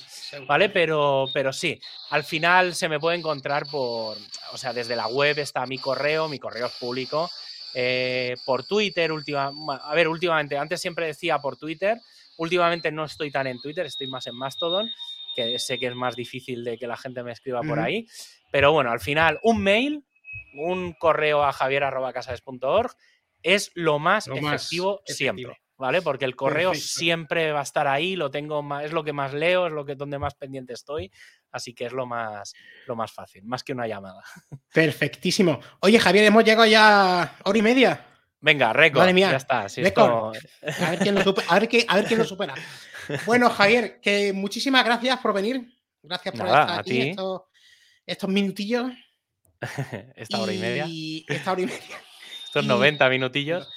¿Vale? 0.46 0.68
Pero, 0.68 1.26
pero 1.32 1.52
sí, 1.52 1.80
al 2.10 2.24
final 2.24 2.74
se 2.74 2.88
me 2.88 3.00
puede 3.00 3.18
encontrar 3.18 3.64
por. 3.70 4.18
O 4.52 4.58
sea, 4.58 4.72
desde 4.72 4.96
la 4.96 5.08
web 5.08 5.38
está 5.38 5.64
mi 5.66 5.78
correo, 5.78 6.28
mi 6.28 6.38
correo 6.38 6.66
es 6.66 6.72
público. 6.72 7.30
Eh, 7.74 8.36
por 8.44 8.64
Twitter, 8.64 9.12
última, 9.12 9.50
a 9.82 9.94
ver, 9.94 10.08
últimamente, 10.08 10.58
antes 10.58 10.80
siempre 10.80 11.06
decía 11.06 11.38
por 11.38 11.56
Twitter, 11.56 11.98
últimamente 12.36 12.92
no 12.92 13.04
estoy 13.04 13.30
tan 13.30 13.46
en 13.46 13.60
Twitter, 13.60 13.86
estoy 13.86 14.08
más 14.08 14.26
en 14.26 14.36
Mastodon, 14.36 14.90
que 15.34 15.58
sé 15.58 15.78
que 15.78 15.86
es 15.86 15.94
más 15.94 16.14
difícil 16.14 16.64
de 16.64 16.76
que 16.76 16.86
la 16.86 16.98
gente 16.98 17.22
me 17.22 17.32
escriba 17.32 17.62
por 17.62 17.78
ahí, 17.78 18.06
pero 18.50 18.72
bueno, 18.72 18.90
al 18.90 19.00
final, 19.00 19.40
un 19.42 19.62
mail, 19.62 20.04
un 20.54 20.92
correo 20.92 21.42
a 21.42 21.52
javier.casades.org 21.52 22.94
es 23.42 23.70
lo 23.74 23.98
más 23.98 24.28
efectivo 24.28 25.00
siempre. 25.06 25.61
¿Vale? 25.82 26.00
Porque 26.00 26.24
el 26.24 26.36
correo 26.36 26.76
siempre 26.76 27.50
va 27.50 27.58
a 27.58 27.64
estar 27.64 27.88
ahí, 27.88 28.14
lo 28.14 28.30
tengo 28.30 28.62
más, 28.62 28.84
es 28.84 28.92
lo 28.92 29.02
que 29.02 29.12
más 29.12 29.34
leo, 29.34 29.66
es 29.66 29.72
lo 29.72 29.84
que 29.84 29.96
donde 29.96 30.16
más 30.16 30.36
pendiente 30.36 30.74
estoy, 30.74 31.10
así 31.50 31.74
que 31.74 31.86
es 31.86 31.92
lo 31.92 32.06
más, 32.06 32.54
lo 32.86 32.94
más 32.94 33.10
fácil, 33.10 33.42
más 33.42 33.64
que 33.64 33.72
una 33.72 33.88
llamada. 33.88 34.22
Perfectísimo. 34.72 35.58
Oye, 35.80 35.98
Javier, 35.98 36.26
hemos 36.26 36.44
llegado 36.44 36.66
ya 36.66 37.22
a 37.22 37.36
hora 37.42 37.58
y 37.58 37.62
media. 37.62 38.06
Venga, 38.40 38.72
récord. 38.72 39.12
Ya 39.12 39.36
está. 39.36 39.62
A, 39.66 40.90
ver 40.90 40.98
quién 41.00 41.16
lo 41.16 41.24
supera, 41.24 41.48
a, 41.48 41.58
ver 41.58 41.68
quién 42.06 42.18
lo 42.18 42.24
supera. 42.24 42.54
Bueno, 43.26 43.50
Javier, 43.50 43.98
que 44.00 44.32
muchísimas 44.32 44.84
gracias 44.84 45.18
por 45.18 45.34
venir. 45.34 45.66
Gracias 46.00 46.32
por 46.32 46.46
estar 46.46 46.78
aquí 46.78 47.16
estos, 48.06 48.30
minutillos. 48.30 48.92
esta 50.14 50.40
hora 50.40 50.52
y 50.52 50.58
media. 50.58 50.86
Esta 51.26 51.50
hora 51.50 51.62
y 51.62 51.66
media. 51.66 52.00
Estos 52.44 52.64
90 52.66 53.08
minutillos. 53.08 53.68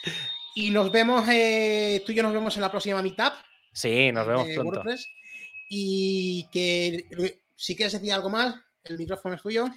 Y 0.55 0.71
nos 0.71 0.91
vemos, 0.91 1.27
eh, 1.29 2.01
tú 2.05 2.13
y 2.13 2.15
yo 2.15 2.23
nos 2.23 2.33
vemos 2.33 2.55
en 2.55 2.61
la 2.61 2.71
próxima 2.71 3.01
Meetup. 3.01 3.33
Sí, 3.73 4.11
nos 4.11 4.25
vemos 4.25 4.47
pronto. 4.55 4.83
Y 5.69 6.47
que 6.51 7.05
si 7.55 7.75
quieres 7.75 7.93
decir 7.93 8.13
algo 8.13 8.29
más, 8.29 8.55
el 8.85 8.97
micrófono 8.97 9.35
es 9.35 9.41
tuyo. 9.41 9.67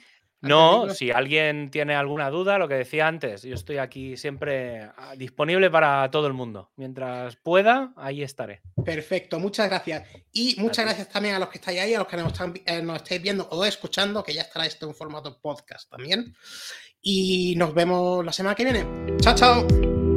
No, 0.40 0.94
si 0.94 1.10
alguien 1.10 1.70
tiene 1.70 1.96
alguna 1.96 2.30
duda, 2.30 2.58
lo 2.58 2.68
que 2.68 2.74
decía 2.74 3.08
antes, 3.08 3.42
yo 3.42 3.54
estoy 3.54 3.78
aquí 3.78 4.16
siempre 4.16 4.82
ah, 4.96 5.14
disponible 5.16 5.68
para 5.68 6.08
todo 6.12 6.28
el 6.28 6.32
mundo. 6.32 6.70
Mientras 6.76 7.34
pueda, 7.34 7.92
ahí 7.96 8.22
estaré. 8.22 8.62
Perfecto, 8.84 9.40
muchas 9.40 9.68
gracias. 9.68 10.08
Y 10.32 10.54
muchas 10.58 10.84
gracias 10.84 11.08
también 11.08 11.34
a 11.34 11.40
los 11.40 11.48
que 11.48 11.58
estáis 11.58 11.80
ahí, 11.80 11.94
a 11.94 11.98
los 11.98 12.06
que 12.06 12.16
nos, 12.18 12.32
están, 12.32 12.54
eh, 12.64 12.82
nos 12.82 12.98
estáis 12.98 13.20
viendo 13.20 13.48
o 13.50 13.64
escuchando, 13.64 14.22
que 14.22 14.32
ya 14.34 14.42
estará 14.42 14.64
esto 14.64 14.86
en 14.86 14.94
formato 14.94 15.40
podcast 15.40 15.90
también. 15.90 16.36
Y 17.02 17.54
nos 17.56 17.74
vemos 17.74 18.24
la 18.24 18.32
semana 18.32 18.54
que 18.54 18.64
viene. 18.64 18.86
Chao, 19.20 19.34
chao. 19.34 20.07